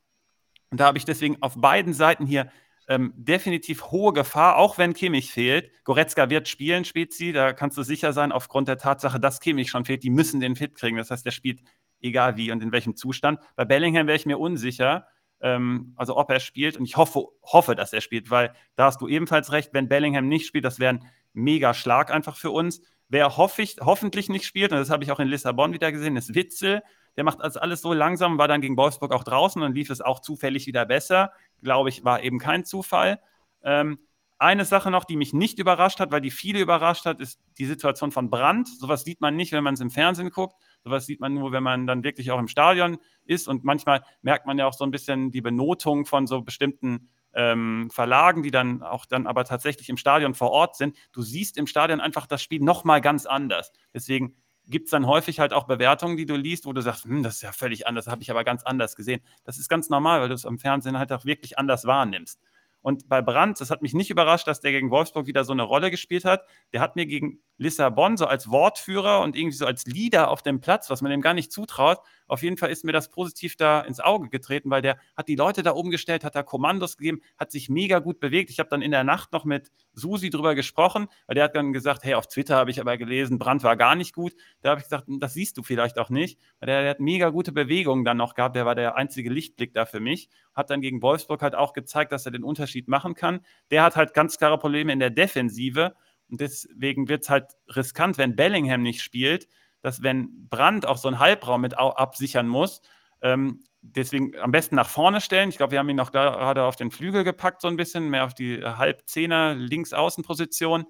Und 0.71 0.79
da 0.79 0.85
habe 0.85 0.97
ich 0.97 1.05
deswegen 1.05 1.39
auf 1.43 1.53
beiden 1.55 1.93
Seiten 1.93 2.25
hier 2.25 2.49
ähm, 2.87 3.13
definitiv 3.15 3.85
hohe 3.91 4.13
Gefahr, 4.13 4.57
auch 4.57 4.77
wenn 4.77 4.93
Kimmich 4.93 5.31
fehlt. 5.31 5.71
Goretzka 5.83 6.29
wird 6.29 6.47
spielen, 6.47 6.85
Spezi, 6.85 7.31
da 7.31 7.53
kannst 7.53 7.77
du 7.77 7.83
sicher 7.83 8.13
sein, 8.13 8.31
aufgrund 8.31 8.67
der 8.67 8.77
Tatsache, 8.77 9.19
dass 9.19 9.39
Kimmich 9.39 9.69
schon 9.69 9.85
fehlt. 9.85 10.03
Die 10.03 10.09
müssen 10.09 10.39
den 10.39 10.55
fit 10.55 10.75
kriegen. 10.75 10.97
Das 10.97 11.11
heißt, 11.11 11.25
der 11.25 11.31
spielt 11.31 11.61
egal 12.01 12.37
wie 12.37 12.51
und 12.51 12.61
in 12.61 12.71
welchem 12.71 12.95
Zustand. 12.95 13.39
Bei 13.55 13.65
Bellingham 13.65 14.07
wäre 14.07 14.17
ich 14.17 14.25
mir 14.25 14.37
unsicher, 14.37 15.07
ähm, 15.41 15.93
also 15.95 16.15
ob 16.15 16.29
er 16.29 16.39
spielt. 16.39 16.77
Und 16.77 16.85
ich 16.85 16.97
hoffe, 16.97 17.25
hoffe, 17.41 17.75
dass 17.75 17.93
er 17.93 18.01
spielt, 18.01 18.29
weil 18.29 18.53
da 18.75 18.85
hast 18.85 19.01
du 19.01 19.07
ebenfalls 19.07 19.51
recht, 19.51 19.73
wenn 19.73 19.89
Bellingham 19.89 20.27
nicht 20.27 20.47
spielt, 20.47 20.65
das 20.65 20.79
wäre 20.79 20.93
ein 20.95 21.05
mega 21.33 21.73
Schlag 21.73 22.11
einfach 22.11 22.37
für 22.37 22.51
uns. 22.51 22.81
Wer 23.07 23.37
hoff 23.37 23.59
ich, 23.59 23.77
hoffentlich 23.81 24.29
nicht 24.29 24.45
spielt, 24.45 24.71
und 24.71 24.79
das 24.79 24.89
habe 24.89 25.03
ich 25.03 25.11
auch 25.11 25.19
in 25.19 25.27
Lissabon 25.27 25.73
wieder 25.73 25.91
gesehen, 25.91 26.15
ist 26.15 26.33
Witzel. 26.33 26.81
Der 27.17 27.23
macht 27.23 27.39
also 27.41 27.59
alles 27.59 27.81
so 27.81 27.93
langsam, 27.93 28.37
war 28.37 28.47
dann 28.47 28.61
gegen 28.61 28.77
Wolfsburg 28.77 29.13
auch 29.13 29.23
draußen 29.23 29.61
und 29.61 29.73
lief 29.73 29.89
es 29.89 30.01
auch 30.01 30.19
zufällig 30.19 30.67
wieder 30.67 30.85
besser. 30.85 31.31
Glaube 31.61 31.89
ich, 31.89 32.03
war 32.03 32.21
eben 32.21 32.39
kein 32.39 32.65
Zufall. 32.65 33.19
Ähm, 33.63 33.99
eine 34.37 34.65
Sache 34.65 34.91
noch, 34.91 35.05
die 35.05 35.15
mich 35.15 35.33
nicht 35.33 35.59
überrascht 35.59 35.99
hat, 35.99 36.11
weil 36.11 36.19
die 36.19 36.31
viele 36.31 36.59
überrascht 36.59 37.05
hat, 37.05 37.21
ist 37.21 37.39
die 37.57 37.65
Situation 37.65 38.11
von 38.11 38.29
Brand. 38.29 38.67
Sowas 38.67 39.03
sieht 39.03 39.21
man 39.21 39.35
nicht, 39.35 39.53
wenn 39.53 39.63
man 39.63 39.75
es 39.75 39.79
im 39.79 39.89
Fernsehen 39.89 40.29
guckt. 40.29 40.55
Sowas 40.83 41.05
sieht 41.05 41.21
man 41.21 41.33
nur, 41.33 41.51
wenn 41.53 41.63
man 41.63 41.87
dann 41.87 42.03
wirklich 42.03 42.31
auch 42.31 42.39
im 42.39 42.49
Stadion 42.49 42.97
ist. 43.23 43.47
Und 43.47 43.63
manchmal 43.63 44.03
merkt 44.21 44.45
man 44.45 44.57
ja 44.57 44.67
auch 44.67 44.73
so 44.73 44.83
ein 44.83 44.91
bisschen 44.91 45.31
die 45.31 45.41
Benotung 45.41 46.05
von 46.05 46.27
so 46.27 46.41
bestimmten 46.41 47.09
ähm, 47.33 47.89
Verlagen, 47.91 48.43
die 48.43 48.51
dann 48.51 48.83
auch 48.83 49.05
dann 49.05 49.25
aber 49.25 49.45
tatsächlich 49.45 49.87
im 49.89 49.97
Stadion 49.97 50.33
vor 50.33 50.51
Ort 50.51 50.75
sind. 50.75 50.97
Du 51.13 51.21
siehst 51.21 51.57
im 51.57 51.67
Stadion 51.67 52.01
einfach 52.01 52.27
das 52.27 52.43
Spiel 52.43 52.61
nochmal 52.61 52.99
ganz 52.99 53.25
anders. 53.25 53.71
Deswegen 53.93 54.35
gibt 54.67 54.85
es 54.85 54.91
dann 54.91 55.07
häufig 55.07 55.39
halt 55.39 55.53
auch 55.53 55.65
Bewertungen, 55.65 56.17
die 56.17 56.25
du 56.25 56.35
liest, 56.35 56.65
wo 56.65 56.73
du 56.73 56.81
sagst, 56.81 57.05
hm, 57.05 57.23
das 57.23 57.35
ist 57.35 57.41
ja 57.41 57.51
völlig 57.51 57.87
anders, 57.87 58.05
das 58.05 58.11
habe 58.11 58.21
ich 58.21 58.31
aber 58.31 58.43
ganz 58.43 58.63
anders 58.63 58.95
gesehen. 58.95 59.21
Das 59.43 59.57
ist 59.57 59.69
ganz 59.69 59.89
normal, 59.89 60.21
weil 60.21 60.29
du 60.29 60.35
es 60.35 60.45
am 60.45 60.59
Fernsehen 60.59 60.97
halt 60.97 61.11
auch 61.11 61.25
wirklich 61.25 61.57
anders 61.57 61.85
wahrnimmst. 61.85 62.39
Und 62.85 63.09
bei 63.09 63.19
Brandt, 63.23 63.59
das 63.59 63.71
hat 63.71 63.81
mich 63.81 63.95
nicht 63.95 64.11
überrascht, 64.11 64.45
dass 64.45 64.61
der 64.61 64.71
gegen 64.71 64.91
Wolfsburg 64.91 65.25
wieder 65.25 65.43
so 65.43 65.53
eine 65.53 65.63
Rolle 65.63 65.89
gespielt 65.89 66.23
hat. 66.23 66.45
Der 66.71 66.81
hat 66.81 66.95
mir 66.95 67.07
gegen 67.07 67.39
Lissabon 67.57 68.15
so 68.15 68.27
als 68.27 68.51
Wortführer 68.51 69.21
und 69.21 69.35
irgendwie 69.35 69.57
so 69.57 69.65
als 69.65 69.87
Leader 69.87 70.29
auf 70.29 70.43
dem 70.43 70.61
Platz, 70.61 70.87
was 70.91 71.01
man 71.01 71.09
dem 71.09 71.21
gar 71.21 71.33
nicht 71.33 71.51
zutraut, 71.51 71.97
auf 72.27 72.41
jeden 72.41 72.57
Fall 72.57 72.71
ist 72.71 72.83
mir 72.83 72.91
das 72.91 73.09
positiv 73.09 73.55
da 73.55 73.81
ins 73.81 73.99
Auge 73.99 74.29
getreten, 74.29 74.69
weil 74.71 74.81
der 74.81 74.97
hat 75.15 75.27
die 75.27 75.35
Leute 75.35 75.61
da 75.61 75.73
oben 75.73 75.91
gestellt, 75.91 76.23
hat 76.23 76.35
da 76.35 76.41
Kommandos 76.41 76.97
gegeben, 76.97 77.21
hat 77.37 77.51
sich 77.51 77.69
mega 77.69 77.99
gut 77.99 78.19
bewegt. 78.19 78.49
Ich 78.49 78.59
habe 78.59 78.69
dann 78.69 78.81
in 78.81 78.91
der 78.91 79.03
Nacht 79.03 79.31
noch 79.31 79.45
mit 79.45 79.71
Susi 79.93 80.29
drüber 80.29 80.55
gesprochen, 80.55 81.07
weil 81.27 81.35
der 81.35 81.45
hat 81.45 81.55
dann 81.55 81.71
gesagt, 81.71 82.03
hey, 82.03 82.15
auf 82.15 82.27
Twitter 82.27 82.55
habe 82.55 82.71
ich 82.71 82.81
aber 82.81 82.97
gelesen, 82.97 83.37
Brand 83.37 83.63
war 83.63 83.77
gar 83.77 83.95
nicht 83.95 84.15
gut. 84.15 84.33
Da 84.61 84.71
habe 84.71 84.79
ich 84.79 84.85
gesagt, 84.85 85.05
das 85.07 85.33
siehst 85.33 85.57
du 85.57 85.63
vielleicht 85.63 85.99
auch 85.99 86.09
nicht, 86.09 86.39
weil 86.59 86.67
der, 86.67 86.81
der 86.81 86.89
hat 86.91 86.99
mega 86.99 87.29
gute 87.29 87.51
Bewegungen 87.51 88.05
dann 88.05 88.17
noch 88.17 88.33
gehabt. 88.33 88.55
Der 88.55 88.65
war 88.65 88.75
der 88.75 88.95
einzige 88.95 89.29
Lichtblick 89.29 89.73
da 89.73 89.85
für 89.85 89.99
mich. 89.99 90.29
Hat 90.55 90.69
dann 90.69 90.81
gegen 90.81 91.01
Wolfsburg 91.01 91.41
halt 91.41 91.53
auch 91.53 91.73
gezeigt, 91.73 92.11
dass 92.11 92.25
er 92.25 92.31
den 92.31 92.43
Unterschied 92.43 92.74
machen 92.87 93.15
kann. 93.15 93.41
Der 93.71 93.83
hat 93.83 93.95
halt 93.95 94.13
ganz 94.13 94.37
klare 94.37 94.57
Probleme 94.57 94.93
in 94.93 94.99
der 94.99 95.09
Defensive. 95.09 95.95
Und 96.29 96.41
deswegen 96.41 97.07
wird 97.07 97.23
es 97.23 97.29
halt 97.29 97.53
riskant, 97.75 98.17
wenn 98.17 98.35
Bellingham 98.35 98.81
nicht 98.81 99.01
spielt, 99.01 99.47
dass 99.81 100.01
wenn 100.01 100.47
Brand 100.49 100.85
auch 100.85 100.97
so 100.97 101.07
einen 101.07 101.19
Halbraum 101.19 101.61
mit 101.61 101.77
absichern 101.77 102.47
muss, 102.47 102.81
ähm, 103.21 103.63
deswegen 103.81 104.37
am 104.39 104.51
besten 104.51 104.75
nach 104.75 104.89
vorne 104.89 105.21
stellen. 105.21 105.49
Ich 105.49 105.57
glaube, 105.57 105.71
wir 105.71 105.79
haben 105.79 105.89
ihn 105.89 105.95
noch 105.95 106.11
gerade 106.11 106.63
auf 106.63 106.75
den 106.75 106.91
Flügel 106.91 107.23
gepackt, 107.23 107.61
so 107.61 107.67
ein 107.67 107.77
bisschen, 107.77 108.09
mehr 108.09 108.25
auf 108.25 108.33
die 108.33 108.63
Halbzehner 108.63 109.53
Linksaußenposition. 109.53 110.85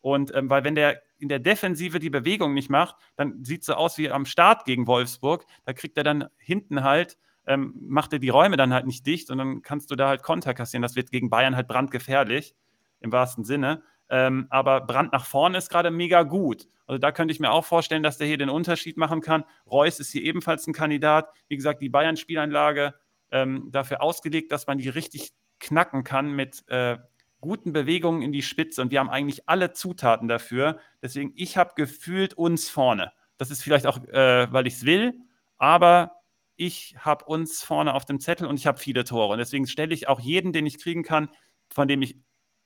Und 0.00 0.32
ähm, 0.34 0.48
weil 0.48 0.62
wenn 0.62 0.76
der 0.76 1.02
in 1.18 1.28
der 1.28 1.40
Defensive 1.40 1.98
die 1.98 2.10
Bewegung 2.10 2.54
nicht 2.54 2.70
macht, 2.70 2.94
dann 3.16 3.42
sieht 3.42 3.62
es 3.62 3.66
so 3.66 3.74
aus 3.74 3.98
wie 3.98 4.10
am 4.10 4.26
Start 4.26 4.64
gegen 4.64 4.86
Wolfsburg. 4.86 5.44
Da 5.64 5.72
kriegt 5.72 5.96
er 5.96 6.04
dann 6.04 6.28
hinten 6.36 6.84
halt, 6.84 7.16
ähm, 7.46 7.74
macht 7.80 8.12
er 8.12 8.18
die 8.18 8.28
Räume 8.28 8.56
dann 8.56 8.72
halt 8.72 8.86
nicht 8.86 9.06
dicht 9.06 9.30
und 9.30 9.38
dann 9.38 9.62
kannst 9.62 9.90
du 9.90 9.96
da 9.96 10.08
halt 10.08 10.22
Konter 10.22 10.54
kassieren. 10.54 10.82
Das 10.82 10.96
wird 10.96 11.10
gegen 11.10 11.30
Bayern 11.30 11.56
halt 11.56 11.68
brandgefährlich, 11.68 12.54
im 13.00 13.12
wahrsten 13.12 13.44
Sinne. 13.44 13.82
Ähm, 14.08 14.46
aber 14.50 14.80
Brand 14.82 15.12
nach 15.12 15.24
vorne 15.24 15.58
ist 15.58 15.68
gerade 15.68 15.90
mega 15.90 16.22
gut. 16.22 16.68
Also 16.86 16.98
da 16.98 17.10
könnte 17.10 17.32
ich 17.32 17.40
mir 17.40 17.50
auch 17.50 17.64
vorstellen, 17.64 18.02
dass 18.02 18.18
der 18.18 18.26
hier 18.26 18.38
den 18.38 18.50
Unterschied 18.50 18.96
machen 18.96 19.20
kann. 19.20 19.44
Reus 19.70 19.98
ist 19.98 20.12
hier 20.12 20.22
ebenfalls 20.22 20.66
ein 20.66 20.72
Kandidat. 20.72 21.28
Wie 21.48 21.56
gesagt, 21.56 21.82
die 21.82 21.88
Bayern-Spielanlage 21.88 22.94
ähm, 23.32 23.68
dafür 23.72 24.02
ausgelegt, 24.02 24.52
dass 24.52 24.66
man 24.66 24.78
die 24.78 24.88
richtig 24.88 25.32
knacken 25.58 26.04
kann 26.04 26.30
mit 26.30 26.68
äh, 26.68 26.98
guten 27.40 27.72
Bewegungen 27.72 28.22
in 28.22 28.32
die 28.32 28.42
Spitze. 28.42 28.82
Und 28.82 28.90
wir 28.90 29.00
haben 29.00 29.10
eigentlich 29.10 29.48
alle 29.48 29.72
Zutaten 29.72 30.28
dafür. 30.28 30.78
Deswegen, 31.02 31.32
ich 31.34 31.56
habe 31.56 31.72
gefühlt 31.74 32.34
uns 32.34 32.68
vorne. 32.68 33.12
Das 33.38 33.50
ist 33.50 33.62
vielleicht 33.62 33.86
auch, 33.86 33.98
äh, 34.08 34.50
weil 34.52 34.66
ich 34.66 34.74
es 34.74 34.86
will, 34.86 35.14
aber 35.58 36.15
ich 36.56 36.94
habe 36.98 37.24
uns 37.26 37.62
vorne 37.62 37.94
auf 37.94 38.04
dem 38.04 38.20
Zettel 38.20 38.46
und 38.46 38.58
ich 38.58 38.66
habe 38.66 38.78
viele 38.78 39.04
Tore. 39.04 39.32
Und 39.32 39.38
deswegen 39.38 39.66
stelle 39.66 39.94
ich 39.94 40.08
auch 40.08 40.20
jeden, 40.20 40.52
den 40.52 40.66
ich 40.66 40.78
kriegen 40.78 41.02
kann, 41.02 41.28
von 41.70 41.88
dem 41.88 42.02
ich 42.02 42.16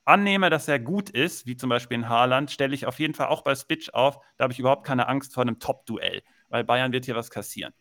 annehme, 0.04 0.50
dass 0.50 0.68
er 0.68 0.78
gut 0.78 1.10
ist, 1.10 1.46
wie 1.46 1.56
zum 1.56 1.68
Beispiel 1.68 1.96
in 1.96 2.08
Haaland, 2.08 2.50
stelle 2.50 2.74
ich 2.74 2.86
auf 2.86 2.98
jeden 2.98 3.14
Fall 3.14 3.28
auch 3.28 3.42
bei 3.42 3.54
Spitch 3.54 3.90
auf. 3.90 4.18
Da 4.36 4.44
habe 4.44 4.52
ich 4.52 4.58
überhaupt 4.58 4.86
keine 4.86 5.08
Angst 5.08 5.34
vor 5.34 5.42
einem 5.42 5.58
Top-Duell, 5.58 6.22
weil 6.48 6.64
Bayern 6.64 6.92
wird 6.92 7.04
hier 7.04 7.16
was 7.16 7.30
kassieren. 7.30 7.72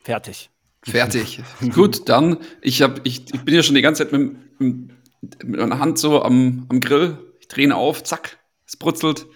Fertig. 0.00 0.50
Fertig. 0.82 1.42
Gut, 1.74 2.08
dann, 2.08 2.38
ich, 2.60 2.82
hab, 2.82 3.06
ich, 3.06 3.32
ich 3.32 3.44
bin 3.44 3.54
ja 3.54 3.62
schon 3.62 3.74
die 3.74 3.82
ganze 3.82 4.04
Zeit 4.04 4.12
mit, 4.12 4.36
mit 4.60 5.44
meiner 5.44 5.78
Hand 5.78 5.98
so 5.98 6.22
am, 6.22 6.66
am 6.68 6.80
Grill, 6.80 7.18
ich 7.40 7.48
drehe 7.48 7.64
ihn 7.64 7.72
auf, 7.72 8.02
zack, 8.02 8.38
es 8.66 8.76
brutzelt, 8.76 9.26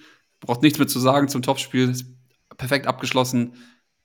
braucht 0.40 0.62
nichts 0.62 0.78
mehr 0.78 0.88
zu 0.88 0.98
sagen 0.98 1.28
zum 1.28 1.42
Topspiel, 1.42 1.90
ist 1.90 2.06
perfekt 2.56 2.86
abgeschlossen. 2.86 3.54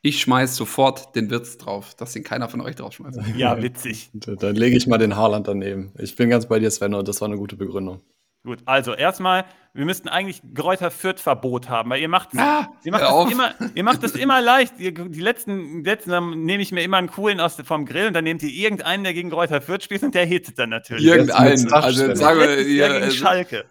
Ich 0.06 0.20
schmeiß 0.20 0.58
sofort 0.58 1.16
den 1.16 1.30
Witz 1.30 1.58
drauf, 1.58 1.96
dass 1.96 2.12
den 2.12 2.26
keiner 2.26 2.50
von 2.50 2.60
euch 2.60 2.76
draufschmeißt. 2.76 3.22
Ja, 3.38 3.62
witzig. 3.62 4.10
Dann 4.14 4.54
lege 4.54 4.76
ich 4.76 4.86
mal 4.86 4.98
den 4.98 5.16
Haarland 5.16 5.48
daneben. 5.48 5.94
Ich 5.98 6.18
bin 6.18 6.30
ganz 6.30 6.46
bei 6.46 6.60
dir, 6.60 6.70
Sven, 6.70 6.94
und 6.94 7.08
das 7.08 7.22
war 7.22 7.30
eine 7.30 7.38
gute 7.38 7.56
Begründung. 7.56 8.02
Gut, 8.46 8.60
also 8.66 8.94
erstmal, 8.94 9.46
wir 9.74 9.86
müssten 9.86 10.10
eigentlich 10.10 10.42
Gräuter 10.54 10.92
Fürth 10.92 11.22
Verbot 11.22 11.70
haben, 11.70 11.90
weil 11.90 12.02
ihr 12.02 12.10
macht, 12.10 12.32
Ah, 12.36 12.68
ihr 12.84 12.92
macht, 12.92 13.04
das 13.04 13.32
immer, 13.32 13.56
ihr 13.74 13.84
macht 13.86 14.04
das 14.04 14.12
immer 14.16 14.42
leicht. 14.42 14.74
Ihr, 14.78 14.92
die 14.92 15.22
letzten, 15.22 15.86
letzten 15.86 16.12
dann 16.12 16.44
nehme 16.44 16.62
ich 16.62 16.74
mir 16.74 16.84
immer 16.84 16.98
einen 16.98 17.10
coolen 17.10 17.40
aus 17.40 17.56
vom 17.64 17.86
Grill 17.86 18.08
und 18.08 18.14
dann 18.14 18.26
nehmt 18.26 18.44
ihr 18.44 18.50
irgendeinen, 18.50 19.06
der 19.06 19.14
gegen 19.14 19.30
Gräuter 19.30 19.62
Fürth 19.62 19.84
spielt 19.84 20.04
und 20.04 20.14
der 20.14 20.26
hittet 20.26 20.60
dann 20.60 20.70
natürlich. 20.70 21.06
Irgendeinen. 21.06 21.72
Also 21.72 22.14
sagen 22.14 22.40
wir 22.42 22.58
gegen 22.58 22.84
also, 22.84 23.16
Schalke. 23.16 23.64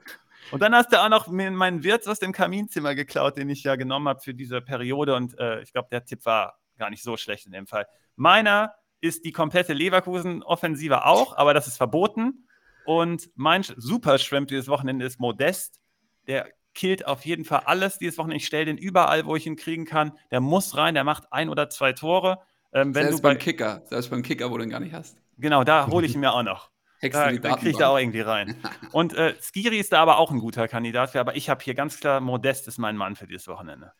Und 0.52 0.60
dann 0.60 0.74
hast 0.74 0.92
du 0.92 1.00
auch 1.02 1.08
noch 1.08 1.26
meinen 1.28 1.82
Wirt 1.82 2.06
aus 2.06 2.18
dem 2.18 2.32
Kaminzimmer 2.32 2.94
geklaut, 2.94 3.36
den 3.36 3.48
ich 3.50 3.62
ja 3.64 3.76
genommen 3.76 4.06
habe 4.08 4.20
für 4.20 4.34
diese 4.34 4.60
Periode. 4.60 5.14
Und 5.16 5.38
äh, 5.38 5.60
ich 5.62 5.72
glaube, 5.72 5.88
der 5.90 6.04
Tipp 6.04 6.24
war 6.24 6.58
gar 6.78 6.90
nicht 6.90 7.02
so 7.02 7.16
schlecht 7.16 7.46
in 7.46 7.52
dem 7.52 7.66
Fall. 7.66 7.86
Meiner 8.16 8.74
ist 9.00 9.24
die 9.24 9.32
komplette 9.32 9.72
Leverkusen-Offensive 9.72 11.04
auch, 11.06 11.36
aber 11.36 11.54
das 11.54 11.66
ist 11.66 11.76
verboten. 11.76 12.46
Und 12.84 13.30
mein 13.34 13.62
Sch- 13.62 13.74
Super-Shrimp 13.76 14.48
dieses 14.48 14.68
Wochenende 14.68 15.04
ist 15.06 15.18
Modest. 15.20 15.80
Der 16.26 16.48
killt 16.74 17.06
auf 17.06 17.24
jeden 17.24 17.44
Fall 17.44 17.62
alles 17.66 17.98
dieses 17.98 18.18
Wochenende. 18.18 18.38
Ich 18.38 18.46
stelle 18.46 18.64
den 18.66 18.78
überall, 18.78 19.26
wo 19.26 19.36
ich 19.36 19.46
ihn 19.46 19.56
kriegen 19.56 19.84
kann. 19.84 20.12
Der 20.30 20.40
muss 20.40 20.76
rein, 20.76 20.94
der 20.94 21.04
macht 21.04 21.32
ein 21.32 21.48
oder 21.48 21.68
zwei 21.70 21.92
Tore. 21.92 22.40
Ähm, 22.72 22.94
wenn 22.94 23.04
selbst 23.04 23.22
beim 23.22 23.38
Kicker, 23.38 23.82
selbst 23.84 24.10
beim 24.10 24.22
Kicker, 24.22 24.50
wo 24.50 24.56
du 24.56 24.64
ihn 24.64 24.70
gar 24.70 24.80
nicht 24.80 24.94
hast. 24.94 25.16
genau, 25.38 25.64
da 25.64 25.86
hole 25.88 26.06
ich 26.06 26.14
ihn 26.14 26.20
mir 26.20 26.32
auch 26.32 26.42
noch. 26.42 26.70
Hackst 27.02 27.14
Da, 27.14 27.26
du 27.26 27.38
die 27.40 27.56
kriege 27.56 27.70
ich 27.70 27.76
da 27.78 27.88
auch 27.88 27.98
irgendwie 27.98 28.20
rein. 28.20 28.54
Und 28.90 29.14
äh, 29.14 29.34
Skiri 29.40 29.78
ist 29.78 29.92
da 29.92 30.00
aber 30.02 30.18
auch 30.18 30.30
ein 30.30 30.38
guter 30.38 30.68
Kandidat 30.68 31.10
für, 31.10 31.20
aber 31.20 31.36
ich 31.36 31.48
habe 31.50 31.62
hier 31.64 31.74
ganz 31.74 31.98
klar, 31.98 32.20
Modest 32.20 32.68
ist 32.68 32.78
mein 32.78 32.96
Mann 32.96 33.16
für 33.16 33.26
dieses 33.26 33.48
Wochenende. 33.48 33.92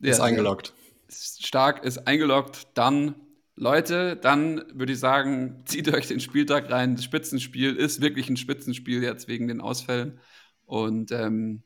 Ist 0.00 0.20
Ja, 0.20 0.24
eingeloggt. 0.24 0.74
ist 1.08 1.46
stark, 1.46 1.84
ist 1.84 2.06
eingeloggt. 2.06 2.68
Dann, 2.74 3.16
Leute, 3.54 4.16
dann 4.16 4.64
würde 4.78 4.92
ich 4.92 5.00
sagen, 5.00 5.62
zieht 5.66 5.92
euch 5.92 6.06
den 6.08 6.20
Spieltag 6.20 6.70
rein. 6.70 6.96
Das 6.96 7.04
Spitzenspiel 7.04 7.76
ist 7.76 8.00
wirklich 8.00 8.28
ein 8.28 8.36
Spitzenspiel 8.36 9.02
jetzt 9.02 9.28
wegen 9.28 9.48
den 9.48 9.60
Ausfällen. 9.60 10.20
Und 10.64 11.12
ähm, 11.12 11.64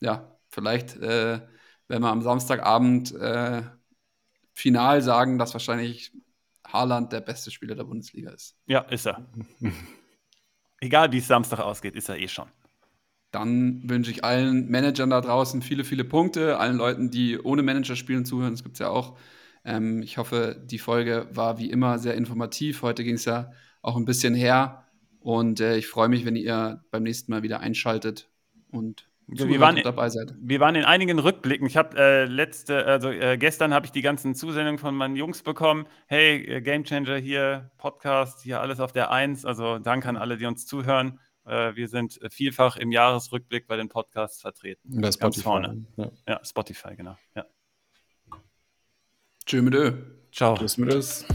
ja, 0.00 0.38
vielleicht 0.50 0.96
äh, 0.96 1.40
werden 1.88 2.02
wir 2.02 2.10
am 2.10 2.22
Samstagabend 2.22 3.12
äh, 3.14 3.62
final 4.54 5.02
sagen, 5.02 5.38
dass 5.38 5.54
wahrscheinlich 5.54 6.12
Haaland 6.66 7.12
der 7.12 7.20
beste 7.20 7.50
Spieler 7.50 7.74
der 7.74 7.84
Bundesliga 7.84 8.30
ist. 8.32 8.56
Ja, 8.66 8.80
ist 8.80 9.06
er. 9.06 9.26
Egal 10.82 11.12
wie 11.12 11.18
es 11.18 11.28
Samstag 11.28 11.60
ausgeht, 11.60 11.94
ist 11.94 12.08
er 12.08 12.18
eh 12.18 12.26
schon. 12.26 12.48
Dann 13.30 13.88
wünsche 13.88 14.10
ich 14.10 14.24
allen 14.24 14.68
Managern 14.68 15.10
da 15.10 15.20
draußen 15.20 15.62
viele, 15.62 15.84
viele 15.84 16.02
Punkte, 16.02 16.58
allen 16.58 16.76
Leuten, 16.76 17.08
die 17.08 17.38
ohne 17.38 17.62
Manager 17.62 17.94
spielen, 17.94 18.24
zuhören, 18.24 18.50
das 18.52 18.64
gibt 18.64 18.74
es 18.74 18.80
ja 18.80 18.88
auch. 18.88 19.16
Ähm, 19.64 20.02
ich 20.02 20.18
hoffe, 20.18 20.60
die 20.66 20.80
Folge 20.80 21.28
war 21.30 21.58
wie 21.58 21.70
immer 21.70 22.00
sehr 22.00 22.16
informativ. 22.16 22.82
Heute 22.82 23.04
ging 23.04 23.14
es 23.14 23.26
ja 23.26 23.52
auch 23.80 23.96
ein 23.96 24.04
bisschen 24.06 24.34
her. 24.34 24.88
Und 25.20 25.60
äh, 25.60 25.76
ich 25.76 25.86
freue 25.86 26.08
mich, 26.08 26.24
wenn 26.24 26.34
ihr 26.34 26.84
beim 26.90 27.04
nächsten 27.04 27.30
Mal 27.30 27.44
wieder 27.44 27.60
einschaltet 27.60 28.28
und 28.72 29.08
Wir 29.28 29.38
zuhört 29.46 29.60
waren- 29.60 29.82
dabei 29.82 30.08
seid. 30.08 30.34
Wir 30.40 30.60
waren 30.60 30.74
in 30.74 30.84
einigen 30.84 31.18
Rückblicken. 31.18 31.66
Ich 31.66 31.76
habe 31.76 31.96
äh, 31.96 32.24
letzte, 32.24 32.84
also 32.86 33.10
äh, 33.10 33.38
gestern 33.38 33.72
habe 33.72 33.86
ich 33.86 33.92
die 33.92 34.02
ganzen 34.02 34.34
Zusendungen 34.34 34.78
von 34.78 34.94
meinen 34.94 35.16
Jungs 35.16 35.42
bekommen. 35.42 35.86
Hey, 36.06 36.44
äh, 36.44 36.60
Gamechanger 36.60 37.16
hier, 37.16 37.70
Podcast, 37.78 38.42
hier 38.42 38.60
alles 38.60 38.80
auf 38.80 38.92
der 38.92 39.10
Eins. 39.10 39.44
Also 39.44 39.78
danke 39.78 40.08
an 40.08 40.16
alle, 40.16 40.36
die 40.36 40.46
uns 40.46 40.66
zuhören. 40.66 41.18
Äh, 41.46 41.74
wir 41.74 41.88
sind 41.88 42.20
vielfach 42.30 42.76
im 42.76 42.92
Jahresrückblick 42.92 43.66
bei 43.66 43.76
den 43.76 43.88
Podcasts 43.88 44.40
vertreten. 44.40 45.00
Bei 45.00 45.10
Spotify. 45.10 45.42
vorne. 45.42 45.86
Ja. 45.96 46.10
Ja, 46.28 46.40
Spotify, 46.44 46.94
genau. 46.96 47.16
Ja. 47.34 47.46
Tschö 49.46 49.62
mit 49.62 49.74
Ö. 49.74 49.92
Ciao. 50.30 50.56
Tschüss 50.56 50.78
mit 50.78 50.92
das. 50.92 51.26